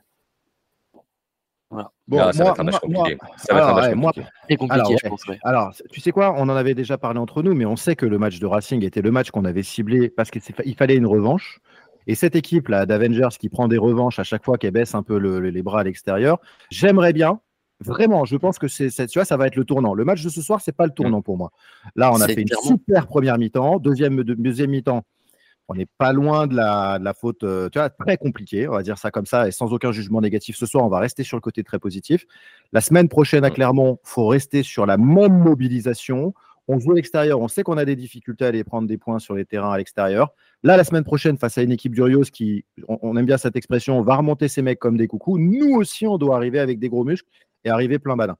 Bon, 2.07 2.19
Ah, 2.19 2.31
ça 2.31 2.43
moi- 2.43 2.45
va 2.45 2.51
être 2.51 2.59
un 2.59 2.63
match 2.63 2.75
moi- 2.87 3.03
compliqué. 3.03 3.17
Ça 3.37 3.53
va 3.53 3.59
être 3.59 3.63
un 3.65 3.67
alors, 3.67 3.75
match 3.75 3.85
ouais, 3.89 3.95
moi- 3.95 4.11
compliqué. 4.13 4.29
très 4.43 4.55
compliqué, 4.57 4.79
Alors, 4.81 4.97
je 5.03 5.09
pense. 5.09 5.27
ouais. 5.27 5.39
Alors, 5.43 5.73
tu 5.91 5.99
sais 5.99 6.11
quoi, 6.11 6.33
on 6.37 6.43
en 6.43 6.49
avait 6.55 6.75
déjà 6.75 6.97
parlé 6.97 7.19
entre 7.19 7.41
nous, 7.41 7.53
mais 7.55 7.65
on 7.65 7.75
sait 7.75 7.95
que 7.95 8.05
le 8.05 8.17
match 8.19 8.39
de 8.39 8.45
Racing 8.45 8.83
était 8.85 9.01
le 9.01 9.11
match 9.11 9.31
qu'on 9.31 9.43
avait 9.45 9.63
ciblé 9.63 10.09
parce 10.09 10.29
qu'il 10.29 10.75
fallait 10.77 10.95
une 10.95 11.07
revanche. 11.07 11.59
Et 12.07 12.13
cette 12.13 12.35
équipe-là 12.35 12.85
d'Avengers 12.85 13.29
qui 13.39 13.49
prend 13.49 13.67
des 13.67 13.79
revanches 13.79 14.19
à 14.19 14.23
chaque 14.23 14.45
fois 14.45 14.57
qu'elle 14.59 14.71
baisse 14.71 14.93
un 14.93 15.01
peu 15.01 15.17
le- 15.17 15.39
le- 15.39 15.49
les 15.49 15.63
bras 15.63 15.79
à 15.81 15.83
l'extérieur, 15.83 16.37
j'aimerais 16.69 17.11
bien, 17.13 17.41
vraiment, 17.79 18.25
je 18.25 18.37
pense 18.37 18.59
que 18.59 18.67
c'est, 18.67 18.89
tu 19.07 19.19
vois, 19.19 19.25
ça 19.25 19.37
va 19.37 19.47
être 19.47 19.55
le 19.55 19.65
tournant. 19.65 19.93
Le 19.93 20.05
match 20.05 20.23
de 20.23 20.29
ce 20.29 20.41
soir, 20.41 20.61
c'est 20.61 20.75
pas 20.75 20.85
le 20.85 20.91
tournant 20.91 21.21
pour 21.21 21.37
moi. 21.37 21.51
Là, 21.95 22.11
on 22.13 22.21
a 22.21 22.27
fait 22.27 22.41
une 22.41 22.47
super 22.63 23.07
première 23.07 23.37
mi-temps, 23.37 23.79
deuxième, 23.79 24.23
de- 24.23 24.33
deuxième 24.33 24.71
mi-temps. 24.71 25.03
On 25.67 25.73
n'est 25.73 25.87
pas 25.97 26.13
loin 26.13 26.45
de 26.45 26.55
la, 26.55 26.99
de 26.99 27.03
la 27.03 27.15
faute, 27.15 27.43
euh, 27.43 27.69
tu 27.69 27.79
vois, 27.79 27.89
très 27.89 28.17
compliquée, 28.17 28.67
on 28.67 28.73
va 28.73 28.83
dire 28.83 28.99
ça 28.99 29.09
comme 29.09 29.25
ça, 29.25 29.47
et 29.47 29.51
sans 29.51 29.73
aucun 29.73 29.91
jugement 29.91 30.21
négatif 30.21 30.55
ce 30.57 30.67
soir, 30.67 30.85
on 30.85 30.89
va 30.89 30.99
rester 30.99 31.23
sur 31.23 31.37
le 31.37 31.41
côté 31.41 31.63
très 31.63 31.79
positif. 31.79 32.25
La 32.71 32.81
semaine 32.81 33.09
prochaine 33.09 33.43
à 33.43 33.49
Clermont, 33.49 33.97
faut 34.03 34.27
rester 34.27 34.61
sur 34.61 34.85
la 34.85 34.97
même 34.97 35.39
mobilisation. 35.39 36.35
On 36.67 36.79
joue 36.79 36.91
à 36.91 36.95
l'extérieur, 36.95 37.39
on 37.39 37.47
sait 37.47 37.63
qu'on 37.63 37.77
a 37.77 37.85
des 37.85 37.95
difficultés 37.95 38.45
à 38.45 38.49
aller 38.49 38.63
prendre 38.63 38.87
des 38.87 38.97
points 38.99 39.17
sur 39.17 39.33
les 39.33 39.45
terrains 39.45 39.71
à 39.71 39.77
l'extérieur. 39.79 40.33
Là, 40.61 40.77
la 40.77 40.83
semaine 40.83 41.03
prochaine, 41.03 41.37
face 41.37 41.57
à 41.57 41.63
une 41.63 41.71
équipe 41.71 41.95
d'Urios 41.95 42.23
qui, 42.31 42.65
on, 42.87 42.99
on 43.01 43.17
aime 43.17 43.25
bien 43.25 43.37
cette 43.37 43.55
expression, 43.55 44.01
va 44.03 44.17
remonter 44.17 44.47
ses 44.47 44.61
mecs 44.61 44.79
comme 44.79 44.97
des 44.97 45.07
coucous. 45.07 45.39
Nous 45.39 45.75
aussi, 45.75 46.05
on 46.05 46.19
doit 46.19 46.35
arriver 46.35 46.59
avec 46.59 46.77
des 46.77 46.89
gros 46.89 47.03
muscles 47.03 47.27
et 47.65 47.69
arriver 47.69 47.99
plein 47.99 48.15
badin. 48.15 48.37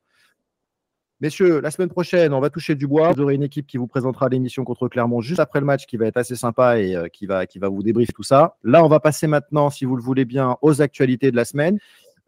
Messieurs, 1.21 1.61
la 1.61 1.71
semaine 1.71 1.89
prochaine, 1.89 2.33
on 2.33 2.41
va 2.41 2.49
toucher 2.49 2.75
du 2.75 2.87
bois. 2.87 3.13
Vous 3.13 3.21
aurez 3.21 3.35
une 3.35 3.43
équipe 3.43 3.67
qui 3.67 3.77
vous 3.77 3.87
présentera 3.87 4.27
l'émission 4.29 4.63
contre 4.65 4.87
Clermont 4.87 5.21
juste 5.21 5.39
après 5.39 5.59
le 5.59 5.65
match 5.65 5.85
qui 5.85 5.97
va 5.97 6.07
être 6.07 6.17
assez 6.17 6.35
sympa 6.35 6.79
et 6.79 6.95
euh, 6.95 7.07
qui, 7.07 7.25
va, 7.25 7.45
qui 7.45 7.57
va 7.57 7.69
vous 7.69 7.83
débriefer 7.83 8.13
tout 8.13 8.23
ça. 8.23 8.57
Là, 8.63 8.83
on 8.83 8.89
va 8.89 8.99
passer 8.99 9.25
maintenant, 9.25 9.69
si 9.69 9.85
vous 9.85 9.95
le 9.95 10.03
voulez 10.03 10.25
bien, 10.25 10.57
aux 10.61 10.81
actualités 10.81 11.31
de 11.31 11.35
la 11.35 11.45
semaine. 11.45 11.79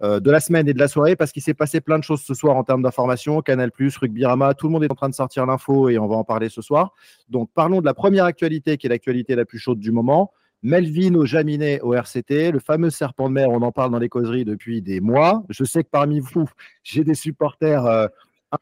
euh, 0.04 0.20
de 0.20 0.30
la 0.30 0.40
semaine 0.40 0.68
et 0.68 0.74
de 0.74 0.80
la 0.80 0.88
soirée 0.88 1.16
parce 1.16 1.32
qu'il 1.32 1.42
s'est 1.42 1.54
passé 1.54 1.82
plein 1.82 1.98
de 1.98 2.04
choses 2.04 2.22
ce 2.22 2.34
soir 2.34 2.56
en 2.56 2.64
termes 2.64 2.84
d'informations. 2.84 3.42
Canal, 3.42 3.72
Rugby 3.78 4.26
Rama, 4.26 4.54
tout 4.54 4.68
le 4.68 4.74
monde 4.74 4.84
est 4.84 4.92
en 4.92 4.96
train 4.96 5.10
de 5.10 5.16
sortir 5.16 5.46
l'info 5.46 5.90
et 5.90 5.98
on 5.98 6.08
va 6.08 6.16
en 6.16 6.24
parler 6.24 6.50
ce 6.50 6.62
soir. 6.62 6.94
Donc, 7.30 7.50
parlons 7.54 7.82
de 7.82 7.86
la 7.86 7.94
première 7.94 8.26
actualité 8.26 8.78
qui 8.78 8.88
est 8.88 8.90
l'actualité 8.90 9.36
la 9.36 9.46
plus 9.46 9.60
chaude 9.60 9.80
du 9.80 9.92
moment. 9.92 10.32
Melvin 10.64 11.14
au 11.16 11.26
Jaminet 11.26 11.82
au 11.82 11.94
RCT, 11.94 12.52
le 12.52 12.60
fameux 12.60 12.90
serpent 12.90 13.30
de 13.30 13.34
mer, 13.34 13.50
on 13.50 13.62
en 13.62 13.72
parle 13.72 13.92
dans 13.92 14.00
les 14.00 14.10
causeries 14.10 14.46
depuis 14.46 14.82
des 14.82 15.00
mois. 15.00 15.44
Je 15.50 15.64
sais 15.64 15.84
que 15.84 15.90
parmi 15.90 16.20
vous, 16.20 16.50
j'ai 16.84 17.04
des 17.04 17.16
supporters 17.16 17.86
euh, 17.86 18.08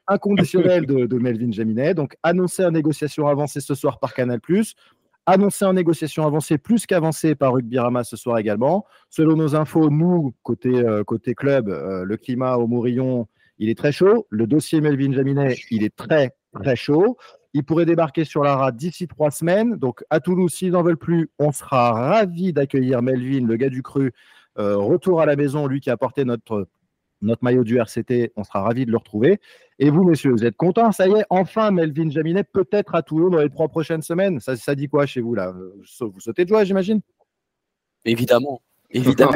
inconditionnels 0.08 0.86
de, 0.86 1.18
Melvin 1.18 1.52
Jaminet. 1.52 1.94
Donc, 1.94 2.16
annoncé 2.24 2.66
en 2.66 2.72
négociation 2.72 3.28
avancée 3.28 3.62
ce 3.62 3.76
soir 3.76 4.00
par 4.00 4.14
Canal, 4.14 4.40
annoncé 5.26 5.66
en 5.66 5.74
négociation 5.74 6.26
avancée 6.26 6.58
plus 6.58 6.86
qu'avancée 6.86 7.36
par 7.36 7.54
Rugby 7.54 7.80
Rama 7.80 8.04
ce 8.04 8.18
soir 8.18 8.38
également. 8.38 8.86
Selon 9.10 9.36
nos 9.36 9.56
infos, 9.56 9.90
nous, 9.90 10.34
côté, 10.44 10.70
euh, 10.70 11.04
club, 11.04 11.70
euh, 11.70 12.04
le 12.04 12.18
climat 12.18 12.58
au 12.58 12.68
Mourillon, 12.68 13.28
il 13.58 13.70
est 13.70 13.78
très 13.78 13.92
chaud. 13.92 14.28
Le 14.30 14.48
dossier 14.48 14.82
Melvin 14.82 15.14
Jaminet, 15.14 15.56
il 15.72 15.84
est 15.84 15.96
très, 15.96 16.32
très 16.54 16.76
chaud. 16.76 17.18
Il 17.56 17.64
pourrait 17.64 17.86
débarquer 17.86 18.26
sur 18.26 18.44
la 18.44 18.58
rade 18.58 18.76
d'ici 18.76 19.08
trois 19.08 19.32
semaines. 19.32 19.78
Donc, 19.78 20.04
à 20.10 20.20
Toulouse, 20.20 20.54
s'ils 20.54 20.74
n'en 20.74 20.84
veulent 20.84 20.98
plus, 20.98 21.30
on 21.40 21.54
sera 21.54 21.94
ravis 21.94 22.52
d'accueillir 22.52 23.02
Melvin, 23.02 23.48
le 23.48 23.56
gars 23.56 23.70
du 23.70 23.82
cru, 23.82 24.12
euh, 24.60 24.76
retour 24.76 25.22
à 25.22 25.26
la 25.26 25.38
maison, 25.38 25.66
lui 25.66 25.80
qui 25.80 25.90
a 25.90 25.96
porté 25.96 26.26
notre, 26.26 26.68
notre 27.22 27.46
maillot 27.46 27.64
du 27.64 27.78
RCT. 27.78 28.34
On 28.36 28.44
sera 28.44 28.62
ravis 28.62 28.86
de 28.86 28.92
le 28.92 28.98
retrouver. 28.98 29.40
Et 29.80 29.90
vous, 29.90 30.04
messieurs, 30.04 30.32
vous 30.32 30.44
êtes 30.44 30.58
contents? 30.58 30.92
Ça 30.92 31.08
y 31.08 31.14
est, 31.14 31.24
enfin, 31.30 31.72
Melvin 31.72 32.10
Jaminet, 32.10 32.44
peut-être 32.44 32.94
à 32.94 33.02
Toulon 33.04 33.30
dans 33.30 33.40
les 33.40 33.50
trois 33.50 33.70
prochaines 33.70 34.02
semaines. 34.02 34.42
Ça, 34.42 34.58
ça 34.58 34.76
dit 34.76 34.90
quoi 34.90 35.06
chez 35.06 35.22
vous, 35.22 35.34
là? 35.34 35.54
Vous 35.54 36.20
sautez 36.20 36.44
de 36.44 36.50
joie, 36.50 36.66
j'imagine? 36.66 37.00
Évidemment. 38.04 38.62
Évidemment. 38.92 39.32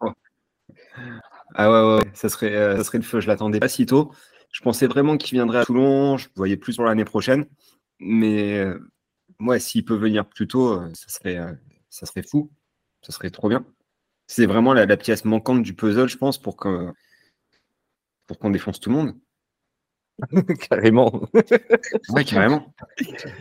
Ah 1.56 1.70
ouais, 1.70 1.88
ouais, 1.88 1.96
ouais, 1.96 2.10
ça 2.14 2.28
serait, 2.28 2.54
euh, 2.54 2.76
ça 2.76 2.84
serait 2.84 2.98
le 2.98 3.04
feu. 3.04 3.20
Je 3.20 3.28
l'attendais 3.28 3.60
pas 3.60 3.68
si 3.68 3.86
tôt. 3.86 4.12
Je 4.54 4.60
pensais 4.60 4.86
vraiment 4.86 5.16
qu'il 5.16 5.36
viendrait 5.36 5.58
à 5.58 5.64
Toulon. 5.64 6.16
Je 6.16 6.28
voyais 6.36 6.56
plus 6.56 6.76
pour 6.76 6.84
l'année 6.84 7.04
prochaine. 7.04 7.46
Mais 7.98 8.60
euh, 8.60 8.78
ouais, 9.40 9.58
s'il 9.58 9.84
peut 9.84 9.96
venir 9.96 10.28
plus 10.28 10.46
tôt, 10.46 10.80
euh, 10.80 10.88
ça 10.94 11.08
serait, 11.08 11.38
euh, 11.38 11.52
ça 11.90 12.06
serait 12.06 12.22
fou. 12.22 12.52
Ça 13.02 13.10
serait 13.12 13.30
trop 13.30 13.48
bien. 13.48 13.66
C'est 14.28 14.46
vraiment 14.46 14.72
la, 14.72 14.96
pièce 14.96 15.24
manquante 15.24 15.64
du 15.64 15.74
puzzle, 15.74 16.08
je 16.08 16.16
pense, 16.16 16.38
pour 16.38 16.56
que 16.56 16.92
pour 18.28 18.38
qu'on 18.38 18.50
défonce 18.50 18.78
tout 18.78 18.90
le 18.90 18.96
monde. 18.96 19.14
Carrément. 20.70 21.22
Ouais, 22.10 22.24
carrément. 22.24 22.72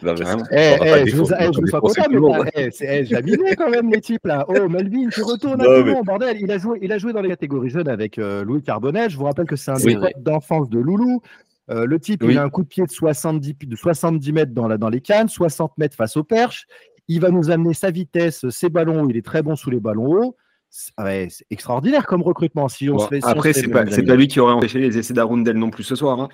Non, 0.02 0.16
Carrément. 0.16 0.44
c'est- 0.50 0.78
Eh, 0.82 1.04
eh, 1.04 1.08
je 1.08 1.16
vous, 1.16 1.24
défoncer- 1.24 1.48
on 1.48 1.52
je 1.54 1.60
vous 1.62 1.68
sois 1.68 2.46
eh, 2.56 2.72
c'est 2.72 3.56
quand 3.56 3.70
même, 3.70 3.92
les 3.92 4.02
types 4.02 4.26
là. 4.26 4.44
Oh, 4.48 4.68
Melvin, 4.68 5.08
tu 5.10 5.22
retournes 5.22 5.62
à 5.62 5.66
Non, 5.66 5.84
mais- 5.86 6.02
bordel. 6.04 6.38
Il 6.42 6.52
a, 6.52 6.58
joué, 6.58 6.80
il 6.82 6.92
a 6.92 6.98
joué 6.98 7.14
dans 7.14 7.22
les 7.22 7.30
catégories 7.30 7.70
jeunes 7.70 7.88
avec 7.88 8.18
euh, 8.18 8.44
Louis 8.44 8.64
Carbonnet. 8.64 9.10
Je 9.10 9.18
vous 9.18 9.26
rappelle 9.26 9.46
que 9.46 9.56
c'est 9.56 9.72
un 9.72 9.76
des 9.78 9.96
potes 9.96 10.12
d'enfance 10.24 10.70
de 10.70 10.80
Loulou. 10.80 11.22
Euh, 11.70 11.86
le 11.86 12.00
type, 12.00 12.24
Oui. 12.24 12.34
il 12.34 12.38
a 12.38 12.44
un 12.44 12.50
coup 12.50 12.64
de 12.64 12.68
pied 12.68 12.84
de 12.86 12.92
70, 12.92 13.54
de 13.66 13.76
70 13.76 14.34
mètres 14.34 14.52
dans, 14.54 14.68
la, 14.68 14.78
dans 14.78 14.90
les 14.90 15.00
cannes, 15.00 15.30
60 15.30 15.78
mètres 15.78 15.96
face 15.96 16.18
aux 16.18 16.24
perches. 16.24 16.66
Il 17.08 17.22
va 17.22 17.30
nous 17.30 17.52
amener 17.52 17.74
sa 17.74 17.92
vitesse, 17.92 18.50
ses 18.50 18.70
ballons 18.70 19.04
hauts. 19.04 19.10
Il 19.10 19.16
est 19.18 19.26
très 19.26 19.44
bon 19.44 19.56
sous 19.56 19.70
les 19.70 19.80
ballons 19.80 20.08
hauts. 20.08 20.36
C'est 20.70 20.92
ouais, 21.00 21.28
c'est 21.30 21.46
extraordinaire 21.52 22.08
comme 22.08 22.24
recrutement. 22.24 22.68
Si 22.68 22.90
on 22.90 22.94
Bon, 22.96 23.00
se 23.04 23.08
fait, 23.10 23.22
si 23.22 23.28
après, 23.30 23.54
c'est 23.54 23.68
pas 23.68 23.84
lui 24.16 24.28
qui 24.28 24.40
aurait 24.40 24.54
empêché 24.54 24.80
les 24.80 24.98
essais 24.98 25.14
d'Arundel 25.14 25.56
non 25.58 25.70
plus 25.70 25.84
ce 25.84 25.96
soir. 25.96 26.20
hein. 26.20 26.30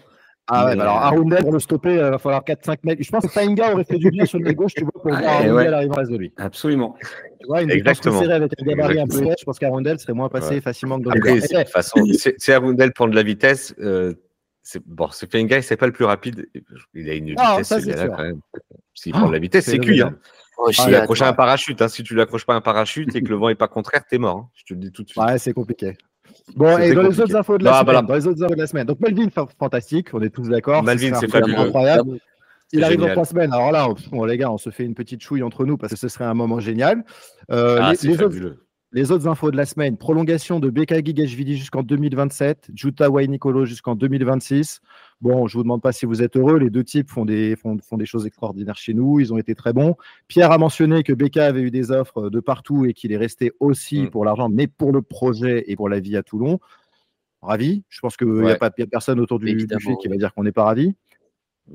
Ah 0.51 0.65
ouais, 0.65 0.71
Mais, 0.71 0.77
bah 0.77 0.83
alors 0.83 0.97
euh, 0.97 1.05
Arundel, 1.05 1.39
pour 1.43 1.53
le 1.53 1.59
stopper, 1.59 1.93
il 1.93 1.99
va 1.99 2.17
falloir 2.17 2.43
4-5 2.43 2.77
mètres. 2.83 3.03
Je 3.03 3.09
pense 3.11 3.25
que 3.27 3.33
Tainga 3.33 3.73
aurait 3.73 3.83
fait 3.83 3.97
du 3.97 4.09
bien 4.09 4.25
sur 4.25 4.39
le 4.39 4.51
gauche, 4.53 4.73
tu 4.73 4.83
vois, 4.83 4.91
pour 4.93 5.03
voir 5.09 5.19
Ouais, 5.21 5.27
Arundel 5.27 5.53
ouais. 5.53 5.67
arriver 5.67 5.91
en 5.91 5.95
face 5.95 6.09
de 6.09 6.17
lui. 6.17 6.33
Absolument. 6.37 6.95
Tu 7.39 7.47
vois, 7.47 7.61
une 7.61 7.71
Exactement. 7.71 8.19
avec 8.21 8.51
un 8.59 8.65
gabarit 8.65 8.99
un 8.99 9.03
peu 9.05 9.11
Exactement. 9.13 9.27
épais, 9.31 9.35
je 9.39 9.45
pense 9.45 9.59
qu'Arundel 9.59 9.99
serait 9.99 10.13
moins 10.13 10.29
passé 10.29 10.55
Ouais. 10.55 10.61
facilement 10.61 10.97
que 10.99 11.03
d'autres. 11.03 11.17
C'est- 11.23 11.53
de 11.55 11.63
toute 11.63 11.69
façon, 11.69 12.03
c'est 12.17 12.35
c'est 12.37 12.53
Arundel 12.53 12.91
prendre 12.93 13.11
de 13.11 13.15
la 13.15 13.23
vitesse. 13.23 13.73
Euh, 13.79 14.13
c'est 14.63 14.81
bon, 14.85 15.07
c'est 15.11 15.31
Fengai, 15.31 15.61
c'est 15.61 15.77
pas 15.77 15.85
le 15.87 15.93
plus 15.93 16.05
rapide. 16.05 16.47
Il 16.93 17.09
a 17.09 17.13
une 17.13 17.33
Non, 17.33 17.51
vitesse, 17.51 17.67
ça, 17.67 17.79
ce 17.79 17.85
c'est 17.91 18.07
quand 18.07 18.21
même. 18.23 18.39
S'il 18.93 19.13
prend 19.13 19.27
de 19.27 19.33
la 19.33 19.39
vitesse, 19.39 19.65
c'est 19.65 19.79
cuit. 19.79 20.01
Hein. 20.01 20.15
Oh, 20.57 20.67
Tu 20.69 20.73
chier, 20.75 20.87
lui 20.87 20.95
accroches 20.95 21.21
attends. 21.21 21.31
un 21.31 21.33
parachute. 21.35 21.81
Hein. 21.81 21.87
Si 21.87 22.03
tu 22.03 22.13
lui 22.13 22.21
accroches 22.21 22.45
pas 22.45 22.53
un 22.53 22.59
parachute 22.61 23.15
et 23.15 23.21
que 23.23 23.29
le 23.29 23.35
vent 23.35 23.47
est 23.49 23.55
pas 23.55 23.69
contraire, 23.69 24.03
t'es 24.09 24.17
mort. 24.17 24.35
hein. 24.37 24.49
Je 24.55 24.63
te 24.65 24.73
le 24.73 24.79
dis 24.81 24.91
tout 24.91 25.03
de 25.03 25.09
suite. 25.09 25.23
Ouais, 25.23 25.37
c'est 25.37 25.53
compliqué. 25.53 25.95
Bon, 26.55 26.77
et 26.77 26.93
dans 26.93 27.03
les 27.03 27.19
autres 27.19 27.35
infos 27.35 27.57
de 27.57 27.63
la 27.63 27.71
Bah, 27.71 27.79
semaine, 27.79 27.85
voilà. 27.93 28.01
dans 28.07 28.13
les 28.15 28.27
autres 28.27 28.43
infos 28.43 28.55
de 28.55 28.59
la 28.59 28.67
semaine. 28.67 28.85
Donc 28.87 28.99
Melvin, 28.99 29.29
fa- 29.29 29.47
fantastique, 29.57 30.07
on 30.13 30.21
est 30.21 30.29
tous 30.29 30.49
d'accord. 30.49 30.83
Melvin, 30.83 31.13
Ce 31.19 31.27
c'est. 31.27 31.35
Incroyable. 31.35 32.17
Il 32.71 32.83
arrive 32.83 32.99
dans 32.99 33.09
trois 33.09 33.25
semaines. 33.25 33.51
Alors 33.53 33.71
là, 33.71 33.87
on- 33.89 33.95
bon, 34.15 34.25
les 34.25 34.37
gars, 34.37 34.51
on 34.51 34.57
se 34.57 34.69
fait 34.69 34.83
une 34.85 34.93
petite 34.93 35.21
chouille 35.23 35.41
entre 35.43 35.65
nous 35.65 35.77
parce 35.77 35.93
que 35.93 35.99
ce 35.99 36.07
serait 36.07 36.25
un 36.25 36.33
moment 36.35 36.59
génial. 36.59 37.03
Euh, 37.51 37.79
Ah, 37.81 37.93
les, 37.93 38.09
autres, 38.09 38.23
fabuleux. 38.23 38.63
les 38.91 39.11
autres 39.11 39.27
infos 39.27 39.49
de 39.51 39.57
la 39.57 39.65
semaine 39.65 39.97
prolongation 39.97 40.59
de 40.59 40.69
Beka 40.69 41.01
Gigashvili 41.03 41.57
jusqu'en 41.57 41.81
2027, 41.83 42.69
Juta 42.75 43.09
Wainikolo 43.09 43.65
jusqu'en 43.65 43.95
2026. 43.95 44.81
Bon, 45.21 45.47
je 45.47 45.57
vous 45.57 45.63
demande 45.63 45.81
pas 45.81 45.91
si 45.91 46.05
vous 46.05 46.21
êtes 46.21 46.37
heureux. 46.37 46.57
Les 46.59 46.69
deux 46.69 46.83
types 46.83 47.09
font 47.09 47.25
des, 47.25 47.55
font, 47.57 47.77
font 47.79 47.97
des 47.97 48.05
choses 48.05 48.25
extraordinaires 48.25 48.77
chez 48.77 48.93
nous. 48.93 49.19
Ils 49.19 49.33
ont 49.33 49.37
été 49.37 49.53
très 49.53 49.73
bons. 49.73 49.95
Pierre 50.29 50.51
a 50.51 50.57
mentionné 50.57 51.03
que 51.03 51.11
Beka 51.11 51.45
avait 51.45 51.61
eu 51.61 51.71
des 51.71 51.91
offres 51.91 52.29
de 52.29 52.39
partout 52.39 52.85
et 52.85 52.93
qu'il 52.93 53.11
est 53.11 53.17
resté 53.17 53.51
aussi 53.59 54.03
Mm. 54.03 54.09
pour 54.11 54.23
l'argent, 54.23 54.47
mais 54.47 54.67
pour 54.67 54.93
le 54.93 55.01
projet 55.01 55.65
et 55.67 55.75
pour 55.75 55.89
la 55.89 55.99
vie 55.99 56.15
à 56.15 56.23
Toulon. 56.23 56.59
Ravi. 57.41 57.83
Je 57.89 57.99
pense 58.01 58.15
qu'il 58.17 58.27
n'y 58.27 58.39
a, 58.51 58.57
Ouais. 58.57 58.57
a 58.63 58.69
personne 58.87 59.19
autour 59.19 59.39
du, 59.39 59.53
du 59.53 59.67
qui 59.67 60.07
va 60.07 60.15
dire 60.17 60.33
qu'on 60.33 60.43
n'est 60.43 60.51
pas 60.51 60.63
ravi. 60.65 60.95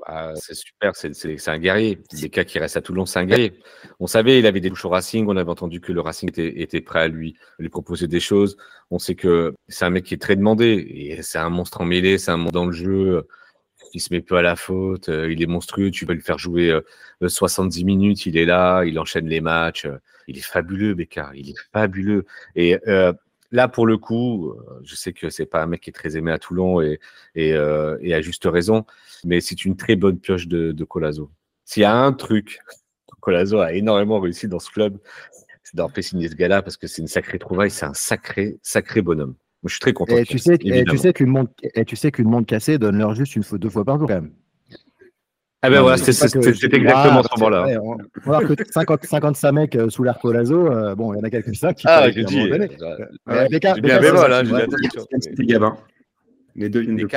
Bah, 0.07 0.33
c'est 0.35 0.55
super, 0.55 0.93
c'est 0.97 1.49
un 1.49 1.59
guerrier. 1.59 2.01
Les 2.21 2.29
cas 2.31 2.45
qui 2.45 2.59
restent 2.59 2.77
à 2.77 2.81
Toulon, 2.83 3.07
c'est 3.07 3.19
un 3.21 3.27
guerrier. 3.27 3.61
On 4.01 4.07
savait, 4.07 4.39
il 4.39 4.47
avait 4.47 4.61
des 4.61 4.69
touches 4.71 4.85
au 4.85 4.89
Racing, 4.89 5.27
on 5.29 5.37
avait 5.37 5.51
entendu 5.51 5.81
que 5.81 5.93
le 5.93 6.01
Racing 6.01 6.29
était, 6.31 6.61
était 6.63 6.81
prêt 6.81 7.01
à 7.01 7.09
lui, 7.09 7.37
lui 7.59 7.69
proposer 7.69 8.09
des 8.09 8.19
choses. 8.21 8.57
On 8.91 8.99
sait 8.99 9.15
que 9.15 9.55
c'est 9.69 9.85
un 9.85 9.91
mec 9.91 10.05
qui 10.05 10.15
est 10.15 10.23
très 10.23 10.37
demandé, 10.37 10.67
et 10.91 11.23
c'est 11.23 11.39
un 11.39 11.51
monstre 11.51 11.81
en 11.81 11.85
mêlée, 11.85 12.19
c'est 12.19 12.31
un 12.33 12.37
monstre 12.39 12.53
dans 12.55 12.67
le 12.67 12.73
jeu. 12.73 13.27
Il 13.95 14.01
se 14.01 14.13
met 14.15 14.21
peu 14.23 14.37
à 14.37 14.43
la 14.43 14.57
faute, 14.57 15.09
euh, 15.11 15.33
il 15.33 15.43
est 15.43 15.47
monstrueux, 15.47 15.91
tu 15.91 16.07
peux 16.07 16.15
le 16.15 16.21
faire 16.21 16.39
jouer 16.39 16.71
euh, 16.71 16.83
70 17.29 17.85
minutes, 17.85 18.27
il 18.27 18.37
est 18.39 18.45
là, 18.47 18.85
il 18.85 18.99
enchaîne 18.99 19.29
les 19.29 19.41
matchs. 19.41 19.87
euh, 19.87 19.99
Il 20.29 20.39
est 20.39 20.43
fabuleux, 20.47 20.95
Bécard, 20.95 21.35
il 21.37 21.51
est 21.51 21.55
fabuleux. 21.73 22.25
Et 22.57 22.79
euh, 22.89 23.13
là, 23.55 23.69
pour 23.69 23.87
le 23.87 23.97
coup, 23.97 24.51
euh, 24.51 24.81
je 24.83 24.95
sais 24.95 25.13
que 25.13 25.31
c'est 25.31 25.47
pas 25.47 25.63
un 25.63 25.67
mec 25.67 25.81
qui 25.81 25.91
est 25.91 25.95
très 25.95 26.17
aimé 26.17 26.31
à 26.33 26.39
Toulon, 26.39 26.83
et, 26.83 27.01
et, 27.35 27.55
euh, 27.55 27.97
et 28.03 28.13
à 28.15 28.21
juste 28.21 28.45
raison 28.45 28.85
mais 29.25 29.41
c'est 29.41 29.65
une 29.65 29.77
très 29.77 29.97
bonne 29.97 30.19
pioche 30.19 30.47
de, 30.47 30.73
de 30.73 30.85
Colazo. 30.85 31.31
S'il 31.65 31.83
y 31.83 31.87
a 31.87 31.97
un 31.97 32.13
truc, 32.13 32.61
Colazo 33.21 33.59
a 33.59 33.73
énormément 33.73 34.21
réussi 34.21 34.49
dans 34.49 34.59
ce 34.59 34.71
club, 34.71 34.99
c'est 35.63 35.75
d'avoir 35.75 35.95
fait 35.95 36.03
signer 36.03 36.29
ce 36.29 36.35
gars-là 36.35 36.63
parce 36.63 36.77
que 36.77 36.87
c'est 36.87 37.03
une 37.03 37.09
sacrée 37.09 37.39
trouvaille, 37.39 37.71
c'est 37.71 37.87
un 37.87 37.95
sacré, 37.95 38.59
sacré 38.63 39.01
bonhomme. 39.01 39.35
Moi, 39.63 39.69
je 39.69 39.73
suis 39.73 39.81
très 39.81 39.95
content. 39.95 40.17
Et 40.19 40.25
tu 40.25 40.39
sais, 40.39 40.55
et 40.55 40.59
tu 40.59 40.69
évidemment. 40.69 40.99
sais 41.01 41.13
qu'une 41.15 41.31
montre, 41.31 41.53
tu 41.87 41.97
sais 41.97 42.13
qu'une 42.13 42.29
montre 42.29 42.47
cassée 42.47 42.77
donne 42.77 42.99
l'heure 42.99 43.15
juste 43.15 43.35
une 43.35 43.43
fois, 43.43 43.57
deux 43.57 43.71
fois 43.71 43.85
par 43.85 43.99
jour 43.99 44.07
quand 44.07 44.21
même. 44.21 44.33
Ah 45.67 45.71
ben 45.71 45.77
Non, 45.77 45.83
voilà, 45.83 45.97
c'est 45.97 46.11
exactement 46.11 46.45
Ah, 46.95 47.23
ce 47.25 47.41
moment-là. 47.41 47.81
on 47.83 47.97
va 47.97 48.41
voir 48.41 48.41
que 48.43 48.55
50, 48.71 49.07
55 49.07 49.53
mecs 49.53 49.77
euh, 49.77 49.89
sous 49.89 50.03
l'air 50.05 50.19
Colazo, 50.19 50.67
euh, 50.71 50.95
bon, 50.95 51.15
il 51.15 51.17
y 51.17 51.21
en 51.21 51.23
a 51.25 51.31
quelques-uns 51.31 51.73
qui 51.73 51.87
Ah, 51.89 52.11
j'ai 52.11 52.23
dit. 52.23 52.39
euh, 52.39 52.69
hein, 53.27 53.47
attention. 54.59 55.07
C'était 55.21 55.45
Gabin. 55.47 55.79
Les 56.55 56.69
deux 56.69 56.81
viennent 56.81 56.97
Des 56.97 57.05
de 57.05 57.09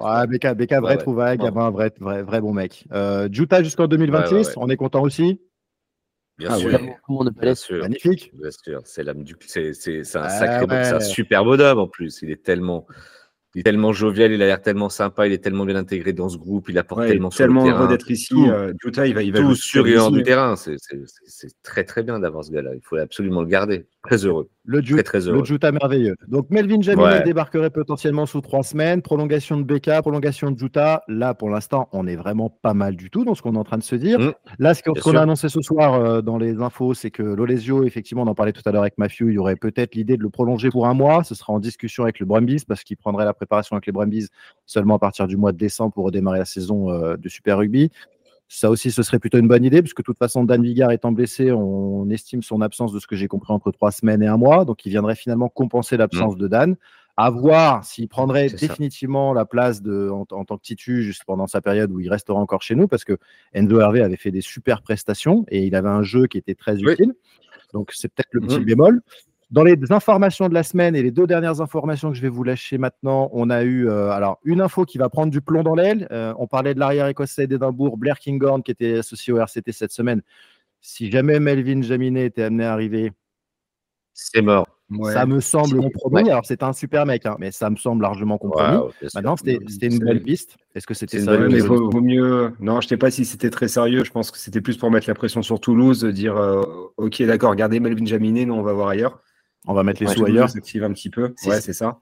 Ouais, 0.00 0.26
Becca, 0.26 0.54
Becca, 0.54 0.80
vrai 0.80 0.96
trouvaille. 0.98 1.38
Gabin, 1.38 1.70
vrai, 1.70 1.92
vrai, 2.00 2.22
vrai 2.24 2.40
bon 2.40 2.52
mec. 2.52 2.86
Euh, 2.92 3.28
Juta 3.30 3.62
jusqu'en 3.62 3.86
2026, 3.86 4.32
Ouais, 4.34 4.40
ouais, 4.40 4.46
ouais. 4.48 4.52
on 4.56 4.68
est 4.68 4.76
content 4.76 5.02
aussi? 5.02 5.40
Bien 6.38 6.48
Ah, 6.50 6.56
sûr. 6.56 6.70
ouais. 6.72 7.30
Bien 7.40 7.54
sûr. 7.54 7.82
Magnifique. 7.82 8.32
Bien 8.34 8.50
sûr, 8.50 8.80
c'est 8.84 9.04
l'âme 9.04 9.22
du 9.22 9.36
c'est 9.40 9.70
un 10.16 10.28
sacré 10.28 10.66
c'est 10.82 10.92
un 10.92 11.00
super 11.00 11.44
bonhomme 11.44 11.78
en 11.78 11.86
plus, 11.86 12.18
il 12.22 12.32
est 12.32 12.42
tellement 12.42 12.84
il 13.56 13.60
est 13.60 13.62
tellement 13.62 13.94
jovial, 13.94 14.32
il 14.32 14.42
a 14.42 14.46
l'air 14.46 14.60
tellement 14.60 14.90
sympa, 14.90 15.26
il 15.26 15.32
est 15.32 15.38
tellement 15.38 15.64
bien 15.64 15.76
intégré 15.76 16.12
dans 16.12 16.28
ce 16.28 16.36
groupe, 16.36 16.68
il 16.68 16.76
apporte 16.76 17.00
Ouais, 17.00 17.08
tellement 17.08 17.30
sur 17.30 17.38
tellement 17.38 17.64
le 17.64 17.70
heureux 17.70 17.88
d'être 17.88 18.10
ici. 18.10 18.34
Tout. 18.34 18.44
euh, 18.50 18.74
il 19.06 19.14
va, 19.14 19.22
il 19.22 19.32
va 19.32 19.40
tout 19.40 19.54
sur 19.54 19.86
et 19.86 19.96
hors 19.96 20.10
du 20.10 20.20
hein. 20.20 20.24
terrain. 20.24 20.56
C'est 20.56 21.62
très 21.62 21.84
très 21.84 22.02
bien 22.02 22.18
d'avoir 22.20 22.44
ce 22.44 22.52
gars-là. 22.52 22.74
Il 22.74 22.82
faut 22.82 22.96
absolument 22.96 23.40
le 23.40 23.46
garder. 23.46 23.86
Très 24.06 24.24
heureux. 24.24 24.48
Le, 24.64 24.80
Ju- 24.82 24.94
Très 24.94 25.02
très 25.02 25.20
le 25.20 25.28
heureux. 25.28 25.44
Juta 25.44 25.70
merveilleux. 25.70 26.16
Donc 26.28 26.50
Melvin 26.50 26.80
Jaminet 26.80 27.04
Ouais. 27.06 27.22
débarquerait 27.22 27.70
potentiellement 27.70 28.26
sous 28.26 28.40
trois 28.40 28.62
semaines. 28.64 29.00
Prolongation 29.02 29.56
de 29.58 29.62
Becca, 29.62 30.00
prolongation 30.02 30.50
de 30.50 30.58
Juta. 30.58 31.02
Là, 31.08 31.34
pour 31.34 31.50
l'instant, 31.50 31.88
on 31.92 32.06
est 32.06 32.16
vraiment 32.16 32.50
pas 32.50 32.74
mal 32.74 32.96
du 32.96 33.10
tout 33.10 33.24
dans 33.24 33.34
ce 33.34 33.42
qu'on 33.42 33.54
est 33.54 33.58
en 33.58 33.64
train 33.64 33.78
de 33.78 33.82
se 33.84 33.94
dire. 33.94 34.18
Mm. 34.18 34.32
Là, 34.58 34.74
ce 34.74 34.82
qu'on 34.82 35.14
a 35.16 35.20
annoncé 35.22 35.48
ce 35.48 35.60
soir 35.60 35.94
euh, 35.94 36.20
dans 36.22 36.36
les 36.36 36.60
infos, 36.60 36.94
c'est 36.94 37.10
que 37.10 37.22
l'Olesio, 37.22 37.84
effectivement, 37.84 38.22
on 38.22 38.26
en 38.26 38.34
parlait 38.34 38.52
tout 38.52 38.62
à 38.64 38.72
l'heure 38.72 38.82
avec 38.82 38.98
Matthew, 38.98 39.22
il 39.28 39.32
y 39.34 39.38
aurait 39.38 39.56
peut-être 39.56 39.94
l'idée 39.94 40.16
de 40.16 40.22
le 40.22 40.30
prolonger 40.30 40.70
pour 40.70 40.86
un 40.86 40.94
mois. 40.94 41.22
Ce 41.22 41.34
sera 41.36 41.52
en 41.52 41.60
discussion 41.60 42.02
avec 42.02 42.18
le 42.18 42.26
Brumbies 42.26 42.64
parce 42.66 42.82
qu'il 42.82 42.96
prendrait 42.96 43.24
la 43.24 43.34
préparation 43.34 43.76
avec 43.76 43.86
les 43.86 43.92
Brumbies 43.92 44.28
seulement 44.66 44.96
à 44.96 44.98
partir 44.98 45.26
du 45.28 45.36
mois 45.36 45.52
de 45.52 45.58
décembre 45.58 45.92
pour 45.92 46.04
redémarrer 46.06 46.38
la 46.38 46.44
saison 46.44 46.90
euh, 46.90 47.16
de 47.16 47.28
Super 47.28 47.58
Rugby. 47.58 47.90
Ça 48.48 48.70
aussi, 48.70 48.92
ce 48.92 49.02
serait 49.02 49.18
plutôt 49.18 49.38
une 49.38 49.48
bonne 49.48 49.64
idée, 49.64 49.82
puisque 49.82 49.98
de 49.98 50.04
toute 50.04 50.18
façon, 50.18 50.44
Dan 50.44 50.62
Vigard 50.62 50.92
étant 50.92 51.10
blessé, 51.10 51.50
on 51.50 52.08
estime 52.10 52.42
son 52.42 52.60
absence 52.60 52.92
de 52.92 53.00
ce 53.00 53.06
que 53.08 53.16
j'ai 53.16 53.26
compris 53.26 53.52
entre 53.52 53.72
trois 53.72 53.90
semaines 53.90 54.22
et 54.22 54.28
un 54.28 54.36
mois. 54.36 54.64
Donc, 54.64 54.86
il 54.86 54.90
viendrait 54.90 55.16
finalement 55.16 55.48
compenser 55.48 55.96
l'absence 55.96 56.36
de 56.36 56.46
Dan. 56.46 56.76
À 57.18 57.30
voir 57.30 57.82
s'il 57.82 58.08
prendrait 58.08 58.50
ça. 58.50 58.58
définitivement 58.58 59.32
la 59.32 59.46
place 59.46 59.80
de, 59.80 60.10
en, 60.10 60.26
en 60.30 60.44
tant 60.44 60.58
que 60.58 60.62
titu 60.62 61.02
juste 61.02 61.24
pendant 61.24 61.46
sa 61.46 61.62
période 61.62 61.90
où 61.90 61.98
il 61.98 62.10
restera 62.10 62.38
encore 62.38 62.60
chez 62.60 62.74
nous, 62.74 62.88
parce 62.88 63.04
que 63.04 63.16
Enzo 63.54 63.80
Hervé 63.80 64.02
avait 64.02 64.16
fait 64.18 64.30
des 64.30 64.42
super 64.42 64.82
prestations 64.82 65.46
et 65.48 65.64
il 65.66 65.74
avait 65.74 65.88
un 65.88 66.02
jeu 66.02 66.26
qui 66.26 66.36
était 66.36 66.54
très 66.54 66.76
Oui. 66.84 66.92
utile. 66.92 67.14
Donc, 67.72 67.90
c'est 67.94 68.08
peut-être 68.12 68.28
le 68.32 68.42
petit 68.42 68.58
Mhm. 68.58 68.64
bémol. 68.66 69.00
Dans 69.50 69.62
les 69.62 69.76
informations 69.90 70.48
de 70.48 70.54
la 70.54 70.64
semaine 70.64 70.96
et 70.96 71.02
les 71.02 71.12
deux 71.12 71.26
dernières 71.26 71.60
informations 71.60 72.10
que 72.10 72.16
je 72.16 72.22
vais 72.22 72.28
vous 72.28 72.42
lâcher 72.42 72.78
maintenant, 72.78 73.30
on 73.32 73.48
a 73.48 73.62
eu 73.62 73.88
euh, 73.88 74.10
alors 74.10 74.40
une 74.44 74.60
info 74.60 74.84
qui 74.84 74.98
va 74.98 75.08
prendre 75.08 75.30
du 75.30 75.40
plomb 75.40 75.62
dans 75.62 75.76
l'aile. 75.76 76.08
Euh, 76.10 76.34
on 76.38 76.48
parlait 76.48 76.74
de 76.74 76.80
l'arrière 76.80 77.06
écossais 77.06 77.46
d'Édimbourg, 77.46 77.96
Blair 77.96 78.18
Kinghorn, 78.18 78.62
qui 78.64 78.72
était 78.72 78.98
associé 78.98 79.32
au 79.32 79.38
RCT 79.38 79.70
cette 79.70 79.92
semaine. 79.92 80.22
Si 80.80 81.10
jamais 81.12 81.38
Melvin 81.38 81.82
Jaminet 81.82 82.26
était 82.26 82.42
amené 82.42 82.64
à 82.64 82.72
arriver, 82.72 83.12
C'est 84.14 84.42
mort. 84.42 84.66
Ouais. 84.90 85.12
ça 85.12 85.26
me 85.26 85.40
semble 85.40 85.80
compromis. 85.80 86.30
Alors, 86.30 86.46
c'est 86.46 86.62
un 86.62 86.72
super 86.72 87.06
mec, 87.06 87.26
hein, 87.26 87.36
mais 87.40 87.50
ça 87.50 87.70
me 87.70 87.76
semble 87.76 88.02
largement 88.02 88.38
compromis. 88.38 88.78
Maintenant, 89.14 89.36
c'était 89.36 89.86
une 89.86 89.98
bonne 89.98 90.20
piste. 90.20 90.56
Est-ce 90.74 90.86
que 90.86 90.94
c'était 90.94 91.20
sérieux? 91.20 91.48
mais 91.48 91.58
vaut, 91.58 91.90
vaut 91.90 92.00
mieux. 92.00 92.52
Non, 92.60 92.80
je 92.80 92.88
sais 92.88 92.96
pas 92.96 93.10
si 93.10 93.24
c'était 93.24 93.50
très 93.50 93.68
sérieux. 93.68 94.04
Je 94.04 94.10
pense 94.10 94.30
que 94.30 94.38
c'était 94.38 94.60
plus 94.60 94.76
pour 94.76 94.90
mettre 94.90 95.08
la 95.08 95.14
pression 95.14 95.42
sur 95.42 95.60
Toulouse, 95.60 96.00
de 96.00 96.10
dire 96.10 96.36
euh, 96.36 96.62
Ok, 96.96 97.20
d'accord, 97.22 97.50
regardez 97.50 97.80
Melvin 97.80 98.06
Jaminet, 98.06 98.44
nous 98.44 98.54
on 98.54 98.62
va 98.62 98.72
voir 98.72 98.88
ailleurs. 98.88 99.20
On 99.66 99.74
va 99.74 99.82
mettre 99.82 100.00
les 100.00 100.08
Ouais, 100.08 100.14
sous 100.14 100.24
ailleurs. 100.24 100.48
s'active 100.48 100.84
un 100.84 100.92
petit 100.92 101.10
peu. 101.10 101.32
C'est 101.36 101.48
Ouais, 101.50 101.54
ça. 101.56 101.60
c'est 101.60 101.72
ça. 101.72 102.00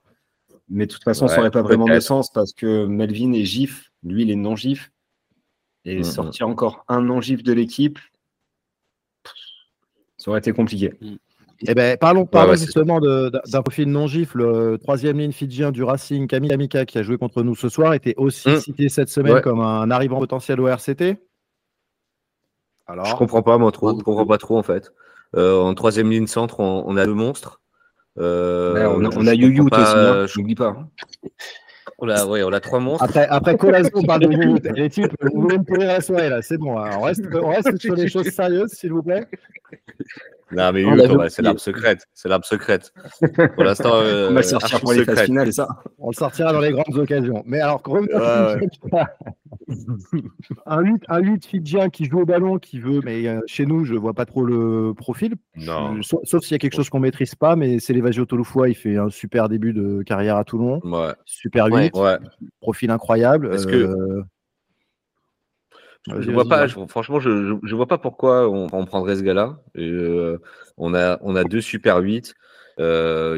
Mais 0.69 0.85
de 0.87 0.91
toute 0.91 1.03
façon, 1.03 1.27
ça 1.27 1.37
n'aurait 1.37 1.51
pas 1.51 1.61
vraiment 1.61 1.85
de 1.85 1.99
sens 1.99 2.31
parce 2.31 2.53
que 2.53 2.85
Melvin 2.85 3.33
est 3.33 3.45
gif, 3.45 3.91
lui 4.03 4.23
il 4.23 4.31
est 4.31 4.35
non 4.35 4.55
gif. 4.55 4.91
Et 5.83 6.01
sortir 6.03 6.47
encore 6.47 6.83
un 6.87 7.01
non 7.01 7.21
gif 7.21 7.43
de 7.43 7.53
l'équipe, 7.53 7.99
ça 10.17 10.31
aurait 10.31 10.39
été 10.39 10.51
compliqué. 10.53 10.93
Eh 11.67 11.73
ben, 11.73 11.97
parlons, 11.97 12.25
parlons 12.25 12.51
ouais, 12.51 12.57
justement 12.57 12.99
de- 12.99 13.31
d'un 13.49 13.61
profil 13.61 13.89
non 13.89 14.07
gifle. 14.07 14.39
Le 14.39 14.77
troisième 14.77 15.19
ligne 15.19 15.31
fidjien 15.31 15.71
du 15.71 15.83
Racing, 15.83 16.27
Camille 16.27 16.49
Kamika, 16.49 16.85
qui 16.85 16.97
a 16.97 17.03
joué 17.03 17.17
contre 17.17 17.43
nous 17.43 17.55
ce 17.55 17.69
soir, 17.69 17.93
était 17.93 18.13
aussi 18.17 18.49
Mm. 18.49 18.59
cité 18.59 18.89
cette 18.89 19.09
semaine 19.09 19.35
Ouais. 19.35 19.41
comme 19.41 19.61
un 19.61 19.89
arrivant 19.91 20.19
potentiel 20.19 20.59
au 20.59 20.67
RCT. 20.67 21.17
Je 22.87 22.91
Alors, 22.93 23.15
comprends 23.17 23.41
pas, 23.41 23.57
moi, 23.57 23.71
trop. 23.71 23.91
Ouais. 23.91 23.95
Je 23.99 24.03
comprends 24.03 24.25
pas 24.25 24.37
trop, 24.37 24.57
en 24.57 24.63
fait. 24.63 24.91
Euh, 25.35 25.59
en 25.59 25.73
troisième 25.73 26.09
ligne 26.09 26.27
centre, 26.27 26.59
on, 26.59 26.83
on 26.87 26.95
a 26.97 27.05
deux 27.05 27.13
monstres. 27.13 27.61
Euh, 28.17 28.73
on 28.87 29.03
a, 29.03 29.09
on 29.09 29.25
comprends 29.65 29.81
aussi, 29.83 29.91
hein, 29.97 29.97
euh, 30.15 30.27
je- 30.27 30.39
n'oublie 30.39 30.55
pas. 30.55 30.77
on 31.99 32.07
a, 32.07 32.25
ouais, 32.25 32.43
on 32.43 32.53
a 32.53 32.59
trois 32.61 32.79
monstres. 32.79 33.03
après, 33.03 33.27
après 33.27 33.57
on 33.93 34.03
parle 34.03 34.21
de 34.21 34.31
Youyou. 34.31 34.57
Les 34.75 34.89
types, 34.89 35.11
vous 35.21 35.41
voulez 35.41 35.57
me 35.57 35.63
pourrir 35.63 35.87
la 35.87 35.99
soirée, 36.01 36.29
là, 36.29 36.41
c'est 36.41 36.57
bon. 36.57 36.77
hein. 36.79 36.91
On 36.97 37.01
reste, 37.01 37.23
on 37.33 37.49
reste 37.49 37.77
sur 37.77 37.95
les 37.95 38.07
choses 38.07 38.29
sérieuses, 38.29 38.71
s'il 38.71 38.93
vous 38.93 39.03
plaît. 39.03 39.25
Non, 40.51 40.71
mais 40.73 40.83
quand 40.83 41.29
c'est 41.29 41.41
l'arme 41.41 41.57
secrète. 41.57 42.05
C'est 42.13 42.29
l'arme 42.29 42.43
secrète. 42.43 42.93
Pour 43.55 43.63
l'instant, 43.63 43.95
euh, 43.95 44.29
on 44.29 44.33
va 44.33 44.41
le 44.41 44.43
sortir 44.43 44.79
pour 44.79 44.93
les 44.93 45.03
phases 45.03 45.23
finales, 45.23 45.51
ça. 45.53 45.67
On 45.97 46.09
le 46.09 46.13
sortira 46.15 46.53
dans 46.53 46.59
les 46.59 46.71
grandes 46.71 46.95
occasions. 46.97 47.43
Mais 47.45 47.59
alors, 47.61 47.81
Ouais, 47.87 48.67
un 50.65 50.81
8, 50.81 51.03
un 51.07 51.19
8 51.19 51.45
fidjien 51.45 51.89
qui 51.89 52.05
joue 52.05 52.21
au 52.21 52.25
ballon, 52.25 52.57
qui 52.59 52.79
veut, 52.79 53.01
mais 53.03 53.27
euh, 53.27 53.39
chez 53.47 53.65
nous, 53.65 53.85
je 53.85 53.95
vois 53.95 54.13
pas 54.13 54.25
trop 54.25 54.43
le 54.43 54.93
profil. 54.95 55.35
Non. 55.55 55.95
Je- 55.97 56.01
Sauf, 56.03 56.19
sauf 56.23 56.43
s'il 56.43 56.51
y 56.51 56.55
a 56.55 56.59
quelque 56.59 56.75
chose 56.75 56.89
qu'on 56.89 56.99
maîtrise 56.99 57.35
pas, 57.35 57.55
mais 57.55 57.79
c'est 57.79 57.93
l'Evasio 57.93 58.25
Touloufois, 58.25 58.69
il 58.69 58.75
fait 58.75 58.97
un 58.97 59.09
super 59.09 59.49
début 59.49 59.73
de 59.73 60.03
carrière 60.03 60.37
à 60.37 60.43
Toulon. 60.43 60.79
Ouais. 60.83 61.13
Super 61.25 61.65
8, 61.67 61.95
Ouais. 61.95 62.17
Profil 62.61 62.91
incroyable. 62.91 63.53
Est-ce 63.53 63.67
euh, 63.67 64.23
Je 66.07 66.31
vois 66.31 66.45
pas, 66.45 66.67
je- 66.67 66.75
franchement, 66.87 67.19
je, 67.19 67.45
je, 67.47 67.53
je 67.63 67.75
vois 67.75 67.87
pas 67.87 67.97
pourquoi 67.97 68.47
on, 68.49 68.67
on 68.71 68.85
prendrait 68.85 69.15
ce 69.15 69.21
gars-là. 69.23 69.57
Euh, 69.77 70.37
on 70.77 70.93
a, 70.93 71.17
on 71.21 71.35
a 71.35 71.43
deux 71.43 71.61
super 71.61 71.97
8. 71.97 72.35
Il 72.77 72.83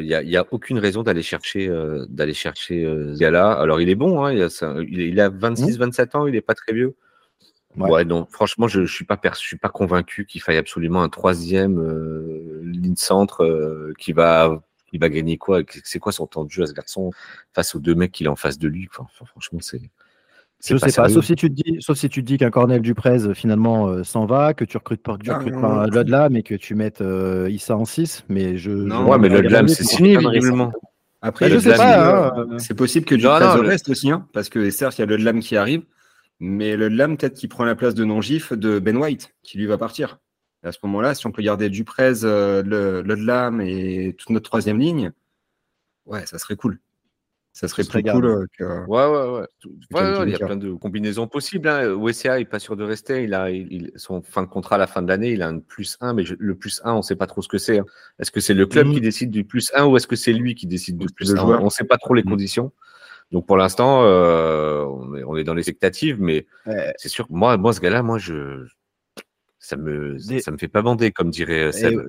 n'y 0.02 0.14
a, 0.14 0.22
y 0.22 0.36
a 0.36 0.44
aucune 0.50 0.78
raison 0.78 1.02
d'aller 1.02 1.22
chercher, 1.22 1.68
euh, 1.68 2.04
d'aller 2.08 2.34
chercher 2.34 2.84
euh, 2.84 3.14
ce 3.14 3.18
gars-là. 3.18 3.52
Alors, 3.52 3.80
il 3.80 3.88
est 3.88 3.94
bon, 3.94 4.24
hein, 4.24 4.32
il, 4.32 4.42
a, 4.42 4.48
il, 4.88 5.20
a 5.20 5.28
26, 5.28 5.78
27 5.78 6.14
ans, 6.16 6.26
il 6.26 6.34
est 6.34 6.40
pas 6.40 6.54
très 6.54 6.72
vieux. 6.72 6.94
Ouais. 7.76 7.90
Ouais, 7.90 8.04
non, 8.04 8.26
franchement, 8.30 8.66
je, 8.66 8.84
je 8.84 8.92
suis 8.92 9.04
pas 9.04 9.16
perçu, 9.16 9.44
je 9.44 9.48
suis 9.48 9.56
pas 9.58 9.68
convaincu 9.68 10.26
qu'il 10.26 10.40
faille 10.42 10.56
absolument 10.56 11.02
un 11.02 11.08
troisième 11.08 11.78
euh, 11.78 12.60
ligne 12.64 12.96
centre 12.96 13.44
euh, 13.44 13.92
qui 13.98 14.12
va, 14.12 14.60
qui 14.90 14.98
va 14.98 15.08
gagner 15.08 15.36
quoi 15.38 15.60
C'est 15.84 16.00
quoi 16.00 16.10
son 16.10 16.26
temps 16.26 16.44
de 16.44 16.50
jeu 16.50 16.64
à 16.64 16.66
ce 16.66 16.72
garçon 16.72 17.10
face 17.52 17.74
aux 17.76 17.78
deux 17.78 17.94
mecs 17.94 18.10
qu'il 18.10 18.26
a 18.26 18.32
en 18.32 18.36
face 18.36 18.58
de 18.58 18.66
lui 18.68 18.86
quoi. 18.86 19.06
Enfin, 19.08 19.26
Franchement, 19.26 19.60
c'est. 19.62 19.80
Je 20.64 20.76
sais 20.76 20.86
pas, 20.96 21.08
sauf 21.14 21.24
si 21.24 21.34
tu 21.36 21.48
te 21.48 21.54
dis, 21.54 21.76
sauf 21.80 21.96
si 21.96 22.08
tu 22.08 22.20
te 22.22 22.26
dis 22.26 22.36
qu'un 22.36 22.50
Cornel 22.50 22.82
Duprez 22.82 23.24
euh, 23.26 23.34
finalement 23.34 23.88
euh, 23.88 24.02
s'en 24.02 24.26
va, 24.26 24.54
que 24.54 24.64
tu 24.64 24.76
recrutes 24.76 25.02
pas, 25.02 25.16
que 25.16 25.22
tu 25.22 25.30
recrutes 25.30 25.60
pas. 25.60 25.86
Ludlam 25.86 26.32
mais 26.32 26.42
que 26.42 26.54
tu 26.56 26.74
mettes 26.74 27.00
euh, 27.00 27.48
Issa 27.48 27.76
en 27.76 27.84
6, 27.84 28.24
mais 28.28 28.56
je. 28.58 28.70
Non, 28.72 29.04
je- 29.04 29.10
Ouais, 29.10 29.18
mais 29.18 29.28
je- 29.30 29.34
le 29.34 29.42
Dlam, 29.48 29.68
je- 29.68 29.74
c'est 29.74 29.84
signé, 29.84 30.14
pas 30.14 30.30
visiblement. 30.30 30.72
Après, 31.22 31.48
Bah, 31.48 31.54
je 31.54 31.60
sais 31.60 31.74
pas, 31.76 32.28
hein. 32.36 32.58
c'est 32.58 32.74
possible 32.74 33.04
que 33.06 33.14
du 33.14 33.24
Non, 33.24 33.38
non, 33.40 33.54
le- 33.62 33.68
reste 33.68 33.88
aussi, 33.88 34.10
hein, 34.10 34.26
parce 34.32 34.48
que 34.48 34.68
certes, 34.70 34.98
il 34.98 35.02
y 35.02 35.04
a 35.04 35.06
le 35.06 35.16
Dlam 35.16 35.40
qui 35.40 35.56
arrive, 35.56 35.82
mais 36.40 36.76
le 36.76 36.90
Dlam, 36.90 37.16
peut-être 37.16 37.34
qu'il 37.34 37.48
prend 37.48 37.64
la 37.64 37.74
place 37.76 37.94
de 37.94 38.04
non-gif 38.04 38.52
de 38.52 38.78
Ben 38.80 38.96
White, 38.96 39.34
qui 39.42 39.58
lui 39.58 39.66
va 39.66 39.78
partir. 39.78 40.18
Et 40.64 40.68
à 40.68 40.72
ce 40.72 40.78
moment-là, 40.84 41.14
si 41.14 41.24
on 41.26 41.30
peut 41.32 41.42
garder 41.42 41.68
Duprez, 41.70 42.24
euh, 42.24 42.62
le, 42.64 43.02
le 43.02 43.16
Dlam 43.16 43.60
et 43.60 44.14
toute 44.18 44.30
notre 44.30 44.48
troisième 44.48 44.78
ligne, 44.80 45.12
ouais, 46.06 46.26
ça 46.26 46.38
serait 46.38 46.56
cool. 46.56 46.80
Ça 47.52 47.66
serait 47.66 47.82
plus 47.82 48.02
cool 48.04 48.24
euh, 48.24 48.46
que. 48.56 48.64
Ouais, 48.86 49.06
ouais, 49.06 49.40
ouais. 49.40 49.46
Il 50.24 50.30
y 50.30 50.34
a 50.34 50.38
plein 50.38 50.56
de 50.56 50.72
combinaisons 50.74 51.26
possibles. 51.26 51.68
Hein. 51.68 51.88
WCA 51.94 52.38
n'est 52.38 52.44
pas 52.44 52.60
sûr 52.60 52.76
de 52.76 52.84
rester. 52.84 53.24
Il 53.24 53.34
a 53.34 53.50
il- 53.50 53.90
son 53.96 54.22
fin 54.22 54.42
de 54.42 54.48
contrat 54.48 54.76
à 54.76 54.78
la 54.78 54.86
fin 54.86 55.02
de 55.02 55.08
l'année. 55.08 55.32
Il 55.32 55.42
a 55.42 55.48
un 55.48 55.58
plus 55.58 55.96
1, 56.00 56.12
mais 56.14 56.24
je- 56.24 56.36
le 56.38 56.54
plus 56.54 56.80
1, 56.84 56.92
on 56.92 56.98
ne 56.98 57.02
sait 57.02 57.16
pas 57.16 57.26
trop 57.26 57.42
ce 57.42 57.48
que 57.48 57.58
c'est. 57.58 57.78
hein. 57.80 57.84
Est-ce 58.20 58.30
que 58.30 58.38
c'est 58.40 58.54
le 58.54 58.66
club 58.66 58.92
qui 58.92 59.00
décide 59.00 59.30
du 59.30 59.42
plus 59.44 59.72
1 59.74 59.86
ou 59.86 59.96
est-ce 59.96 60.06
que 60.06 60.14
c'est 60.14 60.32
lui 60.32 60.54
qui 60.54 60.66
décide 60.68 60.98
du 60.98 61.08
plus 61.08 61.32
le 61.32 61.38
1 61.38 61.42
joueur. 61.42 61.60
On 61.62 61.64
ne 61.64 61.70
sait 61.70 61.84
pas 61.84 61.96
trop 61.98 62.14
les 62.14 62.22
Mhm. 62.22 62.30
conditions. 62.30 62.72
Donc 63.32 63.46
pour 63.46 63.56
l'instant, 63.56 64.04
euh, 64.04 64.84
on, 64.84 65.14
est, 65.16 65.24
on 65.24 65.36
est 65.36 65.44
dans 65.44 65.54
les 65.54 65.60
expectatives, 65.62 66.18
mais 66.20 66.46
Ouais. 66.66 66.92
c'est 66.96 67.08
sûr 67.08 67.26
que 67.26 67.32
moi, 67.32 67.56
moi, 67.56 67.72
ce 67.72 67.80
gars-là, 67.80 68.02
moi, 68.02 68.18
je. 68.18 68.66
Ça 69.58 69.76
me, 69.76 70.16
Des- 70.28 70.40
ça 70.40 70.50
me 70.52 70.56
fait 70.58 70.68
pas 70.68 70.82
bander, 70.82 71.10
comme 71.10 71.30
dirait 71.30 71.64
euh, 71.64 71.72
Seb. 71.72 72.00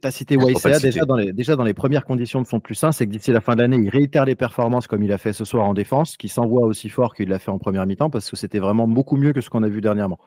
Tu 0.00 0.06
as 0.06 0.10
cité 0.10 0.36
YCA 0.36 0.78
déjà 0.78 1.04
dans, 1.04 1.16
les, 1.16 1.32
déjà 1.32 1.56
dans 1.56 1.64
les 1.64 1.74
premières 1.74 2.04
conditions 2.04 2.40
de 2.40 2.46
son 2.46 2.60
plus 2.60 2.82
1, 2.82 2.92
c'est 2.92 3.06
que 3.06 3.10
d'ici 3.10 3.32
la 3.32 3.40
fin 3.40 3.56
de 3.56 3.62
l'année, 3.62 3.76
il 3.78 3.88
réitère 3.88 4.24
les 4.24 4.36
performances 4.36 4.86
comme 4.86 5.02
il 5.02 5.10
a 5.12 5.18
fait 5.18 5.32
ce 5.32 5.44
soir 5.44 5.66
en 5.66 5.74
défense, 5.74 6.16
qui 6.16 6.28
s'envoie 6.28 6.62
aussi 6.66 6.88
fort 6.88 7.14
qu'il 7.14 7.28
l'a 7.28 7.38
fait 7.40 7.50
en 7.50 7.58
première 7.58 7.86
mi-temps, 7.86 8.08
parce 8.10 8.30
que 8.30 8.36
c'était 8.36 8.60
vraiment 8.60 8.86
beaucoup 8.86 9.16
mieux 9.16 9.32
que 9.32 9.40
ce 9.40 9.50
qu'on 9.50 9.62
a 9.64 9.68
vu 9.68 9.80
dernièrement. 9.80 10.18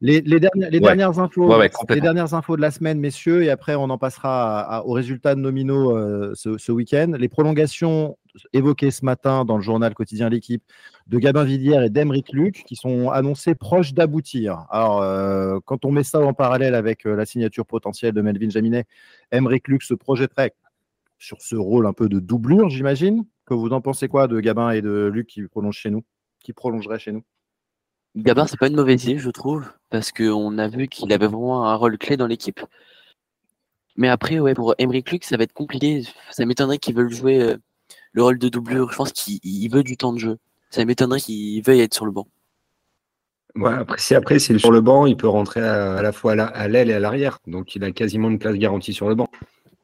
Les, 0.00 0.20
les 0.20 0.38
dernières, 0.40 0.70
les 0.70 0.78
Ouais. 0.78 0.84
dernières 0.84 1.18
infos, 1.18 1.48
Ouais, 1.48 1.56
ouais, 1.56 1.64
les 1.64 1.70
complètement. 1.70 2.04
dernières 2.04 2.34
infos 2.34 2.56
de 2.56 2.60
la 2.60 2.70
semaine, 2.70 2.98
messieurs, 3.00 3.42
et 3.42 3.50
après 3.50 3.74
on 3.74 3.84
en 3.90 3.98
passera 3.98 4.60
à- 4.60 4.76
à- 4.78 4.82
aux 4.84 4.92
résultats 4.92 5.34
nominaux 5.34 5.96
euh, 5.96 6.32
ce, 6.34 6.56
ce 6.56 6.70
week-end. 6.72 7.12
Les 7.18 7.28
prolongations 7.28 8.16
évoquées 8.52 8.90
ce 8.90 9.04
matin 9.04 9.44
dans 9.44 9.56
le 9.56 9.62
journal 9.62 9.94
quotidien 9.94 10.28
L'équipe 10.28 10.62
de 11.06 11.18
Gabin 11.18 11.44
Villière 11.44 11.82
et 11.82 11.90
d'Emeric 11.90 12.32
Luc 12.32 12.64
qui 12.66 12.76
sont 12.76 13.10
annoncées 13.10 13.54
proches 13.54 13.94
d'aboutir. 13.94 14.66
Alors, 14.70 15.02
euh, 15.02 15.58
quand 15.64 15.84
on 15.84 15.92
met 15.92 16.04
ça 16.04 16.20
en 16.20 16.34
parallèle 16.34 16.74
avec 16.74 17.06
euh, 17.06 17.16
la 17.16 17.26
signature 17.26 17.66
potentielle 17.66 18.12
de 18.12 18.20
Melvin 18.20 18.50
Jaminet, 18.50 18.84
Emeric 19.32 19.68
Luc 19.68 19.82
se 19.82 19.94
projetterait 19.94 20.54
sur 21.18 21.40
ce 21.40 21.56
rôle 21.56 21.86
un 21.86 21.92
peu 21.92 22.08
de 22.08 22.20
doublure, 22.20 22.68
j'imagine. 22.68 23.24
Que 23.44 23.54
vous 23.54 23.70
en 23.70 23.80
pensez 23.80 24.08
quoi 24.08 24.28
de 24.28 24.40
Gabin 24.40 24.70
et 24.70 24.82
de 24.82 25.10
Luc 25.12 25.26
qui 25.26 25.42
prolongent 25.42 25.78
chez 25.78 25.90
nous 25.90 26.04
Qui 26.42 26.52
prolongerait 26.52 26.98
chez 26.98 27.12
nous? 27.12 27.24
Gabin, 28.16 28.46
c'est 28.46 28.58
pas 28.58 28.68
une 28.68 28.76
mauvaise 28.76 29.04
idée, 29.04 29.18
je 29.18 29.30
trouve, 29.30 29.64
parce 29.90 30.12
qu'on 30.12 30.58
a 30.58 30.68
vu 30.68 30.88
qu'il 30.88 31.12
avait 31.12 31.26
vraiment 31.26 31.66
un 31.66 31.74
rôle 31.74 31.98
clé 31.98 32.16
dans 32.16 32.26
l'équipe. 32.26 32.60
Mais 33.96 34.08
après, 34.08 34.38
ouais, 34.38 34.54
pour 34.54 34.74
Emeric 34.78 35.10
Luc, 35.10 35.24
ça 35.24 35.36
va 35.36 35.42
être 35.42 35.52
compliqué. 35.52 36.04
Ça 36.30 36.46
m'étonnerait 36.46 36.78
qu'il 36.78 36.94
veuille 36.94 37.12
jouer 37.12 37.42
euh, 37.42 37.56
le 38.18 38.22
rôle 38.24 38.38
de 38.38 38.48
doublure. 38.48 38.90
Je 38.90 38.96
pense 38.96 39.12
qu'il 39.12 39.38
il 39.44 39.68
veut 39.68 39.84
du 39.84 39.96
temps 39.96 40.12
de 40.12 40.18
jeu. 40.18 40.36
Ça 40.70 40.84
m'étonnerait 40.84 41.20
qu'il 41.20 41.62
veuille 41.62 41.80
être 41.80 41.94
sur 41.94 42.04
le 42.04 42.10
banc. 42.12 42.26
Ouais, 43.54 43.72
après, 43.72 43.98
si 43.98 44.14
après, 44.14 44.38
s'il 44.38 44.56
est 44.56 44.58
sur 44.58 44.72
le 44.72 44.80
banc, 44.80 45.06
il 45.06 45.16
peut 45.16 45.28
rentrer 45.28 45.60
à, 45.62 45.94
à 45.94 46.02
la 46.02 46.12
fois 46.12 46.32
à 46.32 46.34
la- 46.34 46.46
à 46.46 46.68
l'aile 46.68 46.90
et 46.90 46.94
à 46.94 46.98
l'arrière. 47.00 47.38
Donc, 47.46 47.74
il 47.74 47.82
a 47.84 47.90
quasiment 47.92 48.28
une 48.28 48.38
place 48.38 48.54
garantie 48.56 48.92
sur 48.92 49.08
le 49.08 49.14
banc. 49.14 49.28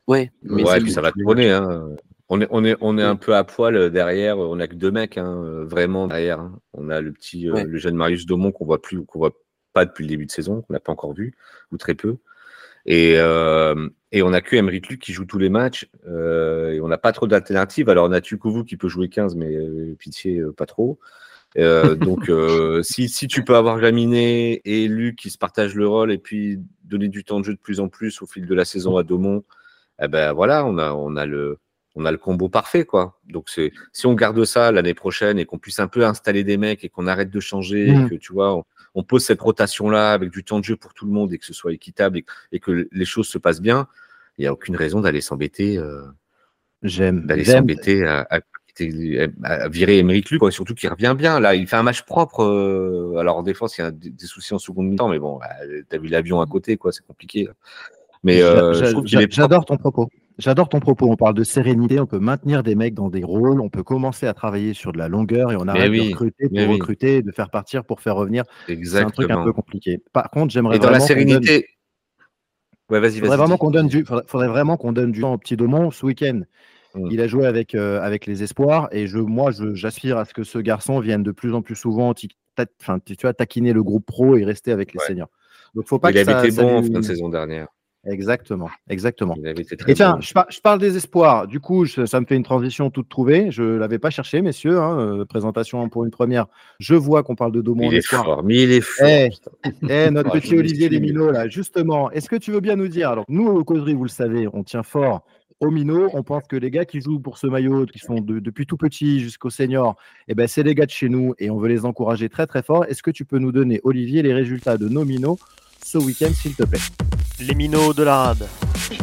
Ouais, 0.06 0.30
mais 0.42 0.62
ouais, 0.64 0.74
c'est- 0.74 0.80
puis 0.82 0.92
ça 0.92 1.00
va 1.00 1.12
tourner. 1.12 1.50
Hein. 1.50 1.88
On 2.28 2.40
est, 2.40 2.46
on 2.50 2.64
est, 2.64 2.76
on 2.80 2.98
est 2.98 3.02
un 3.02 3.16
peu 3.16 3.34
à 3.36 3.44
poil 3.44 3.76
euh, 3.76 3.88
derrière. 3.90 4.38
On 4.38 4.58
a 4.60 4.66
que 4.66 4.74
deux 4.74 4.90
mecs, 4.90 5.16
hein, 5.18 5.42
euh, 5.44 5.64
vraiment 5.64 6.06
derrière. 6.08 6.40
hein. 6.40 6.58
On 6.72 6.90
a 6.90 7.00
le 7.00 7.12
petit, 7.12 7.48
euh, 7.48 7.52
le 7.64 7.78
jeune 7.78 7.94
Marius 7.96 8.26
Daumont 8.26 8.50
qu'on 8.52 8.64
voit 8.64 8.82
plus, 8.82 9.04
qu'on 9.04 9.18
voit 9.20 9.32
pas 9.72 9.84
depuis 9.84 10.02
le 10.04 10.08
début 10.08 10.26
de 10.26 10.30
saison, 10.30 10.62
qu'on 10.62 10.72
n'a 10.72 10.80
pas 10.80 10.92
encore 10.92 11.14
vu 11.14 11.34
ou 11.72 11.76
très 11.78 11.94
peu. 11.94 12.16
Et, 12.86 13.14
euh, 13.18 13.88
et 14.14 14.22
on 14.22 14.32
a 14.32 14.40
que 14.40 14.54
Emeric 14.54 14.88
Luc 14.88 15.00
qui 15.00 15.12
joue 15.12 15.24
tous 15.24 15.38
les 15.38 15.48
matchs. 15.48 15.88
euh, 16.06 16.70
et 16.70 16.80
on 16.80 16.86
n'a 16.86 16.98
pas 16.98 17.10
trop 17.10 17.26
d'alternatives. 17.26 17.88
Alors 17.88 18.08
on 18.08 18.12
a 18.12 18.20
Tukovu 18.20 18.64
qui 18.64 18.76
peut 18.76 18.88
jouer 18.88 19.08
15, 19.08 19.34
mais 19.34 19.52
euh, 19.56 19.96
pitié, 19.98 20.38
euh, 20.38 20.52
pas 20.52 20.66
trop. 20.66 20.98
Donc 21.56 22.30
si, 22.82 23.08
si 23.08 23.28
tu 23.28 23.44
peux 23.44 23.54
avoir 23.54 23.78
Jaminet 23.78 24.60
et 24.64 24.88
Luc 24.88 25.16
qui 25.16 25.30
se 25.30 25.38
partagent 25.38 25.76
le 25.76 25.86
rôle 25.86 26.10
et 26.10 26.18
puis 26.18 26.58
donner 26.82 27.06
du 27.06 27.22
temps 27.22 27.38
de 27.38 27.44
jeu 27.44 27.54
de 27.54 27.60
plus 27.60 27.78
en 27.78 27.88
plus 27.88 28.22
au 28.22 28.26
fil 28.26 28.46
de 28.46 28.54
la 28.56 28.64
saison 28.64 28.96
à 28.96 29.04
Daumont, 29.04 29.44
eh 30.02 30.08
ben 30.08 30.32
voilà, 30.32 30.66
on 30.66 30.78
a, 30.78 30.92
on 30.92 31.14
a 31.14 31.26
le, 31.26 31.58
on 31.94 32.06
a 32.06 32.10
le 32.10 32.18
combo 32.18 32.48
parfait, 32.48 32.84
quoi. 32.84 33.20
Donc 33.28 33.48
si 33.92 34.06
on 34.06 34.14
garde 34.14 34.44
ça 34.44 34.72
l'année 34.72 34.94
prochaine 34.94 35.38
et 35.38 35.44
qu'on 35.44 35.58
puisse 35.58 35.78
un 35.78 35.86
peu 35.86 36.04
installer 36.04 36.42
des 36.42 36.56
mecs 36.56 36.82
et 36.82 36.88
qu'on 36.88 37.06
arrête 37.06 37.30
de 37.30 37.38
changer, 37.38 37.88
et 37.88 38.08
que 38.08 38.16
tu 38.16 38.32
vois, 38.32 38.56
on, 38.56 38.64
on 38.96 39.04
pose 39.04 39.24
cette 39.24 39.40
rotation-là 39.40 40.12
avec 40.12 40.30
du 40.30 40.42
temps 40.42 40.58
de 40.58 40.64
jeu 40.64 40.76
pour 40.76 40.92
tout 40.92 41.06
le 41.06 41.12
monde 41.12 41.32
et 41.32 41.38
que 41.38 41.46
ce 41.46 41.54
soit 41.54 41.72
équitable 41.72 42.22
et 42.50 42.58
que 42.58 42.88
les 42.90 43.04
choses 43.04 43.28
se 43.28 43.38
passent 43.38 43.60
bien, 43.60 43.86
il 44.38 44.42
n'y 44.42 44.46
a 44.46 44.52
aucune 44.52 44.76
raison 44.76 45.00
d'aller 45.00 45.20
s'embêter, 45.20 45.78
euh, 45.78 46.02
J'aime. 46.82 47.26
d'aller 47.26 47.44
s'embêter 47.44 48.04
à, 48.06 48.26
à- 48.30 48.40
à 49.44 49.68
virer 49.68 49.98
Émeric 49.98 50.30
Luc, 50.30 50.42
surtout 50.50 50.74
qu'il 50.74 50.88
revient 50.88 51.14
bien. 51.16 51.38
Là, 51.38 51.54
il 51.54 51.66
fait 51.66 51.76
un 51.76 51.82
match 51.82 52.02
propre. 52.02 52.42
euh, 52.42 53.16
alors 53.18 53.36
en 53.36 53.42
défense, 53.42 53.78
il 53.78 53.82
y 53.82 53.84
a 53.84 53.90
des, 53.90 54.12
soucis 54.26 54.52
en 54.54 54.58
seconde 54.58 54.88
mi-temps, 54.88 55.08
mais 55.08 55.18
bon, 55.18 55.38
bah, 55.38 55.46
t'as 55.88 55.98
vu 55.98 56.08
l'avion 56.08 56.40
à 56.40 56.46
côté, 56.46 56.76
quoi, 56.76 56.90
c'est 56.90 57.06
compliqué. 57.06 57.48
Mais 58.24 58.42
euh. 58.42 58.72
J'adore 59.04 59.64
ton 59.64 59.76
propos. 59.76 60.08
J'adore 60.38 60.68
ton 60.68 60.80
propos. 60.80 61.08
On 61.08 61.16
parle 61.16 61.34
de 61.34 61.44
sérénité. 61.44 62.00
On 62.00 62.06
peut 62.06 62.18
maintenir 62.18 62.64
des 62.64 62.74
mecs 62.74 62.94
dans 62.94 63.08
des 63.08 63.22
rôles. 63.22 63.60
On 63.60 63.68
peut 63.68 63.84
commencer 63.84 64.26
à 64.26 64.34
travailler 64.34 64.74
sur 64.74 64.92
de 64.92 64.98
la 64.98 65.06
longueur 65.06 65.52
et 65.52 65.56
on 65.56 65.68
arrête 65.68 65.90
oui, 65.90 66.08
de 66.08 66.10
recruter 66.10 66.48
oui. 66.50 66.66
recruter, 66.66 67.22
de 67.22 67.30
faire 67.30 67.50
partir 67.50 67.84
pour 67.84 68.00
faire 68.00 68.16
revenir. 68.16 68.42
C'est 68.66 68.98
un 68.98 69.10
truc 69.10 69.30
un 69.30 69.44
peu 69.44 69.52
compliqué. 69.52 70.02
Par 70.12 70.30
contre, 70.30 70.52
j'aimerais 70.52 70.76
Et 70.76 70.78
dans 70.80 70.90
la 70.90 70.98
sérénité. 70.98 71.68
Ouais, 72.90 73.00
vas-y, 73.00 73.18
faudrait 73.20 73.36
vraiment 73.36 73.56
qu'on 73.56 73.70
donne 73.70 73.88
du, 73.88 74.04
faudrait, 74.04 74.24
faudrait 74.26 74.48
vraiment 74.48 74.76
qu'on 74.76 74.92
donne 74.92 75.12
du 75.12 75.20
temps 75.20 75.32
au 75.34 75.38
petit 75.38 75.56
Daumont 75.56 75.90
ce 75.90 76.04
week-end. 76.04 76.42
Mm. 76.94 77.08
Il 77.10 77.20
a 77.20 77.26
joué 77.26 77.46
avec, 77.46 77.74
euh, 77.74 78.00
avec 78.00 78.26
les 78.26 78.42
espoirs 78.42 78.88
et 78.92 79.06
je, 79.06 79.18
moi, 79.18 79.50
j'aspire 79.72 80.18
à 80.18 80.24
ce 80.24 80.34
que 80.34 80.44
ce 80.44 80.58
garçon 80.58 81.00
vienne 81.00 81.22
de 81.22 81.32
plus 81.32 81.54
en 81.54 81.62
plus 81.62 81.76
souvent, 81.76 82.14
tu 82.14 82.28
vois, 83.22 83.34
taquiner 83.34 83.72
le 83.72 83.82
groupe 83.82 84.06
pro 84.06 84.36
et 84.36 84.44
rester 84.44 84.70
avec 84.70 84.92
les 84.92 85.00
Ouais. 85.00 85.06
seniors. 85.06 85.30
Donc, 85.74 85.88
faut 85.88 85.98
pas 85.98 86.10
Il 86.10 86.14
que 86.14 86.18
avait 86.20 86.32
ça, 86.32 86.44
été 86.46 86.50
ça 86.52 86.62
bon 86.62 86.76
en 86.78 86.82
fin 86.82 86.88
de 86.88 87.02
saison 87.02 87.28
dernière. 87.28 87.68
Exactement, 88.06 88.68
exactement. 88.88 89.34
Et 89.88 89.94
tiens, 89.94 90.18
je, 90.20 90.32
par- 90.32 90.46
je 90.50 90.60
parle 90.60 90.78
des 90.78 90.96
espoirs. 90.96 91.46
Du 91.46 91.58
coup, 91.60 91.84
je- 91.86 92.04
ça 92.06 92.20
me 92.20 92.26
fait 92.26 92.36
une 92.36 92.42
transition 92.42 92.90
toute 92.90 93.08
trouvée. 93.08 93.50
Je 93.50 93.62
l'avais 93.62 93.98
pas 93.98 94.10
cherché, 94.10 94.42
messieurs. 94.42 94.78
hein, 94.78 94.98
euh, 94.98 95.24
présentation 95.24 95.88
pour 95.88 96.04
une 96.04 96.10
première. 96.10 96.46
Je 96.80 96.94
vois 96.94 97.22
qu'on 97.22 97.34
parle 97.34 97.52
de 97.52 97.60
Daumont 97.62 97.90
il 97.90 97.94
est 97.94 97.98
espoir. 97.98 98.24
fort, 98.24 98.44
mais 98.44 98.62
il 98.62 98.72
est 98.72 98.80
fort. 98.80 99.06
Notre 99.82 100.30
Ah, 100.34 100.40
petit 100.40 100.56
Olivier. 100.58 100.88
Desminots, 100.88 101.30
là, 101.30 101.48
justement, 101.48 102.10
est-ce 102.10 102.28
que 102.28 102.36
tu 102.36 102.50
veux 102.52 102.60
bien 102.60 102.76
nous 102.76 102.88
dire 102.88 103.10
Alors, 103.10 103.24
nous, 103.28 103.46
aux 103.48 103.64
causeries, 103.64 103.94
vous 103.94 104.04
le 104.04 104.08
savez, 104.10 104.48
on 104.52 104.62
tient 104.64 104.82
fort 104.82 105.24
aux 105.60 105.70
minots. 105.70 106.10
On 106.12 106.22
pense 106.22 106.42
que 106.48 106.56
les 106.56 106.70
gars 106.70 106.84
qui 106.84 107.00
jouent 107.00 107.20
pour 107.20 107.38
ce 107.38 107.46
maillot, 107.46 107.86
qui 107.86 107.98
sont 108.00 108.20
de- 108.20 108.38
depuis 108.38 108.66
tout 108.66 108.76
petit 108.76 109.20
jusqu'au 109.20 109.50
senior, 109.50 109.96
eh 110.28 110.34
ben, 110.34 110.46
c'est 110.46 110.62
les 110.62 110.74
gars 110.74 110.84
de 110.84 110.90
chez 110.90 111.08
nous 111.08 111.34
et 111.38 111.48
on 111.48 111.58
veut 111.58 111.68
les 111.68 111.84
encourager 111.86 112.28
très, 112.28 112.46
très 112.46 112.62
fort. 112.62 112.84
Est-ce 112.84 113.02
que 113.02 113.10
tu 113.10 113.24
peux 113.24 113.38
nous 113.38 113.52
donner, 113.52 113.80
Olivier, 113.84 114.22
les 114.22 114.34
résultats 114.34 114.76
de 114.76 114.88
nos 114.88 115.04
minots 115.04 115.38
ce 115.82 115.96
week-end, 115.98 116.30
s'il 116.34 116.54
te 116.54 116.64
plaît? 116.64 116.80
Les 117.40 117.54
minots 117.56 117.92
de 117.92 118.04
la 118.04 118.16
rade. 118.16 118.48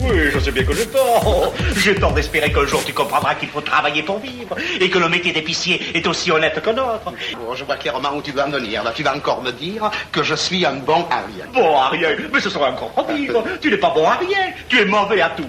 Oui, 0.03 0.29
je 0.32 0.39
sais 0.39 0.51
bien 0.51 0.63
que 0.63 0.73
j'ai 0.73 0.88
tort. 0.88 1.53
J'ai 1.75 1.95
tort 1.95 2.13
d'espérer 2.13 2.49
qu'un 2.49 2.65
jour 2.65 2.82
tu 2.86 2.93
comprendras 2.93 3.36
qu'il 3.36 3.49
faut 3.49 3.59
travailler 3.59 4.03
pour 4.03 4.19
vivre 4.19 4.55
et 4.79 4.89
que 4.89 4.97
le 4.99 5.09
métier 5.09 5.34
d'épicier 5.34 5.82
est 5.93 6.07
aussi 6.07 6.32
honnête 6.32 6.61
que 6.61 6.69
notre. 6.69 7.11
Bon, 7.11 7.53
je 7.53 7.65
vois 7.65 7.75
clairement 7.75 8.15
où 8.15 8.21
tu 8.21 8.32
vas 8.32 8.47
en 8.47 8.49
venir. 8.49 8.86
Là, 8.86 8.93
tu 8.95 9.03
vas 9.03 9.17
encore 9.17 9.41
me 9.43 9.51
dire 9.51 9.91
que 10.13 10.23
je 10.23 10.34
suis 10.34 10.65
un 10.65 10.75
bon 10.75 11.05
à 11.11 11.23
rien. 11.25 11.45
Bon 11.53 11.77
à 11.77 11.89
rien, 11.89 12.09
mais 12.32 12.39
ce 12.39 12.49
sera 12.49 12.71
encore 12.71 12.93
trop 12.93 13.13
dire. 13.13 13.34
Tu 13.59 13.69
n'es 13.69 13.77
pas 13.77 13.93
bon 13.93 14.07
à 14.07 14.15
rien, 14.15 14.53
tu 14.69 14.79
es 14.79 14.86
mauvais 14.86 15.19
à 15.19 15.32
tout. 15.32 15.43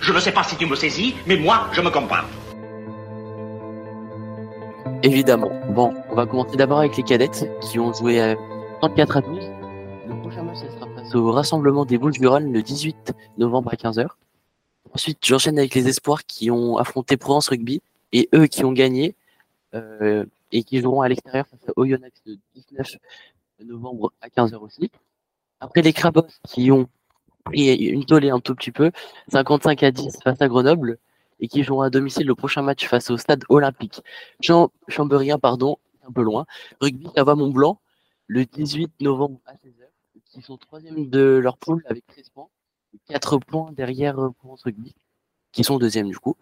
Je 0.00 0.12
ne 0.12 0.18
sais 0.18 0.32
pas 0.32 0.42
si 0.42 0.56
tu 0.56 0.64
me 0.64 0.74
saisis, 0.74 1.14
mais 1.26 1.36
moi, 1.36 1.68
je 1.72 1.82
me 1.82 1.90
comprends. 1.90 2.24
Évidemment. 5.02 5.50
Bon, 5.68 5.92
on 6.10 6.14
va 6.14 6.24
commencer 6.24 6.56
d'abord 6.56 6.78
avec 6.78 6.96
les 6.96 7.02
cadettes 7.02 7.46
qui 7.60 7.78
ont 7.78 7.92
joué 7.92 8.22
à 8.22 8.36
34 8.80 9.16
à 9.18 9.20
12. 9.20 9.51
Au 11.14 11.32
rassemblement 11.32 11.84
des 11.84 11.98
Bouches 11.98 12.18
du 12.18 12.26
Rhône 12.26 12.52
le 12.52 12.62
18 12.62 13.12
novembre 13.38 13.72
à 13.72 13.76
15h. 13.76 14.06
Ensuite, 14.94 15.18
j'enchaîne 15.22 15.58
avec 15.58 15.74
les 15.74 15.88
espoirs 15.88 16.24
qui 16.24 16.50
ont 16.50 16.76
affronté 16.76 17.16
Provence 17.16 17.48
Rugby 17.48 17.80
et 18.12 18.28
eux 18.34 18.46
qui 18.46 18.64
ont 18.64 18.72
gagné 18.72 19.14
euh, 19.74 20.26
et 20.50 20.64
qui 20.64 20.80
joueront 20.80 21.00
à 21.00 21.08
l'extérieur 21.08 21.46
face 21.46 21.68
à 21.68 21.72
Oyonnax 21.76 22.20
le 22.26 22.36
19 22.54 22.96
novembre 23.64 24.12
à 24.20 24.28
15h 24.28 24.56
aussi. 24.56 24.90
Après 25.60 25.82
les 25.82 25.92
Crabos 25.92 26.26
qui 26.46 26.70
ont 26.70 26.88
pris 27.44 27.74
une 27.74 28.04
tollée 28.04 28.30
un 28.30 28.40
tout 28.40 28.54
petit 28.54 28.72
peu, 28.72 28.90
55 29.30 29.82
à 29.82 29.90
10 29.90 30.18
face 30.22 30.40
à 30.40 30.48
Grenoble 30.48 30.98
et 31.40 31.48
qui 31.48 31.62
joueront 31.62 31.82
à 31.82 31.90
domicile 31.90 32.26
le 32.26 32.34
prochain 32.34 32.62
match 32.62 32.86
face 32.86 33.10
au 33.10 33.16
stade 33.16 33.44
olympique. 33.48 34.02
Champ 34.40 34.70
Chambérien, 34.88 35.38
pardon, 35.38 35.78
un 36.06 36.12
peu 36.12 36.22
loin. 36.22 36.46
Rugby, 36.80 37.08
ça 37.16 37.24
va 37.24 37.34
Mont 37.34 37.50
Blanc, 37.50 37.80
le 38.26 38.44
18 38.44 38.92
novembre 39.00 39.40
à 39.46 39.54
16h, 39.54 39.81
qui 40.32 40.42
sont 40.42 40.56
troisième 40.56 41.08
de 41.10 41.20
leur 41.20 41.58
poule 41.58 41.84
avec 41.86 42.06
13 42.06 42.30
points, 42.30 42.48
4 43.08 43.38
points 43.38 43.72
derrière 43.72 44.18
euh, 44.18 44.30
Provence 44.30 44.62
Rugby, 44.62 44.94
qui 45.52 45.62
sont 45.62 45.78
deuxième 45.78 46.08
du 46.08 46.18
coup. 46.18 46.36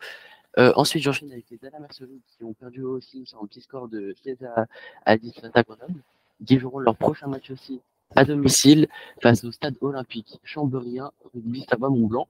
Euh, 0.58 0.72
ensuite, 0.76 1.02
j'enchaîne 1.02 1.30
avec 1.32 1.46
les 1.50 1.64
Alamerceries 1.64 2.22
qui 2.28 2.44
ont 2.44 2.54
perdu 2.54 2.82
aussi 2.82 3.24
un 3.40 3.46
petit 3.46 3.60
score 3.60 3.88
de 3.88 4.14
16 4.24 4.44
à, 4.44 4.66
à 5.04 5.16
10 5.16 5.32
face 5.40 5.50
à 5.54 5.62
Grenoble, 5.62 6.02
qui 6.46 6.58
joueront 6.58 6.78
leur 6.78 6.96
prochain 6.96 7.26
match 7.26 7.50
aussi 7.50 7.80
à 8.16 8.24
domicile 8.24 8.88
face 9.22 9.44
au 9.44 9.52
stade 9.52 9.76
olympique 9.80 10.40
Chambérien, 10.42 11.12
Rugby, 11.34 11.64
ça 11.68 11.76
va 11.76 11.88
Mont 11.88 12.06
Blanc, 12.06 12.28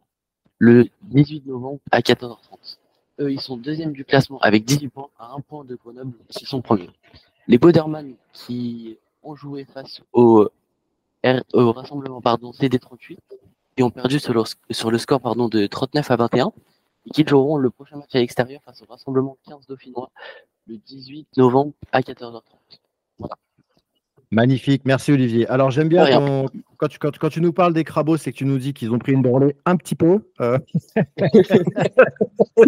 le 0.58 0.88
18 1.02 1.46
novembre 1.46 1.80
à 1.90 2.00
14h30. 2.00 2.78
eux, 3.20 3.32
ils 3.32 3.40
sont 3.40 3.56
deuxième 3.56 3.92
du 3.92 4.04
classement 4.04 4.38
avec 4.40 4.64
18 4.64 4.88
points, 4.88 5.08
à 5.18 5.32
un 5.32 5.40
point 5.40 5.64
de 5.64 5.74
Grenoble, 5.76 6.16
qui 6.28 6.44
sont 6.44 6.61
premiers. 6.61 6.90
Les 7.48 7.56
Boderman 7.58 8.14
qui 8.32 8.98
ont 9.22 9.34
joué 9.34 9.64
face 9.64 10.02
au, 10.12 10.50
au 11.53 11.72
rassemblement 11.72 12.20
pardon, 12.20 12.51
CD38 12.53 13.16
et 13.76 13.83
ont 13.83 13.91
perdu 13.91 14.18
sur 14.18 14.35
le, 14.35 14.43
sur 14.70 14.91
le 14.91 14.99
score 14.99 15.20
pardon, 15.20 15.49
de 15.49 15.66
39 15.66 16.11
à 16.11 16.16
21 16.16 16.53
et 17.07 17.11
qui 17.11 17.24
joueront 17.26 17.57
le 17.57 17.70
prochain 17.70 17.97
match 17.97 18.14
à 18.14 18.18
l'extérieur 18.18 18.61
face 18.64 18.83
au 18.83 18.87
rassemblement 18.91 19.37
15 19.49 19.66
dauphinois 19.66 20.11
le 20.66 20.76
18 20.76 21.28
novembre 21.37 21.72
à 21.93 22.01
14h30. 22.01 22.43
Magnifique, 24.33 24.83
merci 24.85 25.11
Olivier. 25.11 25.49
Alors 25.49 25.72
j'aime 25.72 25.89
bien 25.89 26.05
rien. 26.05 26.47
quand, 26.76 26.87
tu, 26.87 27.01
quand, 27.01 27.18
quand 27.18 27.31
tu 27.31 27.41
nous 27.41 27.53
parles 27.53 27.72
des 27.74 27.83
crabos, 27.83 28.16
c'est 28.16 28.31
que 28.31 28.37
tu 28.37 28.45
nous 28.45 28.59
dis 28.59 28.72
qu'ils 28.72 28.93
ont 28.93 28.99
pris 29.01 29.11
une 29.12 29.22
branlée 29.22 29.57
un 29.66 29.74
petit 29.76 29.97
peu. 29.97 30.20
euh. 30.41 30.57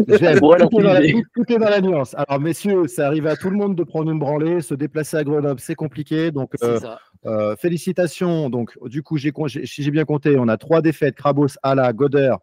J'aime. 0.08 0.38
Voilà, 0.40 0.66
tout, 0.66 0.80
est 0.80 0.82
dans 0.82 0.92
la, 0.92 0.98
Olivier. 0.98 1.22
tout- 1.22 1.44
tout 1.44 1.52
est 1.52 1.58
dans 1.58 1.68
la 1.68 1.80
nuance. 1.80 2.16
Alors 2.16 2.40
messieurs, 2.40 2.88
ça 2.88 3.06
arrive 3.06 3.28
à 3.28 3.36
tout 3.36 3.48
le 3.48 3.56
monde 3.56 3.76
de 3.76 3.84
prendre 3.84 4.10
une 4.10 4.18
branlée, 4.18 4.60
se 4.60 4.74
déplacer 4.74 5.16
à 5.18 5.22
Grenoble, 5.22 5.60
c'est 5.60 5.76
compliqué. 5.76 6.32
Donc 6.32 6.50
euh, 6.64 6.80
ça. 6.80 6.98
Euh, 7.26 7.56
félicitations. 7.56 8.50
Donc 8.50 8.76
du 8.88 9.02
coup, 9.02 9.16
j'ai 9.16 9.32
si 9.64 9.82
j'ai 9.82 9.90
bien 9.90 10.04
compté, 10.04 10.36
on 10.38 10.48
a 10.48 10.56
trois 10.56 10.82
défaites, 10.82 11.14
Crabos, 11.14 11.56
Ala, 11.62 11.92
Goder. 11.92 12.34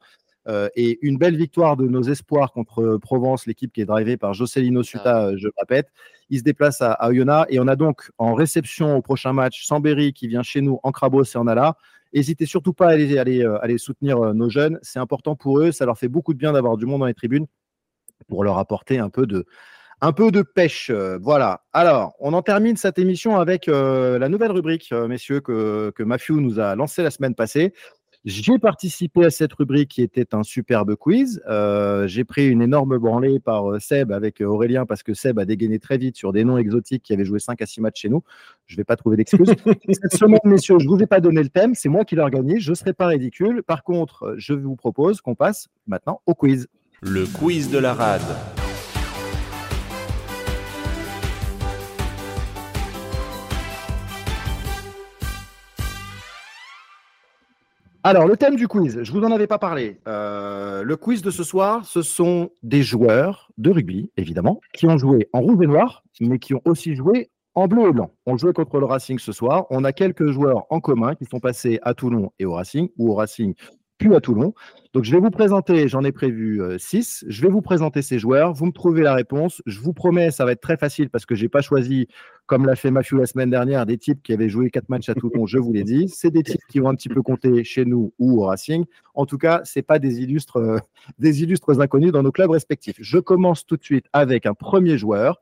euh, 0.48 0.70
et 0.76 0.98
une 1.02 1.18
belle 1.18 1.36
victoire 1.36 1.76
de 1.78 1.88
nos 1.88 2.02
espoirs 2.04 2.52
contre 2.54 2.82
euh, 2.82 2.98
Provence, 2.98 3.46
l'équipe 3.46 3.72
qui 3.72 3.82
est 3.82 3.86
drivée 3.86 4.18
par 4.18 4.34
Jocelino 4.34 4.84
Suta, 4.84 5.28
euh, 5.28 5.38
je 5.38 5.48
le 5.48 5.54
répète. 5.58 5.90
Il 6.30 6.40
se 6.40 6.44
déplace 6.44 6.82
à, 6.82 6.94
à 6.94 7.10
Oyonnax 7.10 7.48
et 7.52 7.60
on 7.60 7.68
a 7.68 7.76
donc 7.76 8.10
en 8.18 8.34
réception 8.34 8.96
au 8.96 9.02
prochain 9.02 9.34
match 9.34 9.66
Sambéry 9.66 10.14
qui 10.14 10.28
vient 10.28 10.44
chez 10.44 10.62
nous 10.62 10.80
en 10.84 10.92
Crabos 10.92 11.24
et 11.24 11.38
en 11.38 11.46
Ala. 11.48 11.76
N'hésitez 12.14 12.46
surtout 12.46 12.74
pas 12.74 12.88
à 12.88 12.92
aller, 12.92 13.18
aller, 13.20 13.46
aller 13.62 13.78
soutenir 13.78 14.34
nos 14.34 14.50
jeunes. 14.50 14.80
C'est 14.82 14.98
important 15.00 15.36
pour 15.36 15.60
eux. 15.60 15.72
Ça 15.72 15.86
leur 15.86 15.98
fait 15.98 16.08
beaucoup 16.08 16.34
de 16.34 16.40
bien 16.40 16.54
d'avoir 16.54 16.78
du 16.78 16.88
monde 16.88 17.02
dans 17.02 17.06
les 17.06 17.14
tribunes 17.14 17.46
pour 18.28 18.44
leur 18.44 18.58
apporter 18.58 18.98
un 18.98 19.10
peu 19.10 19.28
de, 19.28 19.46
un 20.02 20.12
peu 20.12 20.32
de 20.32 20.42
pêche. 20.42 20.90
Euh, 20.90 21.18
Voilà. 21.22 21.62
Alors, 21.74 22.14
on 22.20 22.34
en 22.34 22.42
termine 22.42 22.78
cette 22.78 23.00
émission 23.00 23.38
avec 23.38 23.68
euh, 23.68 24.18
la 24.20 24.30
nouvelle 24.30 24.52
rubrique, 24.52 24.90
euh, 24.92 25.08
messieurs, 25.08 25.42
que, 25.42 25.92
que 25.96 26.04
Matthew 26.04 26.32
nous 26.32 26.60
a 26.60 26.76
lancée 26.76 27.04
la 27.04 27.12
semaine 27.12 27.36
passée. 27.36 27.74
J'ai 28.26 28.60
participé 28.60 29.24
à 29.24 29.30
cette 29.30 29.54
rubrique 29.54 29.92
qui 29.92 30.02
était 30.02 30.36
un 30.36 30.44
superbe 30.44 30.96
quiz. 30.96 31.42
Euh, 31.48 32.06
J'ai 32.06 32.26
pris 32.26 32.50
une 32.50 32.62
énorme 32.62 32.98
branlée 32.98 33.40
par 33.40 33.82
Seb 33.82 34.12
avec 34.12 34.42
Aurélien 34.42 34.86
parce 34.86 35.04
que 35.04 35.14
Seb 35.14 35.40
a 35.40 35.46
dégainé 35.46 35.80
très 35.80 35.98
vite 35.98 36.18
sur 36.18 36.34
des 36.34 36.44
noms 36.44 36.58
exotiques 36.58 37.02
qui 37.02 37.14
avaient 37.14 37.24
joué 37.24 37.40
5 37.40 37.62
à 37.62 37.66
6 37.66 37.80
matchs 37.80 38.02
chez 38.02 38.10
nous. 38.10 38.22
Je 38.66 38.76
ne 38.76 38.78
vais 38.78 38.84
pas 38.84 38.98
trouver 38.98 39.16
d'excuses. 39.16 39.48
Cette 39.90 40.14
semaine, 40.16 40.40
messieurs, 40.44 40.80
je 40.80 40.86
ne 40.86 40.90
vous 40.90 41.02
ai 41.02 41.08
pas 41.08 41.22
donné 41.22 41.42
le 41.42 41.50
thème. 41.50 41.76
C'est 41.76 41.88
moi 41.88 42.04
qui 42.04 42.16
l'ai 42.16 42.22
organisé. 42.22 42.60
Je 42.60 42.72
ne 42.72 42.76
serai 42.76 42.92
pas 42.92 43.08
ridicule. 43.08 43.64
Par 43.64 43.84
contre, 43.86 44.36
je 44.38 44.54
vous 44.54 44.76
propose 44.76 45.22
qu'on 45.22 45.36
passe 45.36 45.70
maintenant 45.88 46.22
au 46.26 46.36
quiz. 46.36 46.68
Le 47.02 47.26
quiz 47.26 47.72
de 47.72 47.78
la 47.78 47.94
rade. 47.94 48.22
Alors, 58.02 58.28
le 58.28 58.38
thème 58.38 58.56
du 58.56 58.70
quiz, 58.70 59.04
je 59.04 59.12
vous 59.12 59.22
en 59.24 59.32
avais 59.32 59.46
pas 59.46 59.60
parlé. 59.60 60.00
Euh, 60.08 60.84
le 60.84 60.96
quiz 60.96 61.22
de 61.22 61.32
ce 61.32 61.44
soir, 61.44 61.84
ce 61.84 62.02
sont 62.02 62.50
des 62.64 62.82
joueurs 62.82 63.52
de 63.58 63.72
rugby, 63.72 64.10
évidemment, 64.16 64.62
qui 64.74 64.86
ont 64.86 64.98
joué 64.98 65.28
en 65.34 65.42
rouge 65.42 65.58
et 65.62 65.68
noir, 65.68 66.04
mais 66.22 66.40
qui 66.40 66.54
ont 66.54 66.62
aussi 66.64 66.96
joué 66.96 67.30
en 67.56 67.68
bleu 67.68 67.90
et 67.90 67.92
blanc. 67.92 68.12
On 68.26 68.38
jouait 68.38 68.54
contre 68.54 68.80
le 68.80 68.86
Racing 68.86 69.20
ce 69.20 69.34
soir. 69.34 69.66
On 69.70 69.84
a 69.84 69.92
quelques 69.92 70.32
joueurs 70.32 70.66
en 70.70 70.80
commun 70.80 71.16
qui 71.16 71.26
sont 71.26 71.42
passés 71.42 71.80
à 71.82 71.94
Toulon 71.94 72.32
et 72.40 72.46
au 72.46 72.54
Racing, 72.54 72.88
ou 72.98 73.12
au 73.12 73.16
Racing 73.16 73.54
puis 74.00 74.16
à 74.16 74.22
Toulon. 74.22 74.56
Donc, 74.94 75.04
je 75.04 75.12
vais 75.12 75.20
vous 75.20 75.30
présenter, 75.30 75.88
j'en 75.88 76.04
ai 76.04 76.12
prévu 76.12 76.64
euh, 76.64 76.80
six. 76.80 77.24
Je 77.28 77.42
vais 77.44 77.50
vous 77.50 77.62
présenter 77.62 78.02
ces 78.02 78.18
joueurs. 78.18 78.54
Vous 78.54 78.66
me 78.66 78.72
trouvez 78.72 79.04
la 79.04 79.14
réponse. 79.14 79.62
Je 79.68 79.80
vous 79.80 79.94
promets, 79.94 80.32
ça 80.32 80.46
va 80.46 80.54
être 80.54 80.62
très 80.62 80.78
facile 80.78 81.12
parce 81.12 81.28
que 81.28 81.36
j'ai 81.36 81.50
pas 81.50 81.62
choisi, 81.62 82.08
comme 82.48 82.66
l'a 82.66 82.76
fait 82.76 82.90
Mathieu 82.90 83.18
la 83.18 83.28
semaine 83.28 83.52
dernière, 83.52 83.86
des 83.86 83.98
types 84.00 84.24
qui 84.24 84.34
avaient 84.34 84.50
joué 84.50 84.72
quatre 84.72 84.90
matchs 84.90 85.10
à 85.10 85.14
Toulon. 85.14 85.46
Je 85.46 85.60
vous 85.60 85.74
l'ai 85.74 85.84
dit. 85.84 86.08
C'est 86.10 86.32
des 86.32 86.42
types 86.42 86.62
qui 86.70 86.80
vont 86.80 86.90
un 86.90 86.96
petit 86.96 87.10
peu 87.10 87.22
compter 87.22 87.64
chez 87.64 87.86
nous 87.86 88.14
ou 88.18 88.42
au 88.42 88.46
Racing. 88.46 88.86
En 89.14 89.28
tout 89.28 89.38
cas, 89.38 89.62
c'est 89.64 89.84
pas 89.84 90.00
des 90.00 90.22
illustres, 90.22 90.58
euh, 90.58 90.80
des 91.20 91.44
illustres 91.44 91.80
inconnus 91.80 92.12
dans 92.12 92.24
nos 92.24 92.32
clubs 92.32 92.50
respectifs. 92.50 92.98
Je 93.00 93.20
commence 93.20 93.66
tout 93.66 93.78
de 93.78 93.84
suite 93.84 94.06
avec 94.12 94.48
un 94.48 94.56
premier 94.56 94.98
joueur 94.98 95.40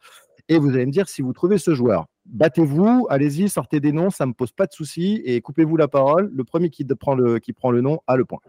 et 0.49 0.57
vous 0.57 0.69
allez 0.69 0.85
me 0.85 0.91
dire 0.91 1.07
si 1.07 1.21
vous 1.21 1.31
trouvez 1.31 1.57
ce 1.57 1.73
joueur. 1.73 2.07
Battez-vous, 2.29 3.07
allez-y, 3.09 3.47
sortez 3.47 3.79
des 3.79 3.93
noms, 3.93 4.09
ça 4.09 4.25
ne 4.25 4.29
me 4.29 4.33
pose 4.33 4.51
pas 4.51 4.65
de 4.65 4.73
soucis 4.73 5.21
et 5.23 5.39
coupez-vous 5.41 5.77
la 5.77 5.87
parole. 5.87 6.29
Le 6.33 6.43
premier 6.43 6.69
qui 6.69 6.83
prend 6.85 7.15
le, 7.15 7.81
nom 7.81 7.99
a 8.05 8.17
le 8.17 8.25
point. 8.25 8.39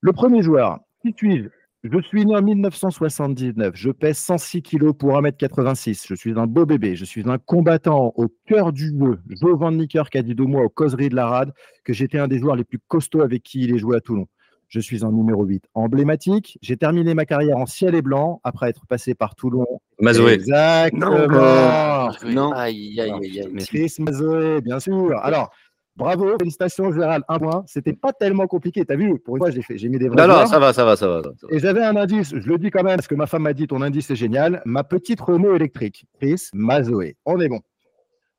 Le 0.00 0.12
premier 0.12 0.42
joueur, 0.42 0.80
qui 1.00 1.14
suis-je 1.16 1.48
Je 1.82 2.02
suis 2.02 2.26
né 2.26 2.36
en 2.36 2.42
1979, 2.42 3.74
je 3.74 3.90
pèse 3.90 4.18
106 4.18 4.62
kg 4.62 4.92
pour 4.92 5.18
1m86, 5.18 6.06
je 6.08 6.14
suis 6.14 6.38
un 6.38 6.46
beau 6.46 6.66
bébé, 6.66 6.94
je 6.94 7.06
suis 7.06 7.28
un 7.28 7.38
combattant 7.38 8.12
au 8.16 8.28
cœur 8.46 8.70
du 8.70 8.90
jeu. 8.90 9.18
Joe 9.30 9.58
Van 9.58 9.72
Nicker 9.72 10.10
qui 10.10 10.18
a 10.18 10.22
dit 10.22 10.34
de 10.34 10.42
moi 10.42 10.62
aux 10.62 10.68
causeries 10.68 11.08
de 11.08 11.16
la 11.16 11.26
rade 11.26 11.54
que 11.84 11.94
j'étais 11.94 12.18
un 12.18 12.28
des 12.28 12.38
joueurs 12.38 12.56
les 12.56 12.64
plus 12.64 12.80
costauds 12.86 13.22
avec 13.22 13.42
qui 13.42 13.62
il 13.62 13.74
est 13.74 13.78
joué 13.78 13.96
à 13.96 14.00
Toulon. 14.00 14.26
Je 14.74 14.80
suis 14.80 15.04
un 15.04 15.12
numéro 15.12 15.44
8 15.44 15.66
emblématique. 15.74 16.58
J'ai 16.60 16.76
terminé 16.76 17.14
ma 17.14 17.24
carrière 17.24 17.58
en 17.58 17.66
ciel 17.66 17.94
et 17.94 18.02
blanc 18.02 18.40
après 18.42 18.70
être 18.70 18.88
passé 18.88 19.14
par 19.14 19.36
Toulon. 19.36 19.64
Mazoé. 20.00 20.32
Exactement. 20.32 22.10
Non. 22.26 22.50
Aïe, 22.50 23.00
aïe, 23.00 23.12
aïe, 23.12 23.64
Chris 23.68 23.94
Mazoé, 24.00 24.60
bien 24.62 24.80
sûr. 24.80 25.16
Alors, 25.22 25.52
bravo, 25.94 26.36
félicitations 26.40 26.92
Gérald, 26.92 27.22
un 27.28 27.38
point. 27.38 27.62
C'était 27.68 27.92
pas 27.92 28.12
tellement 28.12 28.48
compliqué, 28.48 28.84
t'as 28.84 28.96
vu 28.96 29.16
Pour 29.20 29.36
une 29.36 29.42
fois, 29.42 29.52
j'ai 29.52 29.62
fait, 29.62 29.78
j'ai 29.78 29.88
mis 29.88 29.98
des 29.98 30.08
vrais 30.08 30.26
Non, 30.26 30.40
non, 30.40 30.46
ça 30.46 30.58
va, 30.58 30.72
ça 30.72 30.84
va, 30.84 30.96
ça 30.96 31.06
va. 31.06 31.22
ça 31.22 31.28
va. 31.30 31.54
Et 31.54 31.60
j'avais 31.60 31.84
un 31.84 31.94
indice, 31.94 32.34
je 32.34 32.48
le 32.48 32.58
dis 32.58 32.72
quand 32.72 32.82
même, 32.82 32.96
parce 32.96 33.06
que 33.06 33.14
ma 33.14 33.28
femme 33.28 33.42
m'a 33.42 33.52
dit 33.52 33.68
ton 33.68 33.80
indice 33.80 34.10
est 34.10 34.16
génial. 34.16 34.60
Ma 34.64 34.82
petite 34.82 35.20
Renault 35.20 35.54
électrique, 35.54 36.04
Chris 36.18 36.48
Mazoé. 36.52 37.16
On 37.26 37.38
est 37.38 37.48
bon. 37.48 37.60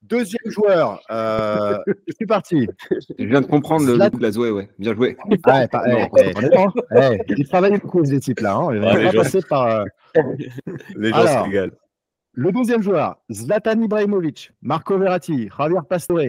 Deuxième 0.08 0.52
joueur, 0.52 1.02
euh, 1.12 1.78
je 2.08 2.14
suis 2.16 2.26
parti. 2.28 2.68
Je 3.18 3.26
viens 3.26 3.42
de 3.42 3.46
comprendre 3.48 3.86
le, 3.88 3.96
Zlat- 3.96 4.06
le 4.06 4.12
coup 4.12 4.18
de 4.18 4.24
la 4.24 4.32
Zoé, 4.32 4.52
ouais. 4.52 4.70
Bien 4.78 4.94
joué. 4.94 5.18
Ah, 5.20 5.28
ouais, 5.60 5.68
pas- 5.68 5.84
Non, 5.88 5.98
eh, 6.00 6.10
pas 6.10 6.22
eh, 6.22 6.38
honnêtement, 6.38 6.74
eh, 6.96 7.18
ils 7.38 7.48
travaillent 7.48 7.80
beaucoup, 7.80 8.06
ces 8.06 8.20
types-là. 8.20 8.56
Hein. 8.56 8.68
Ils 8.74 8.80
les 8.82 8.86
pas 9.06 9.12
gens- 9.12 9.22
passer 9.24 9.40
par. 9.50 9.66
euh, 9.68 9.86
Les 10.96 11.10
gens 11.10 11.16
Alors. 11.18 11.48
Le 12.38 12.52
douzième 12.52 12.82
joueur, 12.82 13.16
Zlatan 13.32 13.82
Ibrahimovic, 13.82 14.52
Marco 14.62 14.98
Verratti, 14.98 15.50
Javier 15.58 15.80
Pastore. 15.90 16.20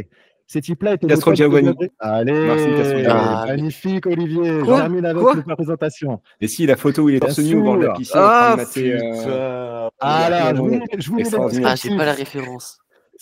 Ces 0.49 0.61
types-là 0.61 0.95
étaient. 0.95 1.09
Castro 1.09 1.33
de 1.33 1.37
Giovanni. 1.37 1.75
Allez, 1.99 2.31
Merci, 2.33 2.67
Castro 2.77 2.99
Giovanni. 3.01 3.47
magnifique 3.49 4.07
Olivier. 4.07 4.61
Quoi 4.65 4.77
Je 4.77 4.81
termine 4.83 5.05
avec 5.07 5.21
Quoi 5.21 5.35
la 5.45 5.57
présentation. 5.57 6.21
Et 6.41 6.47
si, 6.47 6.65
la 6.67 6.77
photo 6.77 7.03
où 7.03 7.09
il 7.09 7.17
est 7.17 7.19
torse 7.19 7.41
nu 7.41 7.57
au 7.57 7.63
bord 7.65 7.79
de 7.79 7.87
la 7.87 7.95
piscine 7.95 8.15
Ah, 8.17 8.57
euh. 8.77 9.89
Ah 9.99 10.31
là, 10.31 10.55
je 10.55 11.01
je 11.01 11.11
voulais 11.11 11.23
extraordinaire. 11.23 11.75
Ah, 11.99 12.05
la 12.05 12.13
référence. 12.13 12.79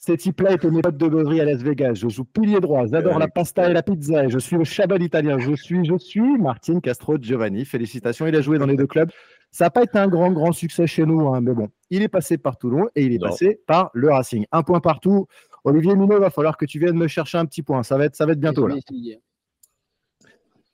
Ces 0.06 0.18
types-là 0.18 0.52
étaient 0.52 0.70
mes 0.70 0.82
potes 0.82 0.98
de 0.98 1.06
Gaudry 1.08 1.40
à 1.40 1.46
Las 1.46 1.62
Vegas. 1.62 1.94
Je 1.94 2.08
joue 2.08 2.24
pilier 2.24 2.60
droit. 2.60 2.84
J'adore 2.86 3.16
Euh, 3.16 3.18
la 3.20 3.28
pasta 3.28 3.70
et 3.70 3.72
la 3.72 3.82
pizza. 3.82 4.26
Et 4.26 4.28
je 4.28 4.38
suis 4.38 4.56
le 4.56 4.64
chabal 4.64 5.02
italien. 5.02 5.38
Je 5.38 5.54
suis, 5.54 5.82
je 5.82 5.96
suis 5.96 6.36
Martin 6.38 6.80
Castro 6.80 7.16
Giovanni. 7.18 7.64
Félicitations. 7.64 8.26
Il 8.26 8.36
a 8.36 8.42
joué 8.42 8.58
dans 8.58 8.66
les 8.66 8.76
deux 8.76 8.86
clubs. 8.86 9.10
Ça 9.50 9.64
n'a 9.64 9.70
pas 9.70 9.82
été 9.82 9.98
un 9.98 10.08
grand, 10.08 10.30
grand 10.30 10.52
succès 10.52 10.86
chez 10.86 11.06
nous, 11.06 11.28
hein, 11.28 11.40
mais 11.40 11.54
bon, 11.54 11.68
il 11.88 12.02
est 12.02 12.08
passé 12.08 12.36
par 12.36 12.58
Toulon 12.58 12.88
et 12.94 13.04
il 13.04 13.14
est 13.14 13.18
Non. 13.18 13.28
passé 13.28 13.60
par 13.66 13.90
le 13.94 14.10
Racing. 14.12 14.44
Un 14.52 14.62
point 14.62 14.80
partout. 14.80 15.26
Olivier 15.62 15.94
Minot, 15.94 16.16
il 16.16 16.20
va 16.20 16.28
falloir 16.30 16.58
que 16.58 16.66
tu 16.66 16.78
viennes 16.78 16.96
me 16.98 17.06
chercher 17.06 17.38
un 17.38 17.46
petit 17.46 17.62
point. 17.62 17.82
Ça 17.82 17.96
va 17.96 18.04
être, 18.04 18.16
ça 18.16 18.26
va 18.26 18.32
être 18.32 18.40
bientôt 18.40 18.66
là. 18.66 18.74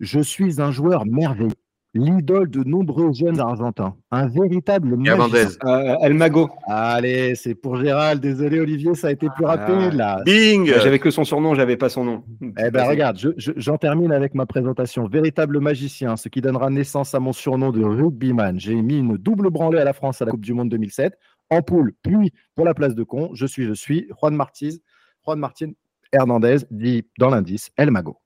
Je 0.01 0.21
suis 0.21 0.61
un 0.61 0.73
joueur 0.73 1.05
merveilleux, 1.07 1.51
l'idole 1.95 2.49
de 2.49 2.63
nombreux 2.63 3.13
jeunes 3.13 3.41
argentins, 3.41 3.97
un 4.13 4.29
véritable 4.29 4.97
Hernandez. 5.05 5.33
magicien. 5.45 5.59
euh, 5.67 5.97
El 6.03 6.15
Mago. 6.15 6.49
Allez, 6.67 7.35
c'est 7.35 7.55
pour 7.55 7.77
Gérald. 7.77 8.21
Désolé 8.23 8.61
Olivier, 8.61 8.95
ça 8.95 9.09
a 9.09 9.11
été 9.13 9.27
plus 9.35 9.45
Ah. 9.47 9.57
rapide 9.57 9.95
là. 9.95 10.23
Bing 10.25 10.67
J'avais 10.67 10.99
que 11.01 11.11
son 11.11 11.25
surnom, 11.25 11.55
j'avais 11.55 11.77
pas 11.77 11.89
son 11.89 12.05
nom. 12.05 12.23
Eh 12.65 12.71
ben 12.71 12.85
regarde, 12.87 13.19
je- 13.19 13.31
je- 13.37 13.53
j'en 13.57 13.77
termine 13.77 14.13
avec 14.13 14.35
ma 14.35 14.47
présentation. 14.47 15.07
Véritable 15.09 15.59
magicien, 15.61 16.17
ce 16.17 16.29
qui 16.29 16.41
donnera 16.41 16.71
naissance 16.71 17.15
à 17.15 17.21
mon 17.21 17.33
surnom 17.33 17.71
de 17.73 17.83
rugbyman. 17.83 18.59
J'ai 18.61 18.75
mis 18.77 18.99
une 18.99 19.17
double 19.17 19.51
branlée 19.51 19.79
à 19.79 19.85
la 19.85 19.93
France 19.93 20.23
à 20.23 20.25
la 20.27 20.31
Coupe 20.31 20.45
du 20.45 20.55
Monde 20.55 20.69
2007, 20.69 21.19
en 21.51 21.63
poule, 21.63 21.93
puis 22.03 22.33
pour 22.55 22.65
la 22.65 22.75
place 22.75 22.95
de 22.95 23.03
con. 23.03 23.31
Je 23.35 23.47
suis, 23.47 23.65
je 23.65 23.73
suis 23.73 24.07
Juan 24.21 24.35
Martiz, 24.37 24.81
Juan 25.27 25.39
Martin 25.41 25.73
Hernandez, 26.13 26.59
dit 26.71 27.05
dans 27.19 27.31
l'indice 27.31 27.71
El 27.77 27.91
Mago. 27.91 28.17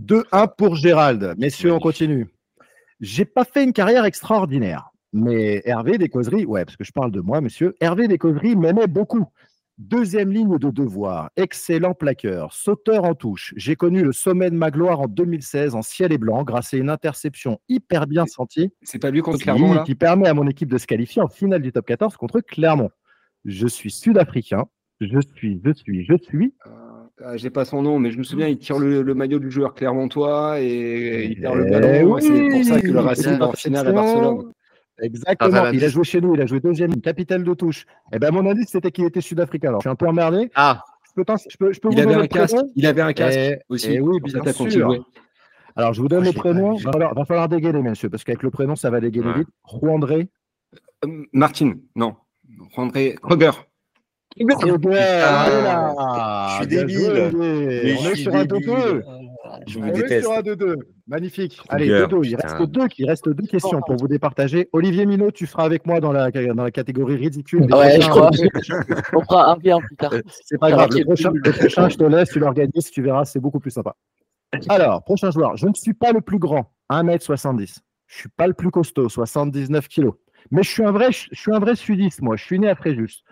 2-1 0.00 0.46
pour 0.48 0.74
Gérald. 0.76 1.34
Messieurs, 1.38 1.72
on 1.72 1.78
continue. 1.80 2.28
J'ai 3.02 3.24
pas 3.24 3.44
fait 3.44 3.64
une 3.64 3.72
carrière 3.72 4.04
extraordinaire, 4.04 4.90
mais 5.12 5.60
Hervé 5.64 5.98
Descauseries, 5.98 6.46
ouais, 6.46 6.64
parce 6.64 6.76
que 6.76 6.84
je 6.84 6.92
parle 6.92 7.10
de 7.10 7.20
moi, 7.20 7.40
monsieur, 7.40 7.74
Hervé 7.80 8.06
Descauseries 8.06 8.54
m'aimait 8.54 8.86
beaucoup. 8.86 9.26
Deuxième 9.76 10.30
ligne 10.30 10.56
de 10.56 10.70
devoir, 10.70 11.30
excellent 11.36 11.94
plaqueur, 11.94 12.52
sauteur 12.52 13.02
en 13.02 13.14
touche. 13.16 13.54
J'ai 13.56 13.74
connu 13.74 14.04
le 14.04 14.12
sommet 14.12 14.50
de 14.50 14.54
ma 14.54 14.70
gloire 14.70 15.00
en 15.00 15.08
2016 15.08 15.74
en 15.74 15.82
ciel 15.82 16.12
et 16.12 16.18
blanc 16.18 16.44
grâce 16.44 16.74
à 16.74 16.76
une 16.76 16.90
interception 16.90 17.58
hyper 17.68 18.06
bien 18.06 18.24
sentie 18.26 18.70
C'est 18.82 19.00
pas 19.00 19.10
lui 19.10 19.20
contre 19.20 19.40
Clermont, 19.40 19.74
là? 19.74 19.82
qui 19.82 19.96
permet 19.96 20.28
à 20.28 20.34
mon 20.34 20.46
équipe 20.46 20.70
de 20.70 20.78
se 20.78 20.86
qualifier 20.86 21.22
en 21.22 21.28
finale 21.28 21.62
du 21.62 21.72
top 21.72 21.86
14 21.86 22.16
contre 22.16 22.40
Clermont. 22.40 22.90
Je 23.44 23.66
suis 23.66 23.90
sud-africain. 23.90 24.66
Je 25.00 25.18
suis, 25.34 25.60
je 25.64 25.72
suis, 25.72 26.04
je 26.04 26.14
suis. 26.22 26.54
Ah, 27.24 27.36
J'ai 27.36 27.50
pas 27.50 27.64
son 27.64 27.82
nom, 27.82 27.98
mais 27.98 28.10
je 28.10 28.18
me 28.18 28.22
souviens, 28.22 28.48
il 28.48 28.58
tire 28.58 28.78
le, 28.78 29.02
le 29.02 29.14
maillot 29.14 29.38
du 29.38 29.50
joueur 29.50 29.74
clermontois 29.74 30.60
et 30.60 31.26
il 31.26 31.40
perd 31.40 31.56
le 31.56 31.66
Eh 31.66 31.70
ballon. 31.70 31.88
et 31.92 32.02
oui, 32.04 32.22
c'est 32.22 32.48
pour 32.48 32.64
ça 32.64 32.80
que 32.80 32.86
le 32.88 33.00
Racing 33.00 33.38
va 33.38 33.48
en 33.48 33.52
finale 33.52 33.88
à. 33.88 33.92
Barcelone. 33.92 34.52
Exactement. 35.00 35.70
Il 35.70 35.84
a 35.84 35.88
joué 35.88 36.04
chez 36.04 36.20
nous, 36.20 36.34
il 36.34 36.40
a 36.40 36.46
joué 36.46 36.60
deuxième, 36.60 37.00
capitaine 37.00 37.42
de 37.42 37.54
touche. 37.54 37.86
Et 38.12 38.18
ben 38.18 38.30
mon 38.30 38.48
indice 38.48 38.68
c'était 38.68 38.90
qu'il 38.90 39.04
était 39.04 39.20
sud-africain. 39.20 39.68
Alors 39.68 39.80
je 39.80 39.84
suis 39.84 39.90
un 39.90 39.96
peu 39.96 40.06
emmerdé. 40.06 40.50
Ah. 40.54 40.84
Je 41.16 41.22
peux, 41.22 41.34
je 41.50 41.56
peux, 41.58 41.72
je 41.72 41.80
peux 41.80 41.88
il, 41.90 41.94
vous 41.94 42.00
avait 42.00 42.12
donner 42.12 42.24
un 42.24 42.26
casque. 42.26 42.56
il 42.74 42.86
avait 42.86 43.02
un 43.02 43.12
casque 43.12 43.36
et, 43.36 43.58
aussi. 43.68 43.92
Et 43.92 44.00
oui, 44.00 44.18
bien 44.22 44.52
sûr. 44.52 45.04
Alors, 45.76 45.94
je 45.94 46.02
vous 46.02 46.08
donne 46.08 46.24
oh, 46.26 46.30
le 46.30 46.32
prénom. 46.32 46.76
Il 46.76 46.84
va 46.84 46.92
falloir, 46.92 47.14
va 47.14 47.24
falloir 47.24 47.48
dégainer, 47.48 47.82
monsieur, 47.82 48.10
parce 48.10 48.24
qu'avec 48.24 48.42
le 48.42 48.50
prénom, 48.50 48.76
ça 48.76 48.90
va 48.90 49.00
dégainer 49.00 49.26
ouais. 49.28 49.38
vite. 49.38 49.48
Juandré. 49.80 50.28
Euh, 51.04 51.24
Martin, 51.32 51.74
non. 51.96 52.14
Juandré 52.74 53.16
Kroger. 53.22 53.50
Ah, 55.98 56.48
je 56.50 56.56
suis 56.56 56.66
débile. 56.66 57.32
Mais 57.34 57.96
on 57.98 58.10
est 58.10 58.14
sur 58.16 58.34
un 58.34 58.44
2-2. 58.44 59.02
Je 59.66 59.78
vous 59.78 59.84
on 59.84 59.92
déteste. 59.92 60.12
est 60.12 60.20
sur 60.22 60.32
un 60.32 60.40
2-2. 60.40 60.76
Magnifique. 61.06 61.60
Allez, 61.68 61.88
2-2. 61.88 62.26
Il 62.26 62.36
reste 62.36 62.62
deux, 62.62 62.86
il 62.98 63.08
reste 63.08 63.28
deux 63.28 63.46
questions 63.46 63.80
pour 63.86 63.96
vous 63.96 64.08
départager. 64.08 64.68
Olivier 64.72 65.04
Minot, 65.06 65.30
tu 65.30 65.46
feras 65.46 65.64
avec 65.64 65.86
moi 65.86 66.00
dans 66.00 66.12
la, 66.12 66.30
dans 66.30 66.64
la 66.64 66.70
catégorie 66.70 67.16
ridicule. 67.16 67.62
Ouais, 67.74 68.00
je 68.00 68.08
crois. 68.08 68.30
on 69.14 69.22
fera 69.22 69.52
un 69.52 69.56
bien 69.56 69.78
plus 69.80 69.96
tard. 69.96 70.12
C'est 70.44 70.58
pas 70.58 70.70
grave. 70.70 70.90
Le 70.92 71.04
prochain, 71.04 71.32
le 71.34 71.52
prochain, 71.52 71.88
je 71.88 71.96
te 71.96 72.04
laisse, 72.04 72.30
tu 72.30 72.38
l'organises, 72.38 72.90
tu 72.90 73.02
verras, 73.02 73.24
c'est 73.24 73.40
beaucoup 73.40 73.60
plus 73.60 73.70
sympa. 73.70 73.94
Alors, 74.68 75.02
prochain 75.04 75.30
joueur. 75.30 75.56
Je 75.56 75.66
ne 75.66 75.74
suis 75.74 75.94
pas 75.94 76.12
le 76.12 76.20
plus 76.20 76.38
grand, 76.38 76.72
1m70. 76.90 77.78
Je 78.06 78.16
ne 78.16 78.20
suis 78.20 78.28
pas 78.28 78.46
le 78.46 78.54
plus 78.54 78.70
costaud, 78.70 79.08
79 79.08 79.88
kg. 79.88 80.10
Mais 80.50 80.62
je 80.62 80.70
suis 80.70 80.84
un 80.84 80.92
vrai, 80.92 81.12
je 81.12 81.28
suis 81.32 81.54
un 81.54 81.58
vrai 81.58 81.76
sudiste, 81.76 82.20
moi. 82.20 82.36
Je 82.36 82.44
suis 82.44 82.58
né 82.58 82.68
à 82.68 82.74
Fréjus. 82.74 83.22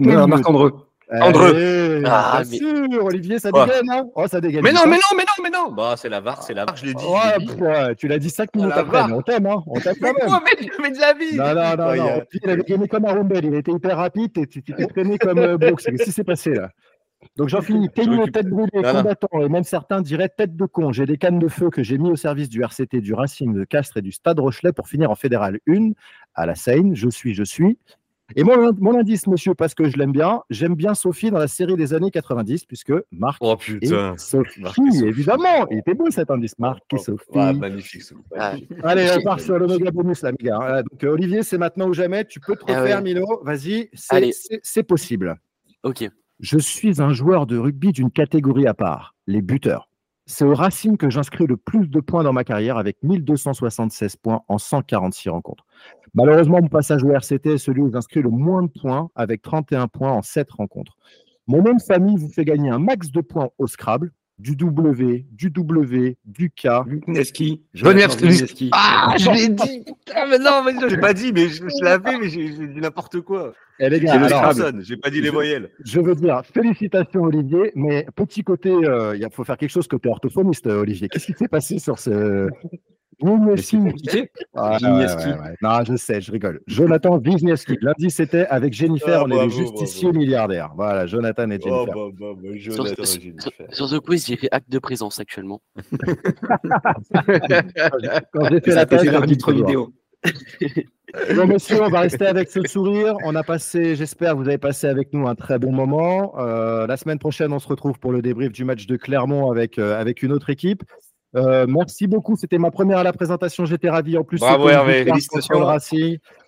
Non, 0.00 0.26
Marc 0.26 0.48
Andreux. 0.48 0.72
Andreux. 1.12 2.02
Ah, 2.06 2.42
bien 2.48 2.58
sûr, 2.58 3.04
Olivier, 3.04 3.38
ça 3.40 3.50
dégaine, 3.50 3.90
hein 3.90 4.06
Oh, 4.14 4.26
ça 4.28 4.40
dégaine. 4.40 4.62
Mais 4.62 4.72
non, 4.72 4.82
mais 4.86 4.96
non, 4.96 5.16
mais 5.16 5.24
non, 5.24 5.42
mais 5.42 5.50
non. 5.50 5.72
Bah, 5.72 5.94
c'est 5.96 6.08
la 6.08 6.20
VAR, 6.20 6.42
c'est 6.44 6.54
la 6.54 6.64
VAR, 6.64 6.76
je 6.76 6.86
l'ai 6.86 6.94
dit. 6.94 7.04
Ouais, 7.04 7.44
je 7.46 7.52
ouais, 7.64 7.94
tu 7.96 8.06
l'as 8.06 8.18
dit 8.18 8.30
5 8.30 8.54
minutes 8.54 8.72
après, 8.76 9.06
mais 9.08 9.14
on 9.14 9.22
t'aime, 9.22 9.46
hein 9.46 9.62
On 9.66 9.80
t'aime 9.80 9.96
quand 10.00 10.12
Mais 10.12 10.20
même. 10.20 10.28
quoi, 10.28 10.40
mais, 10.44 10.68
mais 10.80 10.90
de 10.92 10.98
la 11.00 11.12
vie. 11.14 11.36
Non, 11.36 11.46
non, 11.46 11.76
non, 11.76 11.90
Ouais, 11.90 11.96
non. 11.98 12.04
a- 12.04 12.06
Olivier, 12.18 12.40
Il 12.44 12.50
avait 12.50 12.62
gagné 12.62 12.86
comme 12.88 13.04
un 13.06 13.12
Rumbel, 13.12 13.44
il 13.44 13.54
était 13.54 13.72
hyper 13.72 13.96
rapide 13.96 14.38
et 14.38 14.46
tu 14.46 14.62
t'es 14.62 14.86
traîné 14.86 15.18
comme 15.18 15.38
euh, 15.38 15.58
Brooks. 15.58 15.82
Qu'est-ce 15.82 16.04
qui 16.04 16.12
s'est 16.12 16.22
passé 16.24 16.50
là? 16.54 16.70
Donc 17.36 17.48
j'en 17.48 17.60
finis. 17.60 17.88
Récupère- 17.94 18.32
tête 18.32 18.46
brûlée, 18.48 18.68
combattant, 18.72 19.40
et 19.42 19.48
même 19.48 19.64
certains 19.64 20.00
diraient 20.00 20.30
tête 20.30 20.56
de 20.56 20.64
con. 20.64 20.92
J'ai 20.92 21.04
des 21.06 21.18
cannes 21.18 21.38
de 21.40 21.48
feu 21.48 21.68
que 21.70 21.82
j'ai 21.82 21.98
mis 21.98 22.08
au 22.10 22.16
service 22.16 22.48
du 22.48 22.62
RCT, 22.62 23.00
du 23.00 23.12
Racing, 23.14 23.52
de 23.52 23.64
Castres 23.64 23.96
et 23.98 24.02
du 24.02 24.12
Stade 24.12 24.38
Rochelet 24.38 24.72
pour 24.72 24.88
finir 24.88 25.10
en 25.10 25.16
Fédéral 25.16 25.58
1 25.68 25.90
à 26.34 26.46
la 26.46 26.54
Seine. 26.54 26.94
Je 26.94 27.08
suis, 27.10 27.34
je 27.34 27.42
suis. 27.42 27.76
Et 28.36 28.44
mon, 28.44 28.72
mon 28.78 28.98
indice, 28.98 29.26
monsieur, 29.26 29.54
parce 29.54 29.74
que 29.74 29.88
je 29.88 29.96
l'aime 29.96 30.12
bien, 30.12 30.42
j'aime 30.50 30.74
bien 30.74 30.94
Sophie 30.94 31.30
dans 31.30 31.38
la 31.38 31.48
série 31.48 31.76
des 31.76 31.94
années 31.94 32.10
90, 32.10 32.64
puisque 32.64 32.92
Marc 33.12 33.38
Oh 33.40 33.54
et 33.54 33.78
putain. 33.78 34.16
Sophie, 34.16 34.60
Marc 34.62 34.78
et 34.78 34.90
Sophie. 34.92 35.06
évidemment. 35.06 35.66
Il 35.70 35.78
était 35.78 35.94
beau 35.94 36.10
cet 36.10 36.30
indice, 36.30 36.58
Marc 36.58 36.80
et 36.92 36.96
Oh, 36.96 36.98
Sophie. 36.98 37.24
ouais, 37.34 37.52
magnifique. 37.52 38.02
Ah. 38.36 38.54
Allez, 38.82 39.08
on 39.18 39.22
part 39.22 39.40
sur 39.40 39.58
le 39.58 39.66
méga 39.66 39.90
bonus, 39.90 40.22
là, 40.22 40.32
gars. 40.32 40.56
Voilà, 40.56 40.82
donc, 40.82 41.02
euh, 41.04 41.08
Olivier, 41.12 41.42
c'est 41.42 41.58
maintenant 41.58 41.88
ou 41.88 41.92
jamais. 41.92 42.24
Tu 42.24 42.40
peux 42.40 42.56
te 42.56 42.64
Ah 42.68 42.80
refaire, 42.80 42.96
ouais. 42.98 43.02
Milo. 43.02 43.40
Vas-y, 43.42 43.90
c'est 44.62 44.82
possible. 44.82 45.36
Ok. 45.82 46.08
Je 46.40 46.58
suis 46.58 47.02
un 47.02 47.12
joueur 47.12 47.46
de 47.46 47.58
rugby 47.58 47.92
d'une 47.92 48.10
catégorie 48.10 48.66
à 48.66 48.72
part, 48.72 49.14
les 49.26 49.42
buteurs. 49.42 49.89
C'est 50.32 50.44
au 50.44 50.54
Racing 50.54 50.96
que 50.96 51.10
j'inscris 51.10 51.48
le 51.48 51.56
plus 51.56 51.88
de 51.88 51.98
points 51.98 52.22
dans 52.22 52.32
ma 52.32 52.44
carrière 52.44 52.78
avec 52.78 52.96
1276 53.02 54.14
points 54.14 54.42
en 54.46 54.58
146 54.58 55.28
rencontres. 55.28 55.64
Malheureusement, 56.14 56.60
mon 56.62 56.68
passage 56.68 57.02
au 57.02 57.10
RCT 57.10 57.54
est 57.54 57.58
celui 57.58 57.82
où 57.82 57.90
j'inscris 57.90 58.22
le 58.22 58.30
moins 58.30 58.62
de 58.62 58.68
points 58.68 59.10
avec 59.16 59.42
31 59.42 59.88
points 59.88 60.12
en 60.12 60.22
7 60.22 60.48
rencontres. 60.52 60.96
Mon 61.48 61.62
nom 61.64 61.74
de 61.74 61.82
famille 61.82 62.16
vous 62.16 62.28
fait 62.28 62.44
gagner 62.44 62.70
un 62.70 62.78
max 62.78 63.10
de 63.10 63.20
points 63.20 63.48
au 63.58 63.66
Scrabble, 63.66 64.12
du 64.40 64.56
W, 64.56 65.26
du 65.32 65.50
W, 65.50 66.16
du 66.24 66.50
K. 66.50 66.68
Wisniewski. 66.86 67.62
Wisniewski. 67.74 68.70
Ah, 68.72 69.14
je 69.18 69.30
l'ai 69.30 69.48
dit. 69.50 69.84
Putain, 69.84 70.26
mais 70.28 70.38
non, 70.38 70.62
mais 70.64 70.72
je 70.80 70.86
l'ai 70.86 70.98
pas 71.00 71.12
dit, 71.12 71.32
mais 71.32 71.48
je, 71.48 71.62
je 71.62 71.84
l'avais, 71.84 72.18
mais 72.18 72.28
j'ai 72.28 72.48
dit 72.48 72.80
n'importe 72.80 73.20
quoi. 73.20 73.52
Eh, 73.78 73.88
les 73.90 74.00
gars, 74.00 74.12
J'ai 74.82 74.96
pas 74.96 75.10
dit 75.10 75.20
les 75.20 75.26
je- 75.28 75.32
voyelles. 75.32 75.70
Je 75.84 76.00
veux 76.00 76.14
dire, 76.14 76.42
félicitations 76.52 77.22
Olivier, 77.22 77.72
mais 77.74 78.06
petit 78.16 78.42
côté, 78.42 78.70
euh, 78.70 79.16
il 79.16 79.26
faut 79.32 79.44
faire 79.44 79.56
quelque 79.58 79.70
chose 79.70 79.86
côté 79.88 80.08
orthophoniste, 80.08 80.66
euh, 80.66 80.80
Olivier. 80.80 81.08
Qu'est-ce 81.08 81.26
qui 81.26 81.34
s'est 81.34 81.48
passé 81.48 81.78
sur 81.78 81.98
ce. 81.98 82.48
Wisniewski. 83.22 84.28
Ah, 84.54 84.78
ouais, 84.80 84.88
ouais, 84.88 85.04
ouais. 85.06 85.54
Non, 85.62 85.84
je 85.86 85.96
sais, 85.96 86.20
je 86.20 86.32
rigole. 86.32 86.60
Jonathan 86.66 87.18
Wisniewski. 87.18 87.76
Lundi, 87.80 88.10
c'était 88.10 88.46
avec 88.46 88.72
Jennifer, 88.72 89.20
Ah, 89.20 89.24
on 89.26 89.30
est 89.30 89.44
les 89.44 89.50
justiciers 89.50 90.12
milliardaires. 90.12 90.70
Voilà, 90.76 91.06
Jonathan 91.06 91.50
et 91.50 91.58
Oh, 91.64 91.68
Jennifer. 91.68 91.94
bah, 91.94 92.08
bah, 92.18 92.26
bah, 92.42 92.48
Sur, 92.58 92.72
Jonathan, 92.74 93.04
sur- 93.04 93.20
j'ai 93.20 93.30
dit 93.32 93.36
sur- 93.42 93.52
sur 93.74 93.88
ce 93.88 93.96
quiz, 93.96 94.26
j'ai 94.26 94.36
fait 94.36 94.48
acte 94.50 94.70
de 94.70 94.78
présence 94.78 95.18
actuellement. 95.20 95.60
Quand 98.32 98.48
j'ai 98.50 98.60
fait 98.60 98.70
Ça 98.72 98.84
la 98.86 99.26
dis 99.26 99.36
toujours. 99.38 99.66
vidéo. 99.66 99.92
Bon, 101.34 101.44
messieurs, 101.48 101.82
on 101.82 101.88
va 101.88 102.00
rester 102.02 102.24
avec 102.26 102.48
ce 102.50 102.62
sourire. 102.68 103.16
On 103.24 103.34
a 103.34 103.42
passé, 103.42 103.96
j'espère, 103.96 104.34
que 104.34 104.36
vous 104.36 104.46
avez 104.48 104.58
passé 104.58 104.86
avec 104.86 105.12
nous 105.12 105.26
un 105.26 105.34
très 105.34 105.58
bon 105.58 105.72
moment. 105.72 106.34
Euh, 106.38 106.86
la 106.86 106.96
semaine 106.96 107.18
prochaine, 107.18 107.52
on 107.52 107.58
se 107.58 107.66
retrouve 107.66 107.98
pour 107.98 108.12
le 108.12 108.22
débrief 108.22 108.52
du 108.52 108.64
match 108.64 108.86
de 108.86 108.96
Clermont 108.96 109.50
avec, 109.50 109.80
euh, 109.80 110.00
avec 110.00 110.22
une 110.22 110.30
autre 110.30 110.50
équipe. 110.50 110.84
Euh, 111.36 111.66
merci 111.68 112.06
beaucoup. 112.06 112.36
C'était 112.36 112.58
ma 112.58 112.70
première 112.70 112.98
à 112.98 113.02
la 113.02 113.12
présentation. 113.12 113.64
J'étais 113.64 113.88
ravi. 113.88 114.18
En 114.18 114.24
plus, 114.24 114.38
Bravo, 114.38 114.68
Hervé. 114.68 115.04
Félicitations. 115.04 115.60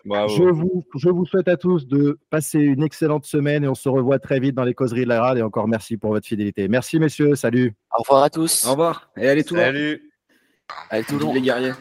Bravo. 0.05 0.35
Je 0.37 0.43
vous, 0.43 0.85
je 0.97 1.09
vous 1.09 1.25
souhaite 1.25 1.49
à 1.49 1.57
tous 1.57 1.87
de 1.87 2.19
passer 2.31 2.59
une 2.59 2.83
excellente 2.83 3.25
semaine 3.25 3.63
et 3.63 3.69
on 3.69 3.75
se 3.75 3.89
revoit 3.89 4.19
très 4.19 4.41
vite 4.41 4.57
dans 4.57 4.65
les 4.65 4.75
causeries 4.75 5.05
de 5.05 5.09
la 5.09 5.23
rade. 5.23 5.39
Et 5.39 5.43
encore 5.43 5.69
merci 5.69 5.97
pour 5.97 6.11
votre 6.11 6.27
fidélité. 6.27 6.67
Merci, 6.67 6.99
messieurs. 6.99 7.37
Salut. 7.37 7.75
Au 7.97 8.03
revoir 8.03 8.25
à 8.25 8.31
tous. 8.31 8.67
Au 8.67 8.73
revoir. 8.73 9.11
Et 9.17 9.29
allez 9.29 9.45
tout 9.45 9.55
le 9.55 9.61
monde. 9.61 9.75
Salut. 9.75 10.13
Allez, 10.91 11.05
tout 11.05 11.19
le 11.19 11.35
Les 11.35 11.41
guerriers. 11.41 11.73